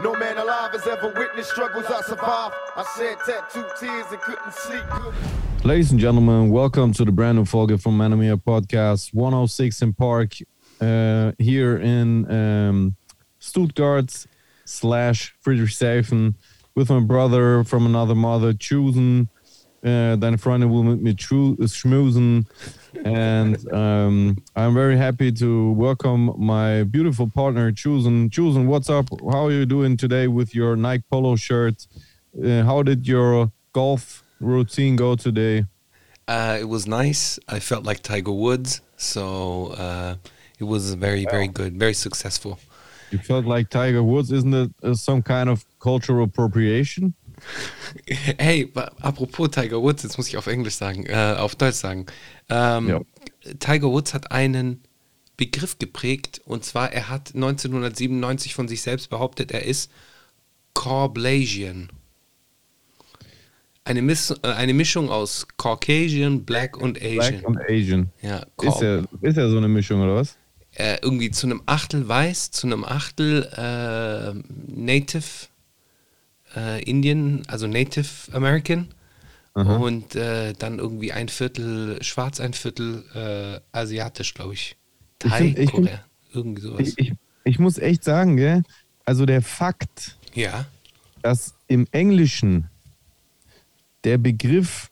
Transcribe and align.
No 0.00 0.14
man 0.14 0.38
alive 0.38 0.70
has 0.72 0.86
ever 0.86 1.08
witnessed 1.08 1.50
struggles 1.50 1.86
I 1.86 2.00
survived. 2.02 2.54
I 2.76 2.84
shed 2.96 3.16
tattooed 3.26 3.66
tears 3.80 4.06
and 4.12 4.20
couldn't 4.20 4.54
sleep. 4.54 4.84
Ladies 5.64 5.90
and 5.90 5.98
gentlemen, 5.98 6.50
welcome 6.50 6.92
to 6.92 7.04
the 7.04 7.10
brand 7.10 7.36
new 7.36 7.44
Folge 7.44 7.82
from 7.82 7.98
Manamia 7.98 8.36
Podcast 8.40 9.12
106 9.12 9.82
in 9.82 9.92
Park 9.94 10.34
uh, 10.80 11.32
here 11.40 11.78
in 11.78 12.30
um, 12.30 12.96
Stuttgart 13.40 14.24
slash 14.64 15.34
Friedrichshafen 15.44 16.36
with 16.76 16.90
my 16.90 17.00
brother 17.00 17.64
from 17.64 17.84
another 17.84 18.14
mother, 18.14 18.52
Chusen. 18.52 19.28
Uh, 19.84 20.14
deine 20.14 20.38
Freundin 20.38 20.70
will 20.70 20.84
mit 20.84 21.02
mir 21.02 21.16
schmusen. 21.16 22.46
And 23.04 23.72
um, 23.72 24.38
I'm 24.56 24.74
very 24.74 24.96
happy 24.96 25.30
to 25.32 25.72
welcome 25.72 26.32
my 26.38 26.84
beautiful 26.84 27.28
partner, 27.28 27.70
Chusen. 27.72 28.30
Chusen, 28.30 28.66
what's 28.66 28.88
up? 28.88 29.08
How 29.30 29.46
are 29.46 29.52
you 29.52 29.66
doing 29.66 29.96
today 29.96 30.28
with 30.28 30.54
your 30.54 30.76
Nike 30.76 31.04
Polo 31.10 31.36
shirt? 31.36 31.86
Uh, 32.42 32.62
how 32.62 32.82
did 32.82 33.06
your 33.06 33.52
golf 33.72 34.22
routine 34.40 34.96
go 34.96 35.16
today? 35.16 35.64
Uh, 36.26 36.58
it 36.60 36.68
was 36.68 36.86
nice. 36.86 37.38
I 37.48 37.58
felt 37.58 37.84
like 37.84 38.02
Tiger 38.02 38.32
Woods, 38.32 38.80
so 38.96 39.68
uh, 39.78 40.16
it 40.58 40.64
was 40.64 40.94
very, 40.94 41.24
very 41.24 41.48
good, 41.48 41.78
very 41.78 41.94
successful. 41.94 42.58
You 43.10 43.18
felt 43.18 43.46
like 43.46 43.70
Tiger 43.70 44.02
Woods, 44.02 44.30
isn't 44.32 44.54
it 44.54 44.70
uh, 44.82 44.94
some 44.94 45.22
kind 45.22 45.48
of 45.48 45.64
cultural 45.78 46.24
appropriation? 46.24 47.14
Hey, 48.38 48.72
apropos 49.00 49.50
Tiger 49.50 49.80
Woods, 49.82 50.02
jetzt 50.02 50.16
muss 50.18 50.28
ich 50.28 50.36
auf 50.36 50.46
Englisch 50.46 50.74
sagen, 50.74 51.06
äh, 51.06 51.36
auf 51.38 51.56
Deutsch 51.56 51.76
sagen. 51.76 52.06
Ähm, 52.48 52.88
ja. 52.88 53.00
Tiger 53.58 53.88
Woods 53.88 54.14
hat 54.14 54.32
einen 54.32 54.82
Begriff 55.36 55.78
geprägt 55.78 56.40
und 56.44 56.64
zwar, 56.64 56.92
er 56.92 57.08
hat 57.08 57.34
1997 57.34 58.54
von 58.54 58.68
sich 58.68 58.82
selbst 58.82 59.08
behauptet, 59.08 59.52
er 59.52 59.64
ist 59.64 59.90
Corblasian. 60.74 61.88
Eine, 63.84 64.02
Miss, 64.02 64.30
äh, 64.42 64.48
eine 64.48 64.74
Mischung 64.74 65.08
aus 65.08 65.46
Caucasian, 65.56 66.44
Black 66.44 66.76
und 66.76 66.98
Asian. 66.98 67.16
Black 67.16 67.48
und 67.48 67.58
Asian. 67.58 68.10
Ja, 68.20 68.44
ist 68.60 68.82
er, 68.82 69.04
ist 69.22 69.38
er 69.38 69.48
so 69.48 69.56
eine 69.56 69.68
Mischung 69.68 70.02
oder 70.02 70.16
was? 70.16 70.36
Äh, 70.72 70.98
irgendwie 71.02 71.30
zu 71.30 71.46
einem 71.46 71.62
Achtel 71.66 72.06
weiß, 72.06 72.50
zu 72.50 72.66
einem 72.66 72.84
Achtel 72.84 73.44
äh, 73.56 74.34
Native 74.66 75.48
äh, 76.56 76.82
Indian, 76.82 77.42
also 77.48 77.66
Native 77.66 78.32
American. 78.32 78.88
Aha. 79.54 79.76
Und 79.76 80.14
äh, 80.14 80.52
dann 80.52 80.78
irgendwie 80.78 81.12
ein 81.12 81.28
Viertel 81.28 82.02
schwarz, 82.02 82.38
ein 82.38 82.52
Viertel 82.52 83.04
äh, 83.14 83.76
asiatisch, 83.76 84.34
glaube 84.34 84.54
ich. 84.54 84.76
Thai, 85.18 85.46
ich 85.46 85.54
find, 85.56 85.72
Korea, 85.72 86.04
irgendwie 86.32 86.62
sowas. 86.62 86.80
Ich, 86.80 86.98
ich, 86.98 87.12
ich, 87.44 87.58
muss 87.58 87.78
echt 87.78 88.04
sagen, 88.04 88.36
gell? 88.36 88.62
also 89.04 89.26
der 89.26 89.42
Fakt, 89.42 90.16
ja. 90.34 90.66
dass 91.22 91.54
im 91.66 91.88
Englischen 91.90 92.68
der 94.04 94.18
Begriff 94.18 94.90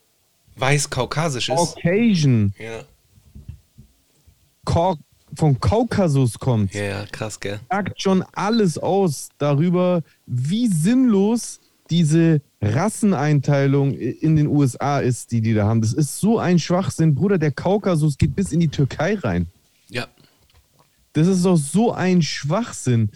weiß-kaukasisch 0.57 1.49
ist. 1.49 1.57
Caucasian 1.57 2.55
ja. 2.59 2.83
Vom 5.37 5.61
Kaukasus 5.61 6.39
kommt. 6.39 6.75
Ja, 6.75 7.05
krass, 7.12 7.39
gell? 7.41 7.61
Sagt 7.70 8.01
schon 8.01 8.25
alles 8.33 8.79
aus 8.79 9.29
darüber, 9.39 10.03
wie 10.27 10.67
sinnlos 10.69 11.61
diese 11.91 12.41
Rasseneinteilung 12.61 13.93
in 13.95 14.37
den 14.37 14.48
USA 14.48 14.98
ist, 14.98 15.31
die 15.33 15.41
die 15.41 15.55
da 15.55 15.67
haben. 15.67 15.81
Das 15.81 15.93
ist 15.93 16.19
so 16.19 16.39
ein 16.39 16.59
Schwachsinn. 16.59 17.15
Bruder, 17.15 17.39
der 17.39 17.53
Kaukasus 17.53 18.19
geht 18.19 18.34
bis 18.34 18.53
in 18.53 18.61
die 18.61 18.69
Türkei 18.69 19.15
rein. 19.15 19.47
Ja. 19.89 20.06
Das 21.12 21.28
ist 21.28 21.45
doch 21.45 21.56
so 21.56 21.93
ein 21.93 22.23
Schwachsinn. 22.23 23.11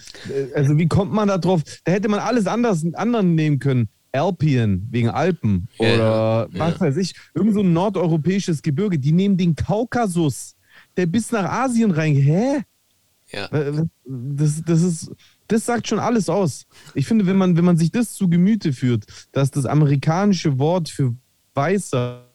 Also 0.54 0.78
wie 0.78 0.88
kommt 0.88 1.12
man 1.12 1.28
da 1.28 1.38
drauf? 1.38 1.62
Da 1.84 1.92
hätte 1.92 2.08
man 2.08 2.20
alles 2.20 2.46
anders, 2.46 2.84
anderen 2.94 3.34
nehmen 3.34 3.58
können. 3.58 3.88
Alpien 4.12 4.88
wegen 4.90 5.08
Alpen 5.08 5.68
ja, 5.78 5.94
oder 5.94 6.48
ja. 6.52 6.58
was 6.58 6.80
weiß 6.80 6.96
ich, 6.96 7.14
irgend 7.34 7.54
so 7.54 7.60
ein 7.60 7.72
nordeuropäisches 7.72 8.62
Gebirge. 8.62 8.98
Die 8.98 9.12
nehmen 9.12 9.36
den 9.36 9.54
Kaukasus, 9.54 10.56
der 10.96 11.06
bis 11.06 11.30
nach 11.32 11.44
Asien 11.44 11.90
rein. 11.90 12.14
Hä? 12.14 12.62
Ja. 13.32 13.48
Das, 14.04 14.62
das 14.64 14.82
ist, 14.82 15.12
das 15.48 15.64
sagt 15.64 15.88
schon 15.88 15.98
alles 15.98 16.28
aus. 16.28 16.66
Ich 16.94 17.06
finde, 17.06 17.26
wenn 17.26 17.36
man, 17.36 17.56
wenn 17.56 17.64
man 17.64 17.76
sich 17.76 17.90
das 17.90 18.12
zu 18.12 18.28
Gemüte 18.28 18.72
führt, 18.72 19.04
dass 19.32 19.50
das 19.50 19.66
amerikanische 19.66 20.58
Wort 20.58 20.88
für 20.88 21.14
weißer 21.54 22.26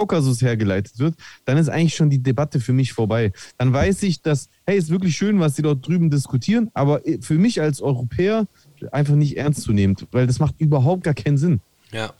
Kaukasus 0.00 0.40
hergeleitet 0.40 0.98
wird, 0.98 1.14
dann 1.44 1.58
ist 1.58 1.68
eigentlich 1.68 1.94
schon 1.94 2.08
die 2.08 2.22
Debatte 2.22 2.58
für 2.58 2.72
mich 2.72 2.92
vorbei. 2.92 3.32
Dann 3.58 3.72
weiß 3.72 4.02
ich, 4.04 4.22
dass, 4.22 4.48
hey, 4.66 4.78
ist 4.78 4.88
wirklich 4.88 5.14
schön, 5.16 5.40
was 5.40 5.56
sie 5.56 5.62
dort 5.62 5.86
drüben 5.86 6.08
diskutieren, 6.08 6.70
aber 6.72 7.02
für 7.20 7.34
mich 7.34 7.60
als 7.60 7.82
Europäer 7.82 8.46
einfach 8.92 9.14
nicht 9.14 9.36
ernst 9.36 9.62
zu 9.62 9.72
nehmen, 9.72 9.96
weil 10.10 10.26
das 10.26 10.38
macht 10.38 10.54
überhaupt 10.58 11.04
gar 11.04 11.12
keinen 11.12 11.36
Sinn. 11.36 11.60
Ja. 11.92 12.14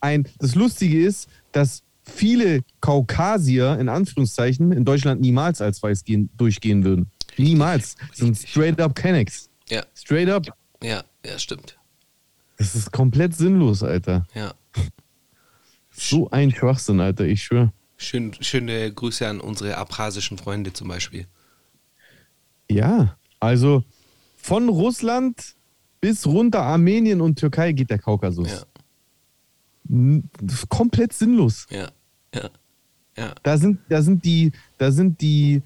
Ein, 0.00 0.28
das 0.40 0.54
Lustige 0.54 1.02
ist, 1.02 1.28
dass 1.52 1.82
viele 2.02 2.62
Kaukasier 2.80 3.78
in 3.78 3.88
Anführungszeichen 3.88 4.72
in 4.72 4.84
Deutschland 4.84 5.20
niemals 5.20 5.60
als 5.60 5.82
weiß 5.82 6.04
gehen, 6.04 6.30
durchgehen 6.36 6.84
würden. 6.84 7.10
Niemals. 7.36 7.96
Das 8.10 8.18
sind 8.18 8.36
straight 8.36 8.80
up 8.80 8.94
Kennex. 8.94 9.48
Ja. 9.68 9.84
Straight 9.94 10.28
up. 10.28 10.46
Ja, 10.82 11.04
ja, 11.24 11.38
stimmt. 11.38 11.78
Das 12.58 12.74
ist 12.74 12.92
komplett 12.92 13.34
sinnlos, 13.34 13.82
Alter. 13.82 14.26
Ja. 14.34 14.54
So 15.94 16.30
ein 16.30 16.50
Schwachsinn, 16.50 17.00
Alter, 17.00 17.26
ich 17.26 17.42
schwöre. 17.42 17.70
Schön, 17.98 18.32
schöne 18.40 18.90
Grüße 18.90 19.28
an 19.28 19.40
unsere 19.40 19.76
abchasischen 19.76 20.38
Freunde 20.38 20.72
zum 20.72 20.88
Beispiel. 20.88 21.26
Ja, 22.70 23.18
also 23.40 23.84
von 24.36 24.70
Russland 24.70 25.54
bis 26.00 26.26
runter 26.26 26.62
Armenien 26.62 27.20
und 27.20 27.38
Türkei 27.38 27.72
geht 27.72 27.90
der 27.90 27.98
Kaukasus. 27.98 28.50
Ja. 28.50 28.62
Komplett 30.68 31.12
sinnlos. 31.12 31.66
Ja, 31.70 31.90
ja, 32.34 32.50
ja. 33.16 33.34
Da 33.42 33.58
sind, 33.58 33.78
da 33.88 34.02
sind 34.02 34.24
die, 34.24 34.52
da 34.78 34.90
sind 34.90 35.20
die, 35.20 35.62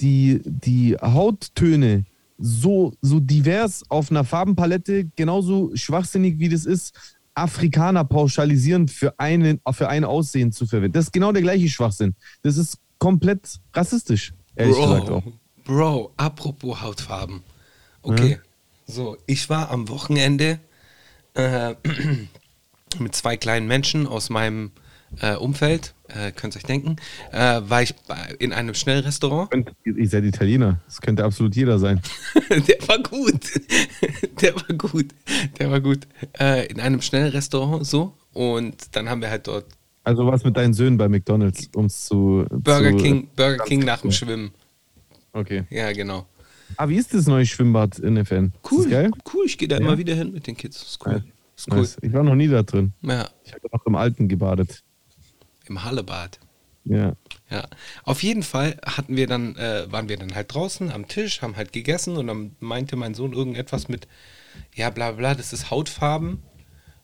die, 0.00 0.40
die 0.44 0.96
Hauttöne 1.00 2.04
so, 2.38 2.92
so 3.02 3.20
divers 3.20 3.84
auf 3.88 4.10
einer 4.10 4.24
Farbenpalette, 4.24 5.06
genauso 5.16 5.70
schwachsinnig 5.74 6.38
wie 6.38 6.48
das 6.48 6.64
ist, 6.64 7.16
Afrikaner 7.34 8.04
pauschalisieren 8.04 8.88
für, 8.88 9.18
einen, 9.18 9.60
für 9.72 9.88
ein 9.88 10.04
Aussehen 10.04 10.52
zu 10.52 10.66
verwenden. 10.66 10.94
Das 10.94 11.06
ist 11.06 11.12
genau 11.12 11.32
der 11.32 11.42
gleiche 11.42 11.68
Schwachsinn. 11.68 12.14
Das 12.42 12.56
ist 12.56 12.78
komplett 12.98 13.60
rassistisch, 13.74 14.34
ehrlich 14.56 14.76
Bro, 14.76 14.82
gesagt 14.82 15.10
auch. 15.10 15.22
Bro, 15.64 16.12
apropos 16.16 16.80
Hautfarben. 16.82 17.42
Okay, 18.02 18.32
ja. 18.32 18.38
so, 18.86 19.16
ich 19.26 19.48
war 19.48 19.70
am 19.70 19.88
Wochenende 19.88 20.58
äh, 21.34 21.74
mit 22.98 23.14
zwei 23.14 23.36
kleinen 23.36 23.66
Menschen 23.66 24.06
aus 24.06 24.30
meinem 24.30 24.72
äh, 25.20 25.34
Umfeld, 25.34 25.94
äh, 26.08 26.32
könnt 26.32 26.54
ihr 26.54 26.58
euch 26.58 26.64
denken, 26.64 26.96
äh, 27.32 27.60
war 27.64 27.82
ich 27.82 27.94
in 28.38 28.52
einem 28.52 28.74
Schnellrestaurant. 28.74 29.50
Ihr 29.84 30.08
seid 30.08 30.24
Italiener, 30.24 30.80
das 30.86 31.00
könnte 31.00 31.24
absolut 31.24 31.56
jeder 31.56 31.78
sein. 31.78 32.00
der 32.50 32.88
war 32.88 32.98
gut, 32.98 33.40
der 34.40 34.54
war 34.54 34.76
gut, 34.76 35.06
der 35.58 35.70
war 35.70 35.80
gut. 35.80 36.06
Äh, 36.38 36.66
in 36.66 36.80
einem 36.80 37.02
Schnellrestaurant 37.02 37.86
so 37.86 38.14
und 38.32 38.76
dann 38.96 39.08
haben 39.08 39.20
wir 39.20 39.30
halt 39.30 39.46
dort. 39.46 39.66
Also 40.04 40.26
was 40.26 40.44
mit 40.44 40.56
deinen 40.56 40.74
Söhnen 40.74 40.96
bei 40.96 41.08
McDonalds, 41.08 41.68
um 41.74 41.86
es 41.86 42.04
zu. 42.04 42.46
Burger 42.50 42.90
zu, 42.90 42.96
King, 42.96 43.28
Burger 43.36 43.64
King 43.64 43.80
nach 43.80 44.00
dem 44.00 44.12
Schwimmen. 44.12 44.52
Okay. 45.32 45.64
Ja, 45.70 45.92
genau. 45.92 46.26
Ah, 46.76 46.88
wie 46.88 46.96
ist 46.96 47.12
das 47.12 47.26
neue 47.26 47.44
Schwimmbad 47.46 47.98
in 47.98 48.14
der 48.14 48.24
Fan? 48.24 48.52
Cool, 48.68 49.10
cool. 49.34 49.44
Ich 49.44 49.58
gehe 49.58 49.68
da 49.68 49.76
ja. 49.76 49.82
immer 49.82 49.98
wieder 49.98 50.14
hin 50.14 50.32
mit 50.32 50.46
den 50.46 50.56
Kids. 50.56 50.78
Das 50.78 50.88
ist 50.90 51.06
cool. 51.06 51.24
Ist 51.60 51.70
cool. 51.70 51.80
Nice. 51.80 51.98
Ich 52.00 52.12
war 52.14 52.22
noch 52.22 52.34
nie 52.34 52.48
da 52.48 52.62
drin. 52.62 52.94
Ja. 53.02 53.28
Ich 53.44 53.52
habe 53.52 53.68
noch 53.70 53.84
im 53.84 53.94
Alten 53.94 54.28
gebadet. 54.28 54.82
Im 55.66 55.84
Hallebad. 55.84 56.40
Ja. 56.86 57.12
Ja. 57.50 57.68
Auf 58.04 58.22
jeden 58.22 58.42
Fall 58.42 58.78
hatten 58.82 59.14
wir 59.14 59.26
dann, 59.26 59.56
äh, 59.56 59.84
waren 59.92 60.08
wir 60.08 60.16
dann 60.16 60.34
halt 60.34 60.54
draußen 60.54 60.90
am 60.90 61.06
Tisch, 61.06 61.42
haben 61.42 61.56
halt 61.56 61.74
gegessen 61.74 62.16
und 62.16 62.28
dann 62.28 62.56
meinte 62.60 62.96
mein 62.96 63.12
Sohn 63.12 63.34
irgendetwas 63.34 63.88
mit, 63.88 64.08
ja, 64.74 64.88
bla 64.88 65.12
bla, 65.12 65.34
das 65.34 65.52
ist 65.52 65.70
Hautfarben. 65.70 66.42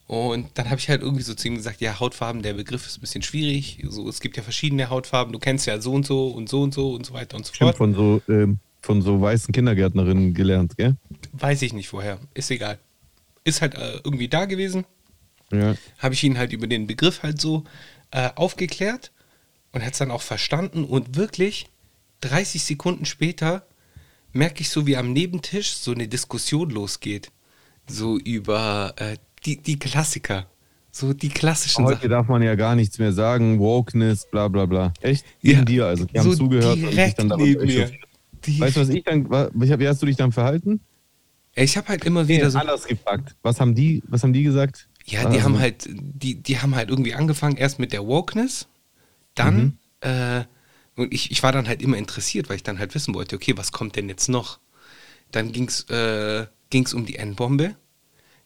Und 0.07 0.47
dann 0.55 0.71
habe 0.71 0.79
ich 0.79 0.89
halt 0.89 1.03
irgendwie 1.03 1.21
so 1.21 1.35
zu 1.35 1.49
ihm 1.49 1.55
gesagt, 1.55 1.79
ja, 1.79 1.99
Hautfarben, 1.99 2.41
der 2.41 2.53
Begriff 2.53 2.87
ist 2.87 2.97
ein 2.97 3.01
bisschen 3.01 3.21
schwierig. 3.21 3.85
So, 3.87 4.09
es 4.09 4.21
gibt 4.21 4.37
ja 4.37 4.43
verschiedene 4.43 4.89
Hautfarben, 4.89 5.33
du 5.33 5.37
kennst 5.39 5.67
ja 5.67 5.79
so 5.79 5.93
und 5.93 6.05
so 6.05 6.29
und 6.29 6.49
so 6.49 6.63
und 6.63 6.73
so 6.73 6.95
und 6.95 7.05
so 7.05 7.13
weiter 7.13 7.37
und 7.37 7.45
so 7.45 7.53
Stimmt, 7.53 7.75
fort. 7.75 7.77
Von 7.77 7.93
so, 7.93 8.21
ähm, 8.27 8.57
von 8.81 9.03
so 9.03 9.21
weißen 9.21 9.51
Kindergärtnerinnen 9.51 10.33
gelernt, 10.33 10.77
gell? 10.77 10.95
Weiß 11.33 11.61
ich 11.61 11.73
nicht 11.73 11.93
woher, 11.93 12.17
ist 12.33 12.49
egal. 12.49 12.79
Ist 13.47 13.61
halt 13.61 13.75
äh, 13.75 14.01
irgendwie 14.03 14.27
da 14.27 14.45
gewesen. 14.45 14.85
Ja. 15.51 15.75
Habe 15.99 16.13
ich 16.13 16.23
ihn 16.23 16.37
halt 16.37 16.51
über 16.51 16.67
den 16.67 16.85
Begriff 16.85 17.23
halt 17.23 17.39
so 17.39 17.63
äh, 18.11 18.29
aufgeklärt 18.35 19.11
und 19.71 19.85
hat 19.85 19.93
es 19.93 19.99
dann 19.99 20.11
auch 20.11 20.21
verstanden 20.21 20.83
und 20.83 21.15
wirklich 21.15 21.67
30 22.21 22.63
Sekunden 22.63 23.05
später 23.05 23.65
merke 24.33 24.61
ich 24.61 24.69
so, 24.69 24.85
wie 24.85 24.97
am 24.97 25.13
Nebentisch 25.13 25.73
so 25.75 25.91
eine 25.91 26.07
Diskussion 26.07 26.69
losgeht. 26.69 27.31
So 27.87 28.17
über 28.17 28.93
äh, 28.97 29.15
die, 29.45 29.61
die 29.61 29.79
Klassiker. 29.79 30.47
So 30.91 31.13
die 31.13 31.29
klassischen 31.29 31.85
Heute 31.85 31.97
Sachen. 31.97 32.09
darf 32.09 32.27
man 32.27 32.41
ja 32.41 32.55
gar 32.55 32.75
nichts 32.75 32.99
mehr 32.99 33.13
sagen, 33.13 33.59
Wokeness, 33.59 34.27
bla 34.29 34.47
bla 34.47 34.65
bla. 34.65 34.93
Echt? 34.99 35.25
Neben 35.41 35.59
ja, 35.59 35.65
dir, 35.65 35.85
also 35.85 36.05
die 36.05 36.19
haben 36.19 36.31
so 36.31 36.35
zugehört 36.35 36.75
direkt 36.75 37.19
und 37.19 37.29
sich 37.29 37.37
dann 37.37 37.39
neben 37.39 37.65
mir. 37.65 37.91
Weißt 38.59 38.75
du, 38.75 38.81
was 38.81 38.89
ich 38.89 39.03
dann, 39.03 39.29
wie 39.29 39.87
hast 39.87 40.01
du 40.01 40.05
dich 40.05 40.17
dann 40.17 40.31
verhalten? 40.31 40.81
Ich 41.63 41.75
habe 41.75 41.87
halt 41.89 42.05
immer 42.05 42.27
wieder 42.27 42.49
so. 42.51 42.59
anders 42.59 42.85
gefragt. 42.85 43.35
Was 43.41 43.59
haben 43.59 43.73
die, 43.73 44.03
was 44.07 44.21
haben 44.23 44.33
die 44.33 44.43
gesagt? 44.43 44.87
Ja, 45.05 45.21
die 45.21 45.27
Also- 45.37 45.43
haben 45.43 45.59
halt, 45.59 45.87
die, 45.89 46.35
die 46.41 46.59
haben 46.59 46.75
halt 46.75 46.89
irgendwie 46.89 47.13
angefangen, 47.15 47.57
erst 47.57 47.79
mit 47.79 47.93
der 47.93 48.05
Wokeness, 48.05 48.67
dann, 49.35 49.55
Mhm. 49.55 50.09
äh, 50.09 50.43
und 50.95 51.13
ich, 51.13 51.31
ich 51.31 51.41
war 51.43 51.51
dann 51.51 51.67
halt 51.67 51.81
immer 51.81 51.97
interessiert, 51.97 52.49
weil 52.49 52.57
ich 52.57 52.63
dann 52.63 52.77
halt 52.79 52.93
wissen 52.95 53.15
wollte, 53.15 53.35
okay, 53.35 53.53
was 53.55 53.71
kommt 53.71 53.95
denn 53.95 54.09
jetzt 54.09 54.27
noch? 54.29 54.59
Dann 55.31 55.51
ging's, 55.51 55.83
äh, 55.89 56.45
ging's 56.69 56.93
um 56.93 57.05
die 57.05 57.15
N-Bombe, 57.15 57.75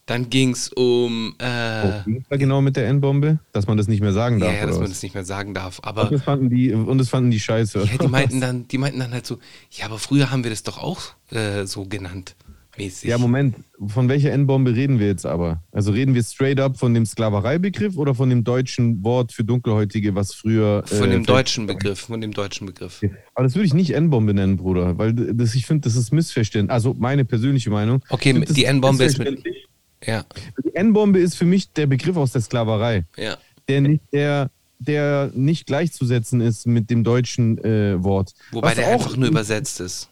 dann 0.05 0.29
ging's 0.29 0.69
um, 0.69 1.35
äh, 1.39 2.01
Oh, 2.05 2.37
genau 2.37 2.61
mit 2.61 2.75
der 2.75 2.87
N-Bombe? 2.89 3.39
Dass 3.53 3.67
man 3.67 3.77
das 3.77 3.87
nicht 3.87 4.01
mehr 4.01 4.13
sagen 4.13 4.39
ja, 4.39 4.45
darf. 4.47 4.55
ja, 4.55 4.61
dass 4.61 4.69
oder 4.71 4.75
man 4.81 4.83
was? 4.89 4.97
das 4.97 5.03
nicht 5.03 5.13
mehr 5.15 5.25
sagen 5.25 5.53
darf, 5.53 5.79
und, 5.79 5.85
aber 5.85 6.05
das 6.05 6.23
fanden 6.23 6.49
die, 6.49 6.73
und 6.73 6.97
das 6.97 7.09
fanden 7.09 7.31
die 7.31 7.39
scheiße. 7.39 7.79
ja, 7.91 7.97
die 7.97 8.07
meinten 8.07 8.39
dann, 8.41 8.67
die 8.67 8.77
meinten 8.77 8.99
dann 8.99 9.11
halt 9.11 9.25
so, 9.25 9.39
ja, 9.71 9.85
aber 9.85 9.97
früher 9.99 10.29
haben 10.31 10.43
wir 10.43 10.51
das 10.51 10.63
doch 10.63 10.77
auch 10.77 11.01
äh, 11.31 11.65
so 11.65 11.85
genannt, 11.85 12.35
mäßig. 12.83 13.09
Ja, 13.09 13.17
Moment, 13.17 13.55
von 13.87 14.09
welcher 14.09 14.31
N-Bombe 14.31 14.75
reden 14.75 14.99
wir 14.99 15.07
jetzt 15.07 15.25
aber? 15.25 15.63
Also 15.71 15.91
reden 15.91 16.13
wir 16.15 16.23
straight 16.23 16.59
up 16.59 16.77
von 16.77 16.93
dem 16.93 17.05
Sklavereibegriff 17.05 17.97
oder 17.97 18.15
von 18.15 18.29
dem 18.29 18.43
deutschen 18.43 19.03
Wort 19.03 19.31
für 19.31 19.43
Dunkelhäutige, 19.43 20.15
was 20.15 20.33
früher. 20.33 20.83
von 20.85 21.09
äh, 21.09 21.11
dem 21.11 21.25
deutschen 21.25 21.67
Begriff, 21.67 21.99
von 22.01 22.21
dem 22.21 22.31
deutschen 22.31 22.67
Begriff. 22.67 23.01
Aber 23.35 23.43
das 23.45 23.55
würde 23.55 23.65
ich 23.65 23.73
nicht 23.73 23.91
N-Bombe 23.91 24.33
nennen, 24.33 24.57
Bruder, 24.57 24.97
weil 24.97 25.13
das, 25.13 25.55
ich 25.55 25.65
finde, 25.65 25.81
das 25.87 25.95
ist 25.95 26.11
Missverständnis. 26.11 26.73
Also 26.73 26.95
meine 26.97 27.25
persönliche 27.25 27.69
Meinung. 27.69 28.03
Okay, 28.09 28.33
die 28.33 28.65
N-Bombe 28.65 29.03
ist 29.03 29.17
mit- 29.17 29.27
missverständlich. 29.29 29.67
Ja, 30.03 30.25
Die 30.65 30.75
N-Bombe 30.75 31.19
ist 31.19 31.35
für 31.35 31.45
mich 31.45 31.71
der 31.73 31.85
Begriff 31.85 32.17
aus 32.17 32.31
der 32.31 32.41
Sklaverei, 32.41 33.05
ja. 33.17 33.37
der 33.67 33.81
nicht, 33.81 34.01
der, 34.11 34.49
der 34.79 35.29
nicht 35.35 35.67
gleichzusetzen 35.67 36.41
ist 36.41 36.65
mit 36.65 36.89
dem 36.89 37.03
deutschen 37.03 37.57
äh, 37.63 38.03
Wort. 38.03 38.33
Wobei 38.51 38.69
Was 38.69 38.75
der 38.75 38.87
auch- 38.87 38.91
einfach 38.93 39.15
nur 39.15 39.29
übersetzt 39.29 39.79
ist. 39.79 40.09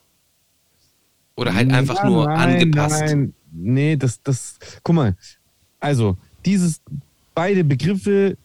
Oder 1.39 1.53
halt 1.53 1.71
einfach 1.71 2.03
nur 2.03 2.25
nein, 2.25 2.61
angepasst. 2.61 3.01
Nein, 3.01 3.33
nee, 3.51 3.95
das, 3.95 4.21
das, 4.21 4.57
guck 4.83 4.95
mal, 4.95 5.15
also 5.79 6.17
dieses, 6.45 6.81
beide 7.33 7.63
Begriffe 7.63 8.37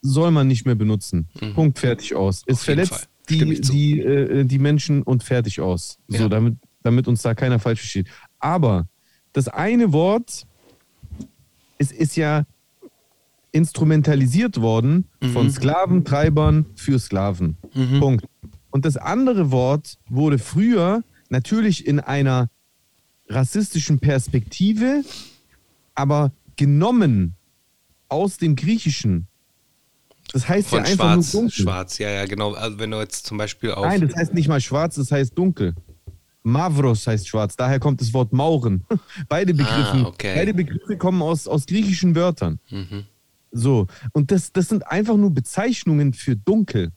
soll 0.00 0.30
man 0.30 0.48
nicht 0.48 0.64
mehr 0.64 0.74
benutzen. 0.74 1.26
Punkt, 1.54 1.78
fertig 1.78 2.14
aus. 2.14 2.42
Es 2.46 2.46
Mhm. 2.46 2.52
Auf 2.54 2.60
verletzt 2.62 3.08
die, 3.28 3.60
die, 3.60 4.00
äh, 4.00 4.44
die 4.44 4.58
Menschen 4.58 5.02
und 5.02 5.22
fertig 5.22 5.60
aus. 5.60 5.98
So, 6.08 6.22
Ja. 6.24 6.28
damit, 6.28 6.56
damit 6.82 7.06
uns 7.08 7.20
da 7.22 7.34
keiner 7.34 7.58
falsch 7.58 7.80
versteht. 7.80 8.06
Aber 8.38 8.86
das 9.34 9.48
eine 9.48 9.92
Wort, 9.92 10.46
es 11.76 11.92
ist 11.92 12.16
ja 12.16 12.44
instrumentalisiert 13.52 14.60
worden 14.60 15.04
Mhm. 15.20 15.32
von 15.32 15.50
Sklaventreibern 15.50 16.66
für 16.76 16.98
Sklaven. 16.98 17.56
Punkt. 17.98 18.24
Und 18.70 18.84
das 18.84 18.96
andere 18.96 19.50
Wort 19.50 19.98
wurde 20.08 20.38
früher 20.38 21.02
natürlich 21.28 21.86
in 21.86 22.00
einer 22.00 22.48
rassistischen 23.28 23.98
Perspektive, 23.98 25.04
aber 25.94 26.32
genommen 26.56 27.34
aus 28.08 28.38
dem 28.38 28.56
Griechischen. 28.56 29.26
Das 30.32 30.48
heißt 30.48 30.68
Von 30.68 30.80
ja 30.80 30.84
einfach 30.84 31.14
schwarz, 31.14 31.32
nur 31.34 31.42
dunkel. 31.42 31.62
schwarz, 31.62 31.98
ja, 31.98 32.10
ja, 32.10 32.26
genau. 32.26 32.52
Also 32.54 32.78
wenn 32.78 32.90
du 32.90 32.98
jetzt 32.98 33.26
zum 33.26 33.38
Beispiel 33.38 33.72
auf. 33.72 33.84
Nein, 33.86 34.00
das 34.02 34.14
heißt 34.14 34.34
nicht 34.34 34.48
mal 34.48 34.60
schwarz, 34.60 34.96
das 34.96 35.10
heißt 35.10 35.36
dunkel. 35.36 35.74
Mavros 36.42 37.06
heißt 37.06 37.28
schwarz, 37.28 37.56
daher 37.56 37.78
kommt 37.80 38.00
das 38.00 38.12
Wort 38.14 38.32
Mauren. 38.32 38.84
Beide 39.28 39.52
Begriffe, 39.54 39.98
Ah, 40.04 40.06
okay. 40.06 40.34
beide 40.34 40.54
Begriffe 40.54 40.96
kommen 40.96 41.20
aus, 41.20 41.46
aus 41.46 41.66
griechischen 41.66 42.14
Wörtern. 42.14 42.58
Mhm. 42.70 43.04
So, 43.50 43.86
und 44.12 44.30
das, 44.30 44.52
das 44.52 44.68
sind 44.68 44.86
einfach 44.86 45.16
nur 45.16 45.30
Bezeichnungen 45.30 46.12
für 46.12 46.36
dunkel. 46.36 46.92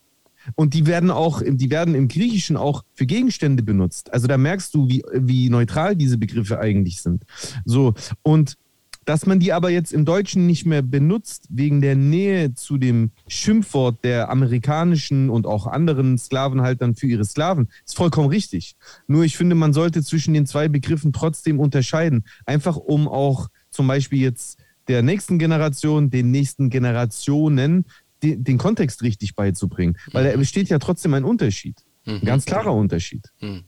Und 0.56 0.74
die 0.74 0.86
werden 0.86 1.12
auch, 1.12 1.42
die 1.46 1.70
werden 1.70 1.96
im 1.96 2.08
Griechischen 2.08 2.58
auch 2.58 2.84
für 2.94 3.06
Gegenstände 3.06 3.64
benutzt. 3.64 4.14
Also 4.14 4.28
da 4.28 4.38
merkst 4.38 4.74
du, 4.74 4.88
wie, 4.88 5.04
wie 5.14 5.50
neutral 5.50 5.96
diese 5.96 6.18
Begriffe 6.18 6.60
eigentlich 6.60 7.02
sind. 7.02 7.24
So, 7.66 7.94
und 8.22 8.58
dass 9.06 9.26
man 9.26 9.40
die 9.40 9.52
aber 9.52 9.72
jetzt 9.72 9.94
im 9.94 10.06
Deutschen 10.06 10.46
nicht 10.46 10.66
mehr 10.66 10.84
benutzt, 10.84 11.48
wegen 11.50 11.82
der 11.82 11.96
Nähe 11.96 12.54
zu 12.54 12.78
dem 12.78 13.12
Schimpfwort 13.28 14.04
der 14.04 14.30
amerikanischen 14.30 15.30
und 15.30 15.48
auch 15.48 15.66
anderen 15.66 16.18
Sklavenhaltern 16.18 16.96
für 16.96 17.08
ihre 17.08 17.26
Sklaven, 17.26 17.68
ist 17.86 17.96
vollkommen 17.96 18.30
richtig. 18.30 18.76
Nur 19.08 19.24
ich 19.24 19.38
finde, 19.38 19.56
man 19.56 19.74
sollte 19.74 20.04
zwischen 20.04 20.34
den 20.34 20.46
zwei 20.46 20.68
Begriffen 20.68 21.14
trotzdem 21.14 21.60
unterscheiden. 21.60 22.26
Einfach 22.46 22.78
um 22.78 23.08
auch 23.08 23.50
zum 23.70 23.88
Beispiel 23.88 24.22
jetzt 24.22 24.60
der 24.88 25.02
nächsten 25.02 25.40
Generation, 25.40 26.10
den 26.10 26.32
nächsten 26.32 26.70
Generationen 26.70 27.86
den, 28.24 28.44
den 28.44 28.58
Kontext 28.58 29.04
richtig 29.04 29.36
beizubringen. 29.36 29.98
Weil 30.12 30.30
da 30.32 30.38
besteht 30.38 30.70
ja 30.70 30.80
trotzdem 30.80 31.14
ein 31.14 31.24
Unterschied. 31.24 31.78
Ein 32.06 32.22
ganz 32.22 32.46
klarer 32.46 32.74
Unterschied. 32.74 33.28
Hm. 33.40 33.64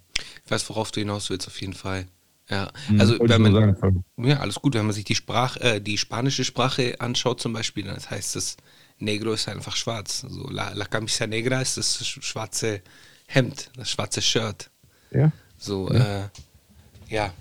Ich 0.45 0.51
weiß, 0.51 0.67
worauf 0.69 0.91
du 0.91 0.99
hinaus 0.99 1.29
willst, 1.29 1.47
auf 1.47 1.59
jeden 1.61 1.73
Fall. 1.73 2.05
Ja, 2.49 2.71
Hm, 2.87 2.99
also 2.99 3.19
wollte 3.19 3.33
wenn 3.33 3.41
man, 3.41 3.75
sagen. 3.75 4.03
ja, 4.17 4.39
alles 4.39 4.55
gut, 4.55 4.73
wenn 4.73 4.85
man 4.85 4.93
sich 4.93 5.05
die 5.05 5.15
Sprach, 5.15 5.57
äh, 5.57 5.79
die 5.79 5.97
spanische 5.97 6.43
Sprache 6.43 6.99
anschaut 6.99 7.39
zum 7.39 7.53
Beispiel, 7.53 7.85
dann 7.85 7.97
heißt 7.97 8.35
es, 8.35 8.57
Negro 8.99 9.33
ist 9.33 9.47
einfach 9.47 9.75
schwarz. 9.75 10.23
Also 10.23 10.49
La, 10.49 10.73
La 10.73 10.85
Camisa 10.85 11.25
Negra 11.25 11.61
ist 11.61 11.77
das 11.77 12.05
schwarze 12.05 12.81
Hemd, 13.27 13.71
das 13.77 13.89
schwarze 13.89 14.21
Shirt. 14.21 14.69
Ja. 15.11 15.31
So, 15.57 15.91
ja, 15.91 16.25
äh, 16.25 16.29
ja 17.09 17.33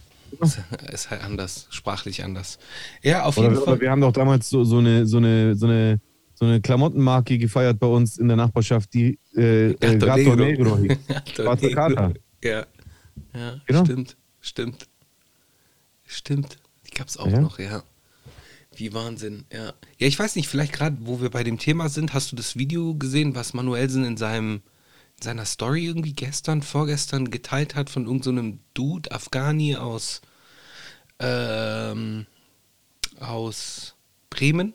ist, 0.90 1.10
halt 1.10 1.22
anders, 1.22 1.66
sprachlich 1.70 2.24
anders. 2.24 2.58
Ja, 3.02 3.24
auf 3.24 3.36
Oder, 3.36 3.48
jeden 3.48 3.58
oder 3.58 3.72
Fall. 3.72 3.80
wir 3.80 3.90
haben 3.90 4.00
doch 4.00 4.12
damals 4.12 4.48
so, 4.48 4.64
so, 4.64 4.78
eine, 4.78 5.06
so, 5.06 5.18
eine, 5.18 5.54
so, 5.54 5.66
eine, 5.66 6.00
so 6.42 6.48
eine 6.48 6.60
Klamottenmarke 6.60 7.38
gefeiert 7.38 7.78
bei 7.78 7.86
uns 7.86 8.18
in 8.18 8.26
der 8.26 8.36
Nachbarschaft, 8.36 8.92
die 8.94 9.16
äh, 9.36 9.70
äh, 9.70 9.74
Gato 9.76 10.06
Gato 10.06 10.34
Negro. 10.34 10.76
Hieß. 10.76 10.98
Schwarze. 11.36 11.70
Kater. 11.70 12.14
Ja, 12.42 12.66
ja 13.32 13.60
Genau. 13.64 13.84
stimmt, 13.84 14.16
stimmt. 14.40 14.88
Stimmt, 16.04 16.58
die 16.84 16.90
gab 16.96 17.06
es 17.06 17.16
auch 17.16 17.28
Ja. 17.28 17.40
noch, 17.40 17.60
ja. 17.60 17.84
Wie 18.74 18.92
Wahnsinn, 18.92 19.44
ja. 19.52 19.66
Ja, 19.98 20.06
ich 20.08 20.18
weiß 20.18 20.34
nicht, 20.34 20.48
vielleicht 20.48 20.72
gerade, 20.72 20.96
wo 21.02 21.20
wir 21.20 21.30
bei 21.30 21.44
dem 21.44 21.58
Thema 21.60 21.88
sind, 21.88 22.12
hast 22.12 22.32
du 22.32 22.36
das 22.36 22.56
Video 22.56 22.96
gesehen, 22.96 23.36
was 23.36 23.54
Manuelsen 23.54 24.04
in 24.04 24.16
seinem 24.16 24.62
in 25.18 25.22
seiner 25.22 25.44
Story 25.44 25.86
irgendwie 25.86 26.14
gestern, 26.14 26.62
vorgestern 26.62 27.30
geteilt 27.30 27.76
hat 27.76 27.88
von 27.88 28.06
irgendeinem 28.06 28.54
so 28.54 28.58
Dude, 28.74 29.12
Afghani 29.12 29.76
aus, 29.76 30.22
ähm, 31.20 32.26
aus 33.20 33.94
Bremen? 34.28 34.72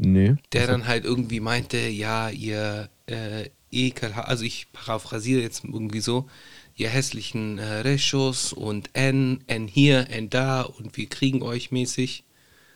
Nee. 0.00 0.36
der 0.52 0.68
dann 0.68 0.86
halt 0.86 1.04
irgendwie 1.04 1.40
meinte, 1.40 1.76
ja, 1.76 2.30
ihr 2.30 2.88
äh, 3.06 3.50
Ekel, 3.70 4.12
also 4.12 4.44
ich 4.44 4.68
paraphrasiere 4.72 5.42
jetzt 5.42 5.64
irgendwie 5.64 6.00
so, 6.00 6.28
ihr 6.76 6.88
hässlichen 6.88 7.58
äh, 7.58 7.80
Rechos 7.80 8.52
und 8.52 8.90
N, 8.92 9.42
N 9.48 9.66
hier, 9.66 10.08
N 10.10 10.30
da 10.30 10.62
und 10.62 10.96
wir 10.96 11.08
kriegen 11.08 11.42
euch 11.42 11.72
mäßig. 11.72 12.24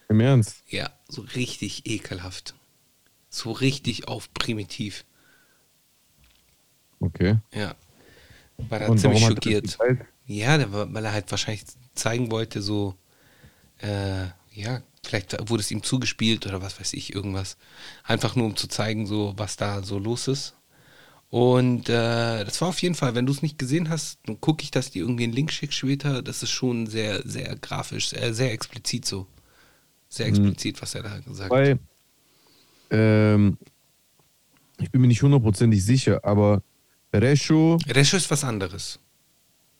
Im 0.08 0.18
Ernst? 0.18 0.64
Ja, 0.68 0.90
so 1.08 1.22
richtig 1.36 1.86
ekelhaft. 1.86 2.54
So 3.30 3.52
richtig 3.52 4.08
auf 4.08 4.34
primitiv. 4.34 5.04
Okay. 6.98 7.36
Ja. 7.54 7.76
War 8.68 8.80
da 8.80 8.88
Und 8.88 8.98
ziemlich 8.98 9.22
er 9.22 9.28
schockiert. 9.28 9.78
Ja, 10.26 10.58
der 10.58 10.72
weil 10.72 11.04
er 11.04 11.12
halt 11.12 11.30
wahrscheinlich 11.30 11.64
zeigen 11.94 12.30
wollte, 12.30 12.62
so, 12.62 12.94
äh, 13.78 14.26
ja, 14.52 14.82
vielleicht 15.04 15.36
wurde 15.50 15.62
es 15.62 15.70
ihm 15.70 15.82
zugespielt 15.82 16.46
oder 16.46 16.62
was 16.62 16.78
weiß 16.80 16.92
ich, 16.94 17.14
irgendwas. 17.14 17.56
Einfach 18.04 18.36
nur, 18.36 18.46
um 18.46 18.56
zu 18.56 18.68
zeigen, 18.68 19.06
so, 19.06 19.34
was 19.36 19.56
da 19.56 19.82
so 19.82 19.98
los 19.98 20.28
ist. 20.28 20.54
Und 21.30 21.88
äh, 21.88 22.44
das 22.44 22.60
war 22.60 22.68
auf 22.68 22.80
jeden 22.82 22.94
Fall, 22.94 23.14
wenn 23.14 23.24
du 23.24 23.32
es 23.32 23.40
nicht 23.42 23.58
gesehen 23.58 23.88
hast, 23.88 24.18
dann 24.26 24.40
gucke 24.40 24.62
ich, 24.62 24.70
dass 24.70 24.90
die 24.90 24.98
irgendwie 24.98 25.24
einen 25.24 25.32
Link 25.32 25.50
schicke 25.50 25.72
später. 25.72 26.22
Das 26.22 26.42
ist 26.42 26.50
schon 26.50 26.86
sehr, 26.86 27.22
sehr 27.26 27.56
grafisch, 27.56 28.12
äh, 28.12 28.32
sehr 28.32 28.52
explizit 28.52 29.06
so. 29.06 29.26
Sehr 30.10 30.26
explizit, 30.26 30.80
was 30.82 30.94
er 30.94 31.02
da 31.04 31.18
gesagt 31.20 31.50
hat. 31.50 31.78
Ähm, 32.90 33.56
ich 34.78 34.90
bin 34.90 35.00
mir 35.00 35.06
nicht 35.06 35.22
hundertprozentig 35.22 35.82
sicher, 35.82 36.22
aber 36.22 36.62
Resho, 37.14 37.78
Resho 37.88 38.18
ist 38.18 38.30
was 38.30 38.44
anderes. 38.44 38.98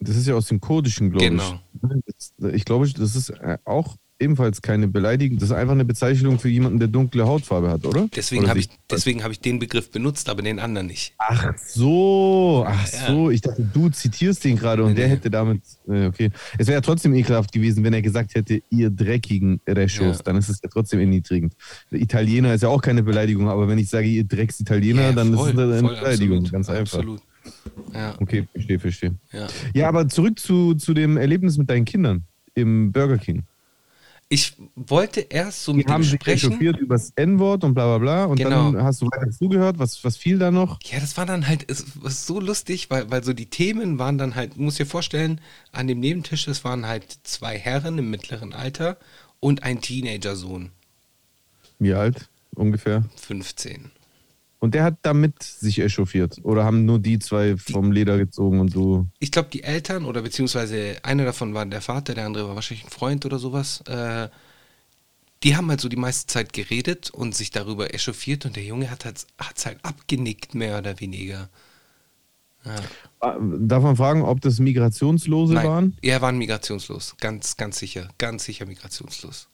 das 0.00 0.17
ist 0.17 0.26
ja 0.26 0.35
aus 0.35 0.47
dem 0.47 0.59
Kurdischen, 0.59 1.11
glaube 1.11 1.26
Genau. 1.29 1.61
ich. 1.75 2.33
Das, 2.38 2.55
ich 2.55 2.64
glaube, 2.64 2.91
das 2.91 3.14
ist 3.14 3.29
äh, 3.29 3.59
auch 3.67 3.97
ebenfalls 4.23 4.62
keine 4.62 4.88
Beleidigung. 4.88 5.38
Das 5.38 5.50
ist 5.50 5.55
einfach 5.55 5.73
eine 5.75 5.85
Bezeichnung 5.85 6.38
für 6.38 6.49
jemanden, 6.49 6.79
der 6.79 6.88
dunkle 6.88 7.26
Hautfarbe 7.26 7.71
hat, 7.71 7.85
oder? 7.85 8.09
Deswegen 8.14 8.49
habe 8.49 8.59
ich, 8.61 8.69
deswegen 8.91 9.23
hab 9.25 9.31
ich 9.33 9.41
den 9.41 9.59
Begriff 9.59 9.91
benutzt, 9.91 10.29
aber 10.31 10.41
den 10.43 10.59
anderen 10.59 10.87
nicht. 10.87 11.14
Ach 11.19 11.52
so, 11.59 12.64
ach 12.67 12.88
Ja. 12.93 13.07
so. 13.09 13.31
Ich 13.31 13.41
dachte, 13.43 13.62
du 13.75 13.88
zitierst 13.91 14.45
den 14.45 14.57
gerade 14.57 14.83
und 14.85 14.91
Nee, 14.91 14.95
der 14.97 15.07
nee. 15.09 15.12
hätte 15.14 15.31
damit. 15.31 15.62
äh, 15.88 16.07
Okay. 16.07 16.31
Es 16.59 16.67
wäre 16.69 16.76
ja 16.79 16.81
trotzdem 16.81 17.14
ekelhaft 17.14 17.52
gewesen, 17.52 17.85
wenn 17.85 17.93
er 17.93 18.02
gesagt 18.02 18.35
hätte, 18.35 18.62
ihr 18.71 18.91
dreckigen 18.91 19.61
Reschos. 19.69 20.19
Ja. 20.19 20.23
Dann 20.25 20.37
ist 20.37 20.49
es 20.49 20.61
ja 20.62 20.69
trotzdem 20.73 21.00
erniedrigend. 21.00 21.55
Italiener 21.91 22.55
ist 22.55 22.62
ja 22.62 22.69
auch 22.69 22.81
keine 22.83 23.02
Beleidigung, 23.02 23.49
aber 23.49 23.69
wenn 23.69 23.79
ich 23.79 23.88
sage, 23.88 24.07
ihr 24.07 24.25
Drecks-Italiener, 24.25 25.02
Ja, 25.02 25.12
dann 25.12 25.35
voll, 25.35 25.50
ist 25.50 25.55
es 25.57 25.61
eine 25.61 25.81
voll, 25.81 25.97
Beleidigung. 25.97 26.38
absolut, 26.38 26.52
ganz 26.52 26.69
einfach. 26.71 26.99
Absolut. 26.99 27.21
Ja, 27.93 28.14
Okay, 28.21 28.47
verstehe, 28.52 28.79
verstehe. 28.79 29.14
ja. 29.33 29.47
Ja, 29.75 29.88
aber 29.88 30.09
zurück 30.09 30.38
zu, 30.38 30.75
zu 30.75 30.95
dem 30.95 31.17
Erlebnis 31.17 31.59
mit 31.59 31.69
deinen 31.71 31.85
Kindern 31.85 32.25
im 32.55 32.93
Burger 32.93 33.19
King. 33.19 33.43
Ich 34.33 34.55
wollte 34.77 35.21
erst 35.21 35.62
so 35.62 35.73
Die 35.73 35.79
mit 35.79 35.89
haben 35.89 36.01
ihm 36.01 36.05
sich 36.05 36.15
sprechen. 36.15 36.59
über 36.59 36.95
das 36.95 37.11
N-Wort 37.17 37.65
und 37.65 37.75
bla 37.75 37.85
bla 37.85 37.99
bla. 37.99 38.25
Und 38.25 38.37
Genau. 38.39 38.73
dann 38.73 38.83
hast 38.83 39.03
du 39.03 39.07
weiter 39.09 39.31
zugehört. 39.31 39.79
Was, 39.79 40.03
was 40.05 40.17
fiel 40.17 40.39
da 40.39 40.51
noch? 40.51 40.79
Ja, 40.85 41.01
das 41.01 41.19
war 41.19 41.27
dann 41.27 41.47
halt 41.47 41.71
es 41.71 41.85
so 42.27 42.41
lustig, 42.41 42.89
weil, 42.89 43.11
weil 43.11 43.23
so 43.23 43.35
die 43.35 43.51
Themen 43.51 43.99
waren 43.99 44.17
dann 44.17 44.35
halt, 44.35 44.57
muss 44.57 44.77
dir 44.77 44.87
vorstellen, 44.87 45.39
an 45.71 45.87
dem 45.87 46.01
Nebentisch, 46.01 46.49
es 46.49 46.65
waren 46.65 46.87
halt 46.87 47.19
zwei 47.25 47.59
Herren 47.59 47.99
im 47.99 48.09
mittleren 48.09 48.55
Alter 48.55 48.97
und 49.39 49.65
ein 49.65 49.83
Teenager-Sohn, 49.83 50.71
Wie 51.79 51.93
alt 51.93 52.31
ungefähr? 52.55 53.05
15. 53.17 53.91
Und 54.62 54.75
der 54.75 54.85
hat 54.85 54.99
damit 55.02 55.42
sich 55.42 55.81
echauffiert. 55.81 56.38
Oder 56.45 56.62
haben 56.64 56.85
nur 56.85 57.00
die 57.00 57.19
zwei 57.19 57.57
vom 57.57 57.90
Leder 57.90 58.16
gezogen 58.16 58.61
und 58.61 58.73
du. 58.73 59.09
Ich 59.19 59.33
glaube, 59.33 59.49
die 59.52 59.64
Eltern 59.64 60.04
oder 60.04 60.23
beziehungsweise 60.23 60.99
einer 61.02 61.25
davon 61.25 61.52
war 61.52 61.66
der 61.66 61.81
Vater, 61.81 62.14
der 62.14 62.26
andere 62.26 62.47
war 62.47 62.54
wahrscheinlich 62.54 62.87
ein 62.87 62.90
Freund 62.90 63.26
oder 63.26 63.40
sowas, 63.40 63.81
äh, 63.88 64.28
die 65.42 65.57
haben 65.57 65.69
halt 65.69 65.81
so 65.81 65.88
die 65.88 65.97
meiste 65.97 66.28
Zeit 66.28 66.52
geredet 66.52 67.11
und 67.11 67.35
sich 67.35 67.50
darüber 67.50 67.92
echauffiert 67.92 68.47
und 68.47 68.54
der 68.54 68.62
Junge 68.62 68.88
hat 68.88 69.04
hat's 69.04 69.66
halt 69.66 69.85
abgenickt, 69.85 70.54
mehr 70.54 70.78
oder 70.78 71.00
weniger. 71.00 71.49
Ja. 72.64 72.76
Ah, 73.19 73.38
Darf 73.40 73.83
man 73.83 73.97
fragen, 73.97 74.23
ob 74.23 74.42
das 74.42 74.61
Migrationslose 74.61 75.54
Nein, 75.54 75.66
waren? 75.66 75.97
er 76.02 76.23
war 76.23 76.31
migrationslos, 76.31 77.16
ganz, 77.19 77.57
ganz 77.57 77.81
sicher, 77.81 78.11
ganz 78.16 78.45
sicher 78.45 78.66
migrationslos. 78.66 79.49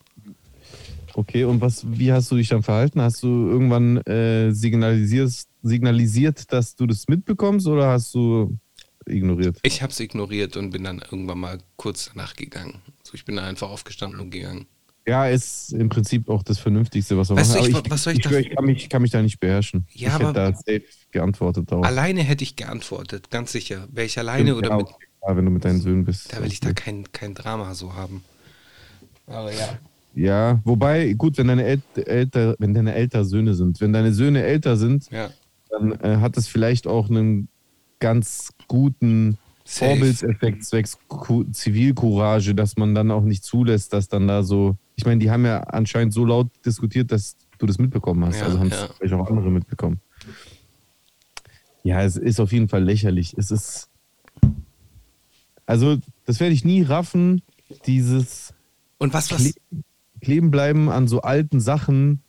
Okay, 1.15 1.45
und 1.45 1.61
was, 1.61 1.85
wie 1.89 2.13
hast 2.13 2.31
du 2.31 2.37
dich 2.37 2.49
dann 2.49 2.63
verhalten? 2.63 3.01
Hast 3.01 3.23
du 3.23 3.27
irgendwann 3.51 3.97
äh, 4.07 4.53
signalisiert, 4.53 5.33
signalisiert, 5.63 6.53
dass 6.53 6.77
du 6.77 6.87
das 6.87 7.09
mitbekommst 7.09 7.67
oder 7.67 7.89
hast 7.91 8.15
du 8.15 8.57
ignoriert? 9.07 9.59
Ich 9.63 9.83
habe 9.83 9.93
es 9.93 10.01
ignoriert 10.01 10.57
und 10.57 10.71
bin 10.71 10.85
dann 10.85 10.99
irgendwann 11.11 11.39
mal 11.39 11.59
kurz 11.77 12.11
danach 12.15 12.37
gegangen. 12.37 12.81
So, 13.03 13.15
ich 13.15 13.25
bin 13.25 13.37
dann 13.37 13.45
einfach 13.47 13.69
aufgestanden 13.71 14.21
und 14.21 14.31
gegangen. 14.31 14.67
Ja, 15.07 15.27
ist 15.27 15.73
im 15.73 15.89
Prinzip 15.89 16.29
auch 16.29 16.43
das 16.43 16.59
Vernünftigste, 16.59 17.17
was 17.17 17.31
man 17.31 17.39
Weißt 17.39 17.57
machen 17.57 17.73
kann. 17.73 17.83
ich- 17.87 17.91
was 17.91 18.03
soll 18.03 18.13
ich 18.13 18.19
ich, 18.19 18.25
da- 18.31 18.39
ich, 18.39 18.51
kann 18.51 18.65
mich, 18.67 18.89
kann 18.91 19.01
mich 19.03 19.11
da 19.11 19.23
nicht 19.23 19.41
beherrschen. 19.41 19.87
Ja, 19.93 20.09
ich 20.09 20.15
aber- 20.15 20.29
hätte 20.29 20.33
da 20.35 20.53
safe 20.55 20.83
geantwortet 21.11 21.73
darauf. 21.73 21.87
Alleine 21.87 22.23
hätte 22.23 22.45
ich 22.45 22.57
geantwortet, 22.57 23.31
ganz 23.31 23.51
sicher. 23.53 23.89
Wäre 23.91 24.05
ich 24.07 24.19
alleine 24.19 24.55
oder 24.55 24.69
ja, 24.69 24.77
mit. 24.77 24.87
klar, 25.23 25.37
wenn 25.37 25.47
du 25.47 25.51
mit 25.51 25.65
deinen 25.65 25.81
Söhnen 25.81 26.05
bist. 26.05 26.31
Da 26.33 26.43
will 26.43 26.53
ich 26.53 26.61
da 26.61 26.75
kein, 26.75 27.11
kein 27.13 27.35
Drama 27.35 27.75
so 27.75 27.95
haben. 27.95 28.23
Aber 29.27 29.51
ja. 29.53 29.79
Ja, 30.15 30.61
wobei, 30.65 31.13
gut, 31.13 31.39
wenn 31.39 31.49
deine, 31.49 31.65
El 31.65 31.83
älter, 31.95 32.57
wenn 32.59 32.75
deine 32.75 32.95
älter 32.95 33.25
Söhne 33.25 33.55
sind, 33.55 33.81
wenn 33.81 33.93
deine 33.93 34.13
Söhne 34.13 34.43
älter 34.43 34.77
sind, 34.77 35.11
Ja. 35.11 35.31
dann 35.71 35.93
äh, 36.01 36.17
hat 36.17 36.37
es 36.37 36.49
vielleicht 36.49 36.87
auch 36.87 37.09
einen 37.09 37.49
ganz 38.01 38.51
guten 38.67 39.39
Safe. 39.65 39.91
Vorbildseffekt 39.91 40.65
zwecks 40.65 40.99
Ku 41.09 41.45
Zivilcourage, 41.45 42.55
dass 42.55 42.77
man 42.77 42.95
dann 42.95 43.11
auch 43.11 43.23
nicht 43.23 43.45
zulässt, 43.45 43.93
dass 43.93 44.09
dann 44.09 44.27
da 44.27 44.43
so. 44.43 44.77
Ich 44.97 45.05
meine, 45.05 45.21
die 45.21 45.31
haben 45.31 45.45
ja 45.45 45.61
anscheinend 45.61 46.15
so 46.15 46.25
laut 46.25 46.49
diskutiert, 46.65 47.13
dass 47.13 47.37
du 47.59 47.67
das 47.67 47.79
mitbekommen 47.79 48.25
hast. 48.25 48.41
Ja, 48.41 48.47
also 48.47 48.59
haben 48.59 48.69
es 48.69 48.81
ja. 48.81 48.89
vielleicht 48.97 49.15
auch 49.15 49.29
andere 49.29 49.51
mitbekommen. 49.51 50.01
Ja, 51.85 52.03
es 52.03 52.17
ist 52.17 52.41
auf 52.41 52.53
jeden 52.53 52.69
Fall 52.69 52.83
lächerlich. 52.83 53.35
Es 53.37 53.51
ist. 53.51 53.89
Also, 55.67 55.99
das 56.25 56.41
werde 56.41 56.55
ich 56.55 56.65
nie 56.65 56.83
raffen, 56.83 57.43
dieses 57.87 58.55
Und 58.97 59.13
was, 59.13 59.31
was. 59.31 59.53
Kle 60.19 60.27
kleben 60.27 60.51
bleiben 60.51 60.89
an 60.89 61.09
so 61.09 61.23
alten 61.23 61.61
Sachen, 61.61 62.23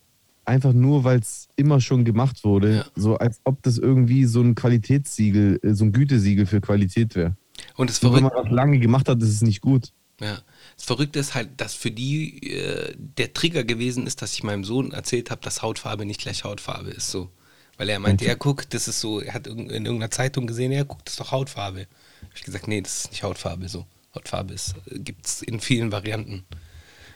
einfach 0.45 0.73
nur, 0.73 1.03
weil 1.03 1.19
es 1.19 1.47
immer 1.55 1.79
schon 1.79 2.05
gemacht 2.05 2.43
wurde. 2.43 2.77
Ja. 2.77 2.85
So 2.95 3.17
als 3.17 3.39
ob 3.43 3.61
das 3.63 3.77
irgendwie 3.77 4.25
so 4.25 4.41
ein 4.41 4.55
Qualitätssiegel, 4.55 5.59
äh, 5.63 5.73
so 5.73 5.85
ein 5.85 5.91
Gütesiegel 5.91 6.45
für 6.45 6.59
Qualität 6.59 7.15
wäre. 7.15 7.35
Und 7.75 7.89
das 7.89 8.01
Nur 8.01 8.13
wenn 8.13 8.21
Verrückte, 8.21 8.37
man 8.37 8.51
was 8.51 8.55
lange 8.55 8.79
gemacht 8.79 9.07
hat, 9.09 9.21
ist 9.21 9.29
es 9.29 9.41
nicht 9.41 9.61
gut. 9.61 9.91
ja, 10.19 10.39
das 10.75 10.85
Verrückte 10.85 11.19
ist 11.19 11.35
halt, 11.35 11.49
dass 11.57 11.75
für 11.75 11.91
die 11.91 12.51
äh, 12.51 12.95
der 12.97 13.33
Trigger 13.33 13.63
gewesen 13.63 14.07
ist, 14.07 14.21
dass 14.21 14.33
ich 14.33 14.43
meinem 14.43 14.63
Sohn 14.63 14.91
erzählt 14.91 15.29
habe, 15.29 15.41
dass 15.41 15.61
Hautfarbe 15.61 16.05
nicht 16.05 16.21
gleich 16.21 16.43
Hautfarbe 16.43 16.89
ist. 16.89 17.11
So. 17.11 17.29
Weil 17.77 17.89
er 17.89 17.99
meinte, 17.99 18.25
er 18.25 18.35
guckt, 18.35 18.73
das 18.73 18.89
ist 18.89 18.99
so, 18.99 19.21
er 19.21 19.33
hat 19.33 19.47
in 19.47 19.69
irgendeiner 19.69 20.11
Zeitung 20.11 20.47
gesehen, 20.47 20.71
er 20.71 20.83
guckt, 20.83 21.03
das 21.05 21.13
ist 21.13 21.19
doch 21.19 21.31
Hautfarbe. 21.31 21.87
Hab 22.23 22.35
ich 22.35 22.43
gesagt, 22.43 22.67
nee, 22.67 22.81
das 22.81 23.05
ist 23.05 23.11
nicht 23.11 23.23
Hautfarbe 23.23 23.69
so. 23.69 23.85
Hautfarbe 24.15 24.53
ist, 24.53 24.75
gibt 24.91 25.25
es 25.25 25.41
in 25.41 25.59
vielen 25.59 25.91
Varianten. 25.91 26.43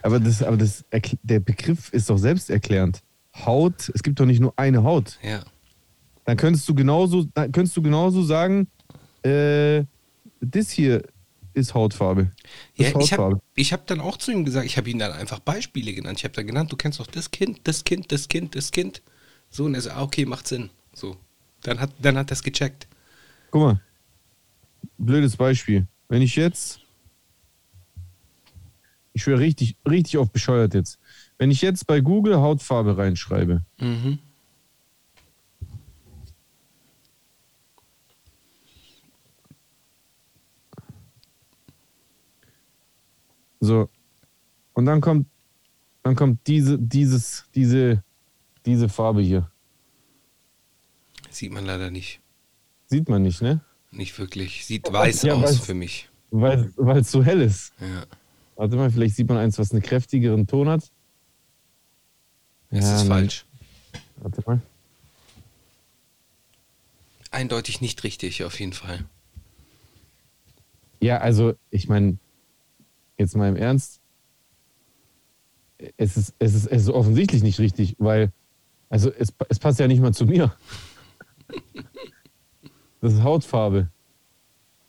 Aber, 0.04 0.20
das, 0.20 0.42
aber 0.42 0.58
das, 0.58 0.84
der 1.22 1.40
Begriff 1.40 1.90
ist 1.94 2.10
doch 2.10 2.18
selbsterklärend. 2.18 3.00
Haut, 3.34 3.88
es 3.94 4.02
gibt 4.02 4.20
doch 4.20 4.26
nicht 4.26 4.38
nur 4.38 4.52
eine 4.56 4.84
Haut. 4.84 5.18
Ja. 5.22 5.42
Dann 6.26 6.36
könntest 6.36 6.68
du 6.68 6.74
genauso, 6.74 7.24
dann 7.32 7.50
könntest 7.52 7.74
du 7.74 7.80
genauso 7.80 8.22
sagen, 8.22 8.68
äh, 9.22 9.84
das 10.42 10.70
hier 10.70 11.02
ist 11.54 11.72
Hautfarbe. 11.72 12.30
Das 12.76 12.92
Ja, 12.92 12.98
ist 12.98 13.06
ich 13.06 13.12
habe 13.14 13.22
Hautfarbe. 13.22 13.40
ich 13.54 13.72
hab 13.72 13.86
dann 13.86 14.00
auch 14.00 14.18
zu 14.18 14.30
ihm 14.30 14.44
gesagt, 14.44 14.66
ich 14.66 14.76
habe 14.76 14.90
ihm 14.90 14.98
dann 14.98 15.12
einfach 15.12 15.38
Beispiele 15.38 15.94
genannt. 15.94 16.18
Ich 16.18 16.24
habe 16.24 16.34
dann 16.34 16.46
genannt, 16.46 16.70
du 16.70 16.76
kennst 16.76 17.00
doch 17.00 17.06
das 17.06 17.30
Kind, 17.30 17.60
das 17.64 17.84
Kind, 17.84 18.12
das 18.12 18.28
Kind, 18.28 18.54
das 18.56 18.72
Kind. 18.72 19.00
So, 19.48 19.64
und 19.64 19.74
er 19.74 19.80
so, 19.80 19.90
ah, 19.90 20.02
okay, 20.02 20.26
macht 20.26 20.46
Sinn. 20.46 20.68
So. 20.92 21.16
Dann 21.62 21.80
hat, 21.80 21.92
dann 22.02 22.18
hat 22.18 22.30
er 22.30 22.34
es 22.34 22.42
gecheckt. 22.42 22.88
Guck 23.50 23.62
mal, 23.62 23.80
blödes 24.98 25.34
Beispiel. 25.36 25.86
Wenn 26.10 26.20
ich 26.20 26.36
jetzt, 26.36 26.80
ich 29.14 29.22
schwöre 29.22 29.38
richtig, 29.38 29.76
richtig 29.88 30.18
auf 30.18 30.30
bescheuert 30.30 30.74
jetzt. 30.74 30.98
Wenn 31.38 31.50
ich 31.50 31.62
jetzt 31.62 31.86
bei 31.86 32.00
Google 32.00 32.36
Hautfarbe 32.36 32.98
reinschreibe, 32.98 33.64
Mhm. 33.80 34.18
so, 43.60 43.88
und 44.74 44.86
dann 44.86 45.00
kommt, 45.00 45.26
dann 46.02 46.16
kommt 46.16 46.46
diese, 46.46 46.78
dieses, 46.78 47.44
diese, 47.54 48.02
diese 48.66 48.88
Farbe 48.88 49.22
hier. 49.22 49.50
Sieht 51.30 51.52
man 51.52 51.64
leider 51.64 51.90
nicht. 51.90 52.20
Sieht 52.86 53.08
man 53.08 53.22
nicht, 53.22 53.42
ne? 53.42 53.60
Nicht 53.90 54.18
wirklich. 54.18 54.66
Sieht 54.66 54.92
weiß 54.92 55.22
Ja, 55.22 55.34
aus 55.34 55.58
für 55.60 55.74
mich. 55.74 56.08
Weil 56.30 56.72
weil 56.76 56.98
es 56.98 57.10
so 57.10 57.22
hell 57.24 57.40
ist. 57.40 57.72
Ja. 57.80 58.04
Warte 58.56 58.76
mal, 58.76 58.90
vielleicht 58.90 59.16
sieht 59.16 59.28
man 59.28 59.38
eins, 59.38 59.58
was 59.58 59.72
einen 59.72 59.82
kräftigeren 59.82 60.46
Ton 60.46 60.68
hat. 60.68 60.90
Es 62.70 62.84
Ja, 62.84 62.96
ist 62.96 63.02
nein. 63.02 63.08
falsch. 63.08 63.46
Warte 64.16 64.42
mal. 64.46 64.62
Eindeutig 67.30 67.80
nicht 67.80 68.04
richtig, 68.04 68.44
auf 68.44 68.58
jeden 68.60 68.72
Fall. 68.72 69.04
Ja, 71.00 71.18
also 71.18 71.54
ich 71.70 71.88
meine, 71.88 72.16
jetzt 73.18 73.36
mal 73.36 73.48
im 73.48 73.56
Ernst, 73.56 74.00
es 75.96 76.16
ist, 76.16 76.34
es 76.38 76.54
ist, 76.54 76.66
es 76.66 76.82
ist 76.82 76.88
offensichtlich 76.88 77.42
nicht 77.42 77.58
richtig, 77.58 77.96
weil, 77.98 78.32
also 78.88 79.10
es, 79.12 79.32
es 79.48 79.58
passt 79.58 79.80
ja 79.80 79.88
nicht 79.88 80.00
mal 80.00 80.14
zu 80.14 80.26
mir. 80.26 80.54
Das 83.00 83.12
ist 83.12 83.22
Hautfarbe. 83.22 83.90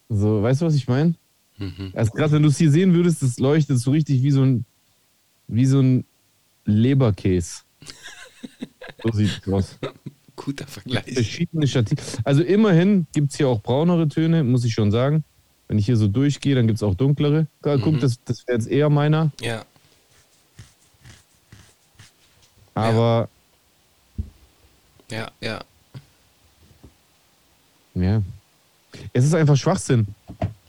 So, 0.07 0.41
weißt 0.41 0.61
du, 0.61 0.65
was 0.67 0.75
ich 0.75 0.87
meine? 0.87 1.15
Mhm. 1.57 1.91
Also 1.93 2.11
gerade 2.11 2.33
wenn 2.33 2.43
du 2.43 2.49
es 2.49 2.57
hier 2.57 2.71
sehen 2.71 2.93
würdest, 2.93 3.21
das 3.23 3.39
leuchtet 3.39 3.79
so 3.79 3.91
richtig 3.91 4.21
wie 4.23 4.31
so 4.31 4.43
ein, 4.43 4.65
wie 5.47 5.65
so 5.65 5.79
ein 5.79 6.05
Leberkäse. 6.65 7.61
So 9.03 9.11
sieht 9.13 9.41
es 9.45 9.53
aus. 9.53 9.77
Guter 10.35 10.67
Vergleich. 10.67 11.13
Verschiedene 11.13 11.65
Schattierungen. 11.67 12.05
Also 12.25 12.43
immerhin 12.43 13.07
gibt 13.13 13.31
es 13.31 13.37
hier 13.37 13.47
auch 13.47 13.61
braunere 13.61 14.07
Töne, 14.09 14.43
muss 14.43 14.65
ich 14.65 14.73
schon 14.73 14.91
sagen. 14.91 15.23
Wenn 15.67 15.77
ich 15.79 15.85
hier 15.85 15.95
so 15.97 16.07
durchgehe, 16.07 16.55
dann 16.55 16.67
gibt 16.67 16.77
es 16.77 16.83
auch 16.83 16.93
dunklere. 16.95 17.47
Guck, 17.61 17.85
Mhm. 17.85 17.99
das, 18.01 18.19
das 18.25 18.45
wäre 18.47 18.57
jetzt 18.57 18.67
eher 18.67 18.89
meiner. 18.89 19.31
Ja. 19.41 19.63
Aber 22.73 23.29
Ja, 25.09 25.31
ja. 25.39 25.61
ja. 27.95 28.21
Es 29.13 29.23
ist 29.25 29.33
einfach 29.33 29.55
Schwachsinn, 29.55 30.07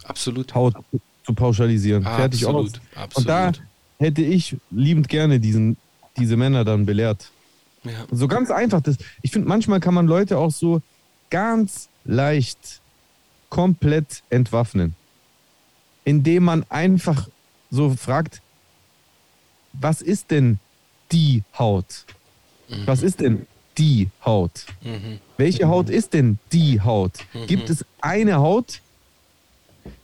Absolut. 0.06 0.54
Haut 0.54 0.74
zu 1.24 1.34
pauschalisieren. 1.34 2.02
Fertig 2.02 2.46
aus. 2.46 2.72
absolut. 2.94 3.16
Und 3.16 3.28
da 3.28 3.52
hätte 3.98 4.22
ich 4.22 4.56
liebend 4.70 5.08
gerne 5.08 5.40
diesen, 5.40 5.76
diese 6.16 6.36
Männer 6.36 6.64
dann 6.64 6.86
belehrt. 6.86 7.30
ja. 7.84 7.92
So 8.10 8.28
ganz 8.28 8.50
einfach. 8.50 8.80
Das, 8.80 8.96
ich 9.22 9.32
finde, 9.32 9.48
manchmal 9.48 9.80
kann 9.80 9.94
man 9.94 10.06
Leute 10.06 10.38
auch 10.38 10.52
so 10.52 10.80
ganz 11.30 11.88
leicht 12.04 12.80
komplett 13.48 14.22
entwaffnen. 14.30 14.94
Indem 16.04 16.44
man 16.44 16.64
einfach 16.68 17.28
so 17.70 17.90
fragt, 17.90 18.40
was 19.72 20.00
ist 20.02 20.30
denn 20.30 20.58
die 21.12 21.42
Haut? 21.58 22.04
Was 22.84 23.02
ist 23.02 23.20
denn 23.20 23.46
die 23.78 24.08
Haut? 24.24 24.66
Mhm. 24.82 25.18
Welche 25.36 25.68
Haut 25.68 25.90
ist 25.90 26.14
denn 26.14 26.38
die 26.52 26.80
Haut? 26.80 27.12
Gibt 27.46 27.70
es 27.70 27.84
eine 28.00 28.36
Haut? 28.36 28.80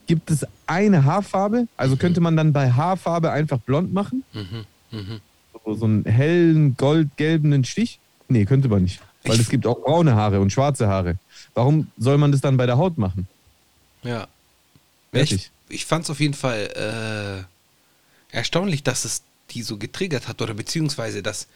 Gibt 0.07 0.29
es 0.31 0.45
eine 0.67 1.05
Haarfarbe? 1.05 1.67
Also 1.77 1.95
könnte 1.95 2.19
man 2.21 2.35
dann 2.35 2.51
bei 2.53 2.71
Haarfarbe 2.71 3.31
einfach 3.31 3.59
blond 3.59 3.93
machen? 3.93 4.23
Mhm. 4.33 4.65
Mhm. 4.91 5.21
so, 5.65 5.73
so 5.75 5.85
einen 5.85 6.05
hellen, 6.05 6.75
goldgelbenen 6.77 7.63
Stich? 7.63 7.99
Nee, 8.27 8.45
könnte 8.45 8.67
man 8.67 8.83
nicht. 8.83 8.99
Weil 9.23 9.35
Ich- 9.35 9.41
es 9.41 9.49
gibt 9.49 9.65
auch 9.65 9.79
braune 9.81 10.15
Haare 10.15 10.39
und 10.41 10.51
schwarze 10.51 10.87
Haare. 10.87 11.17
Warum 11.53 11.87
soll 11.97 12.17
man 12.17 12.31
das 12.31 12.41
dann 12.41 12.57
bei 12.57 12.65
der 12.65 12.77
Haut 12.77 12.97
machen? 12.97 13.27
Ja. 14.03 14.09
Ja, 14.11 14.27
Fertig. 15.11 15.33
ich 15.33 15.51
ich 15.75 15.85
fand 15.85 16.03
es 16.03 16.09
auf 16.11 16.19
jeden 16.19 16.33
Fall 16.33 17.45
äh, 18.31 18.35
erstaunlich, 18.35 18.83
dass 18.83 19.05
es 19.05 19.23
die 19.51 19.61
so 19.63 19.77
getriggert 19.77 20.27
hat 20.27 20.41
oder 20.41 20.53
beziehungsweise 20.53 21.23
dass 21.23 21.47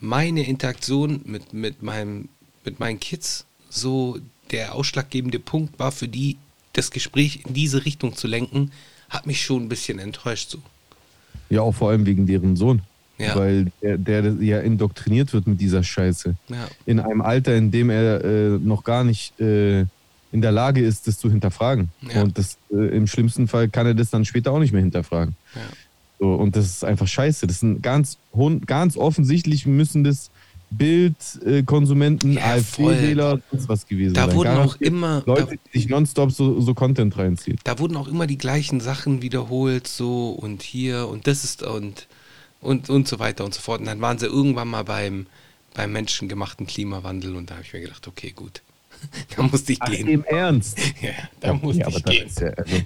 meine 0.00 0.44
Interaktion 0.46 1.20
mit, 1.24 1.52
mit, 1.52 1.82
meinem, 1.82 2.28
mit 2.64 2.80
meinen 2.80 2.98
Kids 3.00 3.44
so 3.70 4.18
der 4.50 4.74
ausschlaggebende 4.74 5.38
Punkt 5.38 5.78
war 5.78 5.92
für 5.92 6.08
die, 6.08 6.36
das 6.72 6.90
Gespräch 6.90 7.44
in 7.46 7.54
diese 7.54 7.84
Richtung 7.84 8.16
zu 8.16 8.26
lenken, 8.26 8.72
hat 9.08 9.26
mich 9.26 9.42
schon 9.42 9.64
ein 9.64 9.68
bisschen 9.68 9.98
enttäuscht 9.98 10.50
so. 10.50 10.58
Ja, 11.50 11.60
auch 11.62 11.72
vor 11.72 11.90
allem 11.90 12.06
wegen 12.06 12.26
deren 12.26 12.56
Sohn. 12.56 12.82
Ja. 13.18 13.36
Weil 13.36 13.70
der, 13.82 13.98
der 13.98 14.34
ja 14.40 14.60
indoktriniert 14.60 15.32
wird 15.32 15.46
mit 15.46 15.60
dieser 15.60 15.84
Scheiße. 15.84 16.34
Ja. 16.48 16.68
In 16.86 16.98
einem 16.98 17.20
Alter, 17.20 17.54
in 17.54 17.70
dem 17.70 17.90
er 17.90 18.24
äh, 18.24 18.48
noch 18.58 18.84
gar 18.84 19.04
nicht 19.04 19.38
äh, 19.38 19.80
in 20.32 20.40
der 20.40 20.50
Lage 20.50 20.80
ist, 20.84 21.06
das 21.06 21.18
zu 21.18 21.30
hinterfragen. 21.30 21.90
Ja. 22.12 22.22
Und 22.22 22.38
das, 22.38 22.56
äh, 22.72 22.96
im 22.96 23.06
schlimmsten 23.06 23.48
Fall 23.48 23.68
kann 23.68 23.86
er 23.86 23.94
das 23.94 24.10
dann 24.10 24.24
später 24.24 24.50
auch 24.50 24.58
nicht 24.58 24.72
mehr 24.72 24.80
hinterfragen. 24.80 25.36
So, 26.18 26.34
und 26.34 26.56
das 26.56 26.66
ist 26.66 26.84
einfach 26.84 27.06
scheiße. 27.06 27.46
Das 27.46 27.60
sind 27.60 27.82
ganz, 27.82 28.16
ganz 28.66 28.96
offensichtlich 28.96 29.66
müssen 29.66 30.04
das 30.04 30.30
Bildkonsumenten, 30.76 32.34
Ja. 32.34 32.44
AfD-Wähler, 32.54 33.40
sonst 33.50 33.68
was 33.68 33.86
gewesen 33.86 34.14
Da 34.14 34.26
sein. 34.26 34.34
wurden 34.36 34.56
auch 34.56 34.76
immer, 34.76 35.22
da, 35.26 35.34
Leute, 35.34 35.58
die 35.72 35.78
sich 35.78 35.88
nonstop 35.88 36.32
so, 36.32 36.60
so 36.60 36.74
Content 36.74 37.16
reinziehen. 37.16 37.58
da 37.64 37.78
wurden 37.78 37.96
auch 37.96 38.08
immer 38.08 38.26
die 38.26 38.38
gleichen 38.38 38.80
Sachen 38.80 39.22
wiederholt, 39.22 39.86
so 39.86 40.30
und 40.30 40.62
hier 40.62 41.08
und 41.08 41.26
das 41.26 41.44
ist 41.44 41.62
und 41.62 42.08
und, 42.60 42.88
und 42.90 43.08
so 43.08 43.18
weiter 43.18 43.44
und 43.44 43.52
so 43.54 43.60
fort. 43.60 43.80
Und 43.80 43.86
dann 43.86 44.00
waren 44.00 44.18
sie 44.18 44.26
irgendwann 44.26 44.68
mal 44.68 44.84
beim, 44.84 45.26
beim 45.74 45.90
menschengemachten 45.92 46.64
Klimawandel 46.66 47.34
und 47.34 47.50
da 47.50 47.54
habe 47.54 47.64
ich 47.64 47.72
mir 47.72 47.80
gedacht, 47.80 48.06
okay, 48.06 48.30
gut. 48.30 48.62
da 49.36 49.42
musste 49.42 49.72
ich 49.72 49.82
Ach, 49.82 49.90
gehen. 49.90 50.06
im 50.06 50.24
Ernst? 50.24 50.78
Ja, 51.02 51.10
da 51.40 51.54
musste 51.54 51.80
ja, 51.80 51.86
aber 51.88 51.96
ich 51.96 52.02
dann 52.04 52.12
gehen. 52.14 52.26
ist 52.28 52.40
ja, 52.40 52.48
also, 52.50 52.76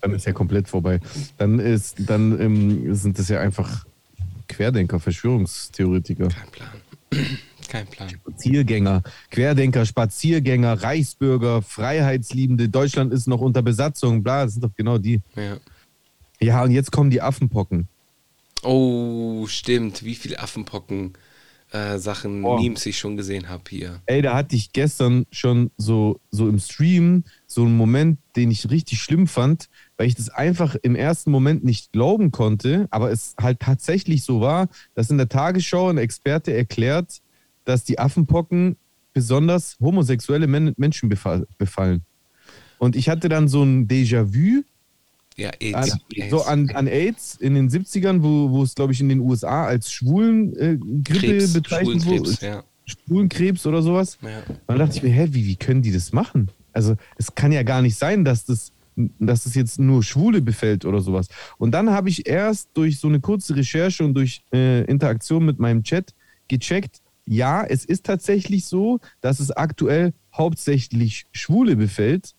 dann 0.00 0.12
ist 0.14 0.26
ja 0.26 0.32
komplett 0.32 0.66
vorbei. 0.68 0.98
Dann 1.38 1.60
ist, 1.60 1.96
dann 1.98 2.40
ähm, 2.40 2.94
sind 2.96 3.16
das 3.18 3.28
ja 3.28 3.38
einfach 3.40 3.84
Querdenker, 4.54 5.00
Verschwörungstheoretiker, 5.00 6.28
Kein 6.28 6.50
Plan. 6.50 6.68
Kein 7.68 7.86
Plan. 7.86 8.08
Spaziergänger, 8.08 9.02
Querdenker, 9.30 9.84
Spaziergänger, 9.84 10.82
Reichsbürger, 10.82 11.62
Freiheitsliebende, 11.62 12.68
Deutschland 12.68 13.12
ist 13.12 13.26
noch 13.26 13.40
unter 13.40 13.62
Besatzung, 13.62 14.22
bla, 14.22 14.44
das 14.44 14.54
sind 14.54 14.62
doch 14.62 14.74
genau 14.76 14.98
die. 14.98 15.20
Ja. 15.36 15.56
Ja, 16.40 16.62
und 16.62 16.70
jetzt 16.70 16.92
kommen 16.92 17.10
die 17.10 17.22
Affenpocken. 17.22 17.88
Oh, 18.62 19.46
stimmt. 19.46 20.04
Wie 20.04 20.14
viele 20.14 20.38
Affenpocken 20.38 21.14
äh, 21.70 21.98
Sachen, 21.98 22.42
Boah. 22.42 22.60
Memes 22.60 22.86
ich 22.86 22.98
schon 22.98 23.16
gesehen 23.16 23.48
habe 23.48 23.64
hier. 23.68 24.00
Ey, 24.06 24.22
da 24.22 24.34
hatte 24.34 24.56
ich 24.56 24.72
gestern 24.72 25.26
schon 25.30 25.70
so, 25.76 26.20
so 26.30 26.48
im 26.48 26.58
Stream 26.58 27.24
so 27.46 27.64
einen 27.64 27.76
Moment, 27.76 28.18
den 28.36 28.50
ich 28.50 28.70
richtig 28.70 29.00
schlimm 29.00 29.26
fand, 29.26 29.68
weil 29.96 30.08
ich 30.08 30.14
das 30.14 30.28
einfach 30.28 30.76
im 30.82 30.96
ersten 30.96 31.30
Moment 31.30 31.64
nicht 31.64 31.92
glauben 31.92 32.30
konnte, 32.30 32.86
aber 32.90 33.10
es 33.10 33.34
halt 33.40 33.60
tatsächlich 33.60 34.24
so 34.24 34.40
war, 34.40 34.68
dass 34.94 35.10
in 35.10 35.18
der 35.18 35.28
Tagesschau 35.28 35.88
ein 35.88 35.98
Experte 35.98 36.52
erklärt, 36.52 37.20
dass 37.64 37.84
die 37.84 37.98
Affenpocken 37.98 38.76
besonders 39.12 39.76
homosexuelle 39.80 40.46
Men 40.46 40.74
Menschen 40.76 41.08
befa 41.08 41.42
befallen. 41.58 42.02
Und 42.78 42.96
ich 42.96 43.08
hatte 43.08 43.28
dann 43.28 43.46
so 43.48 43.62
ein 43.62 43.86
Déjà-vu 43.86 44.62
Ja, 45.36 45.50
an, 45.50 45.54
AIDS. 45.60 45.92
Ah, 45.92 46.28
so 46.30 46.42
an, 46.42 46.70
an 46.70 46.86
AIDS 46.88 47.36
in 47.36 47.54
den 47.54 47.70
70ern, 47.70 48.22
wo, 48.22 48.50
wo 48.50 48.62
es, 48.64 48.74
glaube 48.74 48.92
ich, 48.92 49.00
in 49.00 49.08
den 49.08 49.20
USA 49.20 49.66
als 49.66 49.90
Schwulengrippe 49.92 51.44
äh, 51.44 51.46
bezeichnet 51.46 52.02
Schwulenkrebs, 52.02 52.42
wurde. 52.42 52.46
ja. 52.46 52.64
Schwulenkrebs 52.86 53.66
oder 53.66 53.80
sowas. 53.82 54.18
ja. 54.22 54.40
Und 54.48 54.58
dann 54.66 54.78
dachte 54.78 54.96
ich 54.96 55.02
mir, 55.02 55.10
hä, 55.10 55.28
wie, 55.30 55.46
wie 55.46 55.56
können 55.56 55.80
die 55.82 55.92
das 55.92 56.12
machen? 56.12 56.50
Also 56.72 56.96
es 57.16 57.34
kann 57.34 57.52
ja 57.52 57.62
gar 57.62 57.80
nicht 57.80 57.96
sein, 57.96 58.24
dass 58.24 58.44
das, 58.44 58.72
dass 58.96 59.44
das 59.44 59.54
jetzt 59.54 59.78
nur 59.78 60.02
Schwule 60.02 60.40
befällt 60.40 60.84
oder 60.84 61.00
sowas. 61.00 61.28
Und 61.58 61.72
dann 61.72 61.90
habe 61.90 62.08
ich 62.08 62.28
erst 62.28 62.70
durch 62.74 62.98
so 62.98 63.08
eine 63.08 63.20
kurze 63.20 63.56
Recherche 63.56 64.04
und 64.04 64.14
durch 64.14 64.42
äh, 64.52 64.84
Interaktion 64.84 65.44
mit 65.44 65.58
meinem 65.58 65.82
Chat 65.82 66.14
gecheckt, 66.48 67.00
ja, 67.26 67.64
es 67.64 67.84
ist 67.84 68.04
tatsächlich 68.04 68.66
so, 68.66 69.00
dass 69.20 69.40
es 69.40 69.50
aktuell 69.50 70.12
hauptsächlich 70.32 71.26
Schwule 71.32 71.76
befällt, 71.76 72.34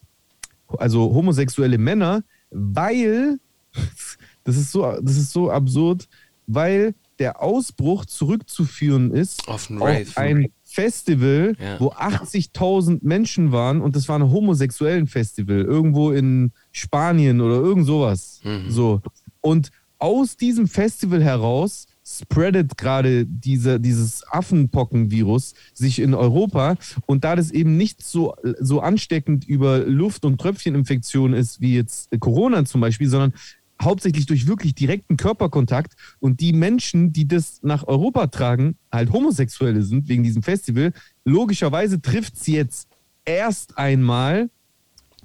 also 0.77 1.13
homosexuelle 1.13 1.77
Männer, 1.77 2.23
weil, 2.51 3.39
das 4.43 4.57
ist 4.57 4.71
so, 4.71 4.83
das 5.01 5.17
ist 5.17 5.31
so 5.31 5.49
absurd, 5.49 6.07
weil 6.47 6.93
der 7.19 7.41
Ausbruch 7.41 8.05
zurückzuführen 8.05 9.11
ist 9.11 9.47
Auf 9.47 9.71
auf 9.71 10.17
ein 10.17 10.51
Festival, 10.75 11.55
Ja. 11.59 11.79
wo 11.79 11.87
80.000 11.91 12.99
Menschen 13.01 13.51
waren 13.53 13.81
und 13.81 13.95
das 13.95 14.07
war 14.09 14.19
ein 14.19 14.29
homosexuellen 14.31 15.07
Festival, 15.07 15.61
irgendwo 15.61 16.11
in 16.11 16.51
Spanien 16.73 17.39
oder 17.41 17.55
irgend 17.55 17.85
sowas. 17.85 18.41
Mhm. 18.43 18.69
So. 18.69 19.01
Und 19.41 19.71
aus 19.99 20.35
diesem 20.35 20.67
Festival 20.67 21.23
heraus 21.23 21.87
spreadet 22.05 22.77
gerade 22.77 23.25
diese, 23.25 23.79
dieses 23.79 24.23
Affenpocken-Virus 24.29 25.53
sich 25.73 25.99
in 25.99 26.13
Europa 26.13 26.75
und 27.07 27.23
da 27.23 27.35
das 27.35 27.51
eben 27.51 27.77
nicht 27.77 28.03
so, 28.03 28.35
so 28.59 28.81
ansteckend 28.81 29.45
über 29.47 29.79
Luft- 29.79 30.25
und 30.25 30.39
Tröpfcheninfektionen 30.39 31.33
ist 31.39 31.61
wie 31.61 31.73
jetzt 31.75 32.09
Corona 32.19 32.65
zum 32.65 32.81
Beispiel, 32.81 33.07
sondern 33.09 33.33
hauptsächlich 33.81 34.25
durch 34.25 34.47
wirklich 34.47 34.75
direkten 34.75 35.17
Körperkontakt 35.17 35.93
und 36.19 36.39
die 36.39 36.53
Menschen, 36.53 37.11
die 37.11 37.27
das 37.27 37.59
nach 37.61 37.87
Europa 37.87 38.27
tragen, 38.27 38.77
halt 38.91 39.11
Homosexuelle 39.11 39.83
sind 39.83 40.07
wegen 40.07 40.23
diesem 40.23 40.43
Festival, 40.43 40.93
logischerweise 41.23 42.01
trifft 42.01 42.35
es 42.35 42.47
jetzt 42.47 42.87
erst 43.25 43.77
einmal 43.77 44.49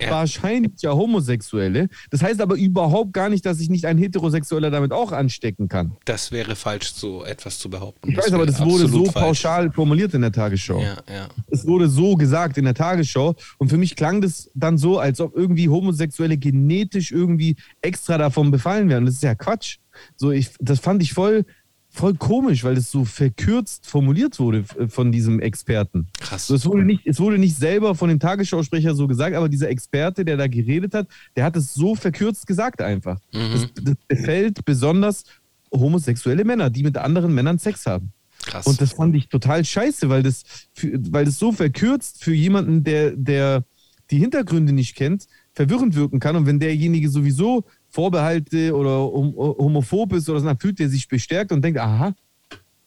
Ja. 0.03 0.11
wahrscheinlich 0.11 0.73
ja 0.83 0.93
Homosexuelle. 0.93 1.89
Das 2.11 2.23
heißt 2.23 2.41
aber 2.41 2.57
überhaupt 2.57 3.13
gar 3.13 3.29
nicht, 3.29 3.45
dass 3.47 3.59
sich 3.59 3.71
nicht 3.71 3.85
ein 3.87 3.99
Heterosexueller 3.99 4.71
damit 4.71 4.93
auch 4.93 5.13
anstecken 5.13 5.69
kann. 5.69 5.93
Das 6.05 6.33
wäre 6.33 6.57
falsch, 6.57 6.93
so 6.93 7.25
etwas 7.25 7.59
zu 7.59 7.71
behaupten. 7.71 8.11
Ich 8.11 8.17
weiß 8.17 8.33
aber, 8.33 8.47
das 8.47 8.61
wurde 8.65 8.89
so 8.89 9.05
falsch. 9.07 9.27
pauschal 9.27 9.73
formuliert 9.73 10.15
in 10.15 10.23
der 10.23 10.33
Tagesschau. 10.33 10.81
Ja, 10.81 10.97
ja. 11.09 11.29
Es 11.51 11.67
wurde 11.67 11.89
so 11.89 12.17
gesagt 12.17 12.59
in 12.59 12.65
der 12.65 12.75
Tagesschau 12.75 13.35
und 13.59 13.69
für 13.69 13.79
mich 13.79 13.97
klang 13.97 14.21
das 14.21 14.51
dann 14.55 14.79
so, 14.79 14.99
als 14.99 15.21
ob 15.21 15.37
irgendwie 15.37 15.69
Homosexuelle 15.69 16.37
genetisch 16.37 17.13
irgendwie 17.13 17.57
extra 17.83 18.19
davon 18.19 18.51
befallen 18.51 18.89
werden. 18.89 19.07
Das 19.07 19.15
ist 19.15 19.23
ja 19.23 19.35
Quatsch. 19.35 19.79
So, 20.17 20.31
ich, 20.31 20.51
das 20.61 20.81
fand 20.81 21.03
ich 21.03 21.13
voll, 21.13 21.45
voll 21.90 22.14
komisch, 22.14 22.64
weil 22.64 22.76
das 22.76 22.90
so 22.90 23.05
verkürzt 23.05 23.87
formuliert 23.87 24.38
wurde 24.38 24.64
äh, 24.79 24.88
von 24.88 25.12
diesem 25.12 25.40
Experten. 25.40 26.07
Krass. 26.20 26.46
So, 26.46 26.55
es, 26.55 26.64
wurde 26.64 26.85
nicht, 26.85 27.07
es 27.07 27.18
wurde 27.18 27.38
nicht 27.38 27.57
selber 27.57 27.94
von 27.94 28.09
dem 28.09 28.20
Tagesschausprecher 28.20 28.94
so 28.94 29.07
gesagt, 29.07 29.37
aber 29.37 29.48
dieser 29.48 29.68
Experte, 29.68 30.24
der 30.24 30.37
da 30.37 30.46
geredet 30.46 30.94
hat, 30.94 31.09
der 31.37 31.44
hat 31.44 31.57
es 31.57 31.74
so 31.74 31.94
verkürzt 31.94 32.46
gesagt 32.46 32.81
einfach. 32.81 33.18
Mhm. 33.33 33.53
Das, 33.53 33.66
das 33.83 33.94
befällt 34.07 34.64
besonders 34.64 35.24
homosexuelle 35.72 36.44
Männer, 36.44 36.70
die 36.70 36.83
mit 36.83 36.96
anderen 36.96 37.35
Männern 37.35 37.59
Sex 37.59 37.87
haben. 37.87 38.12
Krass. 38.44 38.66
Und 38.66 38.81
das 38.81 38.92
fand 38.92 39.14
ich 39.16 39.29
total 39.29 39.64
scheiße, 39.64 40.09
weil 40.09 40.22
das, 40.22 40.44
weil 40.83 41.24
das 41.24 41.38
so 41.38 41.53
verkürzt 41.53 42.24
für 42.24 42.33
jemanden, 42.33 42.85
der, 42.85 43.11
der 43.14 43.64
die 44.11 44.18
Hintergründe 44.18 44.72
nicht 44.72 44.96
kennt, 44.96 45.26
verwirrend 45.53 45.94
wirken 45.94 46.20
kann. 46.20 46.37
Und 46.37 46.46
wenn 46.46 46.59
derjenige 46.59 47.11
sowieso 47.11 47.64
Vorbehalte 47.90 48.74
oder 48.74 49.00
hom 49.00 49.35
homophob 49.37 50.12
ist 50.12 50.29
oder 50.29 50.40
so, 50.40 50.46
dann 50.46 50.59
fühlt 50.59 50.81
er 50.81 50.88
sich 50.88 51.09
bestärkt 51.09 51.53
und 51.53 51.62
denkt, 51.62 51.79
aha. 51.79 52.14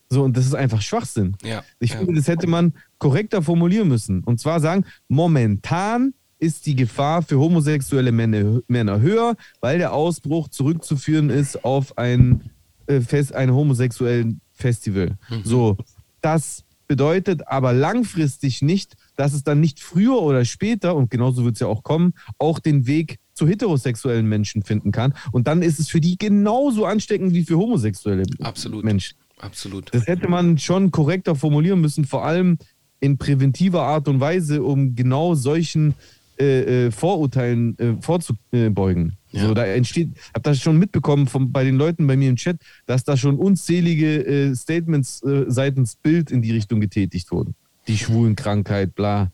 So, 0.09 0.23
und 0.23 0.37
das 0.37 0.45
ist 0.45 0.53
einfach 0.53 0.81
Schwachsinn. 0.81 1.35
ja, 1.43 1.63
Ich 1.79 1.91
ja. 1.91 1.97
finde, 1.97 2.13
das 2.15 2.27
hätte 2.27 2.47
man 2.47 2.73
korrekter 2.99 3.41
formulieren 3.41 3.87
müssen. 3.87 4.23
Und 4.23 4.39
zwar 4.39 4.59
sagen, 4.59 4.85
momentan 5.07 6.13
ist 6.39 6.65
die 6.65 6.75
Gefahr 6.75 7.21
für 7.21 7.39
homosexuelle 7.39 8.11
Männer, 8.11 8.59
Männer 8.67 8.99
höher, 8.99 9.35
weil 9.61 9.77
der 9.77 9.93
Ausbruch 9.93 10.49
zurückzuführen 10.49 11.29
ist 11.29 11.63
auf 11.63 11.97
ein, 11.97 12.51
äh, 12.85 13.01
Fest, 13.01 13.33
ein 13.33 13.53
homosexuellen 13.53 14.41
Festival. 14.51 15.17
So, 15.43 15.77
das 16.21 16.63
bedeutet 16.87 17.47
aber 17.47 17.73
langfristig 17.73 18.61
nicht, 18.61 18.95
dass 19.15 19.33
es 19.33 19.43
dann 19.43 19.59
nicht 19.59 19.79
früher 19.79 20.21
oder 20.21 20.45
später, 20.45 20.95
und 20.95 21.09
genauso 21.09 21.43
wird 21.43 21.55
es 21.55 21.61
ja 21.61 21.67
auch 21.67 21.81
kommen, 21.83 22.13
auch 22.37 22.59
den 22.59 22.85
Weg 22.85 23.19
zu 23.33 23.47
heterosexuellen 23.47 24.27
Menschen 24.27 24.63
finden 24.63 24.91
kann. 24.91 25.13
Und 25.31 25.47
dann 25.47 25.61
ist 25.61 25.79
es 25.79 25.89
für 25.89 25.99
die 26.01 26.17
genauso 26.17 26.85
ansteckend 26.85 27.33
wie 27.33 27.43
für 27.43 27.57
homosexuelle 27.57 28.23
Absolut. 28.41 28.83
Menschen. 28.83 29.17
Absolut. 29.39 29.93
Das 29.93 30.07
hätte 30.07 30.27
man 30.29 30.57
schon 30.57 30.91
korrekter 30.91 31.35
formulieren 31.35 31.81
müssen, 31.81 32.05
vor 32.05 32.25
allem 32.25 32.57
in 32.99 33.17
präventiver 33.17 33.81
Art 33.81 34.07
und 34.07 34.19
Weise, 34.19 34.63
um 34.63 34.95
genau 34.95 35.35
solchen 35.35 35.95
äh, 36.39 36.85
äh, 36.87 36.91
Vorurteilen 36.91 37.77
äh, 37.77 38.01
vorzubeugen. 38.01 39.17
Ja. 39.31 39.47
So, 39.47 39.53
da 39.53 39.65
entsteht, 39.65 40.09
ich 40.15 40.29
habe 40.29 40.41
das 40.43 40.59
schon 40.61 40.77
mitbekommen 40.77 41.27
von, 41.27 41.51
bei 41.51 41.63
den 41.63 41.75
Leuten 41.75 42.07
bei 42.07 42.15
mir 42.15 42.29
im 42.29 42.37
Chat, 42.37 42.57
dass 42.85 43.03
da 43.03 43.17
schon 43.17 43.37
unzählige 43.37 44.25
äh, 44.25 44.55
Statements 44.55 45.21
äh, 45.23 45.45
seitens 45.47 45.95
Bild 45.95 46.31
in 46.31 46.41
die 46.41 46.51
Richtung 46.51 46.79
getätigt 46.79 47.31
wurden. 47.31 47.55
Die 47.87 47.97
Schwulenkrankheit, 47.97 48.95
bla. 48.95 49.31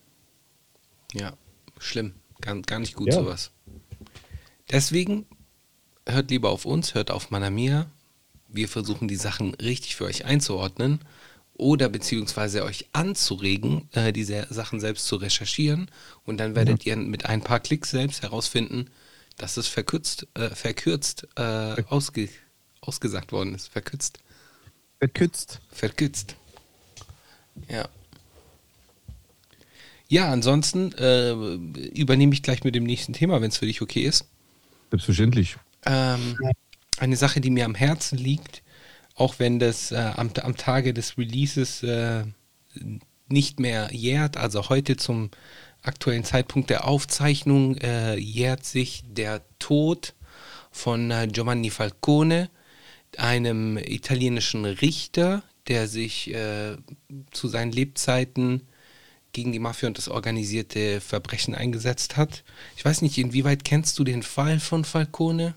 Ja, 1.13 1.33
schlimm. 1.77 2.13
Gar, 2.41 2.61
gar 2.61 2.79
nicht 2.79 2.95
gut 2.95 3.07
Ja. 3.07 3.15
sowas. 3.15 3.51
Deswegen 4.69 5.25
hört 6.07 6.29
lieber 6.29 6.49
auf 6.49 6.65
uns, 6.65 6.93
hört 6.93 7.11
auf 7.11 7.31
Manamia. 7.31 7.89
Wir 8.47 8.67
versuchen 8.67 9.07
die 9.07 9.15
Sachen 9.15 9.53
richtig 9.55 9.95
für 9.95 10.05
euch 10.05 10.25
einzuordnen 10.25 10.99
oder 11.53 11.89
beziehungsweise 11.89 12.63
euch 12.63 12.87
anzuregen, 12.93 13.89
äh, 13.93 14.13
diese 14.13 14.47
Sachen 14.49 14.79
selbst 14.79 15.07
zu 15.07 15.17
recherchieren. 15.17 15.91
Und 16.25 16.37
dann 16.37 16.55
werdet 16.55 16.85
ihr 16.85 16.95
mit 16.95 17.25
ein 17.25 17.41
paar 17.41 17.59
Klicks 17.59 17.91
selbst 17.91 18.21
herausfinden, 18.21 18.89
dass 19.37 19.57
es 19.57 19.67
verkürzt, 19.67 20.27
äh, 20.35 20.49
verkürzt 20.49 21.27
äh, 21.35 21.83
ausge, 21.89 22.29
ausgesagt 22.81 23.31
worden 23.31 23.55
ist. 23.55 23.67
Verkürzt. 23.67 24.19
Verkürzt. 24.99 25.59
Verkürzt. 25.71 26.35
Ja. 27.69 27.87
Ja, 30.07 30.31
ansonsten 30.31 30.91
äh, 30.93 31.31
übernehme 31.31 32.33
ich 32.33 32.41
gleich 32.41 32.63
mit 32.63 32.73
dem 32.73 32.83
nächsten 32.83 33.13
Thema, 33.13 33.41
wenn 33.41 33.49
es 33.49 33.57
für 33.57 33.67
dich 33.67 33.81
okay 33.81 34.03
ist. 34.03 34.25
Selbstverständlich. 34.89 35.57
Ähm, 35.85 36.37
eine 36.97 37.15
Sache, 37.15 37.41
die 37.41 37.49
mir 37.49 37.65
am 37.65 37.75
Herzen 37.75 38.17
liegt, 38.17 38.63
auch 39.15 39.39
wenn 39.39 39.59
das 39.59 39.91
äh, 39.91 40.11
am, 40.15 40.31
am 40.41 40.55
Tage 40.55 40.93
des 40.93 41.17
Releases 41.17 41.83
äh, 41.83 42.23
nicht 43.27 43.59
mehr 43.59 43.89
jährt, 43.93 44.37
also 44.37 44.69
heute 44.69 44.97
zum 44.97 45.29
aktuellen 45.81 46.23
Zeitpunkt 46.23 46.69
der 46.69 46.87
Aufzeichnung 46.87 47.77
äh, 47.77 48.17
jährt 48.17 48.65
sich 48.65 49.03
der 49.07 49.41
Tod 49.59 50.15
von 50.71 51.11
äh, 51.11 51.27
Giovanni 51.31 51.69
Falcone, 51.69 52.49
einem 53.17 53.77
italienischen 53.77 54.65
Richter, 54.65 55.43
der 55.67 55.87
sich 55.87 56.33
äh, 56.33 56.77
zu 57.31 57.47
seinen 57.47 57.71
Lebzeiten 57.71 58.67
gegen 59.31 59.51
die 59.51 59.59
Mafia 59.59 59.87
und 59.87 59.97
das 59.97 60.09
organisierte 60.09 61.01
Verbrechen 61.01 61.55
eingesetzt 61.55 62.17
hat. 62.17 62.43
Ich 62.75 62.85
weiß 62.85 63.01
nicht, 63.01 63.17
inwieweit 63.17 63.63
kennst 63.63 63.99
du 63.99 64.03
den 64.03 64.23
Fall 64.23 64.59
von 64.59 64.83
Falcone? 64.83 65.53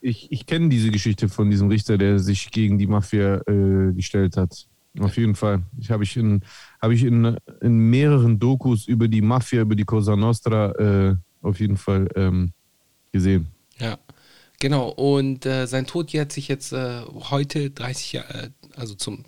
Ich, 0.00 0.30
ich 0.30 0.46
kenne 0.46 0.68
diese 0.68 0.90
Geschichte 0.90 1.28
von 1.28 1.50
diesem 1.50 1.68
Richter, 1.68 1.96
der 1.96 2.18
sich 2.18 2.50
gegen 2.50 2.78
die 2.78 2.86
Mafia 2.86 3.40
äh, 3.46 3.92
gestellt 3.92 4.36
hat. 4.36 4.66
Auf 5.00 5.16
jeden 5.16 5.34
Fall. 5.34 5.62
Ich 5.78 5.90
habe 5.90 6.04
ich 6.04 6.16
in 6.16 6.42
habe 6.80 6.94
ich 6.94 7.02
in, 7.02 7.36
in 7.60 7.78
mehreren 7.90 8.38
Dokus 8.38 8.86
über 8.86 9.08
die 9.08 9.22
Mafia, 9.22 9.62
über 9.62 9.74
die 9.74 9.84
Cosa 9.84 10.14
Nostra 10.14 10.70
äh, 10.72 11.16
auf 11.42 11.58
jeden 11.58 11.76
Fall 11.76 12.08
ähm, 12.14 12.52
gesehen. 13.12 13.48
Ja, 13.78 13.98
genau. 14.60 14.90
Und 14.90 15.46
äh, 15.46 15.66
sein 15.66 15.86
Tod 15.86 16.10
jährt 16.10 16.32
sich 16.32 16.46
jetzt 16.48 16.72
äh, 16.72 17.00
heute 17.30 17.70
30 17.70 18.12
Jahre, 18.12 18.52
also 18.76 18.94
zum 18.94 19.24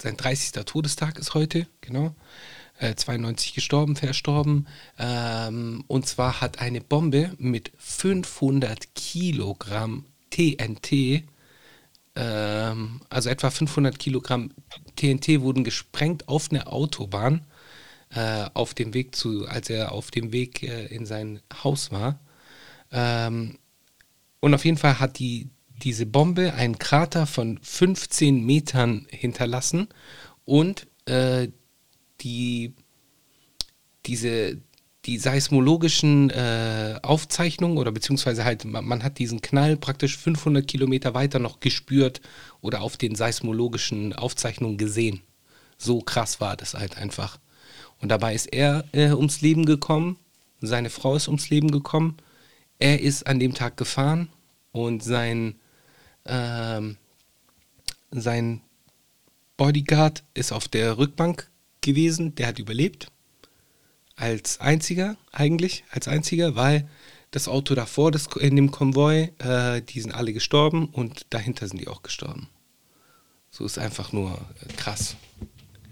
sein 0.00 0.16
30. 0.16 0.64
Todestag 0.64 1.18
ist 1.18 1.34
heute, 1.34 1.66
genau. 1.80 2.14
92 2.78 3.50
äh, 3.50 3.54
gestorben, 3.54 3.96
verstorben. 3.96 4.66
Ähm, 4.98 5.84
und 5.86 6.06
zwar 6.06 6.40
hat 6.40 6.60
eine 6.60 6.80
Bombe 6.80 7.32
mit 7.38 7.72
500 7.78 8.94
Kilogramm 8.94 10.06
TNT, 10.30 11.24
ähm, 12.16 13.00
also 13.08 13.30
etwa 13.30 13.50
500 13.50 13.98
Kilogramm 13.98 14.50
TNT 14.96 15.40
wurden 15.40 15.64
gesprengt 15.64 16.28
auf 16.28 16.50
eine 16.50 16.68
Autobahn, 16.68 17.46
äh, 18.10 18.46
auf 18.54 18.74
dem 18.74 18.94
Weg 18.94 19.14
zu, 19.14 19.46
als 19.48 19.70
er 19.70 19.92
auf 19.92 20.10
dem 20.10 20.32
Weg 20.32 20.62
äh, 20.62 20.86
in 20.86 21.06
sein 21.06 21.40
Haus 21.62 21.90
war. 21.90 22.20
Ähm, 22.92 23.58
und 24.40 24.54
auf 24.54 24.64
jeden 24.64 24.78
Fall 24.78 25.00
hat 25.00 25.18
die, 25.18 25.48
diese 25.82 26.06
Bombe 26.06 26.54
einen 26.54 26.78
Krater 26.78 27.26
von 27.26 27.58
15 27.62 28.44
Metern 28.44 29.06
hinterlassen 29.10 29.88
und 30.44 30.86
äh, 31.06 31.48
die, 32.20 32.74
diese, 34.06 34.58
die 35.04 35.18
seismologischen 35.18 36.30
äh, 36.30 36.98
Aufzeichnungen 37.02 37.78
oder 37.78 37.92
beziehungsweise 37.92 38.44
halt, 38.44 38.64
man, 38.64 38.84
man, 38.84 39.02
hat 39.02 39.18
diesen 39.18 39.42
Knall 39.42 39.76
praktisch 39.76 40.16
500 40.16 40.66
Kilometer 40.66 41.14
weiter 41.14 41.38
noch 41.38 41.60
gespürt 41.60 42.20
oder 42.60 42.80
auf 42.80 42.96
den 42.96 43.14
seismologischen 43.14 44.12
Aufzeichnungen 44.14 44.78
gesehen. 44.78 45.20
So 45.76 46.00
krass 46.00 46.40
war 46.40 46.56
das 46.56 46.74
halt 46.74 46.96
einfach. 46.96 47.38
Und 48.00 48.08
dabei 48.08 48.34
ist 48.34 48.46
er 48.46 48.84
äh, 48.92 49.12
ums 49.12 49.40
Leben 49.40 49.66
gekommen, 49.66 50.18
seine 50.60 50.90
Frau 50.90 51.16
ist 51.16 51.28
ums 51.28 51.50
Leben 51.50 51.70
gekommen, 51.70 52.16
er 52.78 53.00
ist 53.00 53.26
an 53.26 53.38
dem 53.38 53.54
Tag 53.54 53.76
gefahren 53.76 54.28
und 54.72 55.02
sein, 55.02 55.56
ähm, 56.26 56.96
sein 58.10 58.60
Bodyguard 59.56 60.24
ist 60.34 60.52
auf 60.52 60.68
der 60.68 60.98
Rückbank 60.98 61.50
gewesen, 61.84 62.34
der 62.34 62.48
hat 62.48 62.58
überlebt. 62.58 63.06
Als 64.16 64.60
einziger, 64.60 65.16
eigentlich, 65.32 65.84
als 65.90 66.08
einziger, 66.08 66.56
weil 66.56 66.88
das 67.30 67.48
Auto 67.48 67.74
davor 67.74 68.12
das, 68.12 68.28
in 68.38 68.56
dem 68.56 68.70
Konvoi, 68.70 69.30
äh, 69.38 69.82
die 69.82 70.00
sind 70.00 70.12
alle 70.12 70.32
gestorben 70.32 70.86
und 70.86 71.26
dahinter 71.30 71.66
sind 71.66 71.80
die 71.80 71.88
auch 71.88 72.02
gestorben. 72.02 72.48
So 73.50 73.64
ist 73.64 73.78
einfach 73.78 74.12
nur 74.12 74.32
äh, 74.62 74.72
krass. 74.74 75.16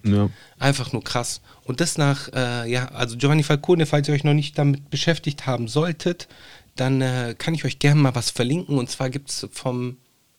Ja. 0.05 0.31
Einfach 0.59 0.92
nur 0.92 1.05
krass. 1.05 1.40
Und 1.64 1.81
das 1.81 1.98
nach, 1.98 2.28
äh, 2.33 2.70
ja, 2.70 2.87
also 2.88 3.16
Giovanni 3.16 3.42
Falcone, 3.42 3.87
falls 3.87 4.09
ihr 4.09 4.14
euch 4.14 4.24
noch 4.24 4.35
nicht 4.35 4.59
damit 4.59 4.90
beschäftigt 4.90 5.46
haben 5.46 5.68
solltet, 5.68 6.28
dann 6.76 7.00
äh, 7.00 7.35
kann 7.37 7.55
ich 7.55 7.64
euch 7.64 7.78
gerne 7.78 8.00
mal 8.00 8.14
was 8.14 8.31
verlinken. 8.31 8.78
Und 8.78 8.90
zwar 8.90 9.11
gibt 9.11 9.31
es 9.31 9.46
vom 9.52 9.96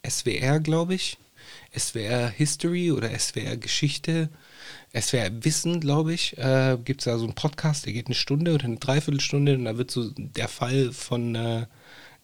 SWR, 0.07 0.59
glaube 0.59 0.95
ich, 0.95 1.17
SWR 1.77 2.29
History 2.29 2.91
oder 2.91 3.17
SWR 3.17 3.57
Geschichte, 3.57 4.29
SWR 4.99 5.43
Wissen, 5.43 5.79
glaube 5.79 6.13
ich, 6.13 6.37
äh, 6.37 6.77
gibt 6.83 7.01
es 7.01 7.05
da 7.05 7.17
so 7.17 7.25
einen 7.25 7.33
Podcast, 7.33 7.85
der 7.85 7.93
geht 7.93 8.07
eine 8.07 8.15
Stunde 8.15 8.53
oder 8.53 8.65
eine 8.65 8.77
Dreiviertelstunde 8.77 9.55
und 9.55 9.65
da 9.65 9.77
wird 9.77 9.89
so 9.89 10.11
der 10.15 10.47
Fall 10.47 10.91
von 10.91 11.35
äh, 11.35 11.65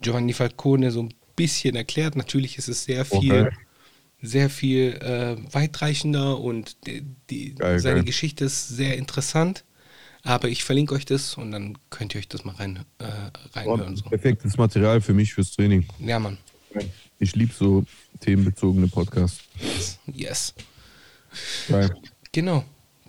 Giovanni 0.02 0.34
Falcone 0.34 0.92
so 0.92 1.04
ein 1.04 1.14
bisschen 1.36 1.76
erklärt. 1.76 2.16
Natürlich 2.16 2.58
ist 2.58 2.68
es 2.68 2.84
sehr 2.84 3.06
viel, 3.06 3.48
okay. 3.48 3.56
sehr 4.22 4.50
viel 4.50 4.94
äh, 5.02 5.38
weitreichender 5.52 6.40
und 6.40 6.86
die, 6.86 7.04
die, 7.30 7.56
geil, 7.56 7.80
seine 7.80 7.96
geil. 7.96 8.06
Geschichte 8.06 8.46
ist 8.46 8.68
sehr 8.68 8.98
interessant. 8.98 9.66
Aber 10.22 10.50
ich 10.50 10.66
verlinke 10.66 10.94
euch 10.94 11.06
das 11.06 11.36
und 11.36 11.52
dann 11.52 11.78
könnt 11.90 12.14
ihr 12.14 12.20
euch 12.20 12.28
das 12.28 12.44
mal 12.44 12.56
rein, 12.56 12.86
äh, 13.00 13.06
reinhören. 13.58 13.96
So. 13.96 14.04
Perfektes 14.10 14.58
Material 14.58 15.00
für 15.00 15.14
mich 15.14 15.34
fürs 15.34 15.52
Training. 15.52 15.86
Ja, 16.00 16.20
Mann. 16.20 16.38
Ich 17.20 17.36
liebe 17.36 17.54
so 17.54 17.86
themenbezogene 18.20 18.90
Podcasts. 18.90 19.40
Yes. 20.06 20.54
Geil. 21.70 21.90
Genau. 22.32 22.64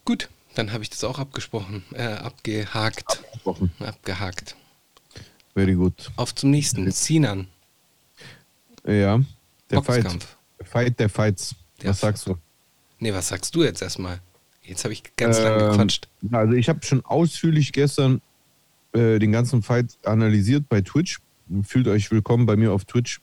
Gut, 0.04 0.30
dann 0.54 0.72
habe 0.72 0.82
ich 0.82 0.90
das 0.90 1.04
auch 1.04 1.18
abgesprochen, 1.18 1.84
äh, 1.92 2.02
abgehakt. 2.02 3.22
Abgesprochen. 3.24 3.70
Abgehakt. 3.78 4.56
Very 5.54 5.74
good. 5.74 6.10
Auf 6.16 6.34
zum 6.34 6.50
nächsten. 6.50 6.90
Sinan. 6.90 7.48
Ja, 8.86 9.20
der 9.70 9.82
Fight. 9.82 10.04
Der 10.58 10.66
Fight 10.66 10.98
der 10.98 11.08
Fights. 11.08 11.54
Der 11.82 11.90
was 11.90 12.00
sagst 12.00 12.26
du? 12.26 12.36
Nee, 12.98 13.12
was 13.12 13.28
sagst 13.28 13.54
du 13.54 13.62
jetzt 13.62 13.82
erstmal? 13.82 14.20
Jetzt 14.62 14.84
habe 14.84 14.92
ich 14.92 15.02
ganz 15.16 15.38
ähm, 15.38 15.44
lange 15.44 15.70
gequatscht. 15.70 16.08
Also 16.32 16.54
ich 16.54 16.68
habe 16.68 16.82
schon 16.84 17.04
ausführlich 17.04 17.72
gestern 17.72 18.20
äh, 18.92 19.18
den 19.18 19.32
ganzen 19.32 19.62
Fight 19.62 19.98
analysiert 20.04 20.68
bei 20.68 20.80
Twitch. 20.80 21.20
Fühlt 21.64 21.88
euch 21.88 22.10
willkommen 22.10 22.46
bei 22.46 22.56
mir 22.56 22.72
auf 22.72 22.84
Twitch 22.84 23.20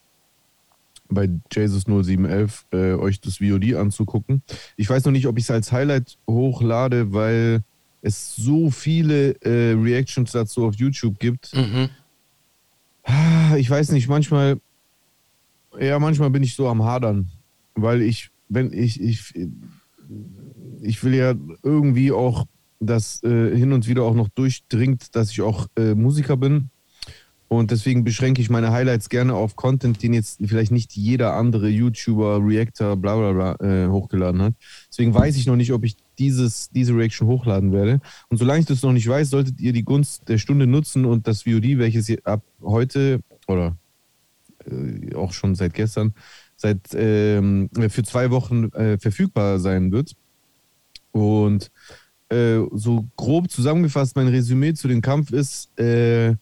bei 1.09 1.29
Jesus 1.51 1.85
0711 1.85 2.65
äh, 2.71 2.93
euch 2.93 3.21
das 3.21 3.37
VOD 3.37 3.75
anzugucken. 3.75 4.41
Ich 4.75 4.89
weiß 4.89 5.05
noch 5.05 5.11
nicht, 5.11 5.27
ob 5.27 5.37
ich 5.37 5.45
es 5.45 5.51
als 5.51 5.71
Highlight 5.71 6.17
hochlade, 6.27 7.13
weil 7.13 7.63
es 8.01 8.35
so 8.35 8.69
viele 8.69 9.31
äh, 9.41 9.73
Reactions 9.73 10.31
dazu 10.31 10.65
auf 10.65 10.75
YouTube 10.75 11.19
gibt. 11.19 11.53
Mhm. 11.55 11.89
Ah, 13.03 13.55
ich 13.57 13.69
weiß 13.69 13.91
nicht, 13.91 14.07
manchmal, 14.07 14.59
ja, 15.79 15.97
manchmal 15.99 16.29
bin 16.29 16.43
ich 16.43 16.55
so 16.55 16.67
am 16.67 16.83
Hadern, 16.83 17.29
weil 17.75 18.01
ich, 18.01 18.29
wenn 18.49 18.73
ich, 18.73 19.01
ich, 19.01 19.33
ich 20.81 21.03
will 21.03 21.15
ja 21.15 21.33
irgendwie 21.63 22.11
auch, 22.11 22.45
dass 22.79 23.23
äh, 23.23 23.55
hin 23.55 23.73
und 23.73 23.87
wieder 23.87 24.03
auch 24.03 24.13
noch 24.13 24.29
durchdringt, 24.29 25.15
dass 25.15 25.31
ich 25.31 25.41
auch 25.41 25.67
äh, 25.77 25.95
Musiker 25.95 26.37
bin 26.37 26.69
und 27.49 27.71
deswegen 27.71 28.03
beschränke 28.03 28.41
ich 28.41 28.49
meine 28.49 28.71
Highlights 28.71 29.07
gerne 29.07 29.33
auf 29.33 29.55
Content, 29.55 30.03
den 30.03 30.13
jetzt 30.13 30.39
vielleicht 30.45 30.71
nicht 30.71 30.93
jeder 30.93 31.33
andere 31.33 31.69
YouTuber, 31.69 32.41
Reactor, 32.43 32.97
bla 32.97 33.15
bla 33.15 33.31
bla 33.55 33.65
äh, 33.65 33.88
hochgeladen 33.88 34.41
hat. 34.41 34.53
Deswegen 34.89 35.13
weiß 35.13 35.38
ich 35.38 35.45
noch 35.45 35.55
nicht, 35.55 35.71
ob 35.71 35.86
ich 35.86 35.95
dieses, 36.19 36.69
diese 36.71 36.93
Reaction 36.93 37.27
hochladen 37.27 37.71
werde. 37.71 38.01
Und 38.27 38.38
solange 38.38 38.60
ich 38.60 38.65
das 38.65 38.81
noch 38.81 38.91
nicht 38.91 39.07
weiß, 39.07 39.29
solltet 39.29 39.62
ihr 39.62 39.71
die 39.71 39.86
Gunst 39.86 40.27
der 40.27 40.39
Stunde 40.39 40.67
nutzen 40.67 41.05
und 41.05 41.27
das 41.27 41.43
VOD, 41.43 41.77
welches 41.77 42.10
ihr 42.10 42.19
ab 42.25 42.41
heute 42.62 43.21
oder 43.47 43.77
äh, 44.65 45.15
auch 45.15 45.31
schon 45.31 45.55
seit 45.55 45.73
gestern, 45.73 46.13
seit 46.57 46.79
ähm, 46.93 47.69
für 47.89 48.03
zwei 48.03 48.29
Wochen 48.29 48.65
äh, 48.73 48.97
verfügbar 48.97 49.60
sein 49.60 49.93
wird. 49.93 50.15
Und 51.12 51.71
äh, 52.27 52.60
so 52.73 53.07
grob 53.15 53.49
zusammengefasst, 53.49 54.17
mein 54.17 54.27
Resümee 54.27 54.73
zu 54.73 54.89
dem 54.89 55.01
Kampf 55.01 55.31
ist, 55.31 55.69
äh, 55.79 56.31
äh, 56.31 56.36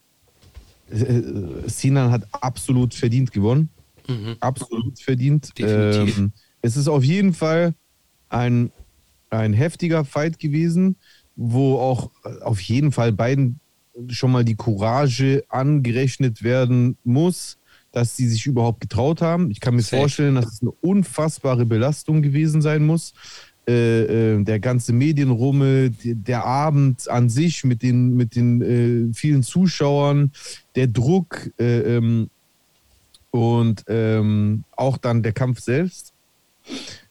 Sinan 0.88 2.10
hat 2.10 2.26
absolut 2.32 2.94
verdient 2.94 3.32
gewonnen. 3.32 3.70
Mhm. 4.08 4.36
Absolut 4.40 5.00
verdient. 5.00 5.50
Ähm, 5.58 6.32
es 6.62 6.76
ist 6.76 6.88
auf 6.88 7.02
jeden 7.04 7.34
Fall 7.34 7.74
ein, 8.28 8.70
ein 9.30 9.52
heftiger 9.52 10.04
Fight 10.04 10.38
gewesen, 10.38 10.96
wo 11.34 11.78
auch 11.78 12.10
auf 12.42 12.60
jeden 12.60 12.92
Fall 12.92 13.12
beiden 13.12 13.60
schon 14.08 14.32
mal 14.32 14.44
die 14.44 14.56
Courage 14.56 15.44
angerechnet 15.48 16.42
werden 16.42 16.96
muss, 17.04 17.58
dass 17.92 18.16
sie 18.16 18.28
sich 18.28 18.46
überhaupt 18.46 18.80
getraut 18.80 19.22
haben. 19.22 19.50
Ich 19.50 19.60
kann 19.60 19.74
mir 19.74 19.82
Safe. 19.82 20.02
vorstellen, 20.02 20.34
dass 20.34 20.52
es 20.52 20.62
eine 20.62 20.70
unfassbare 20.70 21.64
Belastung 21.64 22.22
gewesen 22.22 22.60
sein 22.60 22.84
muss. 22.84 23.14
Äh, 23.68 24.34
äh, 24.34 24.44
der 24.44 24.60
ganze 24.60 24.92
Medienrummel, 24.92 25.90
der 26.04 26.44
Abend 26.44 27.08
an 27.08 27.28
sich 27.28 27.64
mit 27.64 27.82
den, 27.82 28.14
mit 28.16 28.36
den 28.36 28.62
äh, 28.62 29.14
vielen 29.14 29.42
Zuschauern, 29.42 30.30
der 30.74 30.86
Druck. 30.86 31.50
Äh, 31.58 31.96
ähm, 31.96 32.30
Und 33.32 33.84
ähm, 33.88 34.64
auch 34.76 34.96
dann 34.98 35.22
der 35.22 35.32
Kampf 35.32 35.60
selbst. 35.60 36.14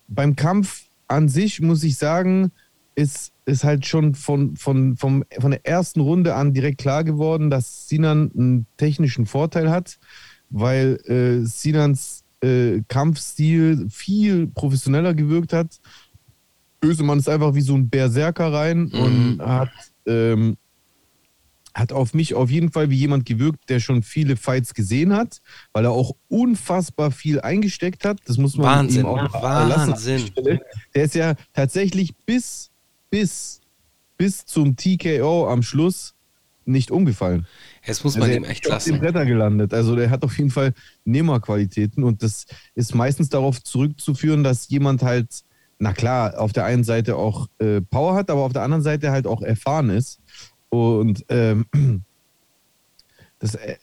Beim 0.07 0.35
Kampf 0.35 0.85
an 1.07 1.29
sich 1.29 1.61
muss 1.61 1.83
ich 1.83 1.97
sagen, 1.97 2.51
ist, 2.95 3.31
ist 3.45 3.63
halt 3.63 3.85
schon 3.85 4.15
von, 4.15 4.55
von, 4.55 4.97
vom, 4.97 5.23
von 5.39 5.51
der 5.51 5.65
ersten 5.67 5.99
Runde 5.99 6.33
an 6.33 6.53
direkt 6.53 6.79
klar 6.79 7.03
geworden, 7.03 7.49
dass 7.49 7.87
Sinan 7.89 8.31
einen 8.35 8.65
technischen 8.77 9.25
Vorteil 9.25 9.69
hat, 9.69 9.99
weil 10.49 10.97
äh, 11.05 11.45
Sinans 11.45 12.23
äh, 12.41 12.81
Kampfstil 12.87 13.87
viel 13.89 14.47
professioneller 14.47 15.13
gewirkt 15.13 15.53
hat. 15.53 15.79
Bösemann 16.79 17.19
ist 17.19 17.29
einfach 17.29 17.55
wie 17.55 17.61
so 17.61 17.75
ein 17.75 17.89
Berserker 17.89 18.51
rein 18.53 18.91
mhm. 18.93 18.99
und 18.99 19.41
hat, 19.41 19.71
ähm, 20.05 20.57
hat 21.73 21.91
auf 21.91 22.13
mich 22.13 22.35
auf 22.35 22.49
jeden 22.49 22.71
Fall 22.71 22.89
wie 22.89 22.97
jemand 22.97 23.25
gewirkt, 23.25 23.69
der 23.69 23.79
schon 23.79 24.03
viele 24.03 24.35
Fights 24.35 24.73
gesehen 24.73 25.13
hat, 25.13 25.41
weil 25.73 25.85
er 25.85 25.91
auch 25.91 26.15
unfassbar 26.27 27.11
viel 27.11 27.41
eingesteckt 27.41 28.05
hat. 28.05 28.19
Das 28.25 28.37
muss 28.37 28.55
man 28.55 28.65
Wahnsinn, 28.65 29.01
ihm 29.01 29.05
auch 29.07 29.33
Wahnsinn. 29.33 30.31
Der 30.93 31.03
ist 31.03 31.15
ja 31.15 31.35
tatsächlich 31.53 32.15
bis 32.25 32.71
bis, 33.15 33.61
bis 34.17 34.45
zum 34.45 34.75
TKO 34.75 35.47
am 35.47 35.63
Schluss 35.63 36.15
nicht 36.65 36.91
umgefallen. 36.91 37.47
Jetzt 37.85 38.03
muss 38.03 38.15
man 38.15 38.23
also 38.23 38.35
ihm 38.35 38.43
echt 38.43 38.65
lassen. 38.67 38.91
den 38.91 38.99
Bretter 38.99 39.25
gelandet. 39.25 39.73
Also 39.73 39.95
der 39.95 40.09
hat 40.09 40.23
auf 40.23 40.37
jeden 40.37 40.49
Fall 40.49 40.73
Nehmerqualitäten 41.05 42.03
und 42.03 42.23
das 42.23 42.45
ist 42.73 42.93
meistens 42.93 43.29
darauf 43.29 43.63
zurückzuführen, 43.63 44.43
dass 44.43 44.67
jemand 44.67 45.01
halt, 45.01 45.44
na 45.79 45.93
klar, 45.93 46.39
auf 46.39 46.53
der 46.53 46.65
einen 46.65 46.83
Seite 46.83 47.15
auch 47.15 47.47
äh, 47.59 47.81
Power 47.81 48.15
hat, 48.15 48.29
aber 48.29 48.41
auf 48.41 48.53
der 48.53 48.63
anderen 48.63 48.83
Seite 48.83 49.11
halt 49.11 49.27
auch 49.27 49.41
erfahren 49.41 49.89
ist. 49.89 50.19
Und 50.69 51.25
ähm, 51.29 51.65
das, 53.39 53.55
äh, 53.55 53.75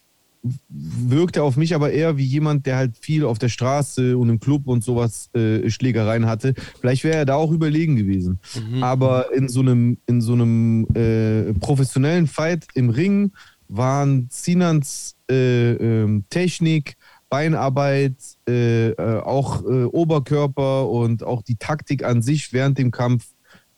wirkte 0.68 1.42
auf 1.42 1.56
mich 1.56 1.74
aber 1.74 1.92
eher 1.92 2.16
wie 2.16 2.24
jemand, 2.24 2.66
der 2.66 2.76
halt 2.76 2.96
viel 2.98 3.24
auf 3.24 3.38
der 3.38 3.48
Straße 3.48 4.16
und 4.16 4.28
im 4.28 4.40
Club 4.40 4.66
und 4.66 4.82
sowas 4.82 5.30
äh, 5.34 5.70
Schlägereien 5.70 6.26
hatte. 6.26 6.54
Vielleicht 6.80 7.04
wäre 7.04 7.18
er 7.18 7.24
da 7.24 7.36
auch 7.36 7.52
überlegen 7.52 7.94
gewesen. 7.96 8.40
Mhm. 8.54 8.82
Aber 8.82 9.32
in 9.32 9.48
so 9.48 9.60
einem, 9.60 9.98
in 10.06 10.20
so 10.20 10.32
einem 10.32 10.86
äh, 10.94 11.52
professionellen 11.54 12.26
Fight 12.26 12.66
im 12.74 12.90
Ring 12.90 13.32
waren 13.68 14.28
Sinans 14.30 15.16
äh, 15.30 15.72
ähm, 15.72 16.24
Technik, 16.28 16.96
Beinarbeit, 17.32 18.16
äh, 18.46 18.90
äh, 18.90 19.20
auch 19.20 19.64
äh, 19.64 19.84
Oberkörper 19.84 20.86
und 20.90 21.22
auch 21.22 21.40
die 21.40 21.56
Taktik 21.56 22.04
an 22.04 22.20
sich 22.20 22.52
während 22.52 22.76
dem 22.76 22.90
Kampf 22.90 23.24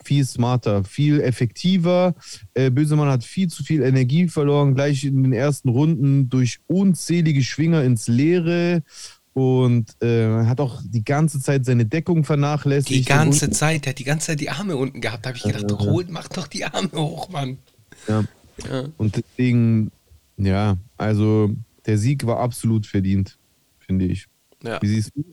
viel 0.02 0.24
smarter, 0.24 0.82
viel 0.82 1.20
effektiver. 1.20 2.16
Äh, 2.54 2.72
Bösemann 2.72 3.08
hat 3.08 3.22
viel 3.22 3.46
zu 3.46 3.62
viel 3.62 3.84
Energie 3.84 4.26
verloren, 4.26 4.74
gleich 4.74 5.04
in 5.04 5.22
den 5.22 5.32
ersten 5.32 5.68
Runden 5.68 6.28
durch 6.28 6.58
unzählige 6.66 7.44
Schwinger 7.44 7.84
ins 7.84 8.08
Leere 8.08 8.82
und 9.34 10.02
äh, 10.02 10.46
hat 10.46 10.58
auch 10.60 10.82
die 10.84 11.04
ganze 11.04 11.38
Zeit 11.38 11.64
seine 11.64 11.86
Deckung 11.86 12.24
vernachlässigt. 12.24 12.90
Die 12.90 13.04
ganze 13.04 13.50
Zeit, 13.50 13.84
der 13.84 13.90
hat 13.90 14.00
die 14.00 14.04
ganze 14.04 14.26
Zeit 14.26 14.40
die 14.40 14.50
Arme 14.50 14.76
unten 14.76 15.00
gehabt. 15.00 15.24
Da 15.24 15.28
habe 15.28 15.38
ich 15.38 15.44
gedacht, 15.44 15.70
ja, 15.70 15.78
holt, 15.78 16.10
mach 16.10 16.26
doch 16.26 16.48
die 16.48 16.64
Arme 16.64 16.90
hoch, 16.92 17.28
Mann. 17.28 17.58
Ja. 18.08 18.24
ja. 18.68 18.88
Und 18.96 19.14
deswegen, 19.14 19.92
ja, 20.38 20.76
also 20.96 21.54
der 21.86 21.98
Sieg 21.98 22.26
war 22.26 22.38
absolut 22.38 22.86
verdient, 22.86 23.38
finde 23.84 24.06
ich. 24.06 24.26
Ja. 24.62 24.80
Wie 24.80 24.88
siehst 24.88 25.12
du 25.14 25.24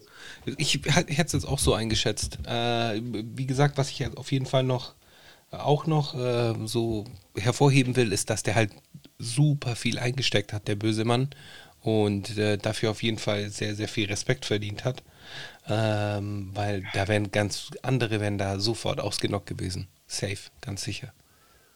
Ich 0.58 0.82
hätte 0.86 1.14
es 1.26 1.32
jetzt 1.32 1.46
auch 1.46 1.60
so 1.60 1.74
eingeschätzt. 1.74 2.40
Äh, 2.46 3.02
wie 3.02 3.46
gesagt, 3.46 3.78
was 3.78 3.90
ich 3.90 4.06
auf 4.18 4.32
jeden 4.32 4.46
Fall 4.46 4.64
noch 4.64 4.96
auch 5.52 5.86
noch 5.86 6.16
äh, 6.16 6.56
so 6.66 7.06
hervorheben 7.36 7.96
will, 7.96 8.14
ist, 8.14 8.30
dass 8.30 8.44
der 8.44 8.56
halt 8.56 8.72
super 9.20 9.76
viel 9.76 10.00
eingesteckt 10.00 10.54
hat, 10.54 10.68
der 10.68 10.76
böse 10.76 11.06
Mann. 11.06 11.30
Und 11.82 12.38
äh, 12.38 12.58
dafür 12.58 12.92
auf 12.92 13.04
jeden 13.04 13.18
Fall 13.18 13.50
sehr, 13.50 13.76
sehr 13.76 13.88
viel 13.88 14.08
Respekt 14.08 14.46
verdient 14.46 14.86
hat. 14.86 15.04
Ähm, 15.68 16.52
weil 16.54 16.84
da 16.94 17.08
wären 17.08 17.32
ganz 17.32 17.72
andere 17.82 18.20
wären 18.20 18.38
da 18.38 18.60
sofort 18.60 19.00
ausgenockt 19.00 19.48
gewesen. 19.48 19.88
Safe, 20.08 20.38
ganz 20.62 20.84
sicher. 20.84 21.14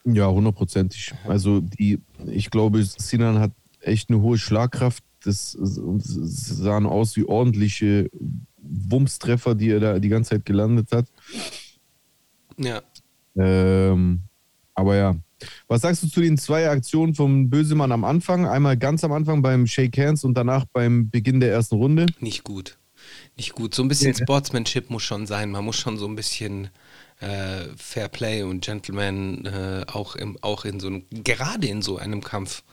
Ja, 0.05 0.27
hundertprozentig. 0.27 1.13
Also 1.27 1.61
die, 1.61 1.99
ich 2.27 2.51
glaube, 2.51 2.83
Sinan 2.83 3.39
hat 3.39 3.51
echt 3.81 4.09
eine 4.09 4.21
hohe 4.21 4.37
Schlagkraft 4.37 5.03
das 5.25 5.51
sahen 5.51 6.85
aus 6.85 7.15
wie 7.15 7.25
ordentliche 7.25 8.09
Wumstreffer, 8.57 9.55
die 9.55 9.69
er 9.69 9.79
da 9.79 9.99
die 9.99 10.09
ganze 10.09 10.31
Zeit 10.31 10.45
gelandet 10.45 10.91
hat. 10.91 11.07
Ja. 12.57 12.81
Ähm, 13.35 14.21
aber 14.73 14.95
ja. 14.95 15.15
Was 15.67 15.81
sagst 15.81 16.03
du 16.03 16.07
zu 16.07 16.21
den 16.21 16.37
zwei 16.37 16.69
Aktionen 16.69 17.13
vom 17.13 17.49
Bösemann 17.49 17.91
am 17.91 18.03
Anfang? 18.03 18.47
Einmal 18.47 18.77
ganz 18.77 19.03
am 19.03 19.11
Anfang 19.11 19.41
beim 19.41 19.67
Shake 19.67 19.97
Hands 19.97 20.23
und 20.23 20.35
danach 20.35 20.65
beim 20.71 21.09
Beginn 21.09 21.39
der 21.39 21.51
ersten 21.51 21.75
Runde? 21.75 22.05
Nicht 22.19 22.43
gut. 22.43 22.77
Nicht 23.37 23.53
gut. 23.53 23.75
So 23.75 23.83
ein 23.83 23.87
bisschen 23.87 24.11
nee, 24.11 24.23
Sportsmanship 24.23 24.89
muss 24.89 25.03
schon 25.03 25.27
sein. 25.27 25.51
Man 25.51 25.65
muss 25.65 25.77
schon 25.77 25.97
so 25.97 26.07
ein 26.07 26.15
bisschen 26.15 26.69
äh, 27.19 27.65
Fair 27.77 28.07
Play 28.07 28.43
und 28.43 28.63
Gentleman 28.63 29.45
äh, 29.45 29.85
auch, 29.91 30.15
im, 30.15 30.37
auch 30.41 30.65
in 30.65 30.79
so 30.79 30.87
einem, 30.87 31.03
gerade 31.11 31.67
in 31.67 31.81
so 31.81 31.97
einem 31.97 32.21
Kampf 32.21 32.63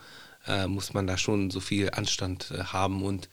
äh, 0.46 0.66
muss 0.66 0.94
man 0.94 1.06
da 1.06 1.16
schon 1.16 1.50
so 1.50 1.60
viel 1.60 1.90
Anstand 1.90 2.50
äh, 2.50 2.64
haben 2.64 3.02
und 3.02 3.28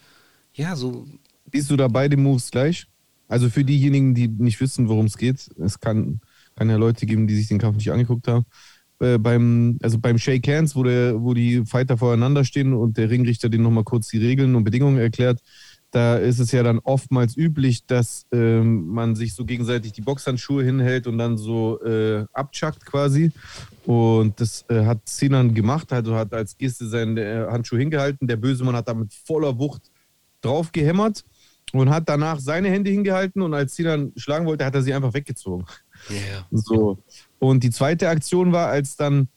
ja, 0.53 0.75
so. 0.75 1.07
Bist 1.45 1.69
du 1.69 1.77
da 1.77 1.87
beide 1.87 2.17
Moves 2.17 2.51
gleich? 2.51 2.87
Also 3.27 3.49
für 3.49 3.63
diejenigen, 3.63 4.15
die 4.15 4.27
nicht 4.27 4.59
wissen, 4.59 4.89
worum 4.89 5.05
es 5.05 5.17
geht, 5.17 5.49
es 5.59 5.79
kann, 5.79 6.19
kann 6.55 6.69
ja 6.69 6.77
Leute 6.77 7.05
geben, 7.05 7.27
die 7.27 7.35
sich 7.35 7.47
den 7.47 7.59
Kampf 7.59 7.77
nicht 7.77 7.91
angeguckt 7.91 8.27
haben. 8.27 8.45
Äh, 8.99 9.17
beim, 9.17 9.77
also 9.81 9.97
beim 9.97 10.17
Shake 10.17 10.47
Hands, 10.47 10.75
wo, 10.75 10.83
der, 10.83 11.21
wo 11.21 11.33
die 11.33 11.65
Fighter 11.65 11.97
voreinander 11.97 12.43
stehen 12.43 12.73
und 12.73 12.97
der 12.97 13.09
Ringrichter 13.09 13.47
denen 13.49 13.63
nochmal 13.63 13.83
kurz 13.83 14.09
die 14.09 14.17
Regeln 14.17 14.55
und 14.55 14.63
Bedingungen 14.63 14.97
erklärt, 14.97 15.39
da 15.91 16.17
ist 16.17 16.39
es 16.39 16.51
ja 16.51 16.61
dann 16.61 16.79
oftmals 16.79 17.35
üblich, 17.35 17.85
dass 17.85 18.25
ähm, 18.31 18.87
man 18.87 19.15
sich 19.15 19.33
so 19.33 19.43
gegenseitig 19.45 19.91
die 19.91 20.01
Boxhandschuhe 20.01 20.63
hinhält 20.63 21.07
und 21.07 21.17
dann 21.17 21.37
so 21.37 21.81
äh, 21.81 22.25
abchuckt 22.33 22.85
quasi. 22.85 23.31
Und 23.85 24.39
das 24.39 24.65
äh, 24.69 24.85
hat 24.85 24.99
Sinan 25.05 25.53
gemacht, 25.53 25.91
also 25.91 26.15
hat 26.15 26.33
als 26.33 26.57
Geste 26.57 26.87
seinen 26.87 27.17
äh, 27.17 27.47
Handschuh 27.49 27.77
hingehalten. 27.77 28.27
Der 28.27 28.37
Bösemann 28.37 28.75
hat 28.75 28.87
damit 28.87 29.13
voller 29.13 29.57
Wucht 29.57 29.81
drauf 30.41 30.71
gehämmert 30.71 31.23
und 31.73 31.89
hat 31.89 32.07
danach 32.07 32.39
seine 32.39 32.69
Hände 32.69 32.91
hingehalten 32.91 33.41
und 33.41 33.53
als 33.53 33.75
Sinan 33.75 34.11
schlagen 34.15 34.45
wollte, 34.45 34.65
hat 34.65 34.75
er 34.75 34.83
sie 34.83 34.93
einfach 34.93 35.13
weggezogen. 35.13 35.65
Yeah. 36.09 36.47
So. 36.51 36.99
Und 37.39 37.63
die 37.63 37.71
zweite 37.71 38.09
Aktion 38.09 38.51
war, 38.51 38.67
als 38.67 38.95
dann 38.95 39.27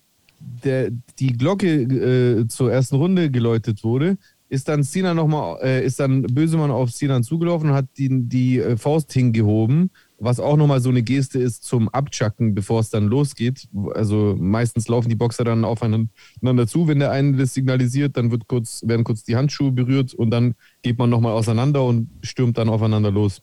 der, 0.64 0.90
die 1.18 1.32
Glocke 1.32 1.68
äh, 1.68 2.48
zur 2.48 2.72
ersten 2.72 2.96
Runde 2.96 3.30
geläutet 3.30 3.84
wurde, 3.84 4.18
ist 4.52 4.68
dann 4.68 4.82
Sinan 4.82 5.16
nochmal, 5.16 5.58
äh, 5.62 5.82
ist 5.82 5.98
dann 5.98 6.24
Bösemann 6.24 6.70
auf 6.70 6.90
Sinan 6.90 7.24
zugelaufen 7.24 7.70
und 7.70 7.74
hat 7.74 7.86
die, 7.96 8.10
die 8.28 8.58
äh, 8.58 8.76
Faust 8.76 9.10
hingehoben, 9.10 9.90
was 10.18 10.40
auch 10.40 10.58
nochmal 10.58 10.82
so 10.82 10.90
eine 10.90 11.02
Geste 11.02 11.38
ist 11.38 11.64
zum 11.64 11.88
Abchacken, 11.88 12.54
bevor 12.54 12.80
es 12.80 12.90
dann 12.90 13.06
losgeht. 13.06 13.66
Also 13.94 14.36
meistens 14.38 14.88
laufen 14.88 15.08
die 15.08 15.14
Boxer 15.14 15.44
dann 15.44 15.64
aufeinander 15.64 16.66
zu, 16.66 16.86
wenn 16.86 16.98
der 16.98 17.12
eine 17.12 17.38
das 17.38 17.54
signalisiert, 17.54 18.18
dann 18.18 18.30
wird 18.30 18.46
kurz, 18.46 18.82
werden 18.86 19.04
kurz 19.04 19.24
die 19.24 19.36
Handschuhe 19.36 19.72
berührt 19.72 20.12
und 20.12 20.28
dann 20.30 20.54
geht 20.82 20.98
man 20.98 21.08
nochmal 21.08 21.32
auseinander 21.32 21.82
und 21.82 22.10
stürmt 22.22 22.58
dann 22.58 22.68
aufeinander 22.68 23.10
los. 23.10 23.40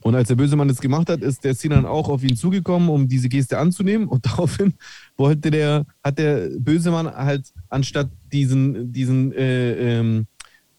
Und 0.00 0.14
als 0.14 0.28
der 0.28 0.36
böse 0.36 0.54
Mann 0.54 0.68
das 0.68 0.80
gemacht 0.80 1.08
hat, 1.08 1.22
ist 1.22 1.42
der 1.42 1.54
Sinan 1.54 1.86
auch 1.86 2.08
auf 2.08 2.22
ihn 2.22 2.36
zugekommen, 2.36 2.88
um 2.88 3.08
diese 3.08 3.28
Geste 3.28 3.58
anzunehmen. 3.58 4.06
Und 4.06 4.26
daraufhin 4.26 4.74
wollte 5.16 5.50
der, 5.50 5.86
hat 6.04 6.18
der 6.18 6.50
böse 6.56 6.92
Mann 6.92 7.12
halt 7.12 7.52
anstatt 7.68 8.10
diesen, 8.32 8.92
diesen, 8.92 9.32
äh, 9.32 9.98
ähm, 9.98 10.26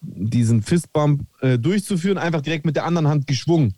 diesen 0.00 0.62
Fistbump 0.62 1.22
äh, 1.40 1.58
durchzuführen, 1.58 2.18
einfach 2.18 2.42
direkt 2.42 2.66
mit 2.66 2.76
der 2.76 2.84
anderen 2.84 3.08
Hand 3.08 3.26
geschwungen, 3.26 3.74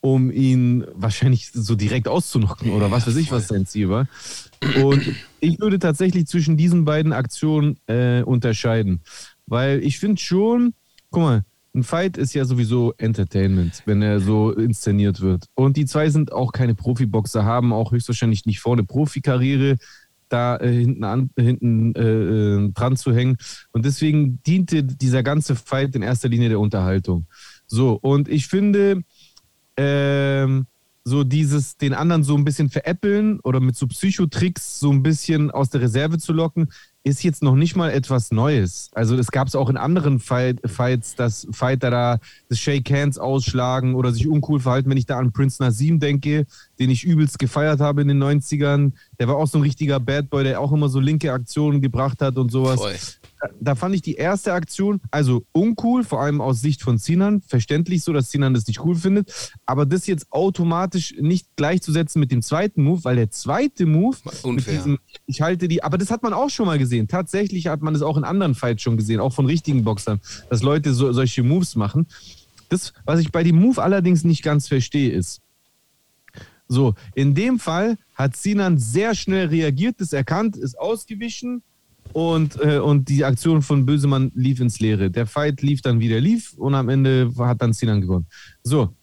um 0.00 0.30
ihn 0.30 0.84
wahrscheinlich 0.94 1.50
so 1.52 1.74
direkt 1.74 2.08
auszunocken 2.08 2.70
oder 2.70 2.90
was 2.90 3.06
weiß 3.06 3.16
ich, 3.16 3.30
was 3.30 3.48
sein 3.48 3.66
Ziel 3.66 3.88
war. 3.88 4.08
Und 4.82 5.14
ich 5.40 5.60
würde 5.60 5.78
tatsächlich 5.78 6.26
zwischen 6.26 6.56
diesen 6.56 6.84
beiden 6.84 7.12
Aktionen 7.12 7.78
äh, 7.86 8.22
unterscheiden. 8.22 9.00
Weil 9.46 9.82
ich 9.82 9.98
finde 9.98 10.20
schon, 10.20 10.74
guck 11.10 11.22
mal, 11.22 11.44
ein 11.74 11.84
Fight 11.84 12.16
ist 12.16 12.34
ja 12.34 12.44
sowieso 12.44 12.94
Entertainment, 12.98 13.82
wenn 13.86 14.02
er 14.02 14.20
so 14.20 14.52
inszeniert 14.52 15.20
wird. 15.20 15.46
Und 15.54 15.76
die 15.76 15.86
zwei 15.86 16.10
sind 16.10 16.32
auch 16.32 16.52
keine 16.52 16.74
Profiboxer, 16.74 17.44
haben 17.44 17.72
auch 17.72 17.92
höchstwahrscheinlich 17.92 18.46
nicht 18.46 18.60
vor, 18.60 18.72
eine 18.72 18.84
Profikarriere 18.84 19.76
da 20.28 20.56
äh, 20.56 20.72
hinten, 20.72 21.04
an, 21.04 21.30
hinten 21.36 21.94
äh, 21.94 22.00
äh, 22.00 22.72
dran 22.72 22.96
zu 22.96 23.14
hängen. 23.14 23.36
Und 23.72 23.84
deswegen 23.84 24.42
diente 24.42 24.82
dieser 24.84 25.22
ganze 25.22 25.56
Fight 25.56 25.94
in 25.94 26.02
erster 26.02 26.28
Linie 26.28 26.50
der 26.50 26.60
Unterhaltung. 26.60 27.26
So, 27.66 27.98
und 28.00 28.28
ich 28.28 28.46
finde, 28.46 29.02
ähm, 29.76 30.66
so 31.08 31.24
dieses, 31.24 31.76
den 31.76 31.94
anderen 31.94 32.22
so 32.22 32.36
ein 32.36 32.44
bisschen 32.44 32.70
veräppeln 32.70 33.40
oder 33.40 33.60
mit 33.60 33.76
so 33.76 33.86
Psychotricks 33.86 34.78
so 34.78 34.92
ein 34.92 35.02
bisschen 35.02 35.50
aus 35.50 35.70
der 35.70 35.80
Reserve 35.80 36.18
zu 36.18 36.32
locken, 36.32 36.68
ist 37.02 37.22
jetzt 37.22 37.42
noch 37.42 37.54
nicht 37.54 37.76
mal 37.76 37.90
etwas 37.90 38.30
Neues. 38.30 38.90
Also 38.92 39.16
es 39.16 39.30
gab 39.30 39.48
es 39.48 39.56
auch 39.56 39.70
in 39.70 39.76
anderen 39.76 40.20
Fight, 40.20 40.60
Fights, 40.66 41.14
dass 41.14 41.48
Fighter 41.50 41.90
da 41.90 42.18
das 42.48 42.58
Shake 42.58 42.90
Hands 42.90 43.16
ausschlagen 43.18 43.94
oder 43.94 44.12
sich 44.12 44.28
uncool 44.28 44.60
verhalten. 44.60 44.90
Wenn 44.90 44.98
ich 44.98 45.06
da 45.06 45.18
an 45.18 45.32
Prince 45.32 45.62
Nasim 45.62 45.98
denke, 45.98 46.46
den 46.78 46.90
ich 46.90 47.04
übelst 47.04 47.38
gefeiert 47.38 47.80
habe 47.80 48.02
in 48.02 48.08
den 48.08 48.22
90ern. 48.22 48.92
Der 49.18 49.28
war 49.28 49.36
auch 49.36 49.46
so 49.46 49.58
ein 49.58 49.62
richtiger 49.62 50.00
Bad 50.00 50.30
Boy, 50.30 50.44
der 50.44 50.60
auch 50.60 50.72
immer 50.72 50.88
so 50.88 51.00
linke 51.00 51.32
Aktionen 51.32 51.80
gebracht 51.80 52.20
hat 52.20 52.36
und 52.36 52.50
sowas. 52.50 52.80
Voll. 52.80 52.96
Da, 53.40 53.48
da 53.60 53.74
fand 53.74 53.94
ich 53.94 54.02
die 54.02 54.14
erste 54.14 54.52
Aktion, 54.52 55.00
also 55.10 55.44
uncool, 55.52 56.04
vor 56.04 56.20
allem 56.20 56.40
aus 56.40 56.60
Sicht 56.60 56.82
von 56.82 56.98
Sinan. 56.98 57.42
Verständlich 57.42 58.02
so, 58.02 58.12
dass 58.12 58.30
Sinan 58.30 58.54
das 58.54 58.66
nicht 58.66 58.84
cool 58.84 58.94
findet. 58.94 59.52
Aber 59.66 59.86
das 59.86 60.06
jetzt 60.06 60.26
automatisch 60.30 61.14
nicht 61.20 61.48
gleichzusetzen 61.56 62.20
mit 62.20 62.30
dem 62.30 62.42
zweiten 62.42 62.82
Move, 62.82 63.04
weil 63.04 63.16
der 63.16 63.30
zweite 63.30 63.86
Move 63.86 64.16
mit 64.44 64.66
diesem, 64.66 64.98
ich 65.26 65.42
halte 65.42 65.68
die, 65.68 65.82
aber 65.82 65.98
das 65.98 66.10
hat 66.10 66.22
man 66.22 66.32
auch 66.32 66.50
schon 66.50 66.66
mal 66.66 66.78
gesehen. 66.78 67.08
Tatsächlich 67.08 67.66
hat 67.66 67.82
man 67.82 67.94
es 67.94 68.02
auch 68.02 68.16
in 68.16 68.24
anderen 68.24 68.54
Fights 68.54 68.82
schon 68.82 68.96
gesehen, 68.96 69.20
auch 69.20 69.32
von 69.32 69.46
richtigen 69.46 69.84
Boxern, 69.84 70.20
dass 70.50 70.62
Leute 70.62 70.94
so, 70.94 71.12
solche 71.12 71.42
Moves 71.42 71.76
machen. 71.76 72.06
Das, 72.68 72.92
was 73.04 73.20
ich 73.20 73.32
bei 73.32 73.42
dem 73.42 73.56
Move 73.56 73.82
allerdings 73.82 74.24
nicht 74.24 74.42
ganz 74.42 74.68
verstehe, 74.68 75.10
ist, 75.10 75.40
so, 76.68 76.94
in 77.14 77.34
dem 77.34 77.58
Fall 77.58 77.96
hat 78.14 78.36
Sinan 78.36 78.78
sehr 78.78 79.14
schnell 79.14 79.48
reagiert, 79.48 80.00
das 80.00 80.12
erkannt, 80.12 80.56
ist 80.56 80.78
ausgewichen 80.78 81.62
und, 82.12 82.60
äh, 82.60 82.78
und 82.78 83.08
die 83.08 83.24
Aktion 83.24 83.62
von 83.62 83.86
Bösemann 83.86 84.30
lief 84.34 84.60
ins 84.60 84.78
Leere. 84.78 85.10
Der 85.10 85.26
Fight 85.26 85.62
lief 85.62 85.80
dann, 85.80 86.00
wie 86.00 86.08
der 86.08 86.20
lief 86.20 86.52
und 86.54 86.74
am 86.74 86.88
Ende 86.88 87.32
hat 87.38 87.62
dann 87.62 87.72
Sinan 87.72 88.02
gewonnen. 88.02 88.26
So. 88.62 88.94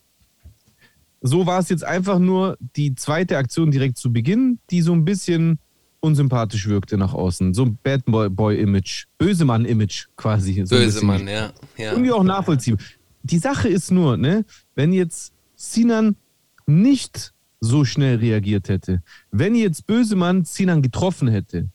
So 1.21 1.47
war 1.47 1.60
es 1.60 1.69
jetzt 1.69 1.84
einfach 1.84 2.19
nur 2.19 2.56
die 2.75 2.93
zweite 2.93 3.38
Aktion 3.38 3.71
direkt 3.71 3.97
zu 3.97 4.13
Beginn, 4.13 4.60
die 4.69 4.82
so 4.82 4.93
ein 4.93 5.06
bisschen 5.06 5.58
unsympathisch 6.01 6.67
wirkte 6.67 6.97
nach 6.97 7.15
außen. 7.15 7.56
So 7.56 7.63
ein 7.63 7.80
Bad 7.82 8.04
Boy-Image, 8.06 9.06
Bösemann-Image 9.17 10.06
quasi. 10.15 10.63
So 10.65 10.75
ein 10.75 10.82
Böse 10.82 10.86
bisschen 10.86 11.08
Mann, 11.08 11.28
ja. 11.28 11.51
ja. 11.78 11.91
irgendwie 11.91 12.12
auch 12.12 12.23
nachvollziehbar. 12.23 12.80
Die 13.23 13.39
Sache 13.39 13.69
ist 13.69 13.91
nur, 13.91 14.17
ne, 14.17 14.45
wenn 14.75 14.93
jetzt 14.93 15.34
Sinan 15.56 16.15
nicht 16.67 17.34
so 17.65 17.86
schnell 17.86 18.17
reagiert 18.17 18.69
hätte, 18.69 19.01
wenn 19.32 19.56
jetzt 19.56 19.88
Bösemann 19.88 20.45
Sinan 20.45 20.82
getroffen 20.82 21.28
hätte, 21.28 21.69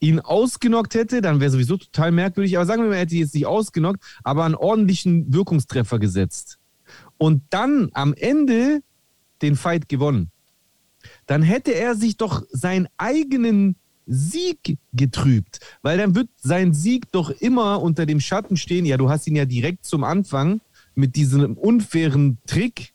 ihn 0.00 0.18
ausgenockt 0.18 0.94
hätte, 0.94 1.20
dann 1.20 1.40
wäre 1.40 1.50
sowieso 1.50 1.76
total 1.76 2.10
merkwürdig. 2.10 2.56
Aber 2.56 2.66
sagen 2.66 2.82
wir 2.82 2.88
mal, 2.88 2.94
er 2.94 3.00
hätte 3.02 3.16
jetzt 3.16 3.34
nicht 3.34 3.46
ausgenockt, 3.46 4.02
aber 4.24 4.44
einen 4.44 4.54
ordentlichen 4.54 5.32
Wirkungstreffer 5.32 5.98
gesetzt. 5.98 6.58
Und 7.18 7.42
dann 7.50 7.90
am 7.92 8.14
Ende 8.14 8.82
den 9.42 9.56
Fight 9.56 9.88
gewonnen. 9.88 10.30
Dann 11.26 11.42
hätte 11.42 11.74
er 11.74 11.94
sich 11.94 12.16
doch 12.16 12.42
seinen 12.50 12.88
eigenen 12.96 13.76
Sieg 14.06 14.78
getrübt. 14.92 15.60
Weil 15.82 15.98
dann 15.98 16.14
wird 16.14 16.28
sein 16.36 16.74
Sieg 16.74 17.12
doch 17.12 17.30
immer 17.30 17.80
unter 17.80 18.06
dem 18.06 18.20
Schatten 18.20 18.56
stehen. 18.56 18.84
Ja, 18.86 18.96
du 18.96 19.08
hast 19.08 19.26
ihn 19.26 19.36
ja 19.36 19.44
direkt 19.44 19.84
zum 19.84 20.02
Anfang 20.04 20.60
mit 20.94 21.16
diesem 21.16 21.56
unfairen 21.56 22.38
Trick 22.46 22.92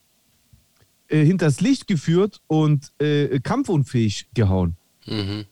äh, 1.07 1.23
hinters 1.23 1.61
Licht 1.61 1.87
geführt 1.87 2.41
und 2.47 2.91
äh, 2.99 3.39
kampfunfähig 3.39 4.27
gehauen. 4.33 4.75
Mhm. 5.05 5.45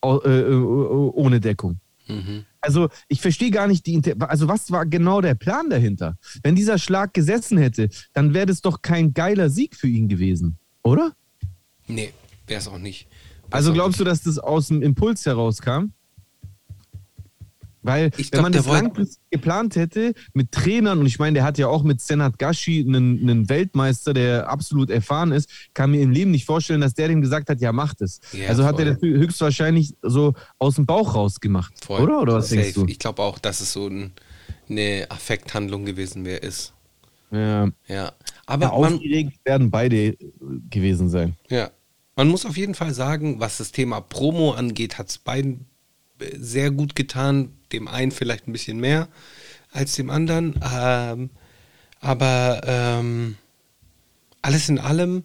Au- 0.00 0.20
äh, 0.22 0.40
äh, 0.40 0.54
ohne 0.54 1.40
Deckung. 1.40 1.78
Mhm. 2.06 2.44
Also 2.60 2.88
ich 3.08 3.20
verstehe 3.20 3.50
gar 3.50 3.68
nicht 3.68 3.86
die, 3.86 3.94
Inter 3.94 4.14
also 4.30 4.48
was 4.48 4.70
war 4.72 4.84
genau 4.86 5.20
der 5.20 5.34
Plan 5.34 5.70
dahinter? 5.70 6.16
Wenn 6.42 6.56
dieser 6.56 6.78
Schlag 6.78 7.14
gesessen 7.14 7.58
hätte, 7.58 7.88
dann 8.12 8.34
wäre 8.34 8.46
das 8.46 8.60
doch 8.62 8.82
kein 8.82 9.14
geiler 9.14 9.48
Sieg 9.50 9.76
für 9.76 9.86
ihn 9.88 10.08
gewesen, 10.08 10.56
oder? 10.82 11.12
Nee, 11.86 12.12
wäre 12.46 12.60
es 12.60 12.66
auch 12.68 12.78
nicht. 12.78 13.06
Wär's 13.42 13.52
Also 13.52 13.70
auch 13.70 13.74
glaubst 13.74 14.00
du, 14.00 14.04
nicht. 14.04 14.10
dass 14.12 14.22
das 14.22 14.38
aus 14.38 14.68
dem 14.68 14.82
Impuls 14.82 15.24
herauskam? 15.26 15.92
Weil, 17.82 18.10
Ich 18.16 18.26
wenn 18.26 18.30
glaub, 18.30 18.42
man 18.42 18.52
das 18.52 18.66
langfristig 18.66 19.20
geplant 19.30 19.76
hätte, 19.76 20.12
mit 20.32 20.50
Trainern, 20.52 20.98
und 20.98 21.06
ich 21.06 21.18
meine, 21.18 21.34
der 21.34 21.44
hat 21.44 21.58
ja 21.58 21.68
auch 21.68 21.82
mit 21.84 22.00
Senat 22.00 22.38
Gashi 22.38 22.84
einen, 22.86 23.20
einen 23.20 23.48
Weltmeister, 23.48 24.12
der 24.14 24.48
absolut 24.50 24.90
erfahren 24.90 25.32
ist, 25.32 25.48
kann 25.74 25.90
mir 25.92 26.00
im 26.02 26.10
Leben 26.10 26.30
nicht 26.32 26.44
vorstellen, 26.44 26.80
dass 26.80 26.94
der 26.94 27.08
dem 27.08 27.20
gesagt 27.20 27.48
hat, 27.50 27.60
ja, 27.60 27.72
mach 27.72 27.94
das. 27.94 28.20
Ja, 28.32 28.48
also 28.48 28.64
hat 28.64 28.76
voll. 28.76 28.86
er 28.86 28.94
das 28.94 29.02
höchstwahrscheinlich 29.02 29.94
so 30.02 30.34
aus 30.58 30.74
dem 30.74 30.86
Bauch 30.86 31.14
raus 31.14 31.40
gemacht, 31.40 31.72
Voll. 31.84 32.02
oder? 32.02 32.20
Oder 32.22 32.34
was 32.34 32.48
Safe. 32.48 32.62
denkst 32.62 32.74
du? 32.74 32.86
Ich 32.86 32.98
glaube 32.98 33.22
auch, 33.22 33.38
dass 33.38 33.60
es 33.60 33.72
so 33.72 33.86
ein, 33.88 34.12
eine 34.68 35.06
Affekthandlung 35.08 35.84
gewesen 35.84 36.24
wäre, 36.24 36.38
ist. 36.38 36.72
Ja. 37.30 37.68
Ja. 37.86 38.12
Aber 38.46 38.66
Ja, 38.72 38.78
man, 38.78 38.94
aufgeregt 38.94 39.38
werden 39.44 39.70
beide 39.70 40.16
gewesen 40.70 41.08
sein. 41.10 41.36
Ja. 41.48 41.70
Man 42.16 42.28
muss 42.28 42.44
auf 42.46 42.56
jeden 42.56 42.74
Fall 42.74 42.92
sagen, 42.94 43.38
was 43.38 43.58
das 43.58 43.70
Thema 43.70 44.00
Promo 44.00 44.52
angeht, 44.52 44.98
hat 44.98 45.08
es 45.10 45.18
beiden 45.18 45.66
sehr 46.38 46.70
gut 46.70 46.94
getan. 46.94 47.50
Dem 47.72 47.88
einen 47.88 48.12
vielleicht 48.12 48.48
ein 48.48 48.52
bisschen 48.52 48.80
mehr 48.80 49.08
als 49.72 49.94
dem 49.94 50.10
anderen. 50.10 50.58
Ähm, 50.74 51.30
aber 52.00 52.60
ähm, 52.64 53.36
alles 54.42 54.68
in 54.68 54.78
allem, 54.78 55.24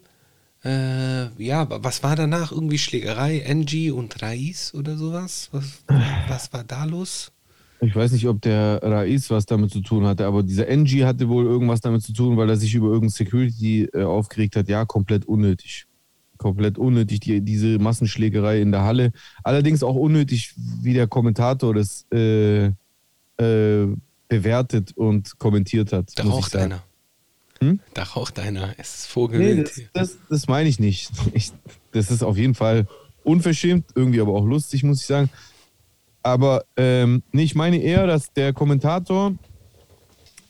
äh, 0.63 1.25
ja, 1.43 1.67
was 1.69 2.03
war 2.03 2.15
danach? 2.15 2.51
Irgendwie 2.51 2.77
Schlägerei, 2.77 3.45
Angie 3.47 3.91
und 3.91 4.21
Rais 4.21 4.73
oder 4.73 4.97
sowas? 4.97 5.49
Was, 5.51 5.83
was 6.27 6.51
war 6.53 6.63
da 6.63 6.85
los? 6.85 7.31
Ich 7.81 7.95
weiß 7.95 8.13
nicht, 8.13 8.27
ob 8.27 8.41
der 8.41 8.79
Rais 8.81 9.29
was 9.29 9.45
damit 9.45 9.71
zu 9.71 9.81
tun 9.81 10.05
hatte, 10.05 10.25
aber 10.25 10.41
dieser 10.41 10.67
NG 10.67 11.03
hatte 11.03 11.27
wohl 11.27 11.45
irgendwas 11.45 11.81
damit 11.81 12.01
zu 12.01 12.13
tun, 12.13 12.37
weil 12.37 12.49
er 12.49 12.55
sich 12.55 12.73
über 12.75 12.87
irgendein 12.87 13.09
Security 13.09 13.89
äh, 13.93 14.03
aufgeregt 14.03 14.55
hat. 14.55 14.69
Ja, 14.69 14.85
komplett 14.85 15.25
unnötig. 15.25 15.85
Komplett 16.37 16.77
unnötig, 16.77 17.19
die, 17.21 17.41
diese 17.41 17.79
Massenschlägerei 17.79 18.61
in 18.61 18.71
der 18.71 18.83
Halle. 18.83 19.11
Allerdings 19.43 19.83
auch 19.83 19.95
unnötig, 19.95 20.53
wie 20.81 20.93
der 20.93 21.07
Kommentator 21.07 21.73
das 21.73 22.05
äh, 22.13 22.65
äh, 23.37 23.87
bewertet 24.27 24.95
und 24.97 25.37
kommentiert 25.39 25.93
hat. 25.93 26.11
Da 26.15 26.23
raucht 26.23 26.55
einer. 26.55 26.83
Hm? 27.59 27.79
Da 27.93 28.03
raucht 28.03 28.39
einer. 28.39 28.73
Es 28.77 28.95
ist 28.95 29.07
Nee, 29.07 29.13
Vogelwild. 29.13 29.89
das, 29.93 30.11
das, 30.11 30.17
das 30.29 30.47
meine 30.47 30.69
ich 30.69 30.79
nicht. 30.79 31.11
Ich, 31.33 31.51
das 31.91 32.09
ist 32.09 32.23
auf 32.23 32.37
jeden 32.37 32.55
Fall 32.55 32.87
unverschämt, 33.23 33.85
irgendwie 33.95 34.19
aber 34.19 34.33
auch 34.33 34.45
lustig, 34.45 34.83
muss 34.83 35.01
ich 35.01 35.05
sagen. 35.05 35.29
Aber 36.23 36.65
ähm, 36.77 37.21
nee, 37.31 37.43
ich 37.43 37.55
meine 37.55 37.77
eher, 37.77 38.07
dass 38.07 38.33
der 38.33 38.53
Kommentator, 38.53 39.33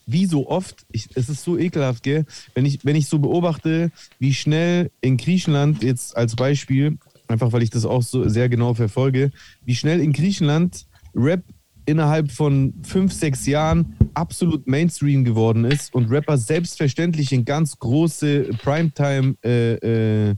wie 0.06 0.26
so 0.26 0.48
oft, 0.48 0.86
ich, 0.92 1.10
es 1.16 1.30
ist 1.30 1.44
so 1.44 1.58
ekelhaft, 1.58 2.04
gell? 2.04 2.26
Wenn 2.54 2.66
ich, 2.66 2.80
wenn 2.84 2.96
ich 2.96 3.08
so 3.08 3.20
beobachte, 3.20 3.92
wie 4.20 4.34
schnell 4.34 4.92
in 5.02 5.18
Griechenland, 5.18 5.84
jetzt 5.84 6.16
als 6.16 6.36
Beispiel, 6.36 6.98
einfach 7.28 7.52
weil 7.52 7.64
ich 7.64 7.70
das 7.70 7.86
auch 7.86 8.04
so 8.04 8.28
sehr 8.28 8.50
genau 8.50 8.74
verfolge, 8.74 9.32
wie 9.66 9.76
schnell 9.76 10.00
in 10.00 10.14
Griechenland 10.14 10.86
Rap 11.16 11.44
innerhalb 11.86 12.32
von 12.32 12.74
fünf, 12.84 13.14
sechs 13.14 13.46
Jahren 13.46 13.96
absolut 14.14 14.68
Mainstream 14.68 15.26
geworden 15.26 15.66
ist 15.66 15.94
und 15.94 16.10
Rapper 16.10 16.38
selbstverständlich 16.38 17.32
in 17.32 17.46
ganz 17.46 17.78
große 17.78 18.52
Primetime 18.64 19.36
äh, 19.44 19.74
äh, 20.30 20.36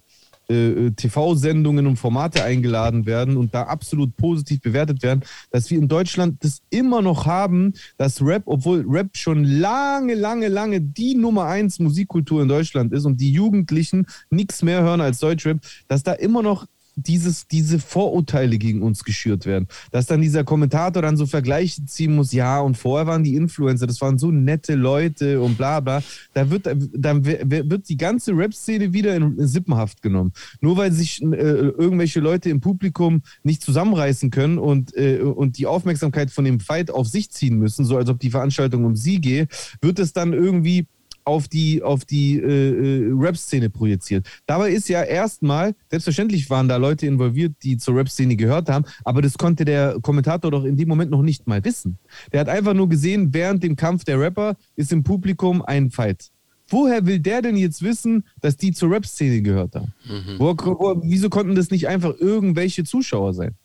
äh, 0.50 0.92
TV-Sendungen 0.92 1.88
und 1.88 1.98
Formate 1.98 2.44
eingeladen 2.44 3.06
werden 3.06 3.38
und 3.38 3.54
da 3.54 3.64
absolut 3.64 4.16
positiv 4.16 4.62
bewertet 4.62 5.04
werden, 5.04 5.24
dass 5.52 5.70
wir 5.70 5.78
in 5.78 5.88
Deutschland 5.88 6.44
das 6.44 6.62
immer 6.70 7.02
noch 7.02 7.26
haben, 7.26 7.74
dass 7.98 8.22
Rap, 8.22 8.44
obwohl 8.46 8.86
Rap 8.88 9.16
schon 9.18 9.44
lange, 9.44 10.16
lange, 10.16 10.48
lange 10.48 10.82
die 10.82 11.16
Nummer 11.16 11.46
eins 11.46 11.80
Musikkultur 11.80 12.42
in 12.42 12.48
Deutschland 12.48 12.94
ist 12.94 13.06
und 13.06 13.20
die 13.20 13.32
Jugendlichen 13.32 14.08
nichts 14.30 14.64
mehr 14.64 14.82
hören 14.82 15.02
als 15.02 15.20
Deutschrap, 15.20 15.60
dass 15.88 16.04
da 16.04 16.14
immer 16.14 16.42
noch 16.42 16.68
dieses, 16.96 17.48
diese 17.48 17.80
Vorurteile 17.80 18.58
gegen 18.58 18.82
uns 18.82 19.04
geschürt 19.04 19.46
werden. 19.46 19.68
Dass 19.92 20.06
dann 20.06 20.22
dieser 20.22 20.44
Kommentator 20.44 21.02
dann 21.02 21.18
so 21.18 21.26
Vergleiche 21.26 21.86
ziehen 21.86 22.16
muss, 22.16 22.32
ja, 22.32 22.60
und 22.60 22.78
vorher 22.78 23.08
waren 23.08 23.24
die 23.24 23.36
Influencer, 23.36 23.88
das 23.88 24.02
waren 24.02 24.18
so 24.18 24.32
nette 24.32 24.76
Leute 24.76 25.42
und 25.42 25.58
bla 25.58 25.80
bla. 25.80 26.02
Da 26.34 26.50
wird, 26.50 26.68
dann 26.94 27.26
wird 27.26 27.90
die 27.90 27.98
ganze 27.98 28.32
Rap-Szene 28.32 28.94
wieder 28.94 29.16
in 29.16 29.48
Sippenhaft 29.48 30.02
genommen. 30.02 30.32
Nur 30.62 30.78
weil 30.78 30.92
sich 30.92 31.22
äh, 31.22 31.26
irgendwelche 31.26 32.20
Leute 32.20 32.50
im 32.50 32.62
Publikum 32.62 33.22
nicht 33.44 33.62
zusammenreißen 33.62 34.30
können 34.32 34.58
und, 34.58 34.96
äh, 34.96 35.20
und 35.20 35.58
die 35.58 35.68
Aufmerksamkeit 35.68 36.32
von 36.32 36.46
dem 36.46 36.60
Fight 36.60 36.92
auf 36.92 37.08
sich 37.08 37.30
ziehen 37.32 37.58
müssen, 37.58 37.86
so 37.86 37.98
als 37.98 38.10
ob 38.10 38.20
die 38.20 38.32
Veranstaltung 38.32 38.86
um 38.86 38.96
sie 38.96 39.20
gehe, 39.20 39.48
wird 39.82 40.00
es 40.00 40.14
dann 40.14 40.34
irgendwie 40.34 40.88
auf 41.26 41.48
die, 41.48 41.84
auf 41.84 42.06
die 42.06 42.40
äh, 42.40 43.12
Rap-Szene 43.12 43.70
projiziert. 43.70 44.28
Dabei 44.46 44.72
ist 44.72 44.88
ja 44.88 45.04
erstmal, 45.04 45.76
selbstverständlich 45.90 46.50
waren 46.50 46.70
da 46.70 46.78
Leute 46.78 47.08
involviert, 47.08 47.54
die 47.64 47.78
zur 47.78 47.96
Rap-Szene 47.96 48.36
gehört 48.36 48.70
haben, 48.70 48.86
aber 49.04 49.22
das 49.22 49.38
konnte 49.38 49.66
der 49.66 49.98
Kommentator 50.02 50.52
doch 50.52 50.64
in 50.64 50.78
dem 50.78 50.88
Moment 50.88 51.12
noch 51.12 51.24
nicht 51.24 51.48
mal 51.48 51.64
wissen. 51.66 51.98
Der 52.32 52.40
hat 52.40 52.50
einfach 52.50 52.74
nur 52.74 52.88
gesehen, 52.88 53.34
während 53.34 53.64
dem 53.64 53.76
Kampf 53.76 54.04
der 54.04 54.20
Rapper 54.20 54.56
ist 54.76 54.92
im 54.92 55.04
Publikum 55.04 55.62
ein 55.64 55.92
Fight. 55.92 56.30
Woher 56.68 57.06
will 57.06 57.20
der 57.20 57.42
denn 57.42 57.58
jetzt 57.58 57.84
wissen, 57.84 58.26
dass 58.42 58.58
die 58.58 58.72
zur 58.72 58.92
Rap-Szene 58.92 59.42
gehört 59.42 59.76
haben? 59.76 59.94
Mhm. 60.06 60.40
Wo, 60.40 60.56
wo, 60.56 61.02
wieso 61.04 61.30
konnten 61.30 61.56
das 61.56 61.70
nicht 61.70 61.88
einfach 61.88 62.14
irgendwelche 62.20 62.84
Zuschauer 62.84 63.34
sein? 63.34 63.56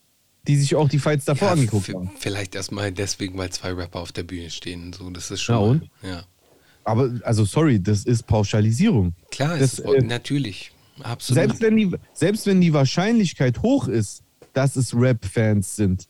die 0.47 0.55
sich 0.55 0.75
auch 0.75 0.89
die 0.89 0.99
Fights 0.99 1.25
davor 1.25 1.49
ja, 1.49 1.53
angeguckt 1.53 1.93
haben. 1.93 2.09
Vielleicht 2.17 2.55
erstmal 2.55 2.91
deswegen, 2.91 3.37
weil 3.37 3.51
zwei 3.51 3.73
Rapper 3.73 3.99
auf 3.99 4.11
der 4.11 4.23
Bühne 4.23 4.49
stehen. 4.49 4.91
So, 4.93 5.09
das 5.11 5.29
ist 5.29 5.41
schon. 5.41 5.55
Ja, 5.55 5.61
und? 5.61 5.89
Ja. 6.01 6.23
Aber, 6.83 7.19
also 7.23 7.45
sorry, 7.45 7.81
das 7.81 8.05
ist 8.05 8.23
Pauschalisierung. 8.23 9.13
Klar, 9.29 9.57
das, 9.57 9.79
ist, 9.79 9.85
äh, 9.85 10.01
natürlich. 10.01 10.71
Absolut. 11.03 11.43
Selbst 11.43 11.61
wenn, 11.61 11.77
die, 11.77 11.91
selbst 12.13 12.45
wenn 12.45 12.61
die 12.61 12.73
Wahrscheinlichkeit 12.73 13.61
hoch 13.61 13.87
ist, 13.87 14.23
dass 14.53 14.75
es 14.75 14.93
Rap-Fans 14.93 15.75
sind. 15.75 16.07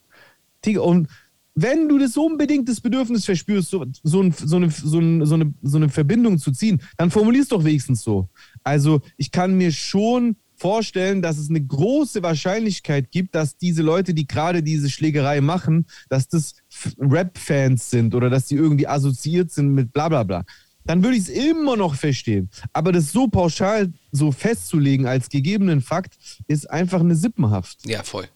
Und 0.80 1.07
wenn 1.55 1.89
du 1.89 1.97
das 1.97 2.15
unbedingt 2.17 2.69
das 2.69 2.80
Bedürfnis 2.80 3.26
verspürst, 3.26 3.69
so, 3.69 3.86
so, 4.03 4.22
ein, 4.22 4.32
so, 4.32 4.55
eine, 4.55 4.69
so, 4.69 4.97
eine, 4.99 5.26
so, 5.26 5.36
eine, 5.36 5.53
so 5.61 5.78
eine 5.78 5.89
Verbindung 5.89 6.38
zu 6.38 6.51
ziehen, 6.51 6.82
dann 6.97 7.11
formulierst 7.11 7.51
doch 7.51 7.63
wenigstens 7.63 8.01
so. 8.01 8.30
Also 8.63 9.01
ich 9.17 9.32
kann 9.32 9.55
mir 9.55 9.72
schon 9.72 10.38
vorstellen, 10.55 11.22
dass 11.22 11.38
es 11.38 11.49
eine 11.49 11.61
große 11.61 12.22
Wahrscheinlichkeit 12.22 13.11
gibt, 13.11 13.36
dass 13.36 13.57
diese 13.57 13.82
Leute, 13.82 14.13
die 14.13 14.28
gerade 14.28 14.61
diese 14.61 14.89
Schlägerei 14.89 15.41
machen, 15.41 15.88
dass 16.07 16.28
das 16.28 16.53
Rap-Fans 16.99 17.89
sind 17.89 18.15
oder 18.15 18.29
dass 18.29 18.47
sie 18.47 18.55
irgendwie 18.55 18.88
assoziiert 18.88 19.51
sind 19.51 19.73
mit 19.73 19.93
bla 19.93 20.09
bla 20.09 20.23
bla. 20.23 20.43
Dann 20.86 21.03
würde 21.03 21.15
ich 21.15 21.23
es 21.23 21.29
immer 21.29 21.77
noch 21.77 21.95
verstehen. 21.95 22.49
Aber 22.73 22.91
das 22.91 23.11
so 23.11 23.27
pauschal 23.27 23.91
so 24.11 24.32
festzulegen 24.32 25.05
als 25.05 25.29
gegebenen 25.29 25.82
Fakt 25.82 26.17
ist 26.47 26.69
einfach 26.69 27.01
eine 27.01 27.15
Sippenhaft. 27.15 27.86
Ja, 27.86 28.03
voll. 28.03 28.27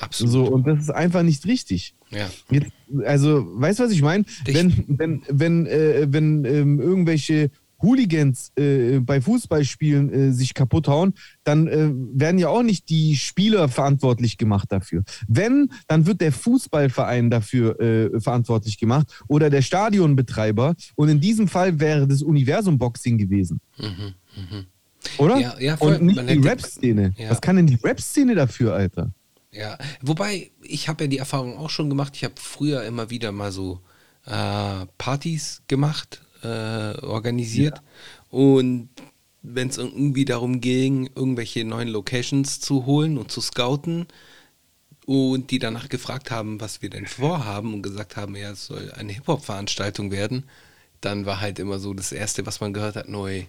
Absolut. 0.00 0.32
So, 0.32 0.44
und 0.46 0.66
das 0.66 0.80
ist 0.80 0.90
einfach 0.90 1.22
nicht 1.22 1.46
richtig. 1.46 1.94
Ja. 2.10 2.28
Jetzt, 2.50 2.72
also, 3.04 3.46
weißt 3.60 3.78
du, 3.78 3.84
was 3.84 3.92
ich 3.92 4.02
meine? 4.02 4.24
Wenn, 4.44 4.84
wenn, 4.88 5.22
wenn, 5.28 5.66
äh, 5.66 6.06
wenn 6.08 6.44
ähm, 6.44 6.80
irgendwelche 6.80 7.50
Hooligans 7.82 8.52
äh, 8.56 9.00
bei 9.00 9.20
Fußballspielen 9.20 10.12
äh, 10.12 10.32
sich 10.32 10.54
kaputt 10.54 10.88
hauen, 10.88 11.14
dann 11.44 11.66
äh, 11.66 11.90
werden 11.92 12.38
ja 12.38 12.48
auch 12.48 12.62
nicht 12.62 12.88
die 12.88 13.16
Spieler 13.16 13.68
verantwortlich 13.68 14.38
gemacht 14.38 14.70
dafür. 14.70 15.02
Wenn, 15.28 15.70
dann 15.88 16.06
wird 16.06 16.20
der 16.20 16.32
Fußballverein 16.32 17.30
dafür 17.30 17.80
äh, 17.80 18.20
verantwortlich 18.20 18.78
gemacht 18.78 19.08
oder 19.28 19.50
der 19.50 19.62
Stadionbetreiber. 19.62 20.74
Und 20.94 21.08
in 21.08 21.20
diesem 21.20 21.48
Fall 21.48 21.80
wäre 21.80 22.06
das 22.06 22.22
Universum 22.22 22.78
Boxing 22.78 23.18
gewesen. 23.18 23.60
Mhm, 23.78 24.14
mh. 24.36 24.64
Oder? 25.18 25.38
Ja, 25.38 25.58
ja, 25.58 25.76
voll. 25.76 25.96
Und 25.96 26.06
nicht 26.06 26.16
Man 26.16 26.26
die 26.26 26.38
Rap-Szene. 26.38 27.12
Ja. 27.16 27.30
Was 27.30 27.40
kann 27.40 27.56
denn 27.56 27.66
die 27.66 27.78
Rap-Szene 27.82 28.34
dafür, 28.34 28.74
Alter? 28.74 29.12
Ja, 29.50 29.76
wobei, 30.00 30.50
ich 30.62 30.88
habe 30.88 31.04
ja 31.04 31.08
die 31.08 31.18
Erfahrung 31.18 31.58
auch 31.58 31.70
schon 31.70 31.90
gemacht. 31.90 32.14
Ich 32.16 32.24
habe 32.24 32.34
früher 32.38 32.84
immer 32.84 33.10
wieder 33.10 33.32
mal 33.32 33.52
so 33.52 33.80
äh, 34.24 34.86
Partys 34.98 35.62
gemacht, 35.68 36.22
äh, 36.42 36.98
organisiert. 37.04 37.78
Ja. 37.78 38.38
Und 38.38 38.88
wenn 39.42 39.68
es 39.68 39.78
irgendwie 39.78 40.24
darum 40.24 40.60
ging, 40.60 41.10
irgendwelche 41.14 41.64
neuen 41.64 41.88
Locations 41.88 42.60
zu 42.60 42.86
holen 42.86 43.18
und 43.18 43.30
zu 43.30 43.40
scouten 43.40 44.06
und 45.04 45.50
die 45.50 45.58
danach 45.58 45.88
gefragt 45.88 46.30
haben, 46.30 46.60
was 46.60 46.80
wir 46.80 46.90
denn 46.90 47.06
vorhaben 47.06 47.74
und 47.74 47.82
gesagt 47.82 48.16
haben, 48.16 48.36
ja, 48.36 48.52
es 48.52 48.66
soll 48.66 48.92
eine 48.92 49.12
Hip-Hop-Veranstaltung 49.12 50.12
werden, 50.12 50.44
dann 51.00 51.26
war 51.26 51.40
halt 51.40 51.58
immer 51.58 51.80
so 51.80 51.92
das 51.92 52.12
Erste, 52.12 52.46
was 52.46 52.60
man 52.60 52.72
gehört 52.72 52.94
hat, 52.94 53.08
neu, 53.08 53.44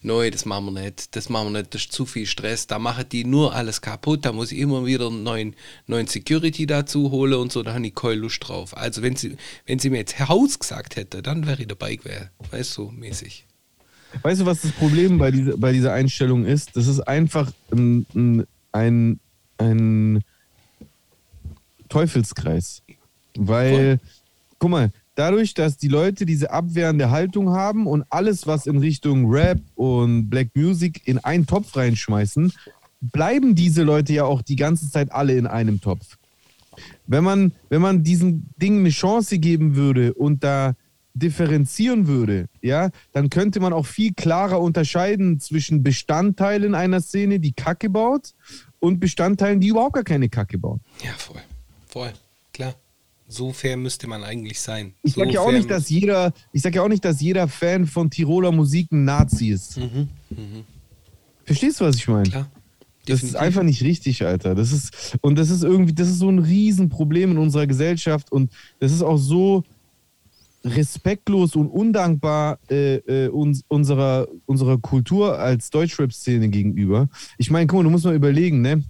neu, 0.00 0.30
das 0.30 0.44
machen 0.44 0.66
wir 0.66 0.82
nicht, 0.82 1.16
das 1.16 1.28
machen 1.28 1.52
wir 1.52 1.60
nicht, 1.60 1.74
das 1.74 1.82
ist 1.82 1.92
zu 1.92 2.06
viel 2.06 2.26
Stress, 2.26 2.66
da 2.66 2.78
machen 2.78 3.04
die 3.10 3.24
nur 3.24 3.54
alles 3.54 3.80
kaputt, 3.80 4.24
da 4.24 4.32
muss 4.32 4.52
ich 4.52 4.58
immer 4.58 4.86
wieder 4.86 5.08
einen 5.08 5.22
neuen, 5.22 5.56
neuen 5.86 6.06
Security 6.06 6.66
dazu 6.66 7.10
holen 7.10 7.34
und 7.34 7.52
so, 7.52 7.62
da 7.62 7.74
haben 7.74 7.82
die 7.82 7.90
keine 7.90 8.14
Lust 8.14 8.46
drauf. 8.46 8.76
Also 8.76 9.02
wenn 9.02 9.16
sie, 9.16 9.36
wenn 9.66 9.78
sie 9.78 9.90
mir 9.90 9.98
jetzt 9.98 10.18
Haus 10.28 10.58
gesagt 10.58 10.96
hätte, 10.96 11.22
dann 11.22 11.46
wäre 11.46 11.62
ich 11.62 11.68
dabei 11.68 11.96
gewesen, 11.96 12.30
weißt 12.50 12.76
du, 12.76 12.90
mäßig. 12.90 13.46
Weißt 14.22 14.40
du, 14.40 14.46
was 14.46 14.62
das 14.62 14.72
Problem 14.72 15.18
bei 15.18 15.30
dieser, 15.30 15.56
bei 15.58 15.72
dieser 15.72 15.92
Einstellung 15.92 16.46
ist? 16.46 16.76
Das 16.76 16.86
ist 16.86 17.00
einfach 17.00 17.52
ein, 17.70 18.46
ein, 18.72 19.20
ein 19.58 20.24
Teufelskreis. 21.88 22.82
Weil, 23.36 23.98
Voll. 23.98 24.00
guck 24.58 24.70
mal, 24.70 24.92
dadurch, 25.18 25.54
dass 25.54 25.76
die 25.76 25.88
Leute 25.88 26.26
diese 26.26 26.52
abwehrende 26.52 27.10
Haltung 27.10 27.50
haben 27.50 27.86
und 27.86 28.04
alles, 28.08 28.46
was 28.46 28.66
in 28.66 28.78
Richtung 28.78 29.28
Rap 29.30 29.60
und 29.74 30.30
Black 30.30 30.50
Music 30.54 31.02
in 31.06 31.18
einen 31.18 31.46
Topf 31.46 31.76
reinschmeißen, 31.76 32.52
bleiben 33.00 33.54
diese 33.54 33.82
Leute 33.82 34.12
ja 34.12 34.24
auch 34.24 34.42
die 34.42 34.56
ganze 34.56 34.90
Zeit 34.90 35.10
alle 35.10 35.34
in 35.34 35.46
einem 35.46 35.80
Topf. 35.80 36.16
Wenn 37.06 37.24
man, 37.24 37.52
wenn 37.68 37.82
man 37.82 38.04
diesen 38.04 38.50
Dingen 38.56 38.80
eine 38.80 38.90
Chance 38.90 39.38
geben 39.38 39.74
würde 39.74 40.14
und 40.14 40.44
da 40.44 40.74
differenzieren 41.14 42.06
würde, 42.06 42.46
ja, 42.62 42.90
dann 43.12 43.28
könnte 43.28 43.58
man 43.58 43.72
auch 43.72 43.86
viel 43.86 44.14
klarer 44.14 44.60
unterscheiden 44.60 45.40
zwischen 45.40 45.82
Bestandteilen 45.82 46.76
einer 46.76 47.00
Szene, 47.00 47.40
die 47.40 47.52
Kacke 47.52 47.90
baut, 47.90 48.34
und 48.78 49.00
Bestandteilen, 49.00 49.58
die 49.58 49.68
überhaupt 49.68 49.94
gar 49.94 50.04
keine 50.04 50.28
Kacke 50.28 50.58
bauen. 50.58 50.80
Ja, 51.02 51.10
voll. 51.16 51.42
Voll. 51.88 52.12
So 53.30 53.52
fair 53.52 53.76
müsste 53.76 54.06
man 54.06 54.24
eigentlich 54.24 54.58
sein. 54.58 54.94
Ich 55.02 55.12
so 55.12 55.20
sage 55.20 55.32
ja 55.32 55.40
auch 55.40 55.52
nicht, 55.52 55.70
dass 55.70 55.90
jeder, 55.90 56.32
ich 56.52 56.62
sage 56.62 56.76
ja 56.76 56.82
auch 56.82 56.88
nicht, 56.88 57.04
dass 57.04 57.20
jeder 57.20 57.46
Fan 57.46 57.86
von 57.86 58.10
Tiroler 58.10 58.52
Musik 58.52 58.90
ein 58.90 59.04
Nazi 59.04 59.50
ist. 59.50 59.76
Mhm, 59.76 60.08
mh. 60.30 60.36
Verstehst 61.44 61.80
du, 61.80 61.84
was 61.84 61.96
ich 61.96 62.08
meine? 62.08 62.28
Klar. 62.28 62.50
Das 63.06 63.22
ist 63.22 63.36
einfach 63.36 63.62
nicht 63.62 63.82
richtig, 63.82 64.24
Alter. 64.24 64.54
Das 64.54 64.72
ist, 64.72 65.16
und 65.22 65.38
das 65.38 65.50
ist 65.50 65.62
irgendwie, 65.62 65.94
das 65.94 66.08
ist 66.08 66.18
so 66.18 66.28
ein 66.28 66.38
Riesenproblem 66.38 67.32
in 67.32 67.38
unserer 67.38 67.66
Gesellschaft 67.66 68.30
und 68.30 68.50
das 68.80 68.92
ist 68.92 69.02
auch 69.02 69.16
so 69.16 69.64
respektlos 70.64 71.56
und 71.56 71.68
undankbar 71.68 72.58
äh, 72.70 72.96
äh, 72.96 73.28
uns, 73.28 73.62
unserer, 73.68 74.28
unserer 74.46 74.78
Kultur 74.78 75.38
als 75.38 75.70
Deutschrap-Szene 75.70 76.48
gegenüber. 76.48 77.08
Ich 77.38 77.50
meine, 77.50 77.66
guck 77.66 77.78
mal, 77.78 77.84
du 77.84 77.90
musst 77.90 78.04
mal 78.04 78.14
überlegen, 78.14 78.60
ne? 78.60 78.84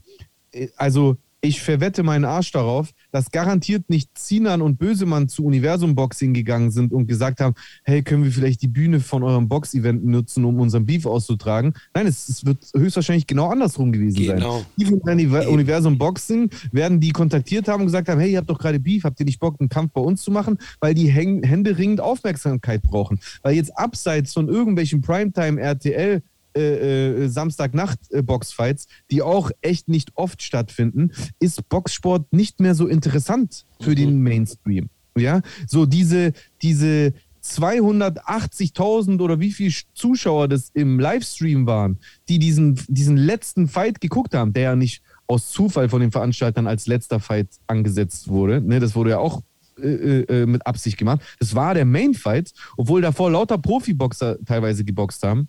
Äh, 0.53 0.69
also, 0.77 1.17
ich 1.41 1.61
verwette 1.61 2.03
meinen 2.03 2.25
Arsch 2.25 2.51
darauf, 2.51 2.93
dass 3.11 3.31
garantiert 3.31 3.89
nicht 3.91 4.17
Zinan 4.17 4.63
und 4.63 4.79
Bösemann 4.79 5.29
zu 5.29 5.45
Universum 5.45 5.95
Boxing 5.95 6.35
gegangen 6.35 6.71
sind 6.71 6.93
und 6.93 7.07
gesagt 7.07 7.41
haben, 7.41 7.55
hey, 7.85 8.03
können 8.03 8.25
wir 8.25 8.33
vielleicht 8.33 8.63
die 8.63 8.69
Bühne 8.69 9.01
von 9.01 9.23
eurem 9.23 9.49
Box-Event 9.49 10.05
nutzen, 10.05 10.45
um 10.45 10.61
unseren 10.61 10.87
Beef 10.87 11.07
auszutragen? 11.07 11.75
Nein, 11.95 12.07
es, 12.07 12.29
es 12.29 12.45
wird 12.45 12.59
höchstwahrscheinlich 12.77 13.27
genau 13.27 13.49
andersrum 13.49 13.93
gewesen 13.93 14.17
genau. 14.17 14.59
sein. 14.59 14.67
Die 14.77 14.85
von 14.85 15.01
Universum 15.49 15.99
Boxing 15.99 16.51
werden 16.73 17.01
die 17.01 17.11
kontaktiert 17.11 17.69
haben 17.69 17.81
und 17.81 17.87
gesagt 17.87 18.09
haben, 18.09 18.21
hey, 18.21 18.33
ihr 18.33 18.39
habt 18.39 18.51
doch 18.51 18.59
gerade 18.59 18.79
Beef, 18.79 19.05
habt 19.05 19.21
ihr 19.21 19.27
nicht 19.27 19.41
Bock, 19.41 19.57
einen 19.59 19.69
Kampf 19.69 19.93
bei 19.93 20.01
uns 20.01 20.23
zu 20.23 20.31
machen? 20.31 20.59
Weil 20.81 20.95
die 20.95 21.09
Hände 21.09 21.79
ringend 21.79 22.01
Aufmerksamkeit 22.01 22.83
brauchen. 22.83 23.21
Weil 23.43 23.55
jetzt 23.55 23.77
abseits 23.77 24.33
von 24.33 24.49
irgendwelchen 24.49 25.01
Primetime 25.01 25.61
RTL 25.61 26.23
äh, 26.59 27.25
äh, 27.25 27.29
Samstagnacht-Boxfights, 27.29 28.85
äh, 28.85 28.89
die 29.11 29.23
auch 29.23 29.51
echt 29.61 29.89
nicht 29.89 30.11
oft 30.15 30.43
stattfinden, 30.43 31.13
ist 31.39 31.69
Boxsport 31.69 32.33
nicht 32.33 32.61
mehr 32.61 32.75
so 32.75 32.87
interessant 32.87 33.65
für 33.81 33.91
mhm. 33.91 33.97
den 33.97 34.23
Mainstream. 34.23 34.89
Ja, 35.17 35.41
so 35.67 35.87
diese, 35.87 36.33
diese 36.63 37.13
280.000 37.45 39.21
oder 39.21 39.41
wie 39.41 39.53
viele 39.53 39.75
Zuschauer 39.95 40.49
das 40.49 40.71
im 40.75 41.01
Livestream 41.01 41.67
waren, 41.67 41.99
die 42.29 42.39
diesen, 42.39 42.81
diesen 42.89 43.17
letzten 43.17 43.69
Fight 43.69 44.01
geguckt 44.01 44.35
haben, 44.35 44.53
der 44.53 44.63
ja 44.63 44.77
nicht 44.77 45.03
aus 45.27 45.49
Zufall 45.49 45.89
von 45.89 46.01
den 46.01 46.13
Veranstaltern 46.13 46.67
als 46.67 46.87
letzter 46.87 47.21
Fight 47.21 47.49
angesetzt 47.67 48.29
wurde. 48.29 48.61
Ne, 48.61 48.81
das 48.81 48.95
wurde 48.95 49.11
ja 49.11 49.19
auch 49.19 49.43
äh, 49.81 50.23
äh, 50.23 50.47
mit 50.47 50.67
Absicht 50.67 50.99
gemacht. 50.99 51.21
Das 51.39 51.55
war 51.55 51.75
der 51.75 51.85
Main 51.85 52.15
Fight, 52.15 52.53
obwohl 52.77 53.01
davor 53.01 53.31
lauter 53.31 53.59
Profiboxer 53.59 54.39
teilweise 54.45 54.85
geboxt 54.85 55.23
haben 55.23 55.49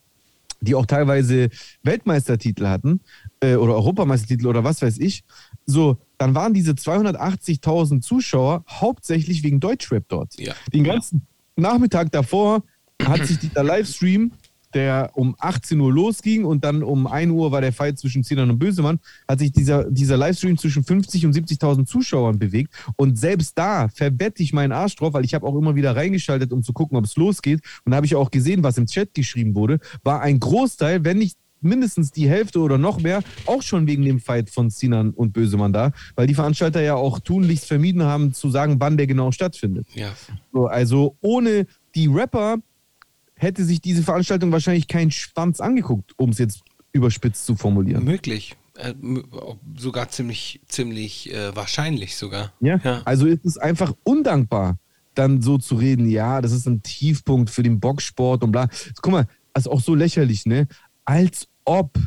die 0.62 0.76
auch 0.76 0.86
teilweise 0.86 1.50
Weltmeistertitel 1.84 2.68
hatten 2.68 3.02
äh, 3.40 3.56
oder 3.56 3.76
Europameistertitel 3.76 4.48
oder 4.48 4.64
was 4.64 4.82
weiß 4.82 4.98
ich. 5.00 5.24
So, 5.66 5.98
dann 6.18 6.36
waren 6.36 6.54
diese 6.54 6.72
280.000 6.74 8.02
Zuschauer 8.02 8.64
hauptsächlich 8.68 9.44
wegen 9.44 9.60
Deutschrap 9.60 10.06
dort. 10.08 10.40
Ja. 10.40 10.54
Den 10.74 10.84
ganzen 10.84 11.28
Nachmittag 11.56 12.12
davor 12.12 12.64
hat 13.04 13.26
sich 13.26 13.40
dieser 13.40 13.64
Livestream 13.64 14.34
der 14.74 15.12
um 15.14 15.36
18 15.40 15.80
Uhr 15.80 15.92
losging 15.92 16.46
und 16.46 16.64
dann 16.64 16.84
um 16.84 17.08
1 17.08 17.32
Uhr 17.32 17.52
war 17.52 17.62
der 17.62 17.74
Fight 17.74 17.98
zwischen 17.98 18.24
Zinan 18.24 18.52
und 18.52 18.60
Bösemann, 18.60 19.00
hat 19.28 19.40
sich 19.40 19.52
dieser, 19.52 19.90
dieser 19.90 20.18
Livestream 20.18 20.58
zwischen 20.58 20.84
50 20.84 21.26
und 21.26 21.36
70.000 21.36 21.86
Zuschauern 21.86 22.38
bewegt. 22.38 22.74
Und 22.96 23.18
selbst 23.18 23.58
da 23.58 23.88
verwette 23.90 24.44
ich 24.44 24.54
meinen 24.54 24.72
Arsch 24.72 24.96
drauf, 24.96 25.14
weil 25.14 25.26
ich 25.26 25.34
habe 25.34 25.46
auch 25.46 25.56
immer 25.56 25.76
wieder 25.76 25.96
reingeschaltet, 25.96 26.52
um 26.52 26.64
zu 26.64 26.74
gucken, 26.74 26.98
ob 26.98 27.06
es 27.06 27.16
losgeht. 27.16 27.62
Und 27.86 27.92
da 27.92 27.98
habe 27.98 28.06
ich 28.06 28.16
auch 28.16 28.32
gesehen, 28.32 28.64
was 28.64 28.78
im 28.78 28.86
Chat 28.86 29.14
geschrieben 29.14 29.56
wurde, 29.56 29.80
war 30.04 30.22
ein 30.22 30.40
Großteil, 30.40 31.04
wenn 31.04 31.18
nicht 31.18 31.38
mindestens 31.62 32.12
die 32.12 32.30
Hälfte 32.30 32.60
oder 32.60 32.78
noch 32.78 33.00
mehr, 33.00 33.22
auch 33.46 33.62
schon 33.62 33.88
wegen 33.88 34.06
dem 34.06 34.20
Fight 34.20 34.50
von 34.50 34.70
Sinan 34.70 35.12
und 35.12 35.34
Bösemann 35.34 35.74
da, 35.74 35.92
weil 36.16 36.28
die 36.28 36.34
Veranstalter 36.34 36.82
ja 36.82 36.96
auch 36.96 37.20
tunlichst 37.20 37.66
vermieden 37.66 38.04
haben, 38.04 38.34
zu 38.34 38.50
sagen, 38.50 38.78
wann 38.80 38.98
der 38.98 39.08
genau 39.08 39.32
stattfindet. 39.32 39.88
Ja. 39.94 40.14
So, 40.54 40.68
also 40.68 41.18
ohne 41.22 41.66
die 41.96 42.08
Rapper 42.08 42.58
hätte 43.40 43.64
sich 43.64 43.82
diese 43.82 44.04
Veranstaltung 44.04 44.52
wahrscheinlich 44.52 44.88
kein 44.88 45.12
Schwanz 45.12 45.62
angeguckt, 45.62 46.14
um 46.18 46.30
es 46.30 46.38
jetzt 46.38 46.62
überspitzt 46.92 47.46
zu 47.46 47.56
formulieren. 47.56 48.04
Möglich. 48.04 48.56
Äh, 48.76 48.94
sogar 49.78 50.10
ziemlich, 50.10 50.62
ziemlich 50.68 51.34
äh, 51.34 51.56
wahrscheinlich 51.56 52.16
sogar. 52.16 52.54
Ja? 52.60 52.80
ja, 52.84 53.02
also 53.06 53.26
ist 53.26 53.46
es 53.46 53.58
einfach 53.58 53.94
undankbar, 54.04 54.78
dann 55.16 55.42
so 55.42 55.58
zu 55.58 55.76
reden, 55.76 56.10
ja, 56.10 56.42
das 56.42 56.52
ist 56.52 56.68
ein 56.68 56.84
Tiefpunkt 56.84 57.50
für 57.50 57.64
den 57.64 57.80
Boxsport 57.80 58.44
und 58.44 58.52
bla. 58.52 58.68
Guck 59.02 59.12
mal, 59.12 59.28
also 59.54 59.72
auch 59.72 59.82
so 59.82 59.96
lächerlich, 59.96 60.46
ne? 60.46 60.68
Als 61.06 61.48
ob, 61.66 61.98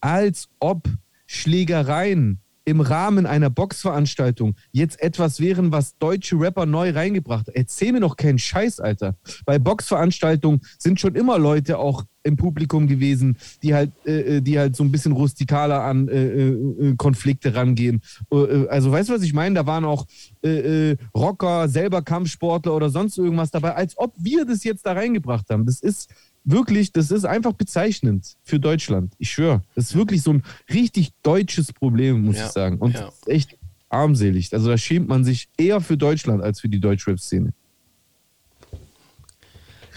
als 0.00 0.48
ob 0.60 0.88
Schlägereien 1.26 2.40
im 2.68 2.82
Rahmen 2.82 3.24
einer 3.24 3.48
Boxveranstaltung 3.48 4.54
jetzt 4.72 5.00
etwas 5.00 5.40
wären, 5.40 5.72
was 5.72 5.96
deutsche 5.98 6.38
Rapper 6.38 6.66
neu 6.66 6.90
reingebracht 6.90 7.46
haben. 7.46 7.56
Erzähl 7.56 7.92
mir 7.92 8.00
doch 8.00 8.16
keinen 8.16 8.38
Scheiß, 8.38 8.78
Alter. 8.78 9.16
Bei 9.46 9.58
Boxveranstaltungen 9.58 10.60
sind 10.78 11.00
schon 11.00 11.14
immer 11.14 11.38
Leute 11.38 11.78
auch 11.78 12.04
im 12.24 12.36
Publikum 12.36 12.86
gewesen, 12.86 13.38
die 13.62 13.74
halt, 13.74 13.92
äh, 14.04 14.36
äh 14.36 14.40
die 14.42 14.58
halt 14.58 14.76
so 14.76 14.84
ein 14.84 14.92
bisschen 14.92 15.12
rustikaler 15.12 15.82
an 15.82 16.08
äh, 16.08 16.48
äh, 16.48 16.94
Konflikte 16.96 17.54
rangehen. 17.54 18.02
Äh, 18.30 18.66
also 18.68 18.92
weißt 18.92 19.08
du, 19.08 19.14
was 19.14 19.22
ich 19.22 19.32
meine? 19.32 19.54
Da 19.54 19.66
waren 19.66 19.86
auch 19.86 20.06
äh, 20.42 20.96
Rocker, 21.16 21.68
selber 21.68 22.02
Kampfsportler 22.02 22.74
oder 22.74 22.90
sonst 22.90 23.16
irgendwas 23.16 23.50
dabei, 23.50 23.74
als 23.74 23.96
ob 23.96 24.12
wir 24.18 24.44
das 24.44 24.62
jetzt 24.62 24.84
da 24.84 24.92
reingebracht 24.92 25.48
haben. 25.48 25.64
Das 25.64 25.80
ist 25.80 26.10
wirklich, 26.50 26.92
das 26.92 27.10
ist 27.10 27.24
einfach 27.24 27.52
bezeichnend 27.52 28.36
für 28.42 28.58
Deutschland. 28.58 29.14
Ich 29.18 29.30
schwöre. 29.30 29.62
Das 29.74 29.86
ist 29.86 29.94
wirklich 29.94 30.22
so 30.22 30.32
ein 30.32 30.42
richtig 30.72 31.10
deutsches 31.22 31.72
Problem, 31.72 32.22
muss 32.22 32.36
ja, 32.36 32.46
ich 32.46 32.52
sagen. 32.52 32.78
Und 32.78 32.94
ja. 32.94 33.10
echt 33.26 33.56
armselig. 33.88 34.52
Also 34.52 34.68
da 34.68 34.78
schämt 34.78 35.08
man 35.08 35.24
sich 35.24 35.48
eher 35.56 35.80
für 35.80 35.96
Deutschland 35.96 36.42
als 36.42 36.60
für 36.60 36.68
die 36.68 36.80
Deutschrap-Szene. 36.80 37.52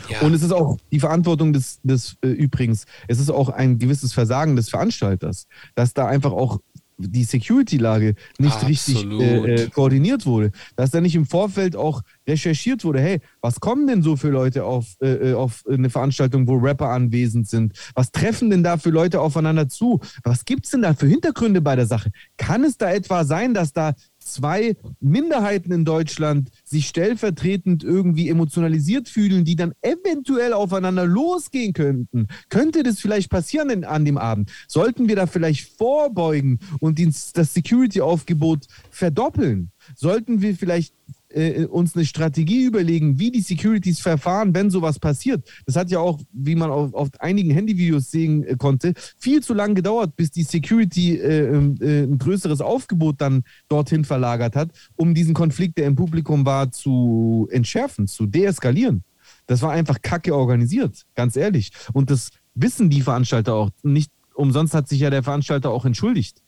Ja. 0.09 0.21
Und 0.21 0.33
es 0.33 0.43
ist 0.43 0.51
auch 0.51 0.77
die 0.91 0.99
Verantwortung 0.99 1.53
des, 1.53 1.79
des 1.83 2.17
äh, 2.21 2.27
übrigens, 2.27 2.85
es 3.07 3.19
ist 3.19 3.29
auch 3.29 3.49
ein 3.49 3.79
gewisses 3.79 4.13
Versagen 4.13 4.55
des 4.55 4.69
Veranstalters, 4.69 5.47
dass 5.75 5.93
da 5.93 6.07
einfach 6.07 6.31
auch 6.31 6.59
die 7.01 7.23
Security-Lage 7.23 8.15
nicht 8.39 8.53
Absolut. 8.53 8.69
richtig 8.69 9.05
äh, 9.05 9.53
äh, 9.53 9.69
koordiniert 9.69 10.25
wurde, 10.25 10.51
dass 10.75 10.91
da 10.91 11.01
nicht 11.01 11.15
im 11.15 11.25
Vorfeld 11.25 11.75
auch 11.75 12.01
recherchiert 12.27 12.83
wurde, 12.83 13.01
hey, 13.01 13.19
was 13.41 13.59
kommen 13.59 13.87
denn 13.87 14.01
so 14.01 14.15
für 14.15 14.29
Leute 14.29 14.63
auf, 14.63 14.95
äh, 15.01 15.31
äh, 15.31 15.33
auf 15.33 15.63
eine 15.69 15.89
Veranstaltung, 15.89 16.47
wo 16.47 16.55
Rapper 16.55 16.89
anwesend 16.89 17.47
sind? 17.47 17.73
Was 17.95 18.11
treffen 18.11 18.49
denn 18.49 18.63
da 18.63 18.77
für 18.77 18.89
Leute 18.89 19.19
aufeinander 19.21 19.67
zu? 19.67 19.99
Was 20.23 20.45
gibt 20.45 20.65
es 20.65 20.71
denn 20.71 20.81
da 20.81 20.93
für 20.93 21.07
Hintergründe 21.07 21.61
bei 21.61 21.75
der 21.75 21.85
Sache? 21.85 22.11
Kann 22.37 22.63
es 22.63 22.77
da 22.77 22.91
etwa 22.91 23.25
sein, 23.25 23.53
dass 23.53 23.73
da 23.73 23.93
zwei 24.33 24.75
Minderheiten 24.99 25.71
in 25.71 25.85
Deutschland 25.85 26.49
sich 26.63 26.87
stellvertretend 26.87 27.83
irgendwie 27.83 28.29
emotionalisiert 28.29 29.09
fühlen, 29.09 29.45
die 29.45 29.55
dann 29.55 29.73
eventuell 29.81 30.53
aufeinander 30.53 31.05
losgehen 31.05 31.73
könnten. 31.73 32.27
Könnte 32.49 32.83
das 32.83 32.99
vielleicht 32.99 33.29
passieren 33.29 33.83
an 33.83 34.05
dem 34.05 34.17
Abend? 34.17 34.51
Sollten 34.67 35.07
wir 35.07 35.15
da 35.15 35.27
vielleicht 35.27 35.77
vorbeugen 35.77 36.59
und 36.79 36.99
das 36.99 37.53
Security-Aufgebot 37.53 38.67
verdoppeln? 38.89 39.71
Sollten 39.95 40.41
wir 40.41 40.55
vielleicht 40.55 40.93
äh, 41.33 41.65
uns 41.65 41.95
eine 41.95 42.05
Strategie 42.05 42.63
überlegen, 42.63 43.19
wie 43.19 43.31
die 43.31 43.41
Securities 43.41 43.99
verfahren, 43.99 44.53
wenn 44.53 44.69
sowas 44.69 44.99
passiert. 44.99 45.49
Das 45.65 45.75
hat 45.75 45.91
ja 45.91 45.99
auch, 45.99 46.19
wie 46.31 46.55
man 46.55 46.69
auf, 46.69 46.93
auf 46.93 47.09
einigen 47.19 47.51
Handyvideos 47.51 48.11
sehen 48.11 48.43
äh, 48.43 48.55
konnte, 48.57 48.93
viel 49.17 49.41
zu 49.41 49.53
lange 49.53 49.75
gedauert, 49.75 50.15
bis 50.15 50.31
die 50.31 50.43
Security 50.43 51.17
äh, 51.17 51.47
ähm, 51.47 51.77
äh, 51.81 52.03
ein 52.03 52.17
größeres 52.17 52.61
Aufgebot 52.61 53.21
dann 53.21 53.43
dorthin 53.69 54.05
verlagert 54.05 54.55
hat, 54.55 54.71
um 54.95 55.13
diesen 55.13 55.33
Konflikt, 55.33 55.77
der 55.77 55.87
im 55.87 55.95
Publikum 55.95 56.45
war, 56.45 56.71
zu 56.71 57.47
entschärfen, 57.51 58.07
zu 58.07 58.25
deeskalieren. 58.25 59.03
Das 59.47 59.61
war 59.61 59.71
einfach 59.71 60.01
kacke 60.01 60.35
organisiert, 60.35 61.05
ganz 61.15 61.35
ehrlich. 61.35 61.71
Und 61.93 62.09
das 62.09 62.29
wissen 62.55 62.89
die 62.89 63.01
Veranstalter 63.01 63.53
auch. 63.53 63.69
Nicht 63.83 64.11
umsonst 64.33 64.73
hat 64.73 64.87
sich 64.87 64.99
ja 64.99 65.09
der 65.09 65.23
Veranstalter 65.23 65.69
auch 65.69 65.85
entschuldigt. 65.85 66.41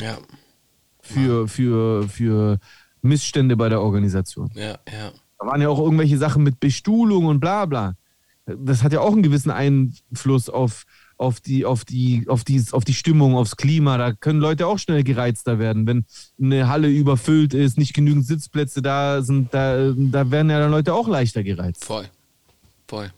Ja. 0.00 0.18
Für, 1.00 1.46
für, 1.46 2.08
für 2.08 2.58
Missstände 3.06 3.56
bei 3.56 3.68
der 3.68 3.80
Organisation. 3.80 4.50
Ja, 4.54 4.78
ja. 4.90 5.12
Da 5.38 5.46
waren 5.46 5.60
ja 5.60 5.68
auch 5.68 5.78
irgendwelche 5.78 6.18
Sachen 6.18 6.42
mit 6.42 6.60
Bestuhlung 6.60 7.26
und 7.26 7.40
bla 7.40 7.66
bla. 7.66 7.94
Das 8.46 8.82
hat 8.82 8.92
ja 8.92 9.00
auch 9.00 9.12
einen 9.12 9.22
gewissen 9.22 9.50
Einfluss 9.50 10.48
auf, 10.48 10.84
auf, 11.16 11.40
die, 11.40 11.64
auf, 11.64 11.84
die, 11.84 12.26
auf, 12.28 12.44
die, 12.44 12.62
auf 12.70 12.84
die 12.84 12.94
Stimmung, 12.94 13.34
aufs 13.34 13.56
Klima. 13.56 13.98
Da 13.98 14.12
können 14.12 14.40
Leute 14.40 14.66
auch 14.66 14.78
schnell 14.78 15.02
gereizter 15.02 15.58
werden. 15.58 15.86
Wenn 15.86 16.04
eine 16.40 16.68
Halle 16.68 16.88
überfüllt 16.88 17.54
ist, 17.54 17.76
nicht 17.76 17.92
genügend 17.92 18.26
Sitzplätze 18.26 18.82
da 18.82 19.22
sind, 19.22 19.52
da, 19.52 19.92
da 19.96 20.30
werden 20.30 20.50
ja 20.50 20.60
dann 20.60 20.70
Leute 20.70 20.94
auch 20.94 21.08
leichter 21.08 21.42
gereizt. 21.42 21.84
Voll. 21.84 22.08
Voll. 22.86 23.12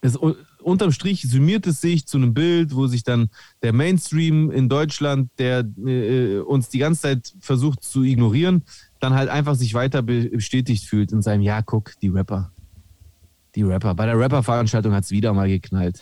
Es, 0.00 0.18
unterm 0.62 0.92
Strich 0.92 1.22
summiert 1.22 1.66
es 1.66 1.80
sich 1.80 2.06
zu 2.06 2.16
einem 2.16 2.34
Bild, 2.34 2.74
wo 2.74 2.86
sich 2.86 3.02
dann 3.02 3.30
der 3.62 3.72
Mainstream 3.72 4.50
in 4.50 4.68
Deutschland, 4.68 5.30
der 5.38 5.64
äh, 5.84 6.38
uns 6.38 6.68
die 6.68 6.78
ganze 6.78 7.02
Zeit 7.02 7.34
versucht 7.40 7.82
zu 7.82 8.02
ignorieren, 8.02 8.64
dann 9.00 9.14
halt 9.14 9.28
einfach 9.28 9.54
sich 9.54 9.74
weiter 9.74 10.02
bestätigt 10.02 10.84
fühlt 10.84 11.12
in 11.12 11.22
seinem 11.22 11.42
Ja, 11.42 11.62
guck, 11.62 11.92
die 12.00 12.08
Rapper. 12.08 12.52
Die 13.54 13.62
Rapper. 13.62 13.94
Bei 13.94 14.06
der 14.06 14.18
Rapper-Veranstaltung 14.18 14.92
hat 14.92 15.04
es 15.04 15.10
wieder 15.10 15.32
mal 15.32 15.48
geknallt. 15.48 16.00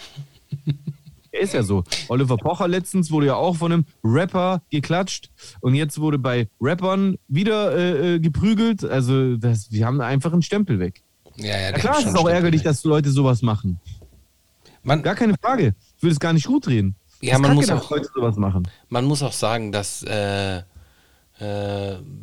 ist 1.32 1.54
ja 1.54 1.62
so. 1.62 1.84
Oliver 2.08 2.36
Pocher 2.36 2.68
letztens 2.68 3.10
wurde 3.10 3.26
ja 3.26 3.34
auch 3.36 3.56
von 3.56 3.72
einem 3.72 3.84
Rapper 4.04 4.62
geklatscht 4.70 5.30
und 5.60 5.74
jetzt 5.74 5.98
wurde 5.98 6.18
bei 6.18 6.48
Rappern 6.60 7.16
wieder 7.28 7.76
äh, 7.76 8.14
äh 8.14 8.20
geprügelt. 8.20 8.84
Also 8.84 9.36
das, 9.36 9.70
wir 9.70 9.86
haben 9.86 10.00
einfach 10.00 10.32
einen 10.32 10.42
Stempel 10.42 10.78
weg. 10.78 11.02
Ja, 11.36 11.48
ja, 11.48 11.60
ja 11.60 11.72
klar, 11.72 11.98
es 11.98 12.06
ist 12.06 12.16
auch 12.16 12.28
ärgerlich, 12.28 12.62
dass 12.62 12.82
Leute 12.84 13.10
sowas 13.10 13.42
machen. 13.42 13.78
Man, 14.88 15.02
gar 15.02 15.14
keine 15.14 15.34
Frage. 15.34 15.74
Ich 15.98 16.02
will 16.02 16.10
es 16.10 16.18
gar 16.18 16.32
nicht 16.32 16.46
gut 16.46 16.66
reden. 16.66 16.96
Ja, 17.20 17.38
man 17.38 17.54
muss 17.54 17.68
auch 17.68 17.90
heute 17.90 18.08
sowas 18.14 18.36
machen. 18.36 18.66
Man 18.88 19.04
muss 19.04 19.22
auch 19.22 19.32
sagen, 19.34 19.70
dass 19.70 20.02
äh, 20.02 20.58
äh, 20.58 20.62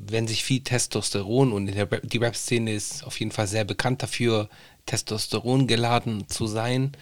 wenn 0.07 0.27
sich 0.27 0.43
viel 0.43 0.61
Testosteron 0.61 1.53
und 1.53 1.67
der, 1.67 1.85
die 1.85 2.17
Rap-Szene 2.17 2.73
ist 2.73 3.05
auf 3.05 3.19
jeden 3.19 3.31
Fall 3.31 3.45
sehr 3.45 3.65
bekannt 3.65 4.01
dafür, 4.01 4.49
Testosteron 4.87 5.67
geladen 5.67 6.27
zu 6.27 6.47
sein. 6.47 6.93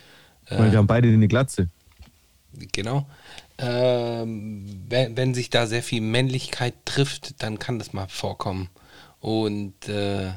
Äh, 0.47 0.71
wir 0.71 0.79
haben 0.79 0.87
beide 0.87 1.07
eine 1.07 1.29
Glatze. 1.29 1.69
Genau. 2.73 3.07
Ähm, 3.57 4.65
wenn, 4.89 5.15
wenn, 5.15 5.33
sich 5.33 5.49
da 5.49 5.65
sehr 5.65 5.81
viel 5.81 6.01
Männlichkeit 6.01 6.73
trifft, 6.83 7.41
dann 7.41 7.57
kann 7.57 7.79
das 7.79 7.93
mal 7.93 8.09
vorkommen. 8.09 8.67
Und 9.21 9.87
äh, 9.87 10.33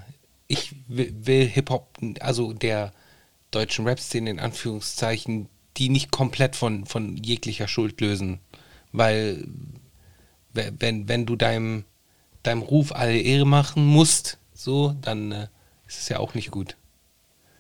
ich 0.47 0.77
will, 0.87 1.13
will 1.21 1.49
Hip-Hop, 1.49 1.99
also 2.21 2.53
der 2.53 2.93
deutschen 3.51 3.87
Rap-Szene 3.87 4.31
in 4.31 4.41
Anführungszeichen, 4.41 5.49
die 5.77 5.89
nicht 5.89 6.11
komplett 6.11 6.57
von, 6.57 6.87
von 6.87 7.17
jeglicher 7.17 7.69
Schuld 7.69 8.01
lösen. 8.01 8.41
Weil 8.93 9.47
wenn, 10.53 11.09
wenn 11.09 11.27
du 11.27 11.37
deinem, 11.37 11.85
deinem 12.43 12.63
Ruf 12.63 12.93
alle 12.93 13.19
Ehre 13.19 13.47
machen 13.47 13.87
musst, 13.87 14.39
so, 14.55 14.95
dann 15.03 15.33
äh, 15.33 15.49
ist 15.87 15.99
es 15.99 16.09
ja 16.09 16.19
auch 16.19 16.35
nicht 16.35 16.51
gut. 16.51 16.77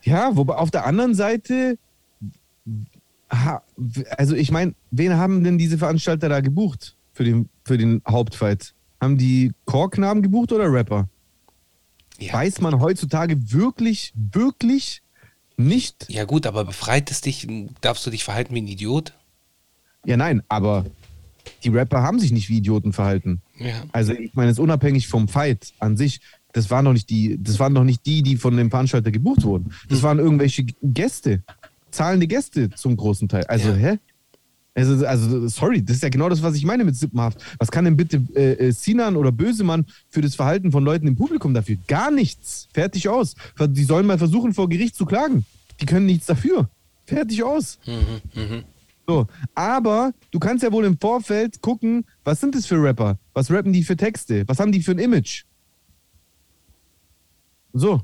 Ja, 0.03 0.37
wobei 0.37 0.55
auf 0.55 0.70
der 0.70 0.87
anderen 0.87 1.14
Seite, 1.14 1.78
also 4.16 4.34
ich 4.34 4.51
meine, 4.51 4.74
wen 4.91 5.14
haben 5.14 5.45
denn 5.45 5.59
diese 5.59 5.78
Veranstalter 5.78 6.28
da 6.28 6.41
gebucht 6.41 6.97
für 7.12 7.24
den, 7.24 7.49
für 7.64 7.76
den 7.76 8.03
Hauptfight? 8.09 8.72
Haben 9.01 9.18
die 9.18 9.53
Chorknaben 9.66 10.22
gebucht 10.22 10.53
oder 10.53 10.72
Rapper? 10.72 11.09
Ja. 12.18 12.32
Weiß 12.32 12.61
man 12.61 12.80
heutzutage 12.80 13.53
wirklich, 13.53 14.12
wirklich, 14.14 15.03
nicht. 15.57 16.07
Ja, 16.09 16.25
gut, 16.25 16.47
aber 16.47 16.65
befreit 16.65 17.11
es 17.11 17.21
dich? 17.21 17.47
Darfst 17.81 18.07
du 18.07 18.11
dich 18.11 18.25
verhalten 18.25 18.55
wie 18.55 18.61
ein 18.61 18.69
Idiot? 18.69 19.15
Ja, 20.05 20.17
nein, 20.17 20.43
aber 20.49 20.87
die 21.65 21.69
Rapper 21.69 22.03
haben 22.03 22.21
sich 22.21 22.33
nicht 22.33 22.49
wie 22.49 22.59
Idioten 22.59 22.93
verhalten. 22.93 23.41
Ja. 23.59 23.85
Also, 23.93 24.13
ich 24.13 24.35
meine, 24.35 24.51
es 24.51 24.59
ist 24.59 24.63
unabhängig 24.63 25.09
vom 25.09 25.29
Fight 25.29 25.73
an 25.79 25.97
sich. 25.97 26.21
Das 26.53 26.71
waren 26.71 26.85
doch 26.85 26.93
nicht 26.93 27.11
die, 27.11 27.39
das 27.43 27.59
waren 27.59 27.75
doch 27.75 27.85
nicht 27.85 28.07
die, 28.07 28.23
die 28.23 28.37
von 28.37 28.57
dem 28.57 28.71
Veranstalter 28.71 29.11
gebucht 29.11 29.45
wurden. 29.45 29.73
Das 29.89 29.99
hm. 29.99 30.03
waren 30.05 30.19
irgendwelche 30.19 30.65
Gäste, 30.83 31.43
zahlende 31.91 32.27
Gäste 32.27 32.71
zum 32.71 32.97
großen 32.97 33.29
Teil. 33.29 33.45
Also, 33.45 33.71
ja. 33.71 33.75
hä? 33.75 33.99
Also, 34.77 35.07
also, 35.07 35.49
sorry, 35.49 35.83
das 35.83 35.97
ist 35.97 36.03
ja 36.03 36.11
genau 36.11 36.29
das, 36.29 36.43
was 36.43 36.55
ich 36.55 36.66
meine 36.66 36.85
mit 36.85 36.95
Sippenhaft. 36.97 37.43
Was 37.59 37.70
kann 37.70 37.87
denn 37.87 37.97
bitte 37.97 38.22
äh, 38.35 38.68
äh, 38.68 38.72
Sinan 38.72 39.16
oder 39.16 39.33
Bösemann 39.33 39.87
für 40.11 40.20
das 40.20 40.35
Verhalten 40.35 40.70
von 40.70 40.85
Leuten 40.85 41.07
im 41.07 41.16
Publikum 41.16 41.55
dafür? 41.55 41.79
Gar 41.89 42.11
nichts. 42.11 42.68
Fertig 42.74 43.09
aus. 43.09 43.37
Die 43.59 43.85
sollen 43.85 44.07
mal 44.07 44.18
versuchen, 44.18 44.53
vor 44.53 44.68
Gericht 44.68 44.95
zu 44.95 45.07
klagen. 45.07 45.47
Die 45.81 45.87
können 45.87 46.05
nichts 46.05 46.27
dafür. 46.27 46.68
Fertig 47.07 47.43
aus. 47.43 47.79
Mhm, 47.87 48.43
mh. 48.43 48.62
So, 49.07 49.27
aber 49.55 50.12
du 50.31 50.39
kannst 50.39 50.62
ja 50.62 50.70
wohl 50.70 50.85
im 50.85 50.99
Vorfeld 50.99 51.62
gucken, 51.62 52.05
was 52.24 52.41
sind 52.41 52.55
das 52.55 52.66
für 52.66 52.83
Rapper? 52.83 53.18
Was 53.33 53.51
rappen 53.51 53.72
die 53.72 53.83
für 53.83 53.97
Texte? 53.97 54.45
Was 54.47 54.61
haben 54.61 54.72
die 54.72 54.83
für 54.83 54.91
ein 54.91 54.99
Image? 54.99 55.45
So, 57.72 58.03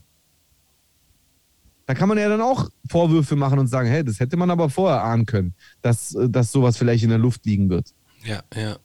da 1.93 1.99
kann 1.99 2.09
man 2.09 2.16
ja 2.16 2.26
dann 2.26 2.40
auch 2.40 2.70
Vorwürfe 2.88 3.36
machen 3.36 3.59
und 3.59 3.66
sagen, 3.66 3.86
hey, 3.86 4.03
das 4.03 4.18
hätte 4.18 4.38
man 4.38 4.51
aber 4.51 4.70
vorher 4.70 5.05
ahnen 5.05 5.26
können, 5.26 5.53
dass, 5.82 6.14
äh, 6.14 6.26
dass 6.26 6.51
sowas 6.51 6.78
vielleicht 6.78 7.05
in 7.05 7.11
der 7.11 7.18
Luft 7.18 7.45
liegen 7.45 7.68
wird. 7.68 7.93
Ja, 8.24 8.40
ja. 8.55 8.78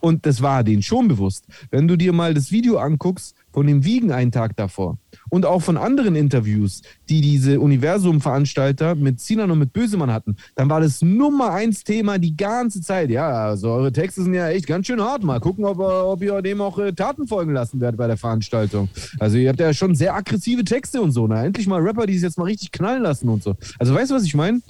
Und 0.00 0.24
das 0.24 0.40
war 0.40 0.64
denen 0.64 0.82
schon 0.82 1.06
bewusst. 1.06 1.44
Wenn 1.70 1.86
du 1.86 1.96
dir 1.96 2.14
mal 2.14 2.32
das 2.32 2.50
Video 2.50 2.78
anguckst 2.78 3.36
von 3.52 3.66
dem 3.66 3.84
Wiegen 3.84 4.12
einen 4.12 4.32
Tag 4.32 4.56
davor 4.56 4.98
und 5.30 5.46
auch 5.46 5.62
von 5.62 5.76
anderen 5.76 6.14
Interviews, 6.14 6.82
die 7.08 7.20
diese 7.20 7.60
Universum-Veranstalter 7.60 8.94
mit 8.94 9.20
Sinan 9.20 9.50
und 9.50 9.58
mit 9.58 9.72
Bösemann 9.72 10.12
hatten, 10.12 10.36
dann 10.54 10.68
war 10.68 10.80
das 10.80 11.02
Nummer 11.02 11.52
eins 11.52 11.84
Thema 11.84 12.18
die 12.18 12.36
ganze 12.36 12.80
Zeit. 12.80 13.10
Ja, 13.10 13.46
also 13.46 13.70
eure 13.70 13.92
Texte 13.92 14.22
sind 14.22 14.34
ja 14.34 14.48
echt 14.48 14.66
ganz 14.66 14.86
schön 14.86 15.00
hart. 15.00 15.22
Mal 15.22 15.40
gucken, 15.40 15.64
ob, 15.64 15.78
ob 15.78 16.22
ihr 16.22 16.42
dem 16.42 16.60
auch 16.60 16.78
äh, 16.78 16.92
Taten 16.92 17.26
folgen 17.26 17.52
lassen 17.52 17.80
werdet 17.80 17.98
bei 17.98 18.06
der 18.06 18.16
Veranstaltung. 18.16 18.88
Also 19.18 19.38
ihr 19.38 19.48
habt 19.48 19.60
ja 19.60 19.72
schon 19.72 19.94
sehr 19.94 20.14
aggressive 20.14 20.64
Texte 20.64 21.00
und 21.00 21.12
so. 21.12 21.26
Na, 21.26 21.44
endlich 21.44 21.66
mal 21.66 21.80
Rapper, 21.80 22.06
die 22.06 22.16
es 22.16 22.22
jetzt 22.22 22.38
mal 22.38 22.44
richtig 22.44 22.72
knallen 22.72 23.02
lassen 23.02 23.28
und 23.28 23.42
so. 23.42 23.56
Also 23.78 23.94
weißt 23.94 24.10
du, 24.10 24.14
was 24.14 24.24
ich 24.24 24.34
meine? 24.34 24.60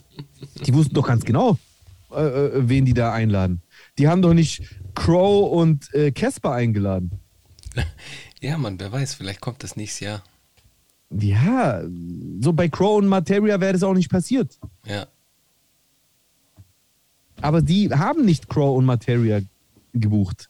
Die 0.66 0.74
wussten 0.74 0.94
doch 0.94 1.06
ganz 1.06 1.24
genau, 1.24 1.58
äh, 2.12 2.22
äh 2.22 2.68
wen 2.68 2.84
die 2.84 2.94
da 2.94 3.12
einladen. 3.12 3.62
die 3.98 4.08
haben 4.08 4.22
doch 4.22 4.34
nicht 4.34 4.62
Crow 4.94 5.50
und 5.50 5.92
äh, 5.94 6.10
Casper 6.10 6.52
eingeladen. 6.52 7.19
Ja, 8.42 8.56
Mann, 8.56 8.80
wer 8.80 8.90
weiß, 8.90 9.14
vielleicht 9.14 9.42
kommt 9.42 9.62
das 9.62 9.76
nächstes 9.76 10.00
Jahr. 10.00 10.24
Ja, 11.10 11.82
so 12.40 12.54
bei 12.54 12.68
Crow 12.68 12.96
und 12.96 13.06
Materia 13.06 13.60
wäre 13.60 13.74
das 13.74 13.82
auch 13.82 13.92
nicht 13.92 14.10
passiert. 14.10 14.58
Ja. 14.86 15.06
Aber 17.42 17.60
die 17.60 17.90
haben 17.90 18.24
nicht 18.24 18.48
Crow 18.48 18.78
und 18.78 18.84
Materia 18.84 19.40
gebucht. 19.92 20.48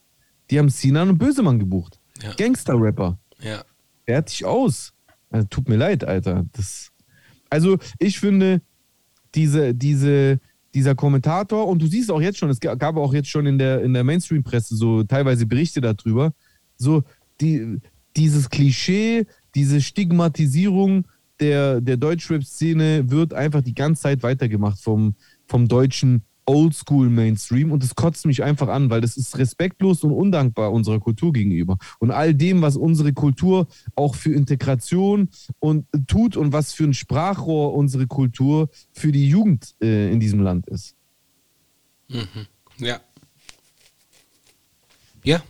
Die 0.51 0.59
haben 0.59 0.69
Sinan 0.69 1.11
und 1.11 1.19
Bösemann 1.19 1.59
gebucht. 1.59 1.99
Ja. 2.23 2.35
Gangster-Rapper. 2.35 3.19
Ja. 3.41 3.65
Fertig 4.05 4.45
aus. 4.45 4.93
Also, 5.31 5.47
tut 5.49 5.69
mir 5.69 5.77
leid, 5.77 6.05
Alter. 6.05 6.45
Das, 6.53 6.91
also, 7.49 7.79
ich 7.99 8.19
finde, 8.19 8.61
diese, 9.35 9.75
diese, 9.75 10.41
dieser 10.75 10.95
Kommentator, 10.95 11.67
und 11.69 11.81
du 11.81 11.87
siehst 11.87 12.11
auch 12.11 12.21
jetzt 12.21 12.39
schon, 12.39 12.51
es 12.51 12.61
gab 12.61 12.97
auch 12.97 13.15
jetzt 13.15 13.29
schon 13.29 13.47
in 13.47 13.59
der, 13.59 13.83
in 13.83 13.95
der 13.95 14.05
Mainstream-Presse 14.05 14.77
so 14.77 15.05
teilweise 15.05 15.47
Berichte 15.47 15.81
darüber, 15.81 16.33
so 16.81 17.05
die, 17.41 17.81
dieses 18.17 18.51
Klischee, 18.51 19.27
diese 19.55 19.81
Stigmatisierung 19.81 21.05
der, 21.41 21.81
der 21.81 21.97
Deutschrap-Szene 21.97 23.11
wird 23.11 23.33
einfach 23.33 23.63
die 23.63 23.75
ganze 23.75 24.03
Zeit 24.03 24.23
weitergemacht 24.23 24.81
vom, 24.81 25.15
vom 25.47 25.69
deutschen 25.69 26.23
Oldschool-Mainstream 26.47 27.71
und 27.71 27.83
das 27.83 27.95
kotzt 27.95 28.27
mich 28.27 28.43
einfach 28.43 28.69
an, 28.69 28.91
weil 28.91 29.01
das 29.01 29.17
ist 29.17 29.39
respektlos 29.39 30.03
und 30.03 30.13
undankbar 30.13 30.73
unserer 30.73 30.99
Kultur 30.99 31.33
gegenüber 31.33 31.79
und 31.99 32.11
all 32.11 32.35
dem, 32.35 32.61
was 32.61 32.77
unsere 32.77 33.13
Kultur 33.13 33.69
auch 33.95 34.17
für 34.17 34.33
Integration 34.33 35.29
und 35.61 35.87
tut 36.09 36.37
und 36.37 36.53
was 36.53 36.73
für 36.73 36.85
ein 36.85 36.95
Sprachrohr 36.95 37.75
unsere 37.75 38.07
Kultur 38.07 38.69
für 38.93 39.13
die 39.13 39.29
Jugend 39.29 39.75
äh, 39.81 40.11
in 40.13 40.19
diesem 40.19 40.41
Land 40.41 40.67
ist. 40.69 40.97
Mhm. 42.09 42.47
Ja. 42.79 43.01
Ja, 45.23 45.43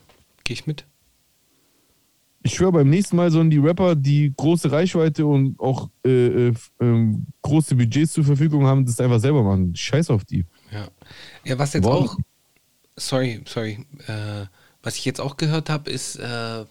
gehe 0.45 0.55
ich 0.55 0.67
mit. 0.67 0.85
Ich 2.43 2.55
schwöre, 2.55 2.73
beim 2.73 2.89
nächsten 2.89 3.17
Mal 3.17 3.31
sollen 3.31 3.51
die 3.51 3.59
Rapper, 3.59 3.95
die 3.95 4.33
große 4.35 4.73
Reichweite 4.73 5.27
und 5.27 5.61
auch 5.61 5.91
äh, 6.05 6.49
äh, 6.49 6.55
ähm, 6.81 7.27
große 7.43 7.75
Budgets 7.75 8.15
zur 8.15 8.25
Verfügung 8.25 8.65
haben, 8.67 8.87
das 8.87 8.99
einfach 8.99 9.21
selber 9.21 9.43
machen. 9.43 9.75
Scheiß 9.77 10.09
auf 10.11 10.25
die. 10.25 10.47
Ja. 10.73 10.89
Ja, 11.45 11.59
was 11.59 11.75
jetzt 11.75 11.85
Wow. 11.85 12.11
auch. 12.11 12.17
Sorry, 12.97 13.43
sorry. 13.47 13.85
Äh, 14.07 14.47
was 14.83 14.97
ich 14.97 15.05
jetzt 15.05 15.21
auch 15.21 15.37
gehört 15.37 15.69
habe, 15.69 15.91
ist, 15.91 16.17
äh, 16.17 16.65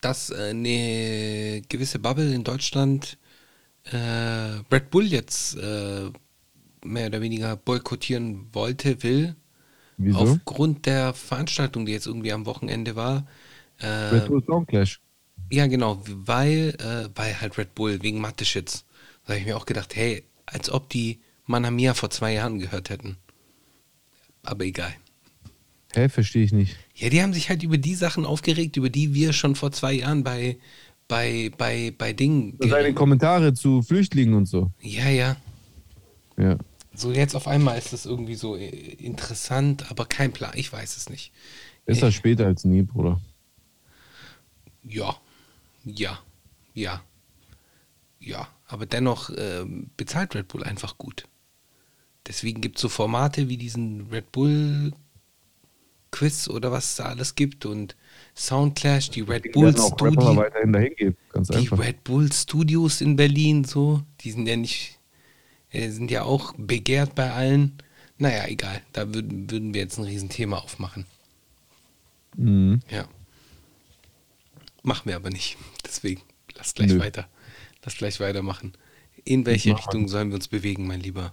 dass 0.00 0.30
äh, 0.30 0.50
eine 0.50 1.62
gewisse 1.68 1.98
Bubble 1.98 2.32
in 2.32 2.44
Deutschland 2.44 3.18
äh, 3.84 3.96
Red 4.72 4.90
Bull 4.90 5.04
jetzt 5.04 5.56
mehr 5.56 7.06
oder 7.06 7.20
weniger 7.20 7.56
boykottieren 7.56 8.46
wollte, 8.52 9.02
will. 9.02 9.36
Wieso? 9.96 10.18
Aufgrund 10.18 10.86
der 10.86 11.14
Veranstaltung, 11.14 11.86
die 11.86 11.92
jetzt 11.92 12.06
irgendwie 12.06 12.32
am 12.32 12.46
Wochenende 12.46 12.96
war. 12.96 13.26
Äh, 13.84 14.14
Red 14.14 14.26
Bull 14.28 14.42
Song 14.44 14.66
Clash. 14.66 15.00
ja, 15.50 15.66
genau, 15.66 16.02
weil, 16.06 16.74
äh, 16.80 17.08
weil 17.14 17.40
halt 17.40 17.58
Red 17.58 17.74
Bull 17.74 18.02
wegen 18.02 18.20
Mathe-Shits. 18.20 18.84
Da 19.24 19.32
habe 19.32 19.40
ich 19.40 19.46
mir 19.46 19.56
auch 19.56 19.66
gedacht, 19.66 19.94
hey, 19.94 20.24
als 20.46 20.70
ob 20.70 20.88
die 20.90 21.20
Manamia 21.46 21.94
vor 21.94 22.10
zwei 22.10 22.32
Jahren 22.34 22.58
gehört 22.58 22.90
hätten. 22.90 23.16
Aber 24.42 24.64
egal. 24.64 24.92
Hä, 25.94 26.08
verstehe 26.08 26.44
ich 26.44 26.52
nicht. 26.52 26.76
Ja, 26.94 27.08
die 27.08 27.22
haben 27.22 27.32
sich 27.32 27.48
halt 27.48 27.62
über 27.62 27.78
die 27.78 27.94
Sachen 27.94 28.26
aufgeregt, 28.26 28.76
über 28.76 28.90
die 28.90 29.14
wir 29.14 29.32
schon 29.32 29.54
vor 29.54 29.72
zwei 29.72 29.92
Jahren 29.92 30.24
bei, 30.24 30.58
bei, 31.08 31.50
bei, 31.56 31.94
bei 31.96 32.12
Dingen. 32.12 32.58
Seine 32.60 32.92
Kommentare 32.94 33.54
zu 33.54 33.82
Flüchtlingen 33.82 34.34
und 34.34 34.46
so. 34.46 34.70
Ja, 34.80 35.08
ja. 35.08 35.36
Ja. 36.36 36.58
So 36.94 37.12
jetzt 37.12 37.34
auf 37.34 37.46
einmal 37.46 37.78
ist 37.78 37.92
das 37.92 38.06
irgendwie 38.06 38.34
so 38.34 38.56
äh, 38.56 38.66
interessant, 38.68 39.90
aber 39.90 40.04
kein 40.06 40.32
Plan. 40.32 40.52
Ich 40.56 40.72
weiß 40.72 40.96
es 40.96 41.08
nicht. 41.08 41.32
Besser 41.86 42.10
später 42.12 42.46
als 42.46 42.64
nie, 42.64 42.82
Bruder. 42.82 43.20
Ja, 44.84 45.16
ja, 45.84 46.18
ja, 46.74 47.02
ja. 48.20 48.48
Aber 48.66 48.86
dennoch 48.86 49.30
ähm, 49.36 49.90
bezahlt 49.96 50.34
Red 50.34 50.48
Bull 50.48 50.64
einfach 50.64 50.98
gut. 50.98 51.26
Deswegen 52.26 52.60
gibt 52.60 52.76
es 52.76 52.82
so 52.82 52.88
Formate 52.88 53.48
wie 53.48 53.58
diesen 53.58 54.08
Red 54.10 54.32
Bull 54.32 54.92
Quiz 56.10 56.48
oder 56.48 56.70
was 56.70 56.90
es 56.90 56.96
da 56.96 57.06
alles 57.06 57.34
gibt 57.34 57.66
und 57.66 57.96
Soundclash, 58.36 59.10
die 59.10 59.22
Red 59.22 59.52
Bull 59.52 59.76
Studios, 59.76 60.38
die 61.34 61.54
einfach. 61.54 61.78
Red 61.78 62.04
Bull 62.04 62.32
Studios 62.32 63.00
in 63.00 63.16
Berlin, 63.16 63.64
so, 63.64 64.02
die 64.20 64.30
sind 64.30 64.46
ja 64.46 64.56
nicht, 64.56 65.00
äh, 65.70 65.90
sind 65.90 66.10
ja 66.10 66.22
auch 66.22 66.54
begehrt 66.56 67.14
bei 67.14 67.32
allen. 67.32 67.78
Naja, 68.16 68.46
egal, 68.46 68.80
da 68.92 69.12
würden, 69.12 69.50
würden 69.50 69.74
wir 69.74 69.82
jetzt 69.82 69.98
ein 69.98 70.04
Riesenthema 70.04 70.58
aufmachen. 70.58 71.04
Mhm. 72.36 72.80
Ja. 72.90 73.08
Machen 74.84 75.08
wir 75.08 75.16
aber 75.16 75.30
nicht. 75.30 75.56
Deswegen, 75.84 76.20
lass 76.56 76.74
gleich 76.74 76.92
Nö. 76.92 77.00
weiter. 77.00 77.26
Lass 77.84 77.96
gleich 77.96 78.20
weitermachen. 78.20 78.74
In 79.24 79.46
welche. 79.46 79.74
Richtung 79.74 80.08
sollen 80.08 80.28
wir 80.28 80.36
uns 80.36 80.46
bewegen, 80.46 80.86
mein 80.86 81.00
Lieber? 81.00 81.32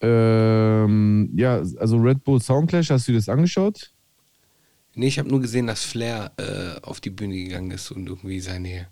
Ähm, 0.00 1.30
ja, 1.36 1.58
also 1.78 1.98
Red 1.98 2.24
Bull 2.24 2.40
Song 2.40 2.66
Clash, 2.66 2.90
hast 2.90 3.06
du 3.06 3.12
dir 3.12 3.18
das 3.18 3.28
angeschaut? 3.28 3.92
Nee, 4.94 5.08
ich 5.08 5.18
habe 5.18 5.28
nur 5.28 5.40
gesehen, 5.40 5.66
dass 5.66 5.84
Flair 5.84 6.32
äh, 6.38 6.80
auf 6.80 7.00
die 7.00 7.10
Bühne 7.10 7.34
gegangen 7.36 7.70
ist 7.70 7.90
und 7.90 8.06
irgendwie 8.08 8.40
seine 8.40 8.88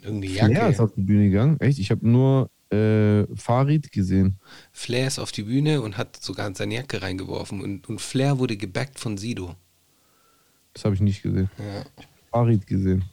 irgendeine 0.00 0.32
Jacke. 0.32 0.54
Ja, 0.54 0.68
ist 0.68 0.80
auf 0.80 0.92
die 0.94 1.02
Bühne 1.02 1.28
gegangen. 1.28 1.60
Echt? 1.60 1.78
Ich 1.78 1.90
habe 1.90 2.08
nur 2.08 2.50
äh, 2.70 3.26
Farid 3.36 3.92
gesehen. 3.92 4.38
Flair 4.72 5.06
ist 5.06 5.18
auf 5.18 5.32
die 5.32 5.42
Bühne 5.42 5.82
und 5.82 5.98
hat 5.98 6.16
sogar 6.16 6.54
seine 6.54 6.76
Jacke 6.76 7.02
reingeworfen 7.02 7.60
und, 7.60 7.88
und 7.90 8.00
Flair 8.00 8.38
wurde 8.38 8.56
gebackt 8.56 8.98
von 8.98 9.18
Sido. 9.18 9.54
Das 10.72 10.86
habe 10.86 10.94
ich 10.94 11.02
nicht 11.02 11.22
gesehen. 11.22 11.50
Ja. 11.58 11.84
Farid 12.32 12.66
gesehen. 12.66 13.04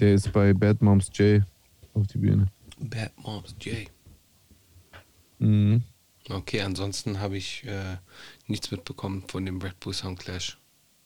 Der 0.00 0.14
ist 0.14 0.32
bei 0.32 0.54
Bad 0.54 0.80
Moms 0.80 1.10
J 1.12 1.42
auf 1.94 2.06
die 2.06 2.18
Bühne. 2.18 2.50
Bad 2.78 3.12
Moms 3.18 3.54
J. 3.60 3.88
Mhm. 5.38 5.82
Okay, 6.30 6.62
ansonsten 6.62 7.20
habe 7.20 7.36
ich 7.36 7.64
äh, 7.64 7.96
nichts 8.46 8.70
mitbekommen 8.70 9.24
von 9.28 9.44
dem 9.44 9.60
Red 9.60 9.78
Bull 9.80 9.92
Sound 9.94 10.18
Clash. 10.18 10.58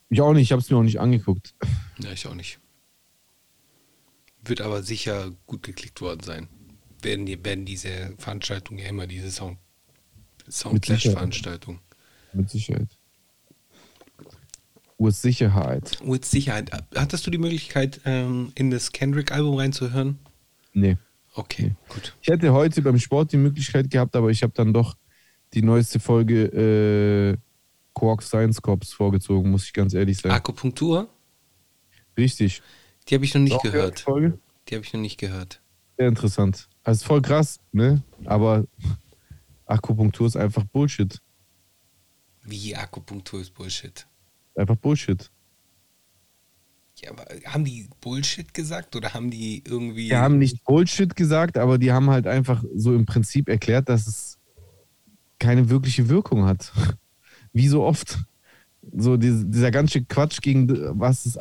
Ich 0.08 0.20
auch 0.20 0.32
nicht, 0.32 0.42
ich 0.42 0.52
habe 0.52 0.60
es 0.60 0.70
mir 0.70 0.76
auch 0.76 0.82
nicht 0.82 1.00
angeguckt. 1.00 1.54
Ja, 1.98 2.12
ich 2.12 2.26
auch 2.26 2.34
nicht. 2.34 2.58
Wird 4.44 4.60
aber 4.60 4.82
sicher 4.82 5.30
gut 5.46 5.62
geklickt 5.62 6.00
worden 6.00 6.20
sein. 6.22 6.48
Werden, 7.00 7.26
die, 7.26 7.42
werden 7.44 7.64
diese 7.64 8.14
Veranstaltungen 8.18 8.80
ja 8.80 8.88
immer 8.88 9.06
diese 9.06 9.30
Sound, 9.30 9.58
Mit 10.44 10.54
Soundclash-Veranstaltung. 10.54 11.80
Mit 12.32 12.50
Sicherheit. 12.50 12.98
With 14.98 15.20
Sicherheit. 15.20 15.98
Mit 16.04 16.24
Sicherheit. 16.24 16.70
Hattest 16.94 17.26
du 17.26 17.30
die 17.30 17.38
Möglichkeit, 17.38 18.00
ähm, 18.04 18.52
in 18.54 18.70
das 18.70 18.92
Kendrick-Album 18.92 19.56
reinzuhören? 19.56 20.18
Nee. 20.72 20.96
Okay, 21.34 21.74
gut. 21.88 22.14
Ich 22.20 22.28
hätte 22.28 22.52
heute 22.52 22.82
beim 22.82 22.98
Sport 22.98 23.32
die 23.32 23.38
Möglichkeit 23.38 23.90
gehabt, 23.90 24.14
aber 24.16 24.28
ich 24.30 24.42
habe 24.42 24.52
dann 24.54 24.72
doch 24.72 24.96
die 25.54 25.62
neueste 25.62 25.98
Folge 25.98 26.44
äh, 26.44 27.36
Quark 27.94 28.22
Science 28.22 28.60
Cops 28.60 28.92
vorgezogen, 28.92 29.50
muss 29.50 29.64
ich 29.64 29.72
ganz 29.72 29.94
ehrlich 29.94 30.18
sagen. 30.18 30.34
Akupunktur? 30.34 31.08
Richtig. 32.16 32.62
Die 33.08 33.14
habe 33.14 33.24
ich 33.24 33.34
noch 33.34 33.40
nicht 33.40 33.54
Auch 33.54 33.62
gehört. 33.62 33.98
die 34.00 34.02
Folge? 34.02 34.38
Die 34.68 34.74
habe 34.74 34.84
ich 34.84 34.92
noch 34.92 35.00
nicht 35.00 35.18
gehört. 35.18 35.60
Sehr 35.98 36.08
interessant. 36.08 36.68
Also 36.84 37.06
voll 37.06 37.22
krass, 37.22 37.60
ne? 37.72 38.02
Aber 38.24 38.64
Akupunktur 39.66 40.26
ist 40.26 40.36
einfach 40.36 40.64
Bullshit. 40.64 41.20
Wie 42.42 42.74
Akupunktur 42.76 43.40
ist 43.40 43.54
Bullshit. 43.54 44.06
Einfach 44.54 44.76
Bullshit. 44.76 45.30
Ja, 46.96 47.10
aber 47.10 47.24
haben 47.46 47.64
die 47.64 47.88
Bullshit 48.00 48.54
gesagt 48.54 48.94
oder 48.94 49.12
haben 49.12 49.30
die 49.30 49.62
irgendwie. 49.66 50.08
Die 50.08 50.16
haben 50.16 50.38
nicht 50.38 50.62
Bullshit 50.64 51.16
gesagt, 51.16 51.58
aber 51.58 51.78
die 51.78 51.90
haben 51.90 52.10
halt 52.10 52.26
einfach 52.26 52.62
so 52.74 52.94
im 52.94 53.06
Prinzip 53.06 53.48
erklärt, 53.48 53.88
dass 53.88 54.06
es 54.06 54.38
keine 55.38 55.68
wirkliche 55.68 56.08
Wirkung 56.08 56.44
hat. 56.44 56.72
Wie 57.52 57.68
so 57.68 57.82
oft. 57.82 58.18
So 58.96 59.16
diese, 59.16 59.44
dieser 59.46 59.70
ganze 59.70 60.02
Quatsch 60.04 60.40
gegen 60.40 60.68
was 60.98 61.24
ist 61.24 61.38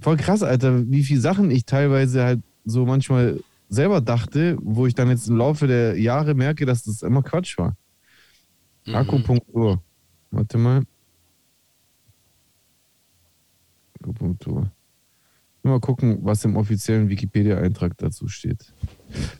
voll 0.00 0.16
krass, 0.16 0.42
Alter, 0.42 0.90
wie 0.90 1.04
viele 1.04 1.20
Sachen 1.20 1.50
ich 1.50 1.66
teilweise 1.66 2.24
halt 2.24 2.40
so 2.64 2.86
manchmal 2.86 3.38
selber 3.68 4.00
dachte, 4.00 4.56
wo 4.62 4.86
ich 4.86 4.94
dann 4.94 5.10
jetzt 5.10 5.28
im 5.28 5.36
Laufe 5.36 5.66
der 5.66 5.98
Jahre 5.98 6.34
merke, 6.34 6.64
dass 6.64 6.84
das 6.84 7.02
immer 7.02 7.22
Quatsch 7.22 7.58
war. 7.58 7.76
Mhm. 8.86 8.94
Akupunktur. 8.94 9.82
Warte 10.30 10.56
mal. 10.56 10.82
Akupunktur. 14.00 14.70
Mal 15.62 15.78
gucken, 15.80 16.18
was 16.22 16.42
im 16.46 16.56
offiziellen 16.56 17.10
Wikipedia-Eintrag 17.10 17.96
dazu 17.98 18.28
steht. 18.28 18.72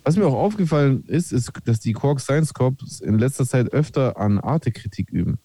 Was 0.04 0.16
mir 0.16 0.26
auch 0.26 0.34
aufgefallen 0.34 1.02
ist, 1.06 1.32
ist, 1.32 1.50
dass 1.64 1.80
die 1.80 1.94
Quark 1.94 2.20
Science 2.20 2.52
Corps 2.52 3.00
in 3.02 3.18
letzter 3.18 3.46
Zeit 3.46 3.72
öfter 3.72 4.18
an 4.18 4.38
Arte-Kritik 4.38 5.08
üben. 5.10 5.38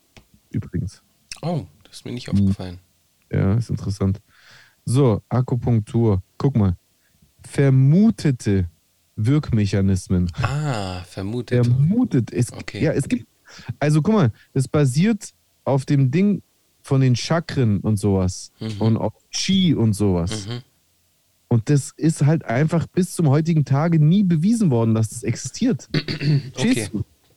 Übrigens. 0.49 1.01
Oh, 1.41 1.65
das 1.83 1.97
ist 1.97 2.05
mir 2.05 2.11
Mhm. 2.11 2.15
nicht 2.15 2.29
aufgefallen. 2.29 2.79
Ja, 3.31 3.53
ist 3.55 3.69
interessant. 3.69 4.19
So, 4.83 5.21
Akupunktur. 5.29 6.21
Guck 6.37 6.57
mal. 6.57 6.75
Vermutete 7.41 8.69
Wirkmechanismen. 9.15 10.29
Ah, 10.41 11.01
vermutet. 11.05 11.65
Vermutet. 11.65 12.33
Es, 12.33 12.51
Okay. 12.51 12.83
Ja, 12.83 12.91
es 12.91 13.07
gibt. 13.07 13.25
Also 13.79 14.01
guck 14.01 14.13
mal, 14.13 14.31
das 14.53 14.67
basiert 14.67 15.33
auf 15.63 15.85
dem 15.85 16.11
Ding 16.11 16.41
von 16.85 17.01
den 17.01 17.15
Chakren 17.15 17.79
und 17.79 17.97
sowas 17.97 18.51
und 18.77 18.97
auf 18.97 19.13
Chi 19.31 19.73
und 19.73 19.93
sowas. 19.93 20.47
Mhm. 20.47 20.61
Und 21.47 21.69
das 21.71 21.91
ist 21.97 22.27
halt 22.27 22.45
einfach 22.45 22.85
bis 22.85 23.15
zum 23.15 23.27
heutigen 23.27 23.65
Tage 23.65 23.99
nie 23.99 24.23
bewiesen 24.23 24.69
worden, 24.69 24.93
dass 24.93 25.09
das 25.09 25.23
existiert. 25.23 25.89
Okay. 26.55 26.87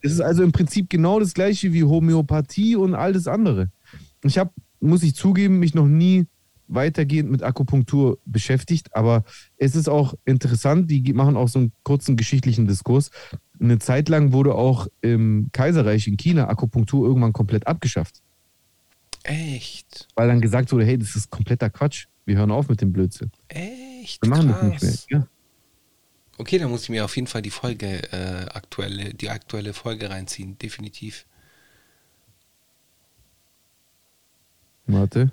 Es 0.00 0.12
ist 0.12 0.20
also 0.20 0.44
im 0.44 0.52
Prinzip 0.52 0.88
genau 0.90 1.18
das 1.18 1.34
gleiche 1.34 1.72
wie 1.72 1.82
Homöopathie 1.82 2.76
und 2.76 2.94
all 2.94 3.12
das 3.12 3.26
andere. 3.26 3.68
Ich 4.22 4.38
habe, 4.38 4.52
muss 4.80 5.02
ich 5.02 5.16
zugeben, 5.16 5.58
mich 5.58 5.74
noch 5.74 5.88
nie 5.88 6.26
weitergehend 6.68 7.30
mit 7.30 7.42
Akupunktur 7.42 8.18
beschäftigt, 8.24 8.94
aber 8.94 9.24
es 9.56 9.74
ist 9.74 9.88
auch 9.88 10.14
interessant, 10.24 10.90
die 10.90 11.12
machen 11.14 11.36
auch 11.36 11.48
so 11.48 11.58
einen 11.58 11.72
kurzen 11.82 12.16
geschichtlichen 12.16 12.68
Diskurs. 12.68 13.10
Eine 13.58 13.78
Zeit 13.80 14.08
lang 14.08 14.32
wurde 14.32 14.54
auch 14.54 14.86
im 15.00 15.48
Kaiserreich 15.52 16.06
in 16.06 16.16
China 16.16 16.48
Akupunktur 16.48 17.06
irgendwann 17.06 17.32
komplett 17.32 17.66
abgeschafft, 17.66 18.22
Echt? 19.28 20.08
weil 20.14 20.28
dann 20.28 20.40
gesagt 20.40 20.72
wurde, 20.72 20.84
hey, 20.84 20.98
das 20.98 21.14
ist 21.14 21.30
kompletter 21.30 21.68
Quatsch, 21.70 22.06
wir 22.24 22.36
hören 22.36 22.50
auf 22.50 22.68
mit 22.68 22.80
dem 22.80 22.92
Blödsinn. 22.92 23.30
Echt? 23.48 24.22
Wir 24.22 24.30
machen 24.30 24.48
Krass. 24.48 24.60
das 24.60 24.82
nicht 24.82 25.10
mehr. 25.10 25.20
Ja. 25.20 25.28
Okay, 26.38 26.58
dann 26.58 26.70
muss 26.70 26.84
ich 26.84 26.88
mir 26.88 27.04
auf 27.04 27.14
jeden 27.16 27.26
Fall 27.26 27.42
die 27.42 27.50
Folge 27.50 28.02
äh, 28.12 28.46
aktuelle, 28.54 29.12
die 29.12 29.28
aktuelle 29.28 29.74
Folge 29.74 30.08
reinziehen, 30.08 30.56
definitiv. 30.58 31.26
Warte. 34.86 35.30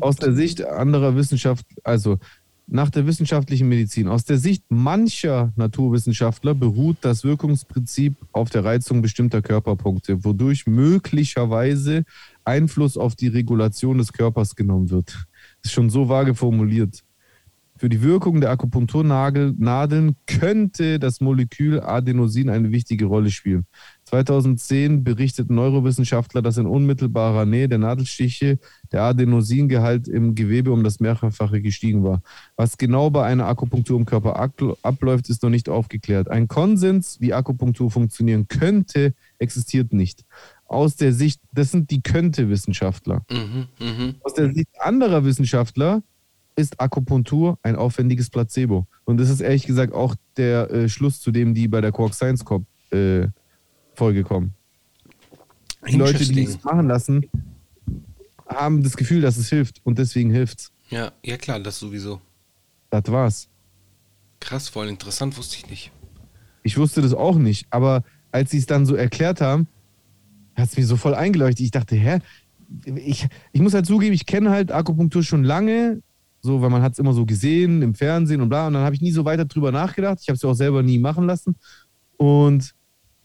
Aus 0.00 0.16
der 0.16 0.34
Sicht 0.34 0.64
anderer 0.64 1.16
Wissenschaft, 1.16 1.66
also 1.82 2.18
nach 2.66 2.90
der 2.90 3.06
wissenschaftlichen 3.06 3.68
Medizin, 3.68 4.08
aus 4.08 4.24
der 4.24 4.38
Sicht 4.38 4.64
mancher 4.70 5.52
Naturwissenschaftler 5.56 6.54
beruht 6.54 6.96
das 7.02 7.22
Wirkungsprinzip 7.22 8.16
auf 8.32 8.48
der 8.50 8.64
Reizung 8.64 9.02
bestimmter 9.02 9.42
Körperpunkte, 9.42 10.24
wodurch 10.24 10.66
möglicherweise 10.66 12.04
Einfluss 12.44 12.96
auf 12.96 13.16
die 13.16 13.28
Regulation 13.28 13.98
des 13.98 14.12
Körpers 14.12 14.56
genommen 14.56 14.90
wird. 14.90 15.26
Das 15.62 15.70
ist 15.70 15.72
schon 15.72 15.90
so 15.90 16.08
vage 16.08 16.34
formuliert. 16.34 17.04
Für 17.76 17.88
die 17.88 18.02
Wirkung 18.02 18.40
der 18.40 18.50
Akupunkturnadeln 18.50 20.16
könnte 20.26 20.98
das 21.00 21.20
Molekül 21.20 21.80
Adenosin 21.80 22.48
eine 22.48 22.70
wichtige 22.70 23.06
Rolle 23.06 23.30
spielen. 23.30 23.66
2010 24.14 25.02
berichteten 25.02 25.56
Neurowissenschaftler, 25.56 26.40
dass 26.40 26.56
in 26.56 26.66
unmittelbarer 26.66 27.46
Nähe 27.46 27.68
der 27.68 27.78
Nadelstiche 27.78 28.60
der 28.92 29.02
Adenosingehalt 29.02 30.06
im 30.06 30.36
Gewebe 30.36 30.70
um 30.70 30.84
das 30.84 31.00
Mehrfache 31.00 31.60
gestiegen 31.60 32.04
war. 32.04 32.22
Was 32.56 32.78
genau 32.78 33.10
bei 33.10 33.24
einer 33.24 33.46
Akupunktur 33.48 33.98
im 33.98 34.06
Körper 34.06 34.36
abläuft, 34.82 35.28
ist 35.30 35.42
noch 35.42 35.50
nicht 35.50 35.68
aufgeklärt. 35.68 36.30
Ein 36.30 36.46
Konsens, 36.46 37.20
wie 37.20 37.34
Akupunktur 37.34 37.90
funktionieren 37.90 38.46
könnte, 38.46 39.14
existiert 39.38 39.92
nicht. 39.92 40.24
Aus 40.66 40.94
der 40.94 41.12
Sicht, 41.12 41.40
das 41.52 41.72
sind 41.72 41.90
die 41.90 42.00
Könnte-Wissenschaftler. 42.00 43.24
Mhm, 43.28 43.66
mhm. 43.80 44.14
Aus 44.20 44.34
der 44.34 44.52
Sicht 44.54 44.68
anderer 44.78 45.24
Wissenschaftler 45.24 46.02
ist 46.54 46.80
Akupunktur 46.80 47.58
ein 47.62 47.74
aufwendiges 47.74 48.30
Placebo. 48.30 48.86
Und 49.04 49.18
das 49.18 49.28
ist 49.28 49.40
ehrlich 49.40 49.66
gesagt 49.66 49.92
auch 49.92 50.14
der 50.36 50.70
äh, 50.70 50.88
Schluss, 50.88 51.20
zu 51.20 51.32
dem 51.32 51.52
die 51.52 51.66
bei 51.66 51.80
der 51.80 51.90
Quark 51.90 52.14
Science 52.14 52.44
Corp 52.44 52.64
äh, 52.92 53.26
Folge 53.94 54.22
kommen. 54.24 54.54
Die 55.88 55.96
Leute, 55.96 56.24
die 56.24 56.44
es 56.44 56.62
machen 56.64 56.88
lassen, 56.88 57.26
haben 58.48 58.82
das 58.82 58.96
Gefühl, 58.96 59.20
dass 59.20 59.36
es 59.36 59.48
hilft 59.48 59.80
und 59.84 59.98
deswegen 59.98 60.30
hilft's. 60.30 60.72
Ja, 60.90 61.12
ja 61.22 61.36
klar, 61.36 61.60
das 61.60 61.78
sowieso. 61.78 62.20
Das 62.90 63.04
war's. 63.08 63.48
Krass, 64.40 64.68
voll 64.68 64.88
interessant, 64.88 65.36
wusste 65.36 65.56
ich 65.56 65.68
nicht. 65.68 65.92
Ich 66.62 66.76
wusste 66.78 67.02
das 67.02 67.12
auch 67.12 67.36
nicht, 67.36 67.66
aber 67.70 68.04
als 68.32 68.50
sie 68.50 68.58
es 68.58 68.66
dann 68.66 68.86
so 68.86 68.94
erklärt 68.94 69.40
haben, 69.40 69.68
hat 70.54 70.68
es 70.68 70.76
mir 70.76 70.86
so 70.86 70.96
voll 70.96 71.14
eingeleuchtet. 71.14 71.64
Ich 71.64 71.70
dachte, 71.70 71.96
hä? 71.96 72.18
Ich, 72.84 73.26
ich 73.52 73.60
muss 73.60 73.74
halt 73.74 73.86
zugeben, 73.86 74.14
ich 74.14 74.26
kenne 74.26 74.50
halt 74.50 74.72
Akupunktur 74.72 75.22
schon 75.22 75.44
lange, 75.44 76.02
so, 76.40 76.60
weil 76.60 76.70
man 76.70 76.82
hat 76.82 76.92
es 76.92 76.98
immer 76.98 77.12
so 77.12 77.26
gesehen 77.26 77.82
im 77.82 77.94
Fernsehen 77.94 78.40
und 78.40 78.48
bla. 78.48 78.66
Und 78.66 78.74
dann 78.74 78.82
habe 78.82 78.94
ich 78.94 79.00
nie 79.00 79.12
so 79.12 79.24
weiter 79.24 79.44
drüber 79.44 79.72
nachgedacht. 79.72 80.18
Ich 80.20 80.28
habe 80.28 80.36
es 80.36 80.42
ja 80.42 80.50
auch 80.50 80.54
selber 80.54 80.82
nie 80.82 80.98
machen 80.98 81.26
lassen. 81.26 81.56
Und 82.16 82.74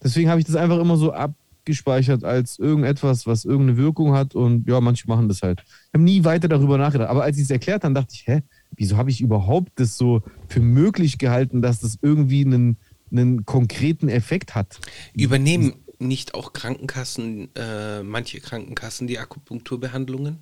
deswegen 0.04 0.30
habe 0.30 0.40
ich 0.40 0.46
das 0.48 0.56
einfach 0.56 0.80
immer 0.80 0.98
so 0.98 1.12
abgespeichert 1.14 2.24
als 2.24 2.60
irgendetwas, 2.60 3.28
was 3.28 3.46
irgendeine 3.46 3.78
Wirkung 3.78 4.14
hat. 4.14 4.36
Und 4.36 4.68
ja, 4.68 4.80
manche 4.82 5.08
machen 5.08 5.28
das 5.28 5.42
halt. 5.42 5.62
Ich 5.66 5.94
habe 5.94 6.04
nie 6.04 6.24
weiter 6.24 6.48
darüber 6.48 6.78
nachgedacht. 6.78 7.10
Aber 7.10 7.24
als 7.24 7.36
sie 7.38 7.44
es 7.44 7.50
erklärt 7.50 7.84
haben, 7.84 7.94
dachte 7.94 8.14
ich, 8.14 8.28
hä, 8.28 8.42
wieso 8.76 8.98
habe 8.98 9.10
ich 9.10 9.22
überhaupt 9.22 9.72
das 9.76 9.98
so 9.98 10.22
für 10.48 10.62
möglich 10.62 11.18
gehalten, 11.18 11.62
dass 11.62 11.80
das 11.80 11.98
irgendwie 12.02 12.46
einen, 12.46 12.78
einen 13.12 13.46
konkreten 13.46 14.10
Effekt 14.10 14.56
hat? 14.56 14.80
Übernehmen 15.14 15.74
nicht 16.00 16.34
auch 16.34 16.54
Krankenkassen, 16.54 17.50
äh, 17.56 18.04
manche 18.04 18.40
Krankenkassen 18.40 19.08
die 19.08 19.20
Akupunkturbehandlungen? 19.20 20.40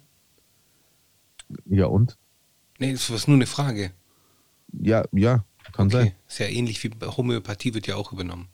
Ja, 1.66 1.86
und? 1.86 2.18
Nee, 2.80 2.92
das 2.92 3.10
ist 3.10 3.28
nur 3.28 3.38
eine 3.38 3.48
Frage. 3.48 3.92
Ja, 4.72 5.04
ja, 5.12 5.44
kann 5.72 5.88
Okay. 5.88 5.98
sein. 5.98 6.12
Ist 6.28 6.40
ja 6.40 6.46
ähnlich 6.48 6.84
wie 6.84 6.90
bei 6.90 7.08
Homöopathie 7.08 7.74
wird 7.74 7.88
ja 7.88 7.96
auch 7.96 8.12
übernommen. 8.14 8.50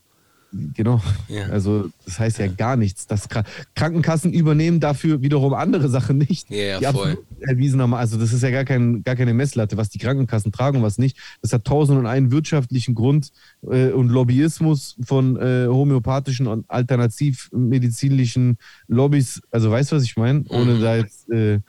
Genau. 0.75 1.01
Ja. 1.29 1.45
Also, 1.47 1.89
das 2.05 2.19
heißt 2.19 2.37
ja 2.37 2.47
gar 2.47 2.75
nichts. 2.75 3.07
Das 3.07 3.29
Kra- 3.29 3.43
Krankenkassen 3.75 4.31
übernehmen 4.33 4.79
dafür 4.79 5.21
wiederum 5.21 5.53
andere 5.55 5.89
Sachen 5.89 6.19
nicht. 6.19 6.49
Ja, 6.51 6.79
ja, 6.79 6.91
voll. 6.93 7.17
erwiesenermaßen, 7.41 7.99
also 7.99 8.17
das 8.19 8.33
ist 8.33 8.43
ja 8.43 8.51
gar, 8.51 8.63
kein, 8.63 9.03
gar 9.03 9.15
keine 9.15 9.33
Messlatte, 9.33 9.77
was 9.77 9.89
die 9.89 9.97
Krankenkassen 9.97 10.51
tragen 10.51 10.77
und 10.77 10.83
was 10.83 10.97
nicht. 10.99 11.17
Das 11.41 11.53
hat 11.53 11.65
tausend 11.65 11.97
und 11.97 12.05
einen 12.05 12.31
wirtschaftlichen 12.31 12.93
Grund 12.93 13.31
äh, 13.69 13.89
und 13.89 14.09
Lobbyismus 14.09 14.95
von 15.03 15.37
äh, 15.37 15.65
homöopathischen 15.67 16.45
und 16.47 16.69
alternativmedizinischen 16.69 18.57
Lobbys. 18.87 19.41
Also, 19.51 19.71
weißt 19.71 19.91
du, 19.91 19.95
was 19.95 20.03
ich 20.03 20.17
meine? 20.17 20.43
Ohne 20.49 20.75
Mhm. 20.75 20.81
da 20.81 20.95
jetzt 20.97 21.29
äh, 21.31 21.59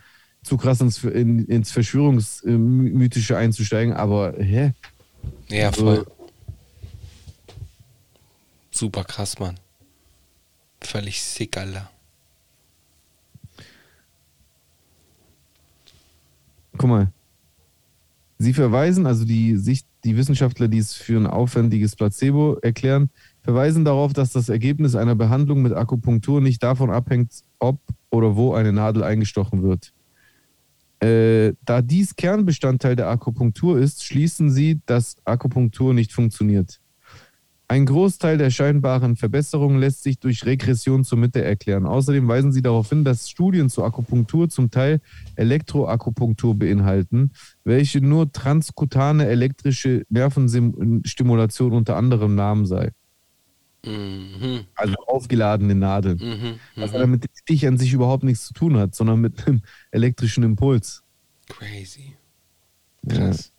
zu 0.43 0.57
krass 0.59 0.80
ins, 0.82 1.03
in, 1.05 1.47
ins 1.47 1.70
Verschwörungsmythische 1.72 3.37
einzusteigen. 3.37 3.95
Aber, 3.95 4.35
hä? 4.39 4.72
Ja, 5.49 5.68
Also- 5.68 5.85
voll. 5.85 6.07
Super 8.74 9.04
krass, 9.04 9.38
Mann. 9.38 9.54
Völlig 10.80 11.22
sick, 11.22 11.56
Alter. 11.56 11.88
Guck 16.76 16.90
mal. 16.90 17.12
Sie 18.38 18.52
verweisen, 18.52 19.06
also 19.06 19.24
die 19.24 19.56
Sicht, 19.56 19.86
die 20.02 20.16
Wissenschaftler, 20.16 20.66
die 20.66 20.78
es 20.78 20.92
für 20.92 21.16
ein 21.16 21.28
aufwendiges 21.28 21.94
Placebo 21.94 22.58
erklären, 22.62 23.10
verweisen 23.42 23.84
darauf, 23.84 24.12
dass 24.12 24.32
das 24.32 24.48
Ergebnis 24.48 24.96
einer 24.96 25.14
Behandlung 25.14 25.62
mit 25.62 25.72
Akupunktur 25.72 26.40
nicht 26.40 26.60
davon 26.60 26.90
abhängt, 26.90 27.30
ob 27.60 27.78
oder 28.10 28.34
wo 28.34 28.54
eine 28.54 28.72
Nadel 28.72 29.04
eingestochen 29.04 29.62
wird. 29.62 29.92
Äh, 30.98 31.54
da 31.64 31.80
dies 31.80 32.16
Kernbestandteil 32.16 32.96
der 32.96 33.08
Akupunktur 33.08 33.78
ist, 33.78 34.02
schließen 34.02 34.50
sie, 34.50 34.80
dass 34.84 35.16
Akupunktur 35.24 35.94
nicht 35.94 36.12
funktioniert. 36.12 36.80
Ein 37.66 37.86
Großteil 37.86 38.36
der 38.36 38.50
scheinbaren 38.50 39.16
Verbesserungen 39.16 39.78
lässt 39.80 40.02
sich 40.02 40.18
durch 40.18 40.44
Regression 40.44 41.02
zur 41.02 41.16
Mitte 41.18 41.42
erklären. 41.42 41.86
Außerdem 41.86 42.28
weisen 42.28 42.52
sie 42.52 42.60
darauf 42.60 42.90
hin, 42.90 43.04
dass 43.04 43.30
Studien 43.30 43.70
zur 43.70 43.86
Akupunktur 43.86 44.50
zum 44.50 44.70
Teil 44.70 45.00
Elektroakupunktur 45.36 46.54
beinhalten, 46.58 47.32
welche 47.64 48.02
nur 48.02 48.30
transkutane 48.30 49.26
elektrische 49.26 50.04
Nervenstimulation 50.10 51.72
unter 51.72 51.96
anderem 51.96 52.34
Namen 52.34 52.66
sei. 52.66 52.92
Mhm. 53.84 54.64
Also 54.74 54.94
aufgeladene 55.06 55.74
Nadeln. 55.74 56.18
Mhm. 56.18 56.60
Was 56.76 56.90
Mhm. 56.90 56.96
aber 56.96 57.06
mit 57.06 57.24
dem 57.24 57.30
Stich 57.34 57.66
an 57.66 57.78
sich 57.78 57.92
überhaupt 57.94 58.24
nichts 58.24 58.46
zu 58.46 58.54
tun 58.54 58.76
hat, 58.76 58.94
sondern 58.94 59.20
mit 59.20 59.46
einem 59.46 59.62
elektrischen 59.90 60.44
Impuls. 60.44 61.02
Crazy. 61.48 62.16
Ja. 63.02 63.16
Krass. 63.16 63.52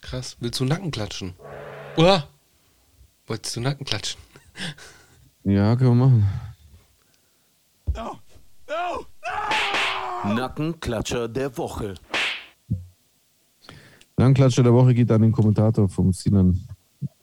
Krass. 0.00 0.36
Willst 0.40 0.60
du 0.60 0.64
Nacken 0.64 0.92
klatschen? 0.92 1.34
Uah. 1.96 2.28
Wolltest 3.26 3.56
du 3.56 3.60
Nacken 3.60 3.84
klatschen? 3.84 4.20
Ja, 5.44 5.76
können 5.76 5.98
wir 5.98 6.06
machen. 6.06 6.26
Nackenklatscher 10.24 11.28
der 11.28 11.56
Woche. 11.56 11.94
Langklatscher 14.16 14.62
der 14.62 14.72
Woche 14.72 14.94
geht 14.94 15.10
an 15.10 15.22
den 15.22 15.32
Kommentator 15.32 15.88
vom 15.88 16.12
Sinan 16.12 16.66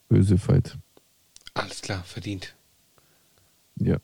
Bösefight. 0.07 0.77
Alles 1.53 1.81
klar, 1.81 2.03
verdient. 2.03 2.55
Ja. 3.75 3.97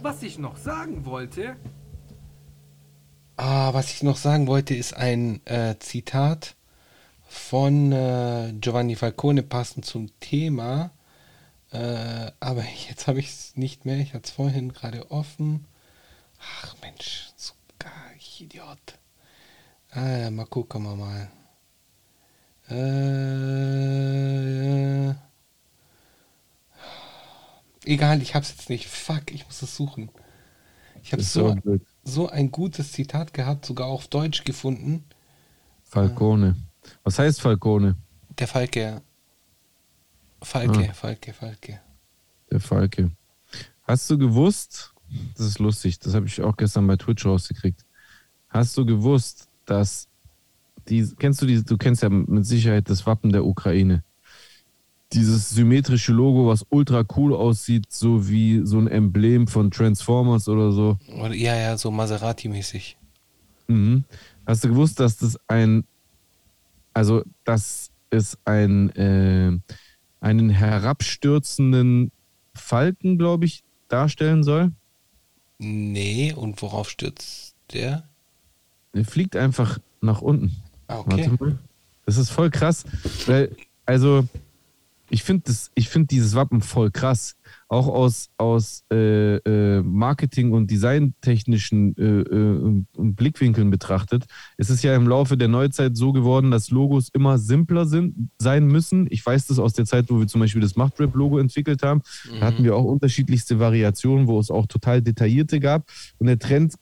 Was 0.00 0.22
ich 0.22 0.38
noch 0.38 0.56
sagen 0.56 1.04
wollte, 1.04 1.56
Ah, 3.36 3.74
was 3.74 3.90
ich 3.90 4.04
noch 4.04 4.16
sagen 4.16 4.46
wollte, 4.46 4.74
ist 4.76 4.94
ein 4.94 5.44
äh, 5.46 5.76
Zitat 5.80 6.54
von 7.34 7.92
äh, 7.92 8.54
Giovanni 8.60 8.94
Falcone 8.94 9.42
passend 9.42 9.84
zum 9.84 10.08
Thema. 10.20 10.90
Äh, 11.72 12.30
aber 12.40 12.62
jetzt 12.88 13.06
habe 13.08 13.18
ich 13.18 13.28
es 13.28 13.56
nicht 13.56 13.84
mehr. 13.84 13.98
Ich 13.98 14.14
hatte 14.14 14.24
es 14.24 14.30
vorhin 14.30 14.72
gerade 14.72 15.10
offen. 15.10 15.66
Ach 16.40 16.76
Mensch, 16.80 17.32
so 17.36 17.52
gar 17.78 17.92
ich 18.16 18.40
Idiot. 18.40 18.98
Ah, 19.90 20.30
mal 20.30 20.46
gucken 20.46 20.84
wir 20.84 20.94
mal. 20.96 21.28
Äh, 22.70 22.74
egal, 27.84 28.22
ich 28.22 28.34
hab's 28.34 28.50
jetzt 28.50 28.70
nicht. 28.70 28.86
Fuck, 28.86 29.32
ich 29.32 29.44
muss 29.46 29.60
es 29.60 29.76
suchen. 29.76 30.10
Ich 31.02 31.12
habe 31.12 31.22
so, 31.22 31.56
so 32.04 32.28
ein 32.28 32.50
gutes 32.50 32.92
Zitat 32.92 33.34
gehabt, 33.34 33.66
sogar 33.66 33.88
auf 33.88 34.08
Deutsch 34.08 34.44
gefunden. 34.44 35.04
Falcone. 35.82 36.56
Was 37.02 37.18
heißt 37.18 37.40
Falcone? 37.40 37.96
Der 38.38 38.48
Falke. 38.48 39.02
Falke, 40.42 40.88
Ah. 40.90 40.92
Falke, 40.92 41.32
Falke. 41.32 41.80
Der 42.50 42.60
Falke. 42.60 43.10
Hast 43.82 44.08
du 44.10 44.18
gewusst, 44.18 44.92
das 45.36 45.46
ist 45.46 45.58
lustig, 45.58 45.98
das 45.98 46.14
habe 46.14 46.26
ich 46.26 46.42
auch 46.42 46.56
gestern 46.56 46.86
bei 46.86 46.96
Twitch 46.96 47.24
rausgekriegt. 47.24 47.84
Hast 48.48 48.76
du 48.76 48.84
gewusst, 48.86 49.48
dass 49.64 50.08
die, 50.88 51.06
kennst 51.18 51.40
du 51.42 51.46
die, 51.46 51.62
du 51.64 51.76
kennst 51.78 52.02
ja 52.02 52.08
mit 52.10 52.44
Sicherheit 52.46 52.88
das 52.90 53.06
Wappen 53.06 53.32
der 53.32 53.44
Ukraine. 53.44 54.04
Dieses 55.12 55.50
symmetrische 55.50 56.12
Logo, 56.12 56.48
was 56.48 56.66
ultra 56.70 57.04
cool 57.16 57.34
aussieht, 57.34 57.86
so 57.90 58.28
wie 58.28 58.62
so 58.66 58.78
ein 58.78 58.88
Emblem 58.88 59.46
von 59.46 59.70
Transformers 59.70 60.48
oder 60.48 60.72
so. 60.72 60.98
Ja, 61.32 61.54
ja, 61.54 61.76
so 61.78 61.90
Maserati-mäßig. 61.90 62.96
Mhm. 63.68 64.04
Hast 64.46 64.64
du 64.64 64.68
gewusst, 64.68 64.98
dass 65.00 65.16
das 65.16 65.38
ein, 65.46 65.84
also 66.94 67.24
dass 67.44 67.90
es 68.10 68.38
ein, 68.44 68.90
äh, 68.96 69.52
einen 70.20 70.50
herabstürzenden 70.50 72.10
Falken, 72.54 73.18
glaube 73.18 73.44
ich, 73.44 73.62
darstellen 73.88 74.42
soll? 74.42 74.72
Nee, 75.58 76.32
und 76.32 76.60
worauf 76.62 76.88
stürzt 76.88 77.54
der? 77.72 78.08
Der 78.94 79.04
fliegt 79.04 79.36
einfach 79.36 79.78
nach 80.00 80.22
unten. 80.22 80.56
Ah, 80.86 80.98
okay. 80.98 81.30
Das 82.06 82.16
ist 82.16 82.30
voll 82.30 82.50
krass, 82.50 82.84
weil, 83.26 83.56
also, 83.86 84.26
ich 85.10 85.22
finde 85.22 85.52
find 85.52 86.10
dieses 86.10 86.34
Wappen 86.34 86.60
voll 86.60 86.90
krass. 86.90 87.34
Auch 87.68 87.88
aus, 87.88 88.28
aus 88.36 88.84
äh, 88.92 89.36
äh, 89.36 89.82
Marketing- 89.82 90.52
und 90.52 90.70
designtechnischen 90.70 91.96
äh, 91.96 92.20
äh, 92.20 92.84
Blickwinkeln 92.96 93.70
betrachtet. 93.70 94.24
Es 94.56 94.70
ist 94.70 94.82
ja 94.82 94.94
im 94.94 95.06
Laufe 95.08 95.36
der 95.36 95.48
Neuzeit 95.48 95.96
so 95.96 96.12
geworden, 96.12 96.50
dass 96.50 96.70
Logos 96.70 97.08
immer 97.12 97.38
simpler 97.38 97.86
sind, 97.86 98.30
sein 98.38 98.66
müssen. 98.66 99.06
Ich 99.10 99.24
weiß 99.24 99.46
das 99.46 99.58
aus 99.58 99.72
der 99.72 99.84
Zeit, 99.84 100.06
wo 100.08 100.18
wir 100.20 100.26
zum 100.26 100.40
Beispiel 100.40 100.62
das 100.62 100.76
Machtrap-Logo 100.76 101.38
entwickelt 101.38 101.82
haben. 101.82 102.02
Da 102.40 102.46
hatten 102.46 102.64
wir 102.64 102.76
auch 102.76 102.84
unterschiedlichste 102.84 103.58
Variationen, 103.58 104.26
wo 104.26 104.38
es 104.38 104.50
auch 104.50 104.66
total 104.66 105.02
detaillierte 105.02 105.60
gab. 105.60 105.90
Und 106.18 106.28
der 106.28 106.38
Trend 106.38 106.74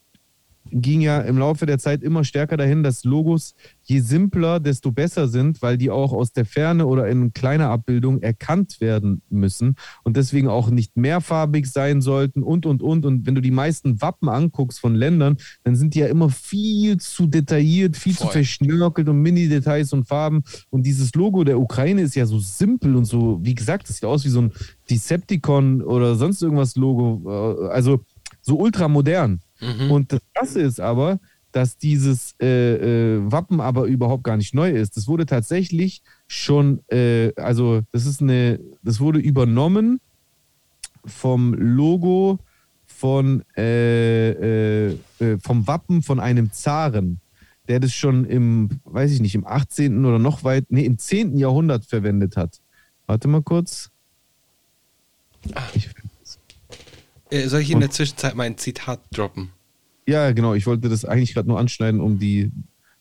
ging 0.71 1.01
ja 1.01 1.21
im 1.21 1.39
Laufe 1.39 1.67
der 1.67 1.79
Zeit 1.79 2.03
immer 2.03 2.25
stärker 2.25 2.57
dahin, 2.57 2.83
dass 2.83 3.05
Logos 3.05 3.55
je 3.83 4.01
simpler, 4.01 4.61
desto 4.61 4.93
besser 4.93 5.29
sind, 5.29 5.61
weil 5.61 5.77
die 5.77 5.91
auch 5.91 6.13
aus 6.13 6.33
der 6.33 6.45
Ferne 6.45 6.87
oder 6.87 7.09
in 7.09 7.33
kleiner 7.33 7.69
Abbildung 7.69 8.23
erkannt 8.23 8.81
werden 8.81 9.23
müssen 9.29 9.77
und 10.05 10.17
deswegen 10.17 10.49
auch 10.49 10.71
nicht 10.71 10.97
mehrfarbig 10.97 11.67
sein 11.67 12.01
sollten 12.01 12.43
und, 12.43 12.65
und, 12.65 12.83
und. 12.83 13.05
Und 13.05 13.27
wenn 13.27 13.35
du 13.35 13.41
die 13.41 13.51
meisten 13.51 14.01
Wappen 14.01 14.29
anguckst 14.29 14.81
von 14.81 14.95
Ländern, 14.95 15.37
dann 15.65 15.75
sind 15.75 15.95
die 15.95 16.01
ja 16.01 16.07
immer 16.07 16.31
viel 16.31 16.99
zu 16.99 17.27
detailliert, 17.27 17.97
viel 17.97 18.17
zu 18.17 18.25
Voll. 18.25 18.33
verschnörkelt 18.33 19.09
und 19.09 19.21
Mini-Details 19.21 19.93
und 19.93 20.07
Farben. 20.07 20.43
Und 20.71 20.87
dieses 20.87 21.15
Logo 21.15 21.45
der 21.45 21.59
Ukraine 21.59 22.03
ist 22.03 22.15
ja 22.15 22.27
so 22.27 22.39
simpel 22.39 22.97
und 22.97 23.05
so, 23.05 23.41
wie 23.43 23.55
gesagt, 23.55 23.89
das 23.89 23.97
sieht 23.97 24.05
aus 24.05 24.25
wie 24.25 24.31
so 24.31 24.43
ein 24.43 24.53
Decepticon 24.89 25.83
oder 25.83 26.15
sonst 26.15 26.43
irgendwas 26.43 26.77
Logo. 26.77 27.67
Äh, 27.67 27.69
Also 27.73 28.05
so 28.43 28.59
ultramodern. 28.59 29.41
Mhm. 29.63 29.91
Und 29.91 30.13
das 30.13 30.21
Krasse 30.35 30.61
ist 30.61 30.81
aber, 30.81 31.21
dass 31.53 31.77
dieses 31.77 32.35
äh, 32.41 33.17
äh, 33.17 33.31
Wappen 33.31 33.61
aber 33.61 33.85
überhaupt 33.85 34.25
gar 34.25 34.37
nicht 34.37 34.55
neu 34.55 34.71
ist. 34.71 34.97
Das 34.97 35.07
wurde 35.07 35.27
tatsächlich 35.27 36.03
schon, 36.27 36.81
äh, 36.89 37.33
also 37.37 37.83
das 37.93 38.07
ist 38.07 38.23
eine, 38.23 38.59
das 38.83 39.01
wurde 39.01 39.19
übernommen 39.19 40.01
vom 41.05 41.55
Logo 41.55 42.39
von 42.87 43.45
äh, 43.57 44.31
äh, 44.31 44.99
äh, 45.19 45.39
vom 45.39 45.67
Wappen 45.67 46.03
von 46.03 46.21
einem 46.21 46.53
Zaren, 46.53 47.21
der 47.69 47.81
das 47.81 47.93
schon 47.93 48.25
im, 48.25 48.81
weiß 48.85 49.13
ich 49.13 49.21
nicht, 49.21 49.35
im 49.35 49.47
18. 49.47 50.05
oder 50.05 50.19
noch 50.19 50.45
weit, 50.45 50.67
nee, 50.71 50.85
im 50.85 50.99
10. 50.99 51.37
Jahrhundert 51.37 51.85
verwendet 51.85 52.37
hat. 52.37 52.61
Warte 53.07 53.29
mal 53.29 53.43
kurz. 53.43 53.91
Ich, 55.75 55.91
Äh, 57.33 57.49
soll 57.49 57.61
ich 57.61 57.71
in 57.71 57.81
der 57.81 57.91
Zwischenzeit 57.91 58.35
mein 58.35 58.59
Zitat 58.59 59.01
droppen? 59.13 59.53
ja, 60.07 60.33
genau, 60.33 60.55
ich 60.55 60.67
wollte 60.67 60.89
das 60.89 61.05
eigentlich 61.05 61.33
gerade 61.33 61.49
nur 61.49 61.59
anschneiden, 61.59 62.01
um 62.01 62.19
die 62.19 62.51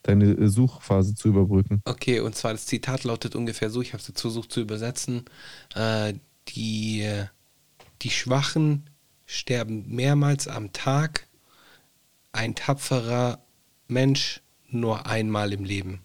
deine 0.03 0.31
äh, 0.31 0.47
Suchphase 0.47 1.15
zu 1.15 1.27
überbrücken. 1.27 1.81
Okay, 1.85 2.19
und 2.19 2.35
zwar 2.35 2.53
das 2.53 2.65
Zitat 2.65 3.03
lautet 3.03 3.35
ungefähr 3.35 3.69
so, 3.69 3.81
ich 3.81 3.93
habe 3.93 4.01
es 4.01 4.07
jetzt 4.07 4.21
versucht 4.21 4.51
zu 4.51 4.61
übersetzen. 4.61 5.25
Äh, 5.75 6.13
die, 6.49 7.07
die 8.01 8.09
Schwachen 8.09 8.89
sterben 9.25 9.85
mehrmals 9.87 10.47
am 10.47 10.71
Tag, 10.73 11.27
ein 12.31 12.55
tapferer 12.55 13.43
Mensch 13.87 14.41
nur 14.69 15.05
einmal 15.05 15.53
im 15.53 15.65
Leben. 15.65 15.99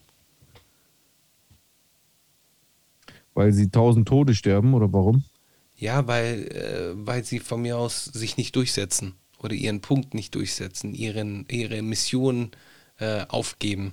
Weil 3.35 3.53
sie 3.53 3.71
tausend 3.71 4.09
Tode 4.09 4.35
sterben 4.35 4.75
oder 4.75 4.93
warum? 4.93 5.25
Ja, 5.77 6.07
weil, 6.07 6.49
äh, 6.49 7.07
weil 7.07 7.25
sie 7.25 7.39
von 7.39 7.63
mir 7.63 7.77
aus 7.77 8.07
sich 8.07 8.37
nicht 8.37 8.57
durchsetzen 8.57 9.15
oder 9.39 9.55
ihren 9.55 9.81
Punkt 9.81 10.15
nicht 10.15 10.35
durchsetzen, 10.35 10.95
ihren, 10.95 11.47
ihre 11.49 11.83
Mission 11.83 12.51
äh, 12.99 13.27
aufgeben. 13.29 13.93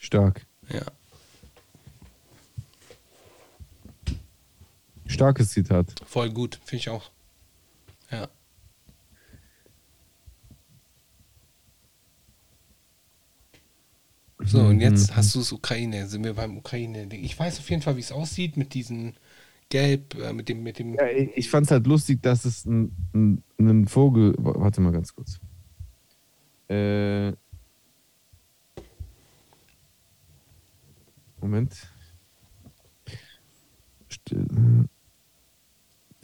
Stark. 0.00 0.46
Ja. 0.70 0.82
Starkes 5.06 5.50
Zitat. 5.50 5.94
Voll 6.06 6.30
gut, 6.30 6.58
finde 6.64 6.80
ich 6.80 6.88
auch. 6.88 7.10
Ja. 8.10 8.28
So, 14.44 14.60
und 14.60 14.80
jetzt 14.80 15.14
hast 15.14 15.34
du 15.34 15.40
es 15.40 15.52
Ukraine. 15.52 16.08
Sind 16.08 16.24
wir 16.24 16.34
beim 16.34 16.56
Ukraine. 16.56 17.06
Ich 17.14 17.38
weiß 17.38 17.58
auf 17.58 17.70
jeden 17.70 17.82
Fall, 17.82 17.96
wie 17.96 18.00
es 18.00 18.10
aussieht 18.10 18.56
mit 18.56 18.74
diesem 18.74 19.14
Gelb, 19.72 20.14
äh, 20.16 20.34
mit 20.34 20.50
dem, 20.50 20.62
mit 20.62 20.78
dem. 20.78 20.92
Ja, 20.94 21.06
ich 21.06 21.30
ich 21.34 21.48
fand 21.50 21.64
es 21.64 21.70
halt 21.70 21.86
lustig, 21.86 22.20
dass 22.22 22.44
es 22.44 22.66
ein, 22.66 22.94
ein, 23.14 23.42
ein 23.58 23.88
Vogel. 23.88 24.34
wa- 24.36 24.52
Warte 24.60 24.82
mal 24.82 24.92
ganz 24.92 25.14
kurz. 25.14 25.40
Äh, 26.68 27.32
Moment. 31.40 31.74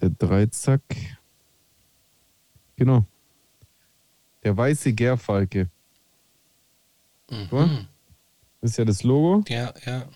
Der 0.00 0.10
Dreizack. 0.10 0.82
Genau. 2.76 3.06
Der 4.44 4.54
weiße 4.56 4.92
Gärfalke. 4.92 5.70
Mhm. 7.30 7.86
Das 8.60 8.72
ist 8.72 8.76
ja 8.76 8.84
das 8.84 9.02
Logo. 9.04 9.42
Ja, 9.48 9.72
ja. 9.86 10.06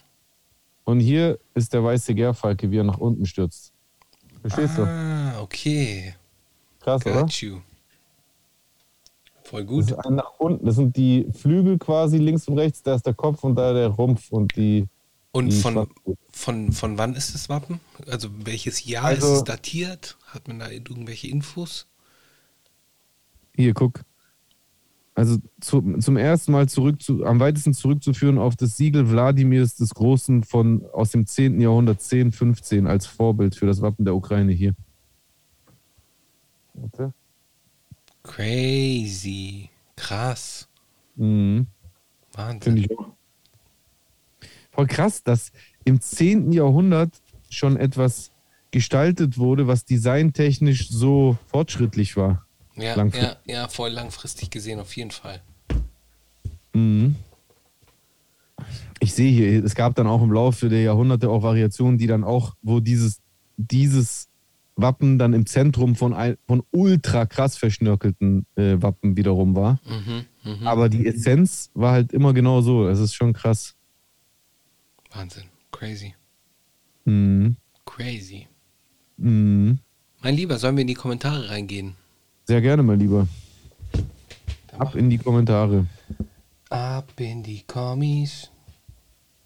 Und 0.85 1.01
hier 1.01 1.39
ist 1.55 1.73
der 1.73 1.85
weiße 1.85 2.15
Gärfalke, 2.15 2.71
wie 2.71 2.79
er 2.79 2.85
nach 2.85 2.99
unten 2.99 3.25
stürzt. 3.27 3.73
Verstehst 4.41 4.77
du? 4.79 4.83
Ah, 4.83 5.41
okay. 5.41 6.15
Krass, 6.81 7.05
oder? 7.07 7.21
Got 7.23 7.41
you. 7.41 7.61
Voll 9.45 9.65
Das 9.65 9.69
gut. 9.89 10.07
ein 10.07 10.15
nach 10.17 10.33
unten. 10.39 10.67
Das 10.67 10.77
sind 10.77 10.97
die 10.97 11.29
Flügel 11.33 11.79
quasi 11.79 12.19
links 12.19 12.49
und 12.49 12.59
rechts. 12.59 12.83
Da 12.83 12.95
ist 12.95 13.07
der 13.07 13.15
Kopf 13.15 13.45
und 13.45 13.55
da 13.57 13.73
der 13.73 13.89
Rumpf 13.89 14.31
und 14.33 14.57
die. 14.57 14.87
Und 15.31 15.51
die 15.51 15.57
von, 15.61 15.89
von, 16.33 16.73
von 16.73 16.99
wann 16.99 17.15
ist 17.15 17.35
das 17.35 17.49
Wappen? 17.49 17.81
Also 18.07 18.29
welches 18.45 18.85
Jahr 18.85 19.05
Also- 19.05 19.27
ist 19.29 19.33
es 19.39 19.45
datiert? 19.45 20.17
Hat 20.27 20.49
man 20.49 20.59
da 20.59 20.71
irgendwelche 20.71 21.29
Infos? 21.29 21.87
Hier, 23.55 23.75
guck. 23.75 24.01
Also 25.15 25.39
zu, 25.61 25.99
zum 25.99 26.17
ersten 26.17 26.53
Mal 26.53 26.69
zurück 26.69 27.03
zu, 27.03 27.25
am 27.25 27.39
weitesten 27.39 27.75
zurückzuführen 27.75 28.39
auf 28.39 28.57
das 28.57 28.77
Siegel 28.79 29.11
Wladimirs 29.11 29.77
des 29.77 29.91
Großen 29.95 30.43
von 30.43 30.87
aus 30.93 31.11
dem 31.11 31.27
10. 31.27 31.61
Jahrhundert 31.61 32.01
10, 32.01 32.33
15 32.33 32.87
als 32.87 33.07
Vorbild 33.07 33.55
für 33.55 33.67
das 33.67 33.83
Wappen 33.83 34.07
der 34.07 34.15
Ukraine 34.15 34.53
hier. 34.53 34.75
Warte. 36.75 37.13
Crazy. 38.23 39.69
Krass. 39.97 40.69
Mhm. 41.17 41.67
Wahnsinn. 42.33 42.61
Finde 42.61 42.81
ich 42.81 42.99
auch. 42.99 43.13
Voll 44.71 44.87
krass, 44.87 45.23
dass 45.23 45.53
im 45.85 46.01
10. 46.01 46.53
Jahrhundert 46.53 47.21
schon 47.51 47.77
etwas 47.77 48.33
gestaltet 48.71 49.37
wurde, 49.37 49.67
was 49.67 49.85
designtechnisch 49.85 50.89
so 50.89 51.37
fortschrittlich 51.49 52.17
war. 52.17 52.47
Ja, 52.77 53.05
ja, 53.05 53.37
ja, 53.45 53.69
voll 53.69 53.91
langfristig 53.91 54.51
gesehen 54.51 54.81
auf 54.81 54.97
jeden 54.97 55.11
Fall. 55.11 55.43
Mhm. 56.73 57.17
Ich 59.01 59.15
sehe 59.15 59.31
hier, 59.31 59.65
es 59.65 59.75
gab 59.75 59.95
dann 59.97 60.07
auch 60.07 60.23
im 60.23 60.33
Laufe 60.33 60.69
der 60.69 60.83
Jahrhunderte 60.83 61.29
auch 61.29 61.43
Variationen, 61.43 61.99
die 61.99 62.07
dann 62.07 62.25
auch, 62.25 62.55
wo 62.63 62.81
dieses, 62.81 63.21
dieses 63.57 64.29
Wappen 64.77 65.19
dann 65.19 65.33
im 65.33 65.45
Zentrum 65.45 65.97
von, 65.97 66.15
ein, 66.15 66.37
von 66.47 66.63
ultra 66.71 67.27
krass 67.27 67.57
verschnörkelten 67.57 68.47
äh, 68.57 68.81
Wappen 68.81 69.17
wiederum 69.17 69.55
war. 69.55 69.81
Mhm, 69.85 70.25
Mhm. 70.45 70.67
Aber 70.67 70.89
die 70.89 71.07
Essenz 71.07 71.71
war 71.75 71.93
halt 71.93 72.13
immer 72.13 72.33
genau 72.33 72.61
so. 72.63 72.89
Es 72.89 72.99
ist 72.99 73.15
schon 73.15 73.33
krass. 73.33 73.75
Wahnsinn. 75.13 75.45
Crazy. 75.71 76.15
Mhm. 77.05 77.57
Crazy. 77.85 78.49
Mhm. 79.17 79.79
Mein 80.23 80.35
Lieber, 80.35 80.59
sollen 80.59 80.77
wir 80.77 80.83
in 80.83 80.89
die 80.89 80.95
Kommentare 80.95 81.49
reingehen? 81.49 81.95
Sehr 82.45 82.61
gerne, 82.61 82.83
mein 82.83 82.99
Lieber. 82.99 83.29
Ab 84.77 84.95
in 84.97 85.11
die 85.11 85.19
Kommentare. 85.19 85.87
Ab 86.71 87.13
in 87.19 87.43
die 87.43 87.63
Kommis. 87.63 88.51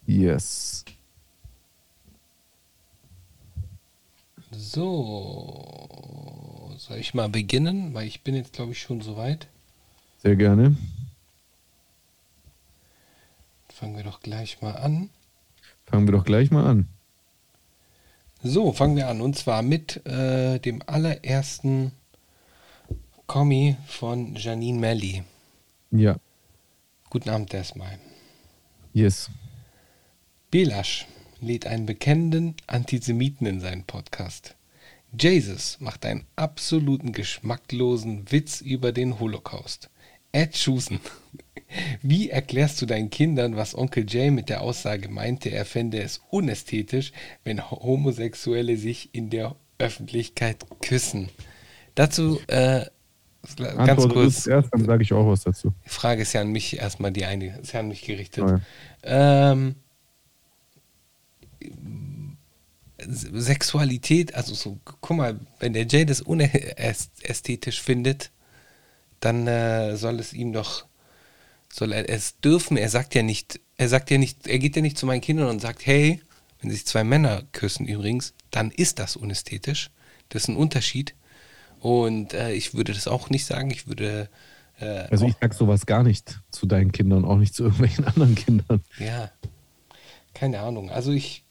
Yes. 0.05 0.85
So. 4.51 5.95
Soll 6.77 6.97
ich 6.97 7.13
mal 7.13 7.29
beginnen? 7.29 7.93
Weil 7.93 8.07
ich 8.07 8.23
bin 8.23 8.35
jetzt, 8.35 8.53
glaube 8.53 8.71
ich, 8.71 8.81
schon 8.81 9.01
soweit. 9.01 9.47
Sehr 10.19 10.35
gerne. 10.35 10.75
Fangen 13.69 13.95
wir 13.95 14.03
doch 14.03 14.21
gleich 14.21 14.61
mal 14.61 14.75
an. 14.75 15.09
Fangen 15.85 16.07
wir 16.07 16.13
doch 16.13 16.25
gleich 16.25 16.49
mal 16.49 16.65
an. 16.65 16.87
So, 18.41 18.71
fangen 18.71 18.95
wir 18.95 19.07
an. 19.07 19.21
Und 19.21 19.37
zwar 19.37 19.61
mit 19.61 20.05
äh, 20.07 20.59
dem 20.59 20.81
allerersten 20.85 21.91
Kommi 23.27 23.75
von 23.87 24.37
Janine 24.37 24.79
Melli. 24.79 25.21
Ja. 25.91 26.15
Guten 27.09 27.29
Abend 27.29 27.53
erstmal. 27.53 27.99
Yes. 28.93 29.29
Belasch 30.49 31.05
lädt 31.41 31.67
einen 31.67 31.85
bekennenden 31.85 32.55
Antisemiten 32.67 33.45
in 33.45 33.59
seinen 33.59 33.83
Podcast. 33.83 34.55
Jesus 35.19 35.77
macht 35.81 36.05
einen 36.05 36.25
absoluten 36.37 37.11
geschmacklosen 37.11 38.31
Witz 38.31 38.61
über 38.61 38.93
den 38.93 39.19
Holocaust. 39.19 39.89
Ed 40.31 40.55
Schusen. 40.55 41.01
Wie 42.01 42.29
erklärst 42.29 42.81
du 42.81 42.85
deinen 42.85 43.09
Kindern, 43.09 43.57
was 43.57 43.75
Onkel 43.75 44.05
Jay 44.07 44.31
mit 44.31 44.47
der 44.47 44.61
Aussage 44.61 45.09
meinte, 45.09 45.49
er 45.49 45.65
fände 45.65 46.01
es 46.01 46.21
unästhetisch, 46.29 47.11
wenn 47.43 47.69
Homosexuelle 47.69 48.77
sich 48.77 49.13
in 49.13 49.29
der 49.29 49.57
Öffentlichkeit 49.79 50.65
küssen? 50.79 51.27
Dazu 51.93 52.39
äh, 52.47 52.85
ganz 53.55 53.77
Antworte 53.77 54.07
du 54.09 54.13
kurz. 54.13 54.43
zuerst, 54.43 54.69
dann 54.71 54.85
sage 54.85 55.03
ich 55.03 55.13
auch 55.13 55.27
was 55.27 55.43
dazu. 55.43 55.73
Die 55.85 55.89
Frage 55.89 56.21
ist 56.21 56.33
ja 56.33 56.41
an 56.41 56.51
mich 56.51 56.77
erstmal 56.77 57.11
die 57.11 57.25
eine, 57.25 57.57
ist 57.59 57.73
ja 57.73 57.79
an 57.79 57.87
mich 57.87 58.01
gerichtet. 58.01 58.43
Oh 58.43 58.49
ja. 58.49 59.51
Ähm, 59.51 59.75
Sexualität, 62.99 64.35
also 64.35 64.53
so, 64.53 64.79
guck 64.83 65.17
mal, 65.17 65.39
wenn 65.59 65.73
der 65.73 65.87
Jay 65.87 66.05
das 66.05 66.21
unästhetisch 66.21 67.81
findet, 67.81 68.31
dann 69.19 69.47
äh, 69.47 69.95
soll 69.95 70.19
es 70.19 70.33
ihm 70.33 70.51
doch, 70.53 70.85
soll 71.71 71.93
er 71.93 72.09
es 72.09 72.39
dürfen. 72.39 72.77
Er 72.77 72.89
sagt 72.89 73.15
ja 73.15 73.23
nicht, 73.23 73.59
er 73.77 73.89
sagt 73.89 74.09
ja 74.09 74.17
nicht, 74.17 74.47
er 74.47 74.59
geht 74.59 74.75
ja 74.75 74.81
nicht 74.81 74.97
zu 74.97 75.05
meinen 75.05 75.21
Kindern 75.21 75.49
und 75.49 75.61
sagt, 75.61 75.85
hey, 75.85 76.21
wenn 76.59 76.71
sich 76.71 76.85
zwei 76.85 77.03
Männer 77.03 77.43
küssen 77.51 77.87
übrigens, 77.87 78.33
dann 78.51 78.71
ist 78.71 78.99
das 78.99 79.15
unästhetisch. 79.15 79.91
Das 80.29 80.43
ist 80.43 80.49
ein 80.49 80.55
Unterschied. 80.55 81.13
Und 81.79 82.33
äh, 82.33 82.53
ich 82.53 82.73
würde 82.73 82.93
das 82.93 83.07
auch 83.07 83.29
nicht 83.29 83.45
sagen. 83.45 83.71
Ich 83.71 83.87
würde 83.87 84.29
äh, 84.79 84.85
Also 85.09 85.25
ich 85.25 85.35
sag 85.39 85.53
sowas 85.53 85.85
gar 85.85 86.03
nicht 86.03 86.39
zu 86.51 86.65
deinen 86.65 86.91
Kindern, 86.91 87.25
auch 87.25 87.37
nicht 87.37 87.53
zu 87.53 87.63
irgendwelchen 87.63 88.05
anderen 88.07 88.35
Kindern. 88.35 88.81
Ja, 88.99 89.31
keine 90.33 90.59
Ahnung. 90.59 90.89
Also 90.89 91.11
ich, 91.11 91.43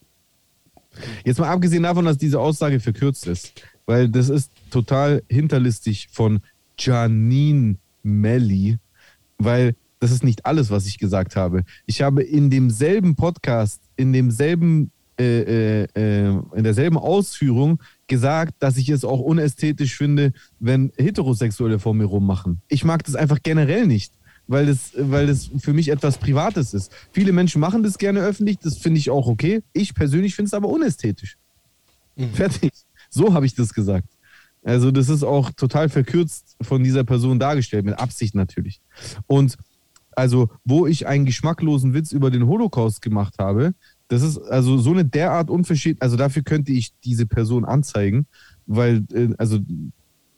Jetzt 1.25 1.39
mal 1.39 1.49
abgesehen 1.49 1.83
davon, 1.83 2.05
dass 2.05 2.19
diese 2.19 2.41
Aussage 2.41 2.81
verkürzt 2.81 3.27
ist, 3.27 3.53
weil 3.87 4.09
das 4.09 4.29
ist 4.29 4.51
total 4.71 5.23
hinterlistig 5.29 6.09
von 6.11 6.41
Janine 6.79 7.77
Melli, 8.03 8.79
weil 9.39 9.75
das 10.01 10.11
ist 10.11 10.25
nicht 10.25 10.45
alles, 10.47 10.71
was 10.71 10.87
ich 10.87 10.99
gesagt 10.99 11.37
habe. 11.37 11.65
Ich 11.87 12.03
habe 12.03 12.23
in 12.23 12.51
demselben 12.51 13.17
Podcast, 13.17 13.81
in 13.97 14.13
demselben, 14.13 14.91
äh, 15.19 15.83
äh, 15.83 15.89
äh, 15.97 16.29
in 16.55 16.65
derselben 16.65 16.99
Ausführung 16.99 17.83
gesagt, 18.09 18.55
dass 18.61 18.77
ich 18.77 18.89
es 18.89 19.05
auch 19.05 19.21
unästhetisch 19.21 19.97
finde, 19.97 20.33
wenn 20.59 20.93
Heterosexuelle 20.97 21.79
vor 21.79 21.95
mir 21.95 22.05
rummachen. 22.05 22.61
Ich 22.69 22.85
mag 22.85 23.05
das 23.05 23.15
einfach 23.15 23.39
generell 23.43 23.87
nicht. 23.87 24.13
Weil 24.49 24.67
das, 24.67 24.93
weil 24.97 25.27
das 25.27 25.51
für 25.59 25.73
mich 25.73 25.89
etwas 25.89 26.19
Privates 26.19 26.73
ist. 26.73 26.93
Viele 27.11 27.33
Menschen 27.33 27.61
machen 27.61 27.83
das 27.83 27.99
gerne 27.99 28.21
öffentlich, 28.21 28.59
das 28.59 28.79
finde 28.79 29.01
ich 29.01 29.11
auch 29.11 29.27
okay. 29.27 29.61
Ich 29.73 29.93
persönlich 29.93 30.37
finde 30.37 30.47
es 30.47 30.55
aber 30.55 30.69
unästhetisch. 30.69 31.37
Fertig. 32.33 32.73
So 33.11 33.35
habe 33.35 33.45
ich 33.45 33.55
das 33.55 33.75
gesagt. 33.75 34.09
Also, 34.63 34.91
das 34.91 35.09
ist 35.09 35.23
auch 35.23 35.51
total 35.51 35.89
verkürzt 35.89 36.57
von 36.61 36.83
dieser 36.83 37.05
Person 37.05 37.39
dargestellt, 37.39 37.85
mit 37.85 37.99
Absicht 37.99 38.35
natürlich. 38.35 38.81
Und 39.27 39.57
also, 40.13 40.49
wo 40.65 40.87
ich 40.87 41.07
einen 41.07 41.25
geschmacklosen 41.25 41.93
Witz 41.93 42.11
über 42.11 42.31
den 42.31 42.47
Holocaust 42.47 43.03
gemacht 43.03 43.35
habe, 43.39 43.75
das 44.09 44.23
ist 44.23 44.39
also 44.39 44.79
so 44.79 44.93
eine 44.93 45.05
derart 45.05 45.51
unverschämt, 45.51 46.01
also 46.03 46.17
dafür 46.17 46.43
könnte 46.43 46.73
ich 46.73 46.93
diese 47.05 47.27
Person 47.27 47.65
anzeigen, 47.65 48.27
weil, 48.67 49.05
äh, 49.13 49.29
also, 49.39 49.59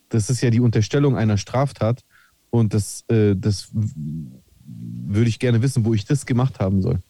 das 0.08 0.30
ist 0.30 0.40
ja 0.40 0.50
die 0.50 0.60
Unterstellung 0.60 1.16
einer 1.16 1.36
Straftat 1.36 2.02
und 2.50 2.72
das, 2.72 3.04
äh, 3.08 3.34
das 3.36 3.70
würde 3.74 5.28
ich 5.28 5.38
gerne 5.38 5.60
wissen, 5.62 5.84
wo 5.84 5.94
ich 5.94 6.04
das 6.04 6.24
gemacht 6.26 6.60
haben 6.60 6.82
soll. 6.82 7.00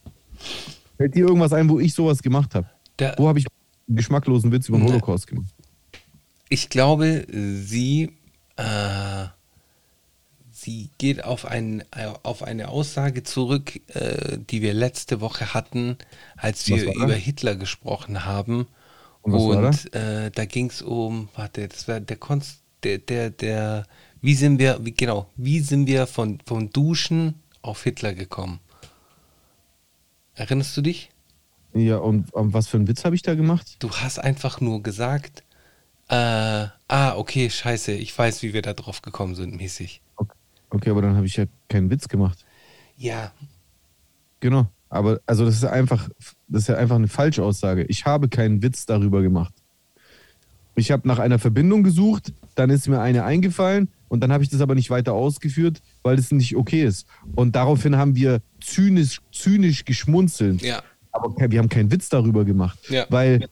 Fällt 0.96 1.14
dir 1.14 1.26
irgendwas 1.26 1.52
ein, 1.52 1.68
wo 1.68 1.78
ich 1.78 1.94
sowas 1.94 2.22
gemacht 2.22 2.54
habe? 2.54 2.68
Wo 3.18 3.28
habe 3.28 3.38
ich 3.38 3.46
einen 3.86 3.96
geschmacklosen 3.96 4.50
Witz 4.50 4.68
über 4.68 4.78
den 4.78 4.84
Ne. 4.86 4.92
Holocaust 4.92 5.26
gemacht? 5.26 5.54
ich 6.48 6.70
glaube, 6.70 7.26
sie, 7.30 8.16
äh, 8.56 9.26
sie 10.68 10.90
geht 10.98 11.24
auf, 11.24 11.46
ein, 11.46 11.82
auf 12.22 12.42
eine 12.42 12.68
Aussage 12.68 13.22
zurück, 13.22 13.80
äh, 13.94 14.38
die 14.38 14.60
wir 14.62 14.74
letzte 14.74 15.20
Woche 15.20 15.54
hatten, 15.54 15.96
als 16.36 16.68
wir 16.68 16.84
da? 16.84 16.92
über 16.92 17.14
Hitler 17.14 17.56
gesprochen 17.56 18.24
haben. 18.24 18.66
Und 19.22 19.32
Und 19.32 19.94
äh, 19.94 20.30
da 20.30 20.44
ging 20.44 20.68
es 20.68 20.82
um, 20.82 21.28
warte, 21.34 21.68
das 21.68 21.88
war 21.88 22.00
der 22.00 22.16
Konst, 22.16 22.60
der, 22.82 22.98
der, 22.98 23.30
der, 23.30 23.86
wie 24.20 24.34
sind 24.34 24.58
wir, 24.58 24.78
wie, 24.84 24.92
genau, 24.92 25.30
wie 25.36 25.60
sind 25.60 25.86
wir 25.86 26.06
von, 26.06 26.38
vom 26.46 26.70
Duschen 26.70 27.34
auf 27.62 27.82
Hitler 27.84 28.14
gekommen? 28.14 28.60
Erinnerst 30.34 30.76
du 30.76 30.82
dich? 30.82 31.10
Ja, 31.74 31.96
und 31.96 32.30
ähm, 32.36 32.52
was 32.52 32.68
für 32.68 32.76
einen 32.76 32.88
Witz 32.88 33.04
habe 33.04 33.16
ich 33.16 33.22
da 33.22 33.34
gemacht? 33.34 33.76
Du 33.78 33.90
hast 33.90 34.18
einfach 34.18 34.60
nur 34.60 34.82
gesagt, 34.82 35.44
äh, 36.08 36.14
ah, 36.14 37.16
okay, 37.16 37.50
scheiße, 37.50 37.92
ich 37.92 38.16
weiß, 38.16 38.42
wie 38.42 38.52
wir 38.52 38.62
da 38.62 38.74
drauf 38.74 39.02
gekommen 39.02 39.34
sind, 39.34 39.54
mäßig. 39.56 40.00
Okay, 40.16 40.38
aber 40.70 41.02
dann 41.02 41.16
habe 41.16 41.26
ich 41.26 41.36
ja 41.36 41.44
keinen 41.68 41.90
Witz 41.90 42.08
gemacht. 42.08 42.44
Ja, 42.96 43.32
Genau. 44.40 44.68
Aber 44.88 45.20
also 45.26 45.44
das 45.44 45.56
ist 45.56 45.64
einfach, 45.64 46.08
das 46.48 46.62
ist 46.62 46.68
ja 46.68 46.76
einfach 46.76 46.96
eine 46.96 47.08
Falschaussage. 47.08 47.84
Ich 47.84 48.06
habe 48.06 48.28
keinen 48.28 48.62
Witz 48.62 48.86
darüber 48.86 49.20
gemacht. 49.20 49.52
Ich 50.76 50.90
habe 50.90 51.06
nach 51.06 51.18
einer 51.18 51.38
Verbindung 51.38 51.82
gesucht, 51.82 52.32
dann 52.54 52.70
ist 52.70 52.88
mir 52.88 53.00
eine 53.00 53.24
eingefallen 53.24 53.88
und 54.06 54.20
dann 54.20 54.32
habe 54.32 54.44
ich 54.44 54.48
das 54.48 54.60
aber 54.60 54.74
nicht 54.74 54.90
weiter 54.90 55.12
ausgeführt, 55.12 55.82
weil 56.02 56.18
es 56.18 56.30
nicht 56.30 56.56
okay 56.56 56.84
ist. 56.84 57.06
Und 57.34 57.56
daraufhin 57.56 57.96
haben 57.96 58.14
wir 58.14 58.40
zynisch, 58.60 59.20
zynisch 59.32 59.84
geschmunzelt. 59.84 60.62
ja, 60.62 60.82
Aber 61.10 61.34
wir 61.50 61.58
haben 61.58 61.68
keinen 61.68 61.90
Witz 61.90 62.08
darüber 62.08 62.44
gemacht. 62.44 62.78
Ja. 62.88 63.06
Weil 63.10 63.48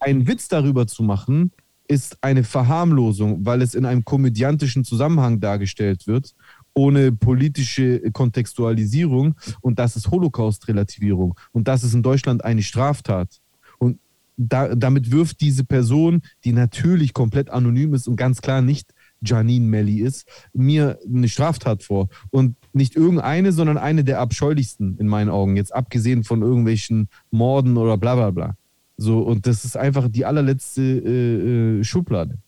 einen 0.00 0.26
Witz 0.26 0.48
darüber 0.48 0.86
zu 0.86 1.04
machen, 1.04 1.52
ist 1.86 2.18
eine 2.22 2.44
Verharmlosung, 2.44 3.46
weil 3.46 3.62
es 3.62 3.74
in 3.74 3.84
einem 3.84 4.04
komödiantischen 4.04 4.84
Zusammenhang 4.84 5.40
dargestellt 5.40 6.06
wird, 6.06 6.34
ohne 6.74 7.12
politische 7.12 8.10
Kontextualisierung. 8.10 9.34
Und 9.60 9.78
das 9.78 9.96
ist 9.96 10.10
Holocaust-Relativierung. 10.10 11.38
Und 11.52 11.68
das 11.68 11.84
ist 11.84 11.94
in 11.94 12.02
Deutschland 12.02 12.44
eine 12.44 12.62
Straftat. 12.62 13.40
Und 13.78 13.98
da, 14.36 14.74
damit 14.74 15.10
wirft 15.12 15.40
diese 15.40 15.64
Person, 15.64 16.22
die 16.44 16.52
natürlich 16.52 17.14
komplett 17.14 17.50
anonym 17.50 17.94
ist 17.94 18.08
und 18.08 18.16
ganz 18.16 18.42
klar 18.42 18.60
nicht 18.60 18.92
Janine 19.22 19.66
Melli 19.66 20.00
ist, 20.00 20.26
mir 20.52 20.98
eine 21.06 21.28
Straftat 21.28 21.82
vor. 21.82 22.08
Und 22.30 22.56
nicht 22.72 22.96
irgendeine, 22.96 23.52
sondern 23.52 23.78
eine 23.78 24.04
der 24.04 24.20
abscheulichsten 24.20 24.98
in 24.98 25.06
meinen 25.06 25.30
Augen. 25.30 25.56
Jetzt 25.56 25.74
abgesehen 25.74 26.24
von 26.24 26.42
irgendwelchen 26.42 27.08
Morden 27.30 27.76
oder 27.76 27.96
bla 27.96 28.16
bla 28.16 28.30
bla. 28.30 28.56
So, 28.96 29.20
und 29.20 29.46
das 29.46 29.64
ist 29.64 29.76
einfach 29.76 30.08
die 30.08 30.24
allerletzte 30.24 30.82
äh, 30.82 31.80
äh, 31.80 31.84
Schublade. 31.84 32.38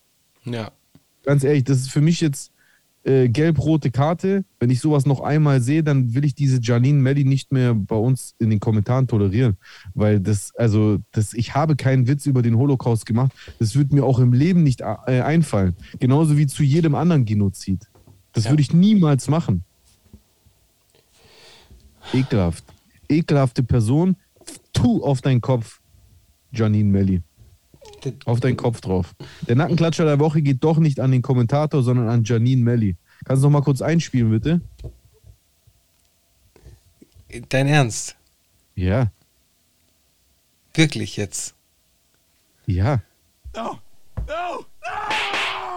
ja. 0.45 0.71
Ganz 1.25 1.43
ehrlich, 1.43 1.65
das 1.65 1.79
ist 1.79 1.91
für 1.91 2.01
mich 2.01 2.21
jetzt 2.21 2.53
äh, 3.07 3.29
gelb-rote 3.29 3.91
Karte. 3.91 4.45
Wenn 4.59 4.69
ich 4.71 4.81
sowas 4.81 5.07
noch 5.07 5.21
einmal 5.21 5.61
sehe, 5.61 5.85
dann 5.85 6.15
will 6.15 6.25
ich 6.25 6.35
diese 6.35 6.61
Janine 6.61 6.99
Melli 7.01 7.25
nicht 7.25 7.53
mehr 7.53 7.73
bei 7.75 7.97
uns 7.97 8.35
in 8.39 8.51
den 8.51 8.59
Kommentaren 8.61 9.07
tolerieren. 9.07 9.57
Weil 9.95 10.21
das, 10.21 10.55
also, 10.57 10.99
das, 11.13 11.33
ich 11.33 11.55
habe 11.55 11.77
keinen 11.77 12.09
Witz 12.09 12.27
über 12.27 12.43
den 12.43 12.57
Holocaust 12.59 13.07
gemacht. 13.07 13.33
Das 13.59 13.77
wird 13.77 13.93
mir 13.93 14.05
auch 14.05 14.19
im 14.19 14.33
Leben 14.33 14.63
nicht 14.63 14.81
äh, 14.81 15.21
einfallen. 15.21 15.75
Genauso 16.01 16.37
wie 16.37 16.47
zu 16.47 16.63
jedem 16.63 16.95
anderen 16.95 17.25
Genozid. 17.25 17.87
Das 18.33 18.45
Ja. 18.45 18.51
würde 18.51 18.63
ich 18.63 18.73
niemals 18.75 19.29
machen. 19.29 19.65
Ekelhaft. 22.13 22.65
Ekelhafte 23.09 23.63
Person. 23.63 24.17
Tu 24.73 25.03
auf 25.03 25.21
deinen 25.23 25.41
Kopf, 25.41 25.81
Janine 26.53 26.91
Melli. 26.91 27.23
Auf 28.25 28.41
deinen 28.41 28.57
Kopf 28.57 28.81
drauf. 28.81 29.15
Der 29.49 29.57
Nackenklatscher 29.57 30.05
der 30.05 30.19
Woche 30.19 30.43
geht 30.43 30.63
doch 30.63 30.79
nicht 30.79 31.01
an 31.01 31.11
den 31.13 31.23
Kommentator, 31.23 31.83
sondern 31.83 32.09
an 32.09 32.25
Janine 32.25 32.63
Melli. 32.63 32.97
Kannst 33.25 33.43
du 33.43 33.47
noch 33.49 33.53
mal 33.53 33.63
kurz 33.63 33.81
einspielen, 33.83 34.31
bitte? 34.31 34.61
Dein 37.49 37.67
Ernst? 37.67 38.17
Ja, 38.75 39.11
Wirklich 40.75 41.17
jetzt? 41.17 41.55
ja. 42.67 43.01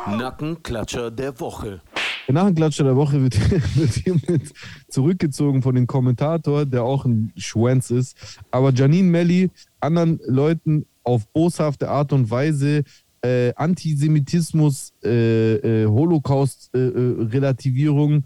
Nackenklatscher 0.07 1.11
der 1.11 1.39
Woche. 1.39 1.81
Der 2.27 2.35
Nachenklatscher 2.35 2.83
der 2.83 2.95
Woche 2.95 3.21
wird, 3.23 3.39
wird 3.75 3.93
hiermit 3.93 4.53
zurückgezogen 4.87 5.61
von 5.63 5.73
dem 5.75 5.87
Kommentator, 5.87 6.65
der 6.65 6.83
auch 6.83 7.05
ein 7.05 7.31
Schwanz 7.37 7.89
ist. 7.89 8.15
Aber 8.51 8.71
Janine 8.71 9.09
Melli 9.09 9.49
anderen 9.79 10.19
Leuten 10.25 10.85
auf 11.09 11.27
boshafte 11.33 11.89
Art 11.89 12.13
und 12.13 12.29
Weise 12.29 12.83
äh, 13.21 13.53
Antisemitismus, 13.55 14.93
äh, 15.03 15.55
äh, 15.55 15.85
Holocaust-Relativierung 15.87 18.23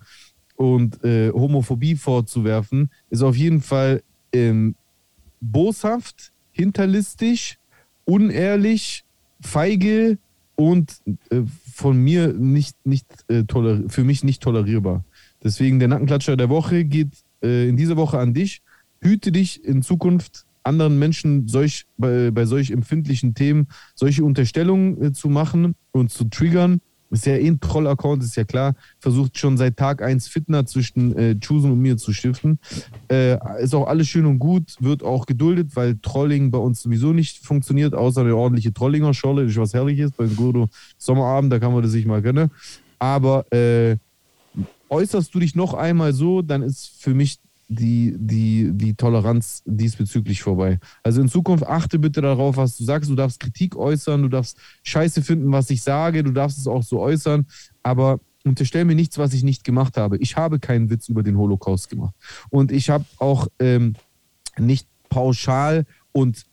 und 0.55 1.03
äh, 1.03 1.31
Homophobie 1.31 1.95
vorzuwerfen, 1.95 2.91
ist 3.09 3.23
auf 3.23 3.35
jeden 3.35 3.61
Fall 3.61 4.03
ähm, 4.33 4.75
boshaft, 5.39 6.31
hinterlistig, 6.51 7.57
unehrlich, 8.05 9.03
feige 9.41 10.19
und 10.55 11.01
äh, 11.31 11.41
von 11.73 11.97
mir 11.97 12.33
nicht, 12.33 12.75
nicht 12.85 13.07
äh, 13.29 13.43
für 13.87 14.03
mich 14.03 14.23
nicht 14.23 14.43
tolerierbar. 14.43 15.03
Deswegen 15.43 15.79
der 15.79 15.87
Nackenklatscher 15.87 16.37
der 16.37 16.49
Woche 16.49 16.85
geht 16.85 17.09
äh, 17.41 17.67
in 17.67 17.77
dieser 17.77 17.97
Woche 17.97 18.19
an 18.19 18.33
dich. 18.33 18.61
Hüte 19.01 19.31
dich 19.31 19.65
in 19.65 19.81
Zukunft 19.81 20.45
anderen 20.63 20.99
Menschen 20.99 21.47
solch, 21.47 21.85
bei, 21.97 22.31
bei 22.31 22.45
solch 22.45 22.71
empfindlichen 22.71 23.33
Themen 23.35 23.67
solche 23.95 24.23
Unterstellungen 24.23 25.01
äh, 25.01 25.13
zu 25.13 25.29
machen 25.29 25.75
und 25.91 26.11
zu 26.11 26.25
triggern. 26.25 26.81
Ist 27.13 27.27
ja 27.27 27.35
eh 27.35 27.47
ein 27.47 27.59
Troll-Account, 27.59 28.23
ist 28.23 28.35
ja 28.35 28.43
klar. 28.43 28.73
Versucht 28.99 29.37
schon 29.37 29.55
seit 29.55 29.77
Tag 29.77 30.01
1 30.01 30.27
Fitner 30.27 30.65
zwischen 30.65 31.15
äh, 31.15 31.39
Chusen 31.39 31.71
und 31.71 31.79
mir 31.79 31.95
zu 31.95 32.11
stiften. 32.11 32.57
Äh, 33.07 33.37
ist 33.61 33.75
auch 33.75 33.85
alles 33.85 34.07
schön 34.07 34.25
und 34.25 34.39
gut, 34.39 34.75
wird 34.79 35.03
auch 35.03 35.27
geduldet, 35.27 35.75
weil 35.75 35.99
Trolling 36.01 36.49
bei 36.49 36.57
uns 36.57 36.81
sowieso 36.81 37.13
nicht 37.13 37.45
funktioniert, 37.45 37.93
außer 37.93 38.21
eine 38.21 38.35
ordentliche 38.35 38.73
Trollinger-Scholle, 38.73 39.43
ist 39.43 39.57
was 39.57 39.75
Herrliches. 39.75 40.11
Beim 40.11 40.35
Godo 40.35 40.69
Sommerabend, 40.97 41.53
da 41.53 41.59
kann 41.59 41.71
man 41.71 41.83
das 41.83 41.91
sich 41.91 42.07
mal 42.07 42.23
gönnen. 42.23 42.49
Aber 42.97 43.45
äh, 43.53 43.97
äußerst 44.89 45.35
du 45.35 45.39
dich 45.39 45.53
noch 45.53 45.75
einmal 45.75 46.13
so, 46.13 46.41
dann 46.41 46.63
ist 46.63 46.99
für 46.99 47.13
mich 47.13 47.39
die, 47.67 48.15
die, 48.17 48.71
die 48.73 48.93
Toleranz 48.93 49.63
diesbezüglich 49.65 50.41
vorbei. 50.41 50.79
Also 51.01 51.21
in 51.21 51.29
Zukunft 51.29 51.65
achte 51.65 51.99
bitte 51.99 52.21
darauf, 52.21 52.57
was 52.57 52.77
du 52.77 52.83
sagst. 52.83 53.09
Du 53.09 53.15
darfst 53.15 53.39
Kritik 53.39 53.75
äußern, 53.75 54.21
du 54.21 54.29
darfst 54.29 54.57
Scheiße 54.83 55.21
finden, 55.21 55.51
was 55.51 55.69
ich 55.69 55.81
sage, 55.81 56.23
du 56.23 56.31
darfst 56.31 56.57
es 56.57 56.67
auch 56.67 56.83
so 56.83 56.99
äußern, 56.99 57.45
aber 57.81 58.19
unterstell 58.43 58.85
mir 58.85 58.95
nichts, 58.95 59.17
was 59.17 59.33
ich 59.33 59.43
nicht 59.43 59.63
gemacht 59.63 59.97
habe. 59.97 60.17
Ich 60.17 60.35
habe 60.35 60.59
keinen 60.59 60.89
Witz 60.89 61.09
über 61.09 61.23
den 61.23 61.37
Holocaust 61.37 61.89
gemacht. 61.89 62.13
Und 62.49 62.71
ich 62.71 62.89
habe 62.89 63.05
auch 63.17 63.47
ähm, 63.59 63.93
nicht 64.57 64.87
pauschal 65.09 65.85
und 66.11 66.45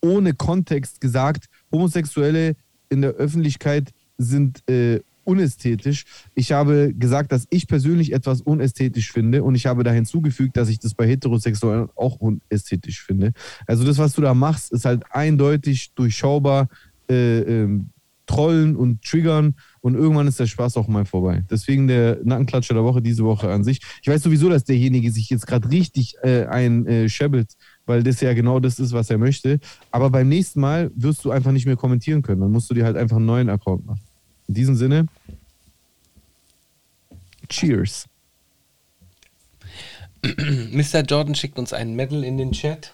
ohne 0.00 0.34
Kontext 0.34 1.00
gesagt, 1.00 1.46
Homosexuelle 1.70 2.56
in 2.88 3.02
der 3.02 3.12
Öffentlichkeit 3.12 3.92
sind 4.18 4.68
äh, 4.68 5.00
unästhetisch. 5.24 6.04
Ich 6.34 6.52
habe 6.52 6.92
gesagt, 6.94 7.32
dass 7.32 7.46
ich 7.50 7.66
persönlich 7.66 8.12
etwas 8.12 8.40
unästhetisch 8.40 9.12
finde 9.12 9.42
und 9.42 9.54
ich 9.54 9.66
habe 9.66 9.84
da 9.84 9.90
hinzugefügt, 9.90 10.56
dass 10.56 10.68
ich 10.68 10.78
das 10.78 10.94
bei 10.94 11.06
Heterosexuellen 11.06 11.88
auch 11.94 12.16
unästhetisch 12.16 13.02
finde. 13.02 13.32
Also 13.66 13.84
das, 13.84 13.98
was 13.98 14.14
du 14.14 14.22
da 14.22 14.34
machst, 14.34 14.72
ist 14.72 14.84
halt 14.84 15.02
eindeutig 15.10 15.92
durchschaubar 15.94 16.68
äh, 17.08 17.40
ähm, 17.40 17.90
trollen 18.26 18.76
und 18.76 19.02
triggern 19.02 19.54
und 19.80 19.94
irgendwann 19.94 20.26
ist 20.26 20.40
der 20.40 20.46
Spaß 20.46 20.76
auch 20.76 20.88
mal 20.88 21.04
vorbei. 21.04 21.44
Deswegen 21.50 21.88
der 21.88 22.18
Nackenklatscher 22.24 22.74
der 22.74 22.84
Woche 22.84 23.02
diese 23.02 23.24
Woche 23.24 23.50
an 23.50 23.64
sich. 23.64 23.80
Ich 24.00 24.08
weiß 24.08 24.22
sowieso, 24.22 24.48
dass 24.48 24.64
derjenige 24.64 25.10
sich 25.10 25.28
jetzt 25.28 25.46
gerade 25.46 25.68
richtig 25.70 26.14
äh, 26.22 26.46
einscheppelt, 26.46 27.52
weil 27.84 28.02
das 28.02 28.20
ja 28.20 28.32
genau 28.32 28.60
das 28.60 28.78
ist, 28.78 28.92
was 28.92 29.10
er 29.10 29.18
möchte. 29.18 29.58
Aber 29.90 30.10
beim 30.10 30.28
nächsten 30.28 30.60
Mal 30.60 30.90
wirst 30.94 31.24
du 31.24 31.30
einfach 31.30 31.52
nicht 31.52 31.66
mehr 31.66 31.76
kommentieren 31.76 32.22
können. 32.22 32.40
Dann 32.40 32.52
musst 32.52 32.70
du 32.70 32.74
dir 32.74 32.84
halt 32.84 32.96
einfach 32.96 33.16
einen 33.16 33.26
neuen 33.26 33.50
Account 33.50 33.86
machen. 33.86 34.00
In 34.52 34.54
diesem 34.54 34.74
Sinne, 34.74 35.06
Cheers. 37.48 38.06
Mr. 40.22 41.00
Jordan 41.00 41.34
schickt 41.34 41.58
uns 41.58 41.72
einen 41.72 41.96
Medal 41.96 42.22
in 42.22 42.36
den 42.36 42.52
Chat. 42.52 42.92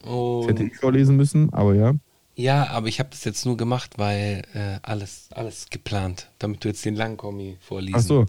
Das 0.00 0.08
hätte 0.48 0.64
Und 0.64 0.72
ich 0.72 0.76
vorlesen 0.78 1.16
müssen, 1.16 1.52
aber 1.52 1.76
ja. 1.76 1.94
ja, 2.34 2.66
aber 2.70 2.88
ich 2.88 2.98
habe 2.98 3.10
das 3.10 3.22
jetzt 3.22 3.46
nur 3.46 3.56
gemacht, 3.56 3.98
weil 3.98 4.42
äh, 4.52 4.80
alles, 4.82 5.28
alles 5.30 5.66
geplant, 5.70 6.28
damit 6.40 6.64
du 6.64 6.68
jetzt 6.70 6.84
den 6.84 6.96
Langkommi 6.96 7.56
vorliest. 7.60 7.98
Ach 7.98 8.02
so. 8.02 8.26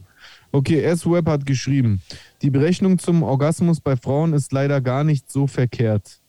Okay, 0.52 0.80
S-Web 0.84 1.26
hat 1.26 1.48
geschrieben, 1.48 2.04
die 2.44 2.52
Berechnung 2.52 3.00
zum 3.00 3.24
Orgasmus 3.24 3.80
bei 3.80 3.98
Frauen 3.98 4.34
ist 4.34 4.52
leider 4.52 4.82
gar 4.82 5.04
nicht 5.04 5.32
so 5.32 5.48
verkehrt. 5.48 6.20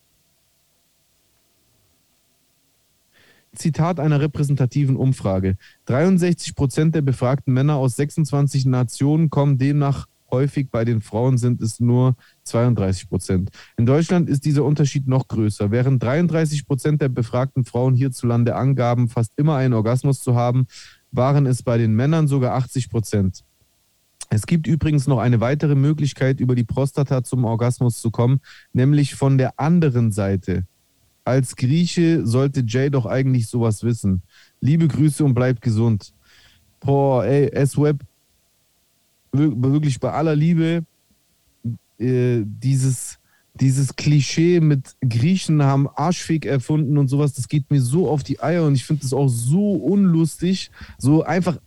Zitat 3.58 4.00
einer 4.00 4.20
repräsentativen 4.20 4.96
Umfrage. 4.96 5.56
63 5.86 6.54
Prozent 6.54 6.94
der 6.94 7.02
befragten 7.02 7.52
Männer 7.52 7.76
aus 7.76 7.96
26 7.96 8.66
Nationen 8.66 9.30
kommen 9.30 9.58
demnach 9.58 10.06
häufig, 10.30 10.70
bei 10.70 10.84
den 10.84 11.00
Frauen 11.00 11.38
sind 11.38 11.60
es 11.62 11.80
nur 11.80 12.16
32 12.44 13.08
Prozent. 13.08 13.50
In 13.76 13.86
Deutschland 13.86 14.28
ist 14.28 14.44
dieser 14.44 14.64
Unterschied 14.64 15.08
noch 15.08 15.28
größer. 15.28 15.70
Während 15.70 16.02
33 16.02 16.66
Prozent 16.66 17.00
der 17.00 17.08
befragten 17.08 17.64
Frauen 17.64 17.94
hierzulande 17.94 18.54
angaben, 18.54 19.08
fast 19.08 19.32
immer 19.36 19.56
einen 19.56 19.74
Orgasmus 19.74 20.20
zu 20.20 20.34
haben, 20.34 20.66
waren 21.10 21.46
es 21.46 21.62
bei 21.62 21.78
den 21.78 21.94
Männern 21.94 22.28
sogar 22.28 22.54
80 22.54 22.90
Prozent. 22.90 23.44
Es 24.30 24.46
gibt 24.46 24.66
übrigens 24.66 25.06
noch 25.06 25.18
eine 25.18 25.40
weitere 25.40 25.74
Möglichkeit, 25.74 26.40
über 26.40 26.54
die 26.54 26.64
Prostata 26.64 27.24
zum 27.24 27.44
Orgasmus 27.44 28.00
zu 28.00 28.10
kommen, 28.10 28.40
nämlich 28.74 29.14
von 29.14 29.38
der 29.38 29.58
anderen 29.58 30.12
Seite. 30.12 30.64
Als 31.28 31.56
Grieche 31.56 32.26
sollte 32.26 32.64
Jay 32.66 32.88
doch 32.88 33.04
eigentlich 33.04 33.48
sowas 33.48 33.82
wissen. 33.82 34.22
Liebe 34.62 34.88
Grüße 34.88 35.22
und 35.22 35.34
bleibt 35.34 35.60
gesund. 35.60 36.14
Boah, 36.80 37.22
ey, 37.26 37.48
S-Web, 37.52 37.98
wir- 39.32 39.52
wirklich 39.74 40.00
bei 40.00 40.10
aller 40.10 40.34
Liebe, 40.34 40.86
äh, 41.98 42.42
dieses, 42.46 43.18
dieses 43.60 43.94
Klischee 43.94 44.60
mit 44.60 44.96
Griechen 45.06 45.62
haben 45.62 45.86
Arschfick 45.94 46.46
erfunden 46.46 46.96
und 46.96 47.08
sowas, 47.08 47.34
das 47.34 47.46
geht 47.46 47.70
mir 47.70 47.82
so 47.82 48.08
auf 48.08 48.22
die 48.22 48.40
Eier 48.40 48.64
und 48.64 48.74
ich 48.74 48.86
finde 48.86 49.02
das 49.02 49.12
auch 49.12 49.28
so 49.28 49.72
unlustig. 49.72 50.70
So 50.96 51.24
einfach 51.24 51.58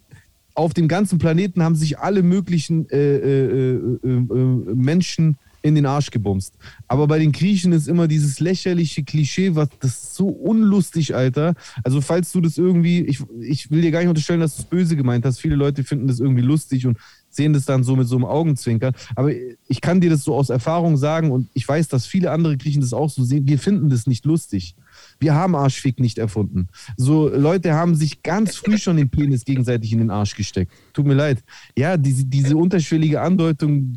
auf 0.56 0.74
dem 0.74 0.88
ganzen 0.88 1.20
Planeten 1.20 1.62
haben 1.62 1.76
sich 1.76 2.00
alle 2.00 2.24
möglichen 2.24 2.90
äh, 2.90 2.98
äh, 2.98 3.76
äh, 3.76 3.76
äh, 3.76 4.10
äh, 4.10 4.76
Menschen 4.76 5.38
in 5.62 5.76
den 5.76 5.86
Arsch 5.86 6.12
gebumst. 6.12 6.56
Aber 6.88 7.08
bei 7.08 7.20
den 7.20 7.32
Griechen 7.32 7.72
ist 7.72 7.88
immer 7.88 8.08
dieses 8.08 8.40
lächerliche 8.40 9.04
Klischee, 9.04 9.56
was 9.56 9.70
das 9.80 9.92
ist 9.92 10.16
so 10.16 10.28
unlustig, 10.28 11.16
Alter. 11.16 11.54
Also 11.84 12.02
falls 12.02 12.32
du 12.32 12.42
das 12.42 12.58
irgendwie, 12.58 13.02
ich, 13.02 13.20
ich 13.42 13.72
will 13.72 13.82
dir 13.82 13.92
gar 13.92 14.00
nicht 14.00 14.10
unterstellen, 14.10 14.40
dass 14.40 14.56
du 14.56 14.64
es 14.64 14.68
böse 14.68 14.96
gemeint 14.96 15.26
hast. 15.26 15.40
Viele 15.40 15.56
Leute 15.56 15.84
finden 15.84 16.08
das 16.08 16.20
irgendwie 16.20 16.42
lustig 16.42 16.88
und 16.88 16.98
sehen 17.30 17.54
das 17.54 17.66
dann 17.66 17.84
so 17.84 17.96
mit 17.96 18.08
so 18.08 18.16
einem 18.16 18.26
Augenzwinkern. 18.26 18.94
Aber 19.16 19.32
ich 19.68 19.82
kann 19.82 20.02
dir 20.02 20.10
das 20.10 20.24
so 20.24 20.36
aus 20.36 20.50
Erfahrung 20.50 20.98
sagen 20.98 21.32
und 21.32 21.50
ich 21.54 21.68
weiß, 21.68 21.88
dass 21.88 22.06
viele 22.06 22.32
andere 22.32 22.58
Griechen 22.58 22.82
das 22.82 22.94
auch 22.94 23.10
so 23.10 23.24
sehen. 23.24 23.48
Wir 23.48 23.60
finden 23.60 23.90
das 23.90 24.08
nicht 24.08 24.26
lustig. 24.26 24.76
Wir 25.22 25.36
haben 25.36 25.56
Arschfick 25.56 26.00
nicht 26.00 26.18
erfunden. 26.18 26.68
So 26.98 27.30
Leute 27.30 27.74
haben 27.74 27.96
sich 27.96 28.24
ganz 28.24 28.56
früh 28.56 28.78
schon 28.78 28.98
den 28.98 29.10
Penis 29.10 29.46
gegenseitig 29.46 29.94
in 29.94 30.00
den 30.00 30.10
Arsch 30.10 30.36
gesteckt. 30.36 30.74
Tut 30.94 31.06
mir 31.06 31.14
leid. 31.14 31.44
Ja, 31.78 31.96
diese, 31.96 32.26
diese 32.26 32.58
unterschwellige 32.58 33.22
Andeutung, 33.22 33.96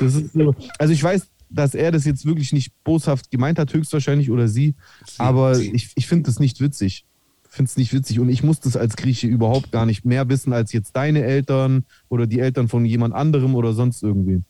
das 0.00 0.14
ist 0.14 0.32
so. 0.32 0.54
Also 0.78 0.94
ich 0.94 1.02
weiß, 1.02 1.28
dass 1.50 1.74
er 1.74 1.92
das 1.92 2.06
jetzt 2.06 2.24
wirklich 2.24 2.52
nicht 2.52 2.72
boshaft 2.84 3.30
gemeint 3.30 3.58
hat, 3.58 3.72
höchstwahrscheinlich, 3.72 4.30
oder 4.30 4.48
sie. 4.48 4.74
aber 5.18 5.58
ich, 5.58 5.92
ich 5.94 6.06
finde 6.06 6.24
das 6.24 6.40
nicht 6.40 6.60
witzig. 6.60 7.04
finde 7.48 7.68
es 7.68 7.76
nicht 7.76 7.92
witzig 7.92 8.18
und 8.18 8.28
ich 8.28 8.42
muss 8.42 8.60
das 8.60 8.76
als 8.76 8.96
Grieche 8.96 9.28
überhaupt 9.28 9.70
gar 9.70 9.86
nicht 9.86 10.04
mehr 10.04 10.28
wissen 10.28 10.52
als 10.52 10.72
jetzt 10.72 10.96
deine 10.96 11.22
Eltern 11.22 11.84
oder 12.08 12.26
die 12.26 12.40
Eltern 12.40 12.68
von 12.68 12.84
jemand 12.84 13.14
anderem 13.14 13.54
oder 13.54 13.72
sonst 13.74 14.02
irgendwie. 14.02 14.42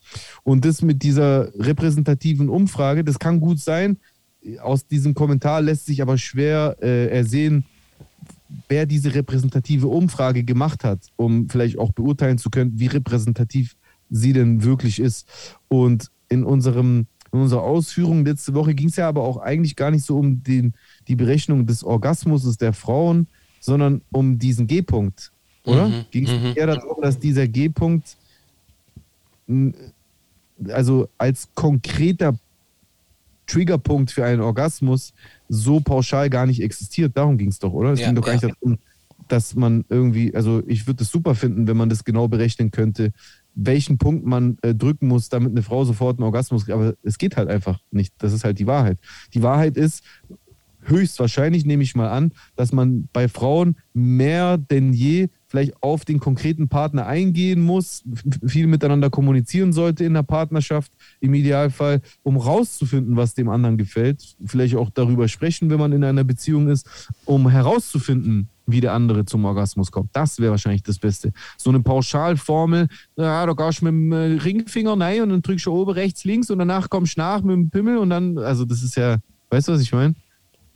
Und 0.45 0.65
das 0.65 0.81
mit 0.83 1.03
dieser 1.03 1.53
repräsentativen 1.59 2.49
Umfrage, 2.49 3.05
das 3.05 3.19
kann 3.19 3.41
gut 3.41 3.59
sein. 3.59 3.99
Aus 4.61 4.87
diesem 4.87 5.15
Kommentar 5.15 5.63
lässt 5.63 5.87
sich 5.87 6.03
aber 6.03 6.19
schwer 6.19 6.77
äh, 6.81 7.09
ersehen, 7.09 7.65
wer 8.69 8.87
diese 8.87 9.15
repräsentative 9.15 9.87
Umfrage 9.87 10.45
gemacht 10.45 10.85
hat, 10.85 11.01
um 11.17 11.49
vielleicht 11.49 11.79
auch 11.79 11.93
beurteilen 11.93 12.39
zu 12.39 12.51
können, 12.51 12.79
wie 12.79 12.87
repräsentativ 12.87 13.77
sie 14.11 14.33
denn 14.33 14.63
wirklich 14.63 15.01
ist. 15.01 15.27
Und 15.69 16.11
in 16.29 16.45
unserem 16.45 17.07
in 17.33 17.41
unserer 17.41 17.65
Ausführung 17.65 18.25
letzte 18.25 18.55
Woche 18.55 18.77
ging 18.77 18.87
es 18.87 18.95
ja 18.95 19.09
aber 19.09 19.25
auch 19.25 19.39
eigentlich 19.39 19.75
gar 19.75 19.91
nicht 19.91 20.05
so 20.05 20.17
um 20.17 20.45
den, 20.45 20.73
die 21.09 21.17
Berechnung 21.17 21.67
des 21.67 21.83
Orgasmus 21.83 22.57
der 22.59 22.73
Frauen, 22.73 23.27
sondern 23.59 24.03
um 24.13 24.39
diesen 24.39 24.69
G-Punkt, 24.69 25.33
oder? 25.65 25.89
Mhm, 25.89 26.05
ging 26.13 26.29
es 26.29 26.31
mhm. 26.31 26.53
eher 26.55 26.69
darum, 26.69 27.03
dass 27.03 27.19
dieser 27.19 27.49
G-Punkt 27.49 28.17
also 30.69 31.09
als 31.19 31.49
konkreter 31.57 32.39
Triggerpunkt 33.47 34.11
für 34.11 34.25
einen 34.25 34.41
Orgasmus 34.41 35.13
so 35.49 35.81
pauschal 35.81 36.31
gar 36.31 36.47
nicht 36.47 36.63
existiert. 36.63 37.17
Darum 37.17 37.39
ging 37.39 37.49
es 37.49 37.59
doch, 37.59 37.73
oder? 37.73 37.93
Es 37.93 38.01
Ja, 38.01 38.07
ging 38.07 38.17
doch 38.17 38.25
gar 38.25 38.33
nicht 38.35 38.45
darum, 38.45 38.79
dass 39.29 39.55
man 39.55 39.85
irgendwie, 39.89 40.35
also 40.35 40.63
ich 40.67 40.87
würde 40.87 41.03
es 41.03 41.11
super 41.11 41.35
finden, 41.35 41.67
wenn 41.67 41.77
man 41.77 41.89
das 41.89 42.05
genau 42.05 42.29
berechnen 42.29 42.71
könnte, 42.71 43.13
welchen 43.55 43.99
Punkt 43.99 44.27
man 44.27 44.59
äh, 44.63 44.75
drücken 44.75 45.09
muss, 45.09 45.29
damit 45.29 45.51
eine 45.51 45.63
Frau 45.63 45.85
sofort 45.85 46.19
einen 46.19 46.25
Orgasmus 46.25 46.65
kriegt. 46.65 46.75
Aber 46.75 46.95
es 47.03 47.19
geht 47.19 47.37
halt 47.37 47.49
einfach 47.49 47.81
nicht. 47.91 48.13
Das 48.19 48.33
ist 48.33 48.45
halt 48.45 48.59
die 48.59 48.67
Wahrheit. 48.67 48.99
Die 49.33 49.43
Wahrheit 49.43 49.77
ist, 49.77 50.03
höchstwahrscheinlich 50.83 51.65
nehme 51.65 51.83
ich 51.83 51.95
mal 51.95 52.09
an, 52.09 52.33
dass 52.57 52.73
man 52.73 53.09
bei 53.13 53.29
Frauen 53.29 53.77
mehr 53.93 54.59
denn 54.59 54.93
je 54.93 55.29
vielleicht 55.55 55.81
auf 55.85 56.05
den 56.05 56.19
konkreten 56.19 56.69
Partner 56.69 57.07
eingehen 57.07 57.63
muss, 57.63 58.03
viel 58.45 58.67
miteinander 58.67 59.09
kommunizieren 59.09 59.73
sollte 59.73 60.05
in 60.05 60.15
der 60.15 60.25
Partnerschaft 60.25 60.91
im 61.21 61.33
Idealfall, 61.33 62.01
um 62.25 62.37
rauszufinden, 62.37 63.17
was 63.17 63.35
dem 63.35 63.49
anderen 63.49 63.79
gefällt. 63.79 64.35
Vielleicht 64.45 64.75
auch 64.75 64.91
darüber 64.91 65.29
sprechen, 65.29 65.71
wenn 65.71 65.79
man 65.79 65.93
in 65.93 66.03
einer 66.03 66.25
Beziehung 66.25 66.67
ist, 66.67 66.89
um 67.25 67.49
herauszufinden, 67.49 68.49
wie 68.67 68.81
der 68.81 68.95
andere 68.95 69.27
zum 69.27 69.45
Orgasmus 69.45 69.93
kommt. 69.93 70.11
Das 70.13 70.41
wäre 70.41 70.51
wahrscheinlich 70.51 70.83
das 70.83 70.99
Beste. 70.99 71.33
So 71.57 71.71
eine 71.71 71.79
Pauschalformel, 71.79 72.89
ja, 73.17 73.47
da 73.47 73.53
gehst 73.53 73.81
du 73.81 73.85
mit 73.85 73.93
dem 73.93 74.11
äh, 74.11 74.43
Ringfinger 74.43 74.99
rein 74.99 75.23
und 75.23 75.29
dann 75.29 75.43
drückst 75.43 75.67
du 75.67 75.73
oben 75.73 75.93
rechts, 75.93 76.25
links 76.25 76.51
und 76.51 76.59
danach 76.59 76.91
kommst 76.91 77.17
du 77.17 77.21
nach 77.21 77.43
mit 77.43 77.55
dem 77.55 77.71
Pimmel 77.71 77.99
und 77.99 78.11
dann, 78.11 78.39
also 78.39 78.65
das 78.65 78.83
ist 78.83 78.97
ja, 78.97 79.19
weißt 79.51 79.69
du, 79.69 79.73
was 79.73 79.83
ich 79.83 79.93
meine? 79.93 80.17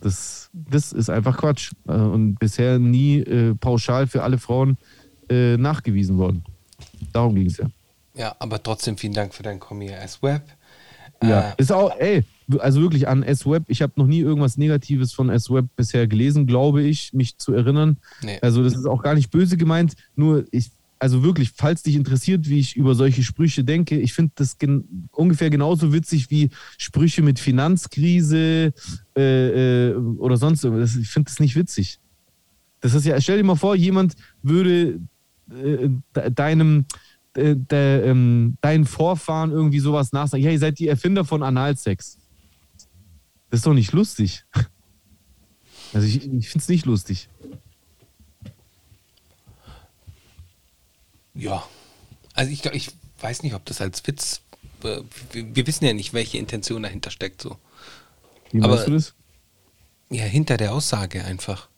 Das, 0.00 0.48
das 0.52 0.92
ist 0.92 1.10
einfach 1.10 1.36
Quatsch 1.36 1.72
äh, 1.88 1.92
und 1.92 2.36
bisher 2.36 2.78
nie 2.78 3.18
äh, 3.20 3.54
pauschal 3.54 4.06
für 4.06 4.22
alle 4.22 4.38
Frauen 4.38 4.76
äh, 5.28 5.56
nachgewiesen 5.56 6.18
worden. 6.18 6.44
Darum 7.12 7.34
ging 7.34 7.46
es 7.46 7.56
ja. 7.56 7.66
Ja, 8.14 8.36
aber 8.38 8.62
trotzdem 8.62 8.96
vielen 8.96 9.12
Dank 9.14 9.34
für 9.34 9.42
dein 9.42 9.58
Kommi 9.60 9.88
S-Web. 9.88 10.42
Ja, 11.22 11.50
Äh, 11.50 11.54
ist 11.58 11.72
auch, 11.72 11.92
ey, 11.98 12.24
also 12.58 12.80
wirklich 12.80 13.08
an 13.08 13.22
S-Web, 13.22 13.64
ich 13.68 13.82
habe 13.82 13.92
noch 13.96 14.06
nie 14.06 14.20
irgendwas 14.20 14.56
Negatives 14.56 15.12
von 15.12 15.30
S-Web 15.30 15.66
bisher 15.76 16.06
gelesen, 16.06 16.46
glaube 16.46 16.82
ich, 16.82 17.12
mich 17.12 17.38
zu 17.38 17.52
erinnern. 17.52 17.98
Nee. 18.22 18.38
Also 18.40 18.62
das 18.62 18.74
ist 18.74 18.86
auch 18.86 19.02
gar 19.02 19.14
nicht 19.14 19.30
böse 19.30 19.56
gemeint, 19.56 19.94
nur 20.14 20.44
ich, 20.52 20.70
also 20.98 21.22
wirklich, 21.22 21.52
falls 21.54 21.82
dich 21.82 21.94
interessiert, 21.94 22.48
wie 22.48 22.58
ich 22.58 22.76
über 22.76 22.94
solche 22.94 23.22
Sprüche 23.22 23.64
denke, 23.64 23.98
ich 23.98 24.12
finde 24.14 24.32
das 24.36 24.58
gen 24.58 25.08
ungefähr 25.12 25.50
genauso 25.50 25.92
witzig 25.92 26.30
wie 26.30 26.50
Sprüche 26.76 27.22
mit 27.22 27.38
Finanzkrise 27.38 28.72
äh, 29.16 29.88
äh, 29.90 29.94
oder 29.94 30.36
sonst 30.36 30.64
irgendwas. 30.64 30.96
Ich 30.96 31.08
finde 31.08 31.30
das 31.30 31.40
nicht 31.40 31.54
witzig. 31.56 32.00
Das 32.80 32.94
ist 32.94 33.04
ja, 33.06 33.20
stell 33.20 33.38
dir 33.38 33.44
mal 33.44 33.56
vor, 33.56 33.74
jemand 33.76 34.14
würde 34.42 35.00
äh, 35.50 35.88
de- 36.16 36.30
deinem 36.32 36.84
äh, 37.34 37.54
de, 37.56 38.08
ähm, 38.08 38.56
deinen 38.60 38.84
Vorfahren 38.84 39.50
irgendwie 39.50 39.80
sowas 39.80 40.12
nachsagen. 40.12 40.44
Ja, 40.44 40.50
ihr 40.50 40.58
seid 40.58 40.78
die 40.78 40.88
Erfinder 40.88 41.24
von 41.24 41.42
Analsex. 41.42 42.18
Das 43.50 43.58
ist 43.60 43.66
doch 43.66 43.74
nicht 43.74 43.92
lustig. 43.92 44.44
Also 45.94 46.06
ich, 46.06 46.16
ich 46.16 46.48
finde 46.50 46.62
es 46.62 46.68
nicht 46.68 46.84
lustig. 46.84 47.30
Ja. 51.38 51.62
Also 52.34 52.50
ich, 52.50 52.64
ich 52.66 52.90
weiß 53.20 53.42
nicht, 53.42 53.54
ob 53.54 53.64
das 53.64 53.80
als 53.80 54.06
Witz. 54.06 54.42
äh, 54.84 54.98
Wir, 55.32 55.54
wir 55.56 55.66
wissen 55.66 55.84
ja 55.84 55.92
nicht, 55.92 56.12
welche 56.12 56.38
Intention 56.38 56.82
dahinter 56.82 57.10
steckt. 57.10 57.40
So. 57.42 57.56
Wie 58.52 58.60
Aber- 58.60 58.74
meinst 58.74 58.88
du 58.88 58.92
das? 58.92 59.14
Ja, 60.10 60.24
hinter 60.24 60.56
der 60.56 60.72
Aussage 60.72 61.24
einfach. 61.24 61.68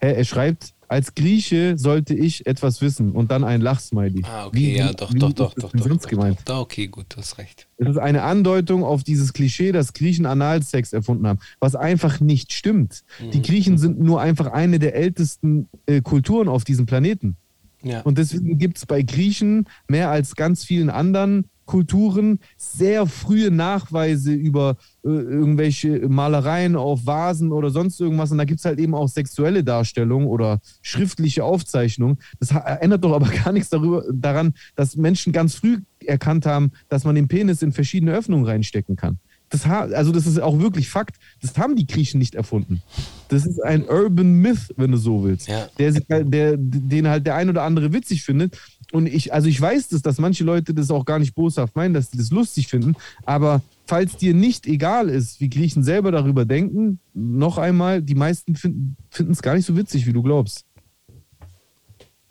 Er, 0.00 0.16
er 0.16 0.24
schreibt, 0.24 0.72
als 0.88 1.14
Grieche 1.14 1.76
sollte 1.78 2.14
ich 2.14 2.46
etwas 2.46 2.80
wissen 2.80 3.12
und 3.12 3.30
dann 3.30 3.44
ein 3.44 3.60
Lachsmiley. 3.60 4.22
Ah, 4.24 4.46
okay, 4.46 4.56
Wie- 4.58 4.76
ja, 4.76 4.92
doch, 4.92 5.12
wie 5.12 5.18
doch, 5.18 5.32
doch, 5.32 5.54
das 5.54 5.62
doch, 5.62 5.72
doch. 5.72 5.86
doch, 5.96 6.08
gemeint? 6.08 6.38
doch. 6.46 6.60
Okay, 6.60 6.88
gut, 6.88 7.06
du 7.10 7.18
hast 7.18 7.36
recht. 7.38 7.68
Es 7.76 7.88
ist 7.88 7.98
eine 7.98 8.22
Andeutung 8.22 8.82
auf 8.82 9.04
dieses 9.04 9.32
Klischee, 9.34 9.72
dass 9.72 9.92
Griechen 9.92 10.26
Analsex 10.26 10.92
erfunden 10.92 11.26
haben, 11.26 11.38
was 11.60 11.74
einfach 11.76 12.20
nicht 12.20 12.52
stimmt. 12.52 13.04
Die 13.20 13.38
Mhm. 13.38 13.42
Griechen 13.42 13.78
sind 13.78 14.00
nur 14.00 14.20
einfach 14.20 14.46
eine 14.52 14.78
der 14.78 14.94
ältesten 14.94 15.68
äh, 15.86 16.00
Kulturen 16.00 16.48
auf 16.48 16.64
diesem 16.64 16.86
Planeten. 16.86 17.36
Ja. 17.82 18.00
Und 18.02 18.18
deswegen 18.18 18.58
gibt 18.58 18.78
es 18.78 18.86
bei 18.86 19.02
Griechen 19.02 19.66
mehr 19.88 20.10
als 20.10 20.34
ganz 20.36 20.64
vielen 20.64 20.90
anderen 20.90 21.46
Kulturen 21.64 22.40
sehr 22.56 23.06
frühe 23.06 23.50
Nachweise 23.50 24.32
über 24.32 24.76
äh, 25.04 25.08
irgendwelche 25.08 26.08
Malereien 26.08 26.76
auf 26.76 27.06
Vasen 27.06 27.52
oder 27.52 27.70
sonst 27.70 28.00
irgendwas. 28.00 28.32
Und 28.32 28.38
da 28.38 28.44
gibt 28.44 28.58
es 28.58 28.64
halt 28.64 28.78
eben 28.78 28.94
auch 28.94 29.08
sexuelle 29.08 29.62
Darstellungen 29.64 30.26
oder 30.26 30.60
schriftliche 30.82 31.44
Aufzeichnungen. 31.44 32.18
Das 32.40 32.50
ändert 32.50 33.04
doch 33.04 33.14
aber 33.14 33.28
gar 33.44 33.52
nichts 33.52 33.70
darüber, 33.70 34.04
daran, 34.12 34.54
dass 34.74 34.96
Menschen 34.96 35.32
ganz 35.32 35.54
früh 35.54 35.78
erkannt 36.04 36.46
haben, 36.46 36.72
dass 36.88 37.04
man 37.04 37.14
den 37.14 37.28
Penis 37.28 37.62
in 37.62 37.72
verschiedene 37.72 38.12
Öffnungen 38.12 38.44
reinstecken 38.44 38.96
kann. 38.96 39.18
Das 39.52 39.66
also 39.66 40.12
das 40.12 40.26
ist 40.26 40.40
auch 40.40 40.58
wirklich 40.58 40.88
Fakt. 40.88 41.16
Das 41.42 41.56
haben 41.58 41.76
die 41.76 41.86
Griechen 41.86 42.18
nicht 42.18 42.34
erfunden. 42.34 42.82
Das 43.28 43.44
ist 43.46 43.62
ein 43.62 43.84
Urban 43.86 44.32
Myth, 44.40 44.72
wenn 44.76 44.90
du 44.92 44.96
so 44.96 45.22
willst 45.24 45.46
Ja. 45.46 45.68
der, 45.78 45.92
halt, 46.10 46.32
der, 46.32 46.56
den 46.56 47.06
halt 47.06 47.26
der 47.26 47.34
ein 47.36 47.50
oder 47.50 47.62
andere 47.62 47.92
witzig 47.92 48.22
findet. 48.24 48.58
Und 48.92 49.06
ich, 49.06 49.32
also 49.32 49.48
ich 49.48 49.60
weiß 49.60 49.88
das, 49.88 50.00
dass 50.02 50.18
manche 50.18 50.42
Leute 50.42 50.72
das 50.74 50.90
auch 50.90 51.04
gar 51.04 51.18
nicht 51.18 51.34
boshaft 51.34 51.76
meinen, 51.76 51.92
dass 51.94 52.10
sie 52.10 52.16
das 52.18 52.30
lustig 52.30 52.68
finden. 52.68 52.94
Aber 53.24 53.62
falls 53.86 54.16
dir 54.16 54.32
nicht 54.34 54.66
egal 54.66 55.08
ist, 55.10 55.40
wie 55.40 55.50
Griechen 55.50 55.82
selber 55.84 56.12
darüber 56.12 56.44
denken, 56.46 56.98
noch 57.12 57.58
einmal, 57.58 58.00
die 58.02 58.14
meisten 58.14 58.56
finden 58.56 58.96
es 59.30 59.42
gar 59.42 59.54
nicht 59.54 59.66
so 59.66 59.76
witzig, 59.76 60.06
wie 60.06 60.12
du 60.12 60.22
glaubst. 60.22 60.64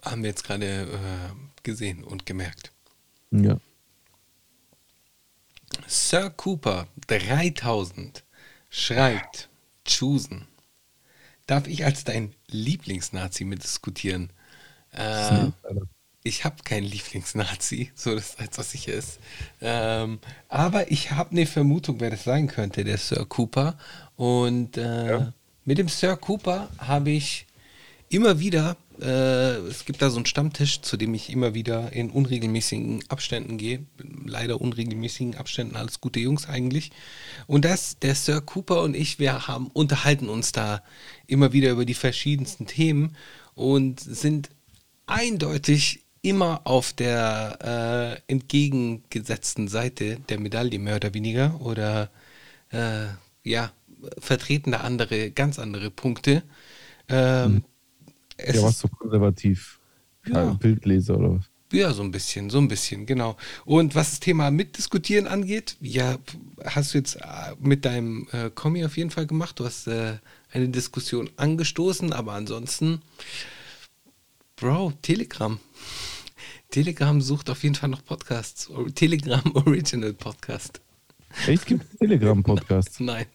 Haben 0.02 0.24
wir 0.24 0.30
jetzt 0.30 0.44
gerade 0.44 0.66
äh, 0.66 0.88
gesehen 1.62 2.04
und 2.04 2.26
gemerkt. 2.26 2.72
Ja. 3.32 3.60
Sir 5.88 6.30
Cooper 6.30 6.88
3000 7.08 8.24
schreibt, 8.70 9.50
choosen. 9.86 10.48
Darf 11.48 11.68
ich 11.68 11.84
als 11.86 12.04
dein 12.04 12.34
Lieblingsnazi 12.48 13.44
mitdiskutieren? 13.44 14.32
Äh, 14.92 15.48
ich 16.24 16.46
habe 16.46 16.64
keinen 16.64 16.84
Lieblingsnazi, 16.84 17.92
so 17.96 18.14
das 18.14 18.38
als 18.38 18.58
was 18.58 18.74
ich 18.74 18.88
ist. 18.88 19.20
Ähm, 19.60 20.20
aber 20.50 20.92
ich 20.92 21.12
habe 21.12 21.32
eine 21.32 21.46
Vermutung, 21.46 22.00
wer 22.00 22.12
das 22.12 22.24
sein 22.24 22.48
könnte, 22.48 22.84
der 22.84 22.98
Sir 22.98 23.26
Cooper. 23.26 23.78
Und 24.16 24.78
äh, 24.78 25.32
mit 25.66 25.78
dem 25.78 25.90
Sir 25.90 26.16
Cooper 26.16 26.70
habe 26.78 27.10
ich 27.10 27.48
immer 28.10 28.40
wieder, 28.40 28.78
äh, 29.02 29.58
es 29.68 29.86
gibt 29.86 30.02
da 30.02 30.10
so 30.10 30.18
einen 30.18 30.26
Stammtisch, 30.26 30.82
zu 30.82 30.98
dem 30.98 31.14
ich 31.14 31.30
immer 31.30 31.54
wieder 31.54 31.92
in 31.94 32.10
unregelmäßigen 32.10 33.04
Abständen 33.10 33.58
gehe. 33.58 33.86
Leider 34.26 34.62
unregelmäßigen 34.62 35.36
Abständen, 35.36 35.76
alles 35.76 36.02
gute 36.02 36.20
Jungs 36.20 36.48
eigentlich. 36.48 36.92
Und 37.48 37.66
das, 37.66 37.98
der 38.00 38.16
Sir 38.16 38.42
Cooper 38.42 38.84
und 38.84 38.96
ich, 38.96 39.20
wir 39.20 39.48
haben 39.48 39.68
unterhalten 39.68 40.30
uns 40.30 40.52
da 40.52 40.84
immer 41.28 41.54
wieder 41.54 41.72
über 41.72 41.86
die 41.86 41.94
verschiedensten 41.94 42.68
Themen 42.68 43.16
und 43.56 44.00
sind 44.00 44.50
eindeutig 45.08 46.02
immer 46.22 46.62
auf 46.66 46.94
der 46.94 48.22
äh, 48.28 48.32
entgegengesetzten 48.32 49.68
Seite 49.68 50.20
der 50.30 50.40
Medaille, 50.40 50.80
mehr 50.80 50.98
oder 50.98 51.14
weniger. 51.14 51.60
Oder 51.62 52.12
äh, 52.70 53.08
ja, 53.44 53.72
vertreten 54.20 54.72
da 54.72 54.82
andere, 54.82 55.32
ganz 55.32 55.60
andere 55.60 55.90
Punkte. 55.90 56.44
Ähm, 57.10 57.64
es 58.46 58.56
Ja, 58.56 58.64
was 58.64 58.72
ist- 58.72 58.80
so 58.80 58.88
konservativ. 58.88 59.80
Ja. 60.28 60.54
Bildleser 60.54 61.18
oder 61.18 61.36
was? 61.36 61.46
ja, 61.74 61.94
so 61.94 62.04
ein 62.04 62.12
bisschen, 62.12 62.50
so 62.50 62.58
ein 62.58 62.68
bisschen, 62.68 63.06
genau. 63.06 63.38
Und 63.64 63.96
was 63.96 64.10
das 64.10 64.20
Thema 64.20 64.52
Mitdiskutieren 64.52 65.26
angeht, 65.26 65.78
ja, 65.80 66.18
hast 66.66 66.94
du 66.94 66.98
jetzt 66.98 67.16
äh, 67.16 67.56
mit 67.60 67.86
deinem 67.86 68.28
äh, 68.34 68.50
Kommi 68.50 68.84
auf 68.84 68.98
jeden 68.98 69.10
Fall 69.10 69.26
gemacht. 69.26 69.58
Du 69.60 69.66
hast 69.66 69.88
äh, 69.88 70.18
eine 70.52 70.68
Diskussion 70.68 71.30
angestoßen, 71.38 72.12
aber 72.12 72.34
ansonsten, 72.34 73.02
Bro, 74.58 74.94
Telegram. 75.02 75.60
Telegram 76.72 77.22
sucht 77.22 77.50
auf 77.50 77.64
jeden 77.64 77.76
Fall 77.76 77.90
noch 77.90 78.04
Podcasts. 78.04 78.70
Telegram 78.96 79.42
Original 79.56 80.14
Podcast. 80.14 80.82
Echt 81.48 81.66
gibt 81.66 81.84
es 81.84 81.98
Telegram-Podcasts? 81.98 83.00
Nein, 83.00 83.26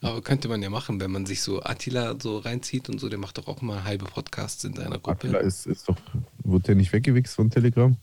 aber 0.00 0.22
könnte 0.22 0.48
man 0.48 0.62
ja 0.62 0.70
machen, 0.70 1.00
wenn 1.00 1.10
man 1.10 1.26
sich 1.26 1.42
so 1.42 1.62
Attila 1.62 2.16
so 2.20 2.38
reinzieht 2.38 2.88
und 2.88 2.98
so. 3.00 3.08
Der 3.08 3.18
macht 3.18 3.38
doch 3.38 3.48
auch 3.48 3.62
mal 3.62 3.84
halbe 3.84 4.06
Podcasts 4.06 4.64
in 4.64 4.74
seiner 4.74 4.98
Gruppe. 4.98 5.28
Attila 5.28 5.38
ist, 5.38 5.66
ist 5.66 5.88
doch, 5.88 5.96
wurde 6.38 6.64
der 6.64 6.74
nicht 6.74 6.92
weggewichst 6.92 7.34
von 7.34 7.50
Telegram? 7.50 7.96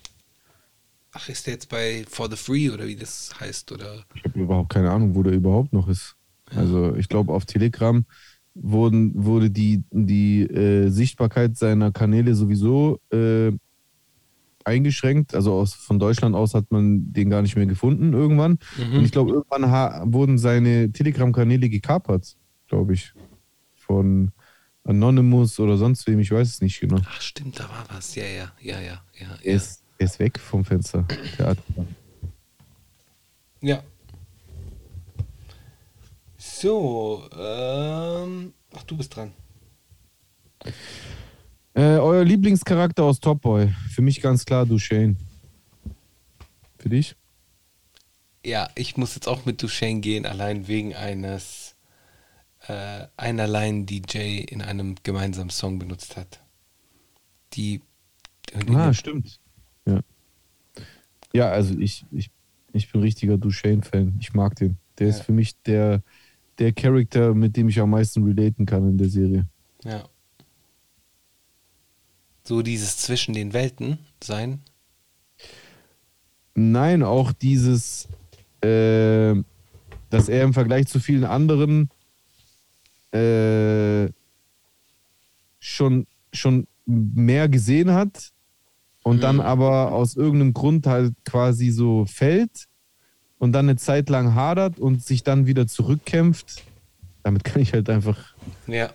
Ach, 1.14 1.28
ist 1.28 1.48
der 1.48 1.56
jetzt 1.56 1.70
bei 1.70 2.06
For 2.10 2.30
the 2.30 2.38
Free 2.38 2.70
oder 2.70 2.88
wie 2.88 2.96
das 2.96 3.34
heißt? 3.40 3.72
Oder 3.72 4.06
Ich 4.16 4.24
habe 4.24 4.40
überhaupt 4.40 4.70
keine 4.70 4.92
Ahnung, 4.92 5.16
wo 5.16 5.24
der 5.24 5.34
überhaupt 5.34 5.74
noch 5.74 5.88
ist. 5.88 6.16
Also 6.56 6.96
ich 6.96 7.10
glaube, 7.10 7.34
auf 7.34 7.46
Telegram 7.46 8.06
wurden, 8.54 9.12
wurde 9.16 9.50
die, 9.50 9.84
die 9.92 10.44
äh, 10.44 10.90
Sichtbarkeit 10.90 11.58
seiner 11.58 11.92
Kanäle 11.92 12.36
sowieso 12.36 13.00
äh, 13.12 13.52
eingeschränkt. 14.66 15.36
Also 15.36 15.54
aus, 15.54 15.74
von 15.74 16.00
Deutschland 16.00 16.36
aus 16.36 16.54
hat 16.54 16.72
man 16.72 17.14
den 17.14 17.30
gar 17.30 17.42
nicht 17.42 17.56
mehr 17.56 17.66
gefunden 17.66 18.14
irgendwann. 18.14 18.60
Und 18.78 19.04
ich 19.06 19.12
glaube, 19.12 19.32
irgendwann 19.32 20.14
wurden 20.14 20.38
seine 20.38 20.92
Telegram-Kanäle 20.92 21.70
gekapert, 21.70 22.36
glaube 22.68 22.94
ich. 22.94 23.14
Von 23.76 24.32
Anonymous 24.84 25.60
oder 25.60 25.78
sonst 25.78 26.08
wem, 26.08 26.20
ich 26.20 26.32
weiß 26.32 26.48
es 26.48 26.62
nicht 26.62 26.80
genau. 26.80 26.98
Ach 27.06 27.22
stimmt, 27.22 27.60
da 27.60 27.64
war 27.64 27.86
was. 27.90 28.16
Ja, 28.16 28.24
ja, 28.26 28.52
ja, 28.62 28.80
ja, 28.80 29.02
ja. 29.20 29.38
Er 29.44 29.56
ist, 29.56 29.84
er 29.98 30.06
ist 30.06 30.20
weg 30.20 30.40
vom 30.40 30.66
Fenster. 30.66 31.06
Ja. 33.62 33.84
So, 36.38 37.30
ähm, 37.38 38.54
ach, 38.76 38.84
du 38.84 38.98
bist 38.98 39.16
dran. 39.16 39.32
Äh, 41.74 41.98
euer 41.98 42.24
Lieblingscharakter 42.26 43.04
aus 43.04 43.20
Top 43.20 43.42
Boy? 43.42 43.70
Für 43.90 44.02
mich 44.02 44.22
ganz 44.22 44.44
klar 44.46 44.66
Duchesne. 44.66 45.16
Für 46.78 46.90
dich? 46.90 47.16
Ja, 48.46 48.70
ich 48.76 48.98
muss 48.98 49.16
jetzt 49.16 49.28
auch 49.28 49.46
mit 49.46 49.62
Duchesne 49.62 50.02
gehen, 50.02 50.26
allein 50.26 50.68
wegen 50.68 50.96
eines 50.96 51.76
äh, 52.68 53.06
einer 53.18 53.48
Line, 53.48 53.86
die 53.86 54.02
Jay 54.08 54.40
in 54.40 54.62
einem 54.62 54.96
gemeinsamen 55.04 55.50
Song 55.50 55.80
benutzt 55.80 56.18
hat. 56.18 56.42
Die. 57.54 57.82
Ah, 58.74 58.94
stimmt. 58.94 59.40
Ja. 59.86 60.02
Ja, 61.34 61.50
also 61.50 61.78
ich, 61.78 62.04
ich, 62.12 62.30
ich 62.74 62.92
bin 62.92 63.02
richtiger 63.02 63.38
Duchesne-Fan. 63.38 64.18
Ich 64.20 64.34
mag 64.34 64.56
den. 64.56 64.78
Der 65.00 65.08
ist 65.08 65.20
Ja. 65.20 65.24
für 65.26 65.32
mich 65.32 65.56
der, 65.62 66.02
der 66.60 66.74
Charakter, 66.74 67.34
mit 67.34 67.56
dem 67.56 67.70
ich 67.70 67.80
am 67.80 67.92
meisten 67.92 68.24
relaten 68.24 68.66
kann 68.66 68.90
in 68.90 68.98
der 68.98 69.08
Serie. 69.10 69.48
Ja. 69.86 70.04
So 72.52 72.62
dieses 72.62 72.98
zwischen 72.98 73.34
den 73.34 73.54
Welten 73.54 73.98
sein. 74.22 74.60
Nein, 76.54 77.02
auch 77.02 77.32
dieses, 77.32 78.10
äh, 78.60 79.36
dass 80.10 80.28
er 80.28 80.44
im 80.44 80.54
Vergleich 80.54 80.88
zu 80.88 81.00
vielen 81.00 81.24
anderen 81.24 81.90
äh, 83.14 84.10
schon, 85.62 86.08
schon 86.34 86.68
mehr 86.86 87.48
gesehen 87.48 87.94
hat 87.94 88.34
und 89.04 89.24
dann 89.24 89.40
aber 89.40 89.94
aus 89.94 90.18
irgendeinem 90.18 90.54
Grund 90.54 90.88
halt 90.88 91.14
quasi 91.24 91.70
so 91.70 92.06
fällt 92.06 92.66
und 93.38 93.54
dann 93.54 93.70
eine 93.70 93.78
Zeit 93.78 94.10
lang 94.10 94.36
hadert 94.36 94.78
und 94.78 95.02
sich 95.02 95.24
dann 95.24 95.48
wieder 95.48 95.68
zurückkämpft. 95.68 96.64
Damit 97.24 97.46
kann 97.46 97.62
ich 97.62 97.72
halt 97.72 97.90
einfach 97.90 98.36
Ja. 98.68 98.92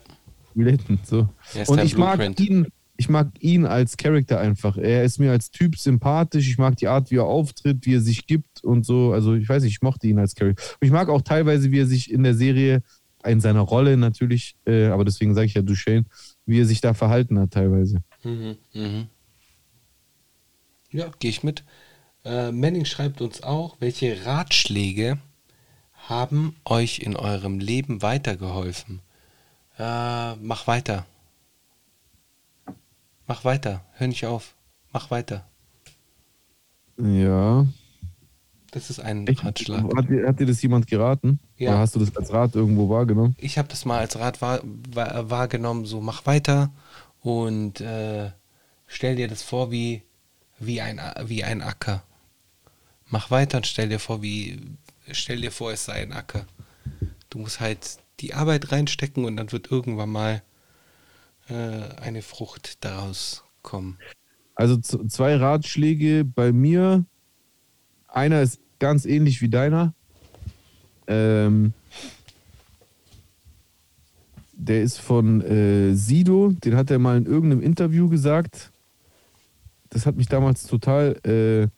relaten. 0.55 1.01
So. 1.05 1.31
Ist 1.55 1.71
Und 1.71 1.83
ich 1.83 1.97
mag 1.97 2.39
ihn, 2.39 2.67
ich 2.97 3.09
mag 3.09 3.29
ihn 3.41 3.67
als 3.67 3.97
Charakter 3.97 4.41
einfach. 4.41 4.77
Er 4.77 5.05
ist 5.05 5.19
mir 5.19 5.31
als 5.31 5.51
Typ 5.51 5.77
sympathisch. 5.77 6.49
Ich 6.49 6.59
mag 6.59 6.77
die 6.77 6.89
Art, 6.89 7.11
wie 7.11 7.17
er 7.17 7.25
auftritt, 7.25 7.85
wie 7.87 7.95
er 7.95 8.01
sich 8.01 8.27
gibt 8.27 8.65
und 8.65 8.85
so. 8.85 9.13
Also 9.13 9.35
ich 9.35 9.49
weiß 9.49 9.63
nicht, 9.63 9.73
ich 9.73 9.83
mochte 9.83 10.07
ihn 10.07 10.19
als 10.19 10.35
Charakter. 10.35 10.63
Ich 10.81 10.91
mag 10.91 11.09
auch 11.09 11.23
teilweise, 11.23 11.71
wie 11.71 11.81
er 11.81 11.87
sich 11.87 12.11
in 12.11 12.23
der 12.23 12.35
Serie, 12.35 12.83
in 13.25 13.41
seiner 13.41 13.61
Rolle 13.61 13.97
natürlich, 13.97 14.55
äh, 14.67 14.87
aber 14.87 15.05
deswegen 15.05 15.35
sage 15.35 15.47
ich 15.47 15.55
ja 15.55 15.63
Duchesne, 15.63 16.07
wie 16.47 16.61
er 16.61 16.67
sich 16.67 16.81
da 16.81 16.95
verhalten 16.95 17.39
hat 17.39 17.51
teilweise. 17.51 17.99
Mhm, 18.23 18.57
mhm. 18.73 19.07
Ja, 20.91 21.11
gehe 21.19 21.31
ich 21.31 21.43
mit. 21.43 21.65
Äh, 22.25 22.53
Manning 22.53 22.85
schreibt 22.85 23.21
uns 23.21 23.43
auch, 23.43 23.77
welche 23.81 24.25
Ratschläge 24.25 25.19
haben 26.09 26.57
euch 26.65 27.01
in 27.01 27.17
eurem 27.17 27.59
Leben 27.59 28.03
weitergeholfen? 28.03 29.01
Äh, 29.79 30.37
mach 30.37 30.67
weiter. 30.67 31.05
Mach 33.27 33.45
weiter. 33.45 33.85
Hör 33.95 34.07
nicht 34.09 34.27
auf. 34.27 34.55
Mach 34.93 35.11
weiter. 35.11 35.47
Ja. 36.99 37.67
Das 38.71 38.91
ist 38.91 39.01
ein 39.01 39.27
Echt? 39.27 39.45
Ratschlag. 39.45 39.85
Hat, 39.97 40.09
dir- 40.09 40.27
hat 40.27 40.41
dir 40.41 40.47
das 40.47 40.61
jemand 40.63 40.87
geraten? 40.87 41.41
Ja. 41.57 41.71
Oder 41.71 41.79
hast 41.81 41.95
du 41.95 42.01
das 42.01 42.15
als 42.17 42.33
Rat 42.33 42.55
irgendwo 42.55 42.89
wahrgenommen? 42.89 43.35
Ich 43.39 43.59
habe 43.59 43.69
das 43.69 43.85
mal 43.85 43.99
als 43.99 44.19
Rat 44.19 44.41
wahr, 44.43 44.61
wahr, 44.93 45.31
wahrgenommen, 45.31 45.85
so 45.87 46.01
mach 46.01 46.27
weiter 46.27 46.71
und 47.21 47.81
äh, 47.81 48.31
stell 48.87 49.17
dir 49.17 49.29
das 49.29 49.43
vor 49.43 49.71
wie, 49.71 50.03
wie, 50.59 50.81
ein, 50.81 51.01
wie 51.25 51.43
ein 51.45 51.63
Acker. 51.63 52.03
Mach 53.09 53.31
weiter 53.31 53.59
und 53.59 53.67
stell 53.67 53.89
dir 53.89 53.99
vor, 54.01 54.21
wie 54.23 54.61
stell 55.11 55.41
dir 55.41 55.53
vor, 55.53 55.73
es 55.73 55.85
sei 55.87 56.03
ein 56.03 56.13
Acker. 56.13 56.45
Du 57.31 57.39
musst 57.39 57.61
halt 57.61 57.99
die 58.21 58.35
Arbeit 58.35 58.73
reinstecken 58.73 59.25
und 59.25 59.37
dann 59.37 59.53
wird 59.53 59.71
irgendwann 59.71 60.11
mal 60.11 60.43
eine 61.49 62.23
Frucht 62.23 62.85
daraus 62.85 63.45
kommen. 63.63 63.99
Also 64.55 64.79
zwei 64.79 65.37
Ratschläge 65.37 66.25
bei 66.25 66.53
mir. 66.53 67.05
Einer 68.09 68.41
ist 68.43 68.61
ganz 68.79 69.05
ähnlich 69.05 69.43
wie 69.43 69.51
deiner. 69.51 69.93
Ähm, 71.07 71.75
der 74.53 74.83
ist 74.83 74.99
von 74.99 75.43
äh, 75.43 75.95
Sido. 75.95 76.53
Den 76.53 76.77
hat 76.77 76.91
er 76.91 76.99
mal 76.99 77.19
in 77.19 77.27
irgendeinem 77.27 77.63
Interview 77.63 78.09
gesagt. 78.09 78.73
Das 79.91 80.07
hat 80.07 80.17
mich 80.17 80.29
damals 80.29 80.67
total 80.67 81.21
äh, 81.25 81.69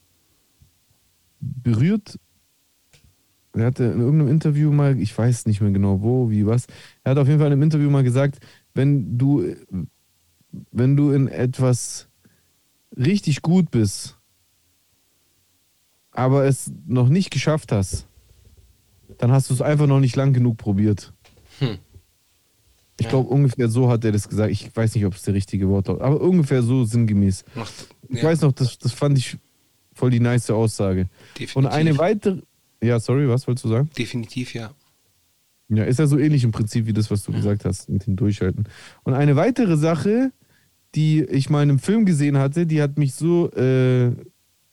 berührt. 1.41 2.19
Er 3.55 3.67
hatte 3.67 3.85
in 3.85 4.01
irgendeinem 4.01 4.29
Interview 4.29 4.71
mal, 4.71 4.99
ich 5.01 5.17
weiß 5.17 5.47
nicht 5.47 5.61
mehr 5.61 5.73
genau 5.73 6.01
wo, 6.01 6.31
wie, 6.31 6.47
was. 6.47 6.67
Er 7.03 7.13
hat 7.13 7.19
auf 7.19 7.27
jeden 7.27 7.41
Fall 7.41 7.49
in 7.49 7.55
einem 7.55 7.63
Interview 7.63 7.91
mal 7.91 8.05
gesagt, 8.05 8.39
wenn 8.79 9.19
du, 9.19 9.57
wenn 10.71 10.97
du 10.97 11.11
in 11.11 11.27
etwas 11.27 12.07
richtig 12.97 13.43
gut 13.43 13.73
bist, 13.73 14.17
aber 16.13 16.45
es 16.47 16.71
noch 16.87 17.09
nicht 17.09 17.31
geschafft 17.33 17.73
hast, 17.73 18.07
dann 19.19 19.33
hast 19.33 19.51
du 19.51 19.55
es 19.55 19.61
einfach 19.63 19.89
noch 19.89 19.99
nicht 19.99 20.15
lang 20.15 20.33
genug 20.33 20.57
probiert. 20.59 21.13
Hm. 21.59 21.79
Ich 23.01 23.05
Ja. 23.05 23.11
glaube, 23.11 23.29
ungefähr 23.31 23.69
so 23.69 23.89
hat 23.91 24.05
er 24.05 24.13
das 24.13 24.29
gesagt. 24.29 24.51
Ich 24.53 24.75
weiß 24.75 24.95
nicht, 24.95 25.05
ob 25.07 25.15
es 25.15 25.23
der 25.23 25.35
richtige 25.35 25.69
Wort 25.69 25.89
ist, 25.89 26.01
aber 26.01 26.21
ungefähr 26.21 26.63
so 26.63 26.85
sinngemäß. 26.85 27.45
Ich 28.09 28.17
ja, 28.19 28.29
weiß 28.29 28.43
noch, 28.43 28.53
das, 28.53 28.79
das 28.79 28.93
fand 28.93 29.19
ich 29.19 29.37
voll 29.93 30.11
die 30.11 30.21
nice 30.21 30.51
Aussage. 30.51 31.09
definitiv, 31.35 31.57
Und 31.57 31.67
eine 31.67 31.99
weitere. 31.99 32.43
Ja, 32.81 33.01
sorry, 33.01 33.29
was 33.29 33.45
wolltest 33.49 33.65
du 33.65 33.69
sagen? 33.71 33.91
definitiv, 33.99 34.55
ja. 34.55 34.71
Ja, 35.69 35.85
ist 35.85 35.99
ja 35.99 36.07
so 36.07 36.19
ähnlich 36.19 36.45
im 36.45 36.51
Prinzip 36.51 36.87
wie 36.87 36.95
das, 36.95 37.11
was 37.11 37.25
du 37.25 37.33
gesagt 37.33 37.65
hast 37.65 37.91
mit 37.91 38.07
dem 38.07 38.17
Durchhalten. 38.17 38.65
Und 39.03 39.13
eine 39.13 39.37
weitere 39.37 39.77
Sache, 39.77 40.33
die 40.95 41.23
ich 41.25 41.51
mal 41.51 41.63
in 41.63 41.71
einem 41.71 41.79
Film 41.79 42.07
gesehen 42.07 42.39
hatte, 42.39 42.67
die 42.67 42.81
hat 42.81 42.99
mich 42.99 43.15
so, 43.15 43.51
äh, 43.53 44.13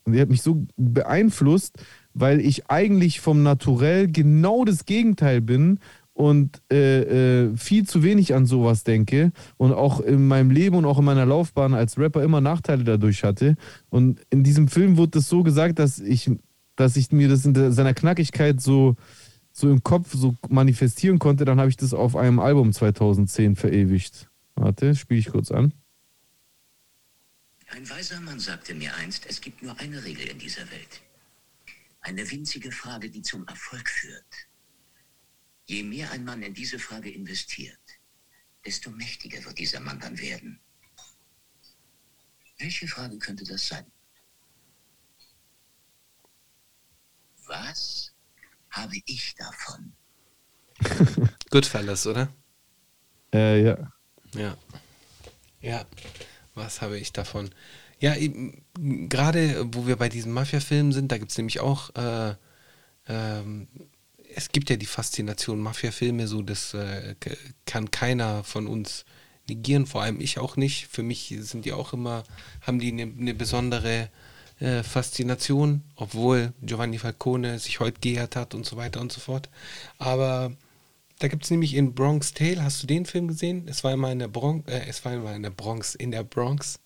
die 0.08 0.22
hat 0.22 0.30
mich 0.30 0.42
so 0.42 0.66
beeinflusst, 0.78 1.78
weil 2.14 2.40
ich 2.40 2.70
eigentlich 2.70 3.20
vom 3.20 3.44
Naturell 3.44 4.10
genau 4.10 4.64
das 4.64 4.86
Gegenteil 4.86 5.42
bin 5.42 5.80
und 6.14 6.62
äh, 6.72 7.44
äh, 7.44 7.58
viel 7.58 7.86
zu 7.86 8.02
wenig 8.02 8.34
an 8.34 8.46
sowas 8.46 8.86
denke 8.86 9.34
und 9.58 9.74
auch 9.74 10.00
in 10.00 10.28
meinem 10.28 10.50
Leben 10.50 10.78
und 10.78 10.86
auch 10.86 11.00
in 11.00 11.04
meiner 11.04 11.26
Laufbahn 11.26 11.74
als 11.74 11.98
Rapper 11.98 12.24
immer 12.24 12.40
Nachteile 12.40 12.86
dadurch 12.86 13.26
hatte. 13.26 13.56
Und 13.90 14.22
in 14.30 14.44
diesem 14.44 14.70
Film 14.70 14.96
wurde 14.96 15.20
es 15.20 15.28
so 15.28 15.44
gesagt, 15.44 15.78
dass 15.78 16.00
ich, 16.00 16.32
dass 16.78 16.96
ich 16.96 17.12
mir 17.12 17.28
das 17.28 17.46
in 17.46 17.74
seiner 17.74 17.94
Knackigkeit 17.94 18.62
so 18.62 18.96
so 19.56 19.72
im 19.72 19.82
Kopf 19.84 20.14
so 20.14 20.36
manifestieren 20.50 21.18
konnte, 21.18 21.46
dann 21.46 21.60
habe 21.60 21.70
ich 21.70 21.78
das 21.78 21.94
auf 21.94 22.18
einem 22.18 22.40
Album 22.40 22.74
2010 22.74 23.56
verewigt. 23.56 24.30
Warte, 24.56 24.96
spiele 24.96 25.22
ich 25.22 25.28
kurz 25.28 25.50
an. 25.50 25.74
Ein 27.68 27.90
weiser 27.90 28.20
Mann 28.20 28.40
sagte 28.40 28.74
mir 28.76 28.94
einst, 28.98 29.26
es 29.28 29.40
gibt 29.40 29.64
nur 29.64 29.80
eine 29.80 30.04
Regel 30.04 30.28
in 30.28 30.40
dieser 30.40 30.70
Welt. 30.72 31.02
Eine 32.02 32.30
winzige 32.30 32.70
Frage, 32.70 33.10
die 33.10 33.22
zum 33.22 33.48
Erfolg 33.48 33.90
führt. 33.90 34.26
Je 35.64 35.84
mehr 35.84 36.12
ein 36.12 36.26
Mann 36.26 36.44
in 36.44 36.54
diese 36.54 36.78
Frage 36.78 37.10
investiert, 37.10 37.80
desto 38.66 38.92
mächtiger 38.92 39.44
wird 39.46 39.58
dieser 39.58 39.80
Mann 39.80 40.02
dann 40.02 40.20
werden. 40.20 40.60
Welche 42.60 42.90
Frage 42.90 43.18
könnte 43.20 43.46
das 43.46 43.68
sein? 43.68 43.86
Was 47.48 48.15
habe 48.76 48.96
ich 49.06 49.36
davon? 49.36 49.94
Goodfellas, 51.50 52.06
oder? 52.08 52.28
Äh, 53.34 53.64
ja. 53.64 53.92
Ja. 54.34 54.58
Ja. 55.62 55.86
Was 56.54 56.82
habe 56.82 56.98
ich 56.98 57.12
davon? 57.12 57.50
Ja, 58.00 58.16
gerade 58.78 59.66
wo 59.74 59.88
wir 59.88 59.96
bei 59.96 60.10
diesen 60.10 60.32
Mafia-Filmen 60.34 60.92
sind, 60.92 61.12
da 61.12 61.18
gibt 61.18 61.32
es 61.32 61.38
nämlich 61.38 61.60
auch, 61.60 61.96
äh, 61.96 62.36
ähm, 63.08 63.68
es 64.34 64.50
gibt 64.50 64.70
ja 64.70 64.76
die 64.76 64.86
Faszination 64.86 65.60
Mafia-Filme, 65.60 66.28
so 66.28 66.42
das 66.42 66.74
äh, 66.74 67.16
kann 67.66 67.92
keiner 67.92 68.44
von 68.44 68.68
uns 68.68 69.06
negieren, 69.48 69.86
vor 69.86 70.02
allem 70.02 70.20
ich 70.20 70.40
auch 70.40 70.58
nicht. 70.58 70.88
Für 70.88 71.04
mich 71.04 71.34
sind 71.40 71.66
die 71.66 71.74
auch 71.74 71.94
immer, 71.94 72.24
haben 72.62 72.80
die 72.80 72.92
eine, 72.92 73.04
eine 73.04 73.34
besondere 73.34 74.10
äh, 74.60 74.84
Faszination, 74.84 75.84
obwohl 75.96 76.54
Giovanni 76.62 76.98
Falcone 76.98 77.60
sich 77.60 77.80
heute 77.80 78.00
geehrt 78.00 78.36
hat 78.36 78.54
und 78.56 78.66
so 78.66 78.78
weiter 78.78 79.02
und 79.02 79.12
so 79.12 79.20
fort. 79.20 79.50
Aber 79.98 80.52
da 81.20 81.28
gibt 81.28 81.44
es 81.44 81.52
nämlich 81.52 81.74
in 81.76 81.94
Bronx 81.94 82.34
Tale, 82.34 82.64
hast 82.64 82.82
du 82.84 82.88
den 82.88 83.06
Film 83.06 83.28
gesehen? 83.28 83.68
Es 83.68 83.84
war 83.84 83.94
immer 83.94 84.12
in 84.12 84.20
der 84.20 84.28
Bronx, 84.28 84.70
äh, 84.72 84.86
es 84.88 85.04
war 85.06 85.14
immer 85.14 85.36
in 85.36 85.44
der 85.44 85.50
Bronx, 85.50 85.96
in 85.96 86.12
der 86.12 86.24
Bronx. 86.24 86.80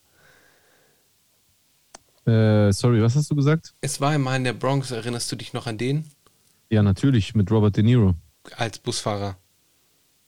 Äh, 2.25 2.71
sorry, 2.73 3.01
was 3.01 3.15
hast 3.15 3.31
du 3.31 3.35
gesagt? 3.35 3.73
Es 3.81 3.99
war 4.01 4.13
immer 4.13 4.35
in 4.35 4.43
der 4.43 4.53
Bronx, 4.53 4.91
erinnerst 4.91 5.31
du 5.31 5.35
dich 5.35 5.53
noch 5.53 5.67
an 5.67 5.77
den? 5.77 6.05
Ja, 6.69 6.83
natürlich, 6.83 7.33
mit 7.33 7.49
Robert 7.49 7.75
De 7.75 7.83
Niro. 7.83 8.13
Als 8.55 8.77
Busfahrer. 8.77 9.37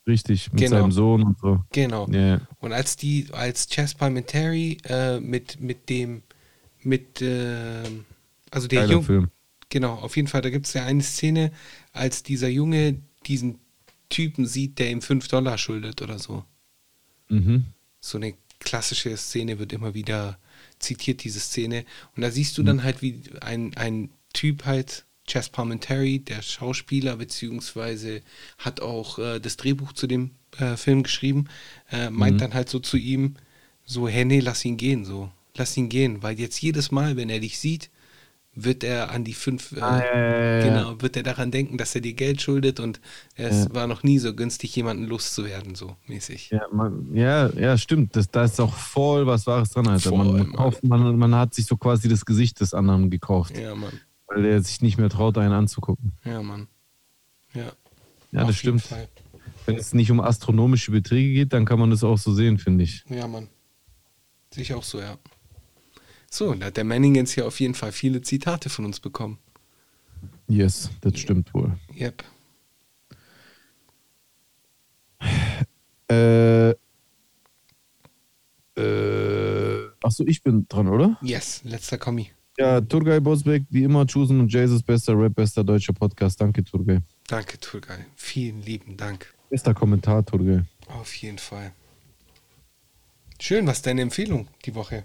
Richtig, 0.07 0.51
mit 0.51 0.61
Genau. 0.61 0.77
seinem 0.77 0.91
Sohn 0.91 1.23
und 1.23 1.38
so. 1.39 1.59
Genau. 1.72 2.07
Ja. 2.09 2.41
Und 2.59 2.73
als 2.73 2.95
die, 2.95 3.27
als 3.34 3.68
Chess 3.68 3.93
Palminteri 3.93 4.77
äh, 4.85 5.19
mit, 5.19 5.61
mit 5.61 5.89
dem, 5.89 6.23
mit, 6.86 7.22
äh, 7.22 7.84
also 8.49 8.68
der 8.68 8.82
Geiler 8.82 8.94
Junge, 8.94 9.06
Film. 9.06 9.32
genau, 9.70 9.94
auf 9.95 10.16
jeden 10.16 10.28
Fall, 10.28 10.41
da 10.41 10.49
gibt 10.49 10.66
es 10.68 10.74
ja 10.74 10.86
eine 10.86 11.03
Szene, 11.03 11.52
als 11.94 12.24
dieser 12.24 12.48
Junge 12.48 13.02
diesen 13.26 13.60
Typen 14.10 14.45
sieht, 14.45 14.80
der 14.80 14.91
ihm 14.91 15.02
5 15.02 15.28
Dollar 15.28 15.58
schuldet 15.58 16.02
oder 16.02 16.20
so. 16.20 16.44
Mhm. 17.30 17.66
So 17.99 18.18
eine 18.18 18.34
klassische 18.60 19.16
Szene 19.18 19.60
wird 19.60 19.74
immer 19.74 19.94
wieder 19.94 20.38
zitiert 20.82 21.24
diese 21.24 21.40
Szene. 21.40 21.86
Und 22.16 22.22
da 22.22 22.32
siehst 22.32 22.58
du 22.58 22.64
dann 22.64 22.84
halt, 22.84 23.02
wie 23.02 23.22
ein, 23.41 23.76
ein 23.76 24.10
Typ 24.34 24.66
halt, 24.66 25.06
Chess 25.28 25.49
Palminteri, 25.49 26.20
der 26.20 26.41
Schauspieler, 26.41 27.18
beziehungsweise 27.18 28.22
hat 28.58 28.82
auch 28.82 29.20
äh, 29.20 29.40
das 29.40 29.56
Drehbuch 29.56 29.94
zu 29.94 30.08
dem 30.08 30.32
äh, 30.58 30.76
Film 30.76 31.03
geschrieben, 31.03 31.45
äh, 31.91 32.10
meint 32.10 32.41
dann 32.41 32.53
halt 32.53 32.70
so 32.70 32.80
zu 32.80 32.98
ihm, 32.98 33.36
so, 33.86 34.08
hey, 34.08 34.26
nee, 34.26 34.40
lass 34.40 34.66
ihn 34.66 34.78
gehen, 34.78 35.06
so, 35.06 35.32
lass 35.57 35.76
ihn 35.78 35.90
gehen, 35.90 36.23
weil 36.23 36.40
jetzt 36.40 36.61
jedes 36.61 36.91
Mal, 36.91 37.15
wenn 37.18 37.30
er 37.30 37.40
dich 37.40 37.60
sieht, 37.60 37.90
wird 38.53 38.84
er 38.84 39.11
an 39.11 39.23
die 39.23 39.34
fünf, 39.34 39.72
äh, 39.72 39.80
Ah, 39.80 39.99
ja, 39.99 40.06
ja, 40.06 40.30
ja, 40.30 40.57
ja. 40.60 40.65
genau, 40.65 41.02
wird 41.02 41.15
er 41.15 41.23
daran 41.23 41.52
denken, 41.52 41.78
dass 41.78 41.95
er 41.95 42.02
dir 42.02 42.14
Geld 42.14 42.41
schuldet 42.41 42.82
und 42.82 42.99
es 43.36 43.73
war 43.73 43.88
noch 43.88 44.03
nie 44.03 44.19
so 44.19 44.34
günstig, 44.36 44.76
jemanden 44.76 45.06
loszuwerden, 45.06 45.73
so 45.76 45.95
mäßig. 46.07 46.49
Ja, 46.49 46.64
man, 46.69 47.15
ja, 47.15 47.49
ja, 47.53 47.78
stimmt. 47.78 48.14
Das, 48.18 48.30
da 48.30 48.44
ist 48.44 48.60
auch 48.60 48.73
voll 48.73 49.26
was 49.26 49.48
Wahres 49.48 49.69
dran, 49.69 49.88
Alter. 49.88 50.10
Voll, 50.10 50.18
man, 50.18 50.38
man, 50.38 50.52
kauft, 50.53 50.84
man, 50.84 51.18
man 51.18 51.34
hat 51.36 51.53
sich 51.53 51.65
so 51.65 51.78
quasi 51.78 52.10
das 52.10 52.26
Gesicht 52.26 52.60
des 52.60 52.73
anderen 52.73 53.10
gekauft, 53.10 53.57
Ja, 53.57 53.73
Mann. 53.73 53.94
weil 54.28 54.44
er 54.44 54.61
sich 54.61 54.82
nicht 54.82 54.98
mehr 54.98 55.10
traut, 55.10 55.38
einen 55.38 55.53
anzugucken. 55.53 56.11
Ja, 56.26 56.41
Mann. 56.44 56.68
Ja. 57.53 57.72
Ja, 58.34 58.41
auf 58.41 58.48
das 58.48 58.57
stimmt. 58.57 58.82
Fall. 58.82 59.07
Wenn 59.65 59.76
es 59.78 59.94
nicht 59.94 60.11
um 60.11 60.19
astronomische 60.19 60.91
Beträge 60.91 61.34
geht, 61.34 61.53
dann 61.53 61.64
kann 61.65 61.80
man 61.80 61.90
das 61.90 62.03
auch 62.03 62.18
so 62.18 62.34
sehen, 62.34 62.57
finde 62.57 62.84
ich. 62.84 63.06
Ja, 63.07 63.28
Mann. 63.28 63.48
Sehe 64.53 64.64
ich 64.64 64.73
auch 64.73 64.84
so, 64.84 64.99
ja. 64.99 65.18
So, 66.34 66.53
da 66.53 66.68
hat 66.68 66.78
der 66.78 66.86
Manningens 66.86 67.34
hier 67.34 67.45
auf 67.45 67.60
jeden 67.60 67.74
Fall 67.74 67.91
viele 67.91 68.22
Zitate 68.22 68.70
von 68.70 68.86
uns 68.86 69.02
bekommen. 69.02 69.38
Yes, 70.48 70.90
das 71.02 71.20
stimmt 71.20 71.53
wohl. 71.53 71.78
Yep. 71.99 72.24
Äh, 76.10 76.70
äh, 78.78 79.90
achso, 80.02 80.26
ich 80.26 80.41
bin 80.41 80.68
dran, 80.68 80.88
oder? 80.88 81.18
Yes, 81.22 81.62
letzter 81.64 81.98
Kommi. 81.98 82.32
Ja, 82.58 82.82
Turgay 82.82 83.20
Bosbeck, 83.20 83.64
wie 83.70 83.84
immer, 83.84 84.06
Chusen 84.06 84.40
und 84.40 84.52
Jesus, 84.52 84.84
bester 84.84 85.18
Rap, 85.18 85.36
bester 85.36 85.64
deutscher 85.64 85.94
Podcast. 85.94 86.40
Danke, 86.40 86.64
Turgay. 86.64 86.99
Danke, 87.28 87.60
Turgay. 87.60 88.06
Vielen 88.16 88.62
lieben 88.62 88.98
Dank. 88.98 89.34
Bester 89.49 89.74
Kommentar, 89.74 90.26
Turgay. 90.26 90.62
Auf 90.88 91.14
jeden 91.16 91.38
Fall. 91.38 91.74
Schön, 93.40 93.68
was 93.68 93.78
ist 93.78 93.86
deine 93.86 94.02
Empfehlung 94.02 94.48
die 94.66 94.76
Woche? 94.76 95.03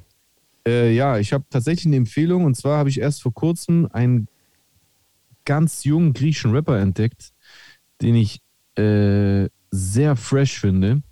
Äh, 0.66 0.92
ja, 0.94 1.18
ich 1.18 1.32
habe 1.32 1.44
tatsächlich 1.50 1.86
eine 1.86 1.96
Empfehlung 1.96 2.44
und 2.44 2.56
zwar 2.56 2.78
habe 2.78 2.88
ich 2.88 3.00
erst 3.00 3.22
vor 3.22 3.32
kurzem 3.32 3.88
einen 3.92 4.28
ganz 5.44 5.84
jungen 5.84 6.12
griechischen 6.12 6.52
Rapper 6.52 6.78
entdeckt, 6.78 7.32
den 8.02 8.14
ich 8.16 8.40
äh, 8.76 9.48
sehr 9.70 10.16
fresh 10.16 10.60
finde. 10.60 11.02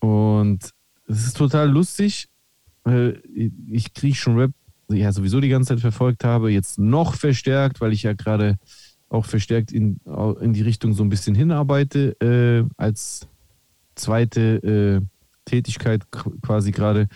Und 0.00 0.70
es 1.08 1.26
ist 1.26 1.36
total 1.36 1.70
lustig, 1.70 2.28
weil 2.84 3.22
ich 3.70 3.94
griechischen 3.94 4.36
Rap 4.38 4.52
ja 4.90 5.12
sowieso 5.12 5.40
die 5.40 5.48
ganze 5.48 5.74
Zeit 5.74 5.80
verfolgt 5.80 6.24
habe, 6.24 6.50
jetzt 6.52 6.78
noch 6.78 7.14
verstärkt, 7.14 7.80
weil 7.80 7.92
ich 7.92 8.04
ja 8.04 8.14
gerade 8.14 8.58
auch 9.10 9.26
verstärkt 9.26 9.72
in, 9.72 10.00
in 10.40 10.52
die 10.52 10.62
Richtung 10.62 10.92
so 10.94 11.02
ein 11.04 11.10
bisschen 11.10 11.34
hinarbeite, 11.34 12.16
äh, 12.20 12.68
als 12.76 13.28
zweite 13.94 14.40
äh, 15.02 15.06
Tätigkeit 15.44 16.04
qu- 16.12 16.40
quasi 16.42 16.72
gerade. 16.72 17.08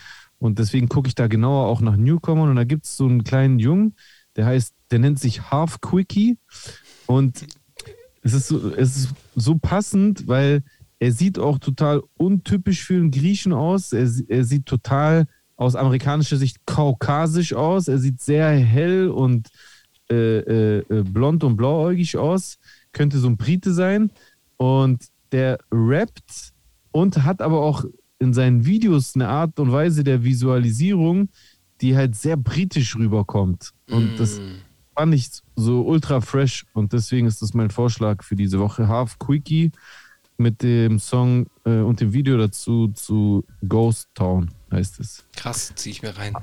Und 0.42 0.58
deswegen 0.58 0.88
gucke 0.88 1.06
ich 1.06 1.14
da 1.14 1.28
genauer 1.28 1.68
auch 1.68 1.80
nach 1.80 1.96
Newcomern 1.96 2.50
und 2.50 2.56
da 2.56 2.64
gibt 2.64 2.84
es 2.84 2.96
so 2.96 3.06
einen 3.06 3.22
kleinen 3.22 3.60
Jungen, 3.60 3.94
der 4.34 4.46
heißt, 4.46 4.74
der 4.90 4.98
nennt 4.98 5.20
sich 5.20 5.52
Half 5.52 5.80
Quickie 5.80 6.36
und 7.06 7.46
es 8.22 8.32
ist, 8.32 8.48
so, 8.48 8.74
es 8.74 8.96
ist 8.96 9.14
so 9.36 9.54
passend, 9.56 10.26
weil 10.26 10.64
er 10.98 11.12
sieht 11.12 11.38
auch 11.38 11.60
total 11.60 12.02
untypisch 12.16 12.82
für 12.82 12.94
einen 12.94 13.12
Griechen 13.12 13.52
aus. 13.52 13.92
Er, 13.92 14.10
er 14.26 14.42
sieht 14.42 14.66
total 14.66 15.28
aus 15.54 15.76
amerikanischer 15.76 16.36
Sicht 16.36 16.66
kaukasisch 16.66 17.54
aus. 17.54 17.86
Er 17.86 17.98
sieht 17.98 18.20
sehr 18.20 18.50
hell 18.50 19.10
und 19.10 19.48
äh, 20.10 20.38
äh, 20.38 20.78
äh, 20.78 21.02
blond 21.04 21.44
und 21.44 21.56
blauäugig 21.56 22.16
aus. 22.16 22.58
Könnte 22.90 23.18
so 23.18 23.28
ein 23.28 23.36
Brite 23.36 23.72
sein. 23.72 24.10
Und 24.56 25.04
der 25.30 25.58
rappt 25.70 26.52
und 26.90 27.22
hat 27.22 27.42
aber 27.42 27.60
auch 27.60 27.84
in 28.22 28.32
seinen 28.32 28.64
Videos 28.64 29.16
eine 29.16 29.28
Art 29.28 29.58
und 29.58 29.72
Weise 29.72 30.04
der 30.04 30.22
Visualisierung, 30.22 31.28
die 31.80 31.96
halt 31.96 32.14
sehr 32.14 32.36
britisch 32.36 32.94
rüberkommt. 32.96 33.72
Und 33.90 34.18
das 34.18 34.40
fand 34.96 35.12
ich 35.12 35.28
so 35.56 35.82
ultra 35.82 36.20
fresh 36.20 36.64
und 36.72 36.92
deswegen 36.92 37.26
ist 37.26 37.42
das 37.42 37.52
mein 37.52 37.70
Vorschlag 37.70 38.22
für 38.22 38.36
diese 38.36 38.60
Woche. 38.60 38.86
Half 38.86 39.18
Quickie 39.18 39.72
mit 40.38 40.62
dem 40.62 41.00
Song 41.00 41.46
äh, 41.64 41.80
und 41.80 42.00
dem 42.00 42.12
Video 42.12 42.38
dazu 42.38 42.88
zu 42.88 43.44
Ghost 43.68 44.08
Town 44.14 44.50
heißt 44.70 45.00
es. 45.00 45.24
Krass, 45.36 45.72
zieh 45.74 45.90
ich 45.90 46.02
mir 46.02 46.16
rein. 46.16 46.34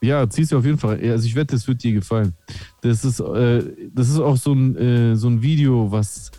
Ja, 0.00 0.30
zieh's 0.30 0.50
dir 0.50 0.58
auf 0.58 0.64
jeden 0.64 0.78
Fall. 0.78 1.00
Also 1.10 1.26
ich 1.26 1.34
wette, 1.34 1.56
es 1.56 1.66
wird 1.66 1.82
dir 1.82 1.92
gefallen. 1.92 2.34
Das 2.82 3.04
ist, 3.04 3.18
äh, 3.18 3.90
das 3.92 4.08
ist 4.08 4.20
auch 4.20 4.36
so 4.36 4.52
ein, 4.52 4.76
äh, 4.76 5.16
so 5.16 5.28
ein 5.28 5.42
Video, 5.42 5.90
was 5.90 6.30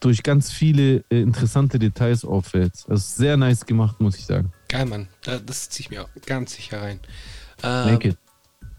durch 0.00 0.22
ganz 0.22 0.52
viele 0.52 1.04
äh, 1.10 1.20
interessante 1.20 1.78
Details 1.78 2.24
auffällt. 2.24 2.72
Das 2.88 3.00
ist 3.00 3.16
sehr 3.16 3.36
nice 3.36 3.64
gemacht, 3.66 4.00
muss 4.00 4.16
ich 4.16 4.26
sagen. 4.26 4.52
Geil, 4.68 4.86
Mann. 4.86 5.08
Da, 5.22 5.38
das 5.38 5.68
zieh 5.70 5.82
ich 5.82 5.90
mir 5.90 6.06
ganz 6.26 6.54
sicher 6.54 6.82
rein. 6.82 7.00
Danke. 7.62 8.08
Ähm, 8.08 8.16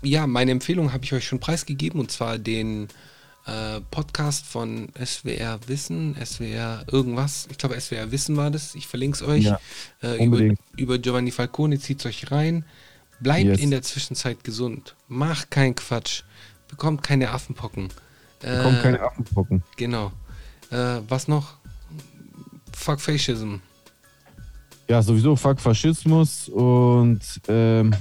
ja, 0.04 0.28
meine 0.28 0.52
Empfehlung 0.52 0.94
habe 0.94 1.04
ich 1.04 1.14
euch 1.14 1.26
schon 1.26 1.40
preisgegeben 1.40 2.00
und 2.00 2.12
zwar 2.12 2.38
den 2.38 2.88
äh, 3.48 3.82
Podcast 3.92 4.46
von 4.46 4.90
SWR 5.04 5.60
Wissen, 5.68 6.16
SWR 6.24 6.84
irgendwas. 6.92 7.48
Ich 7.50 7.58
glaube, 7.58 7.80
SWR 7.80 8.12
Wissen 8.12 8.38
war 8.38 8.52
das. 8.52 8.76
Ich 8.76 8.88
verlinke 8.88 9.16
es 9.16 9.24
euch. 9.28 9.44
Ja, 9.46 9.60
äh, 10.04 10.24
über, 10.24 10.56
über 10.78 11.00
Giovanni 11.00 11.32
Falcone, 11.32 11.80
zieht 11.80 12.06
euch 12.06 12.32
rein. 12.32 12.66
Bleibt 13.20 13.46
Yes. 13.46 13.60
in 13.60 13.72
der 13.72 13.82
Zwischenzeit 13.82 14.44
gesund. 14.44 14.96
Macht 15.08 15.50
keinen 15.50 15.74
Quatsch. 15.74 16.22
Bekommt 16.68 17.02
keine 17.02 17.32
Affenpocken. 17.32 17.90
Äh, 18.44 18.62
Kommt 18.62 18.84
keine 18.84 19.02
Affenpocken. 19.02 19.64
Genau. 19.78 20.12
Äh, 20.72 21.02
was 21.08 21.28
noch? 21.28 21.56
Fuck 22.74 23.00
Fascism. 23.00 23.56
Ja, 24.88 25.02
sowieso 25.02 25.36
fuck 25.36 25.60
Faschismus 25.60 26.48
und 26.48 27.20
ähm, 27.50 27.94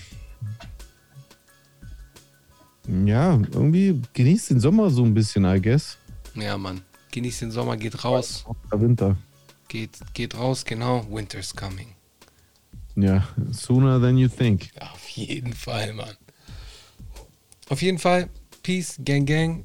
ja, 3.04 3.32
irgendwie 3.34 4.00
genießt 4.12 4.50
den 4.50 4.60
Sommer 4.60 4.90
so 4.90 5.04
ein 5.04 5.12
bisschen, 5.12 5.44
I 5.44 5.60
guess. 5.60 5.98
Ja, 6.34 6.56
Mann. 6.56 6.82
Genießt 7.10 7.42
den 7.42 7.50
Sommer, 7.50 7.76
geht 7.76 8.04
raus. 8.04 8.44
Der 8.70 8.80
Winter. 8.80 9.16
Geht, 9.68 9.98
geht 10.14 10.36
raus, 10.36 10.64
genau. 10.64 11.04
Winter's 11.10 11.54
coming. 11.54 11.96
Ja, 12.94 13.26
sooner 13.50 14.00
than 14.00 14.16
you 14.16 14.28
think. 14.28 14.72
Ja, 14.76 14.92
auf 14.92 15.08
jeden 15.08 15.54
Fall, 15.54 15.92
Mann. 15.92 16.16
Auf 17.68 17.82
jeden 17.82 17.98
Fall. 17.98 18.28
Peace, 18.62 18.96
Gang, 19.04 19.26
Gang. 19.26 19.64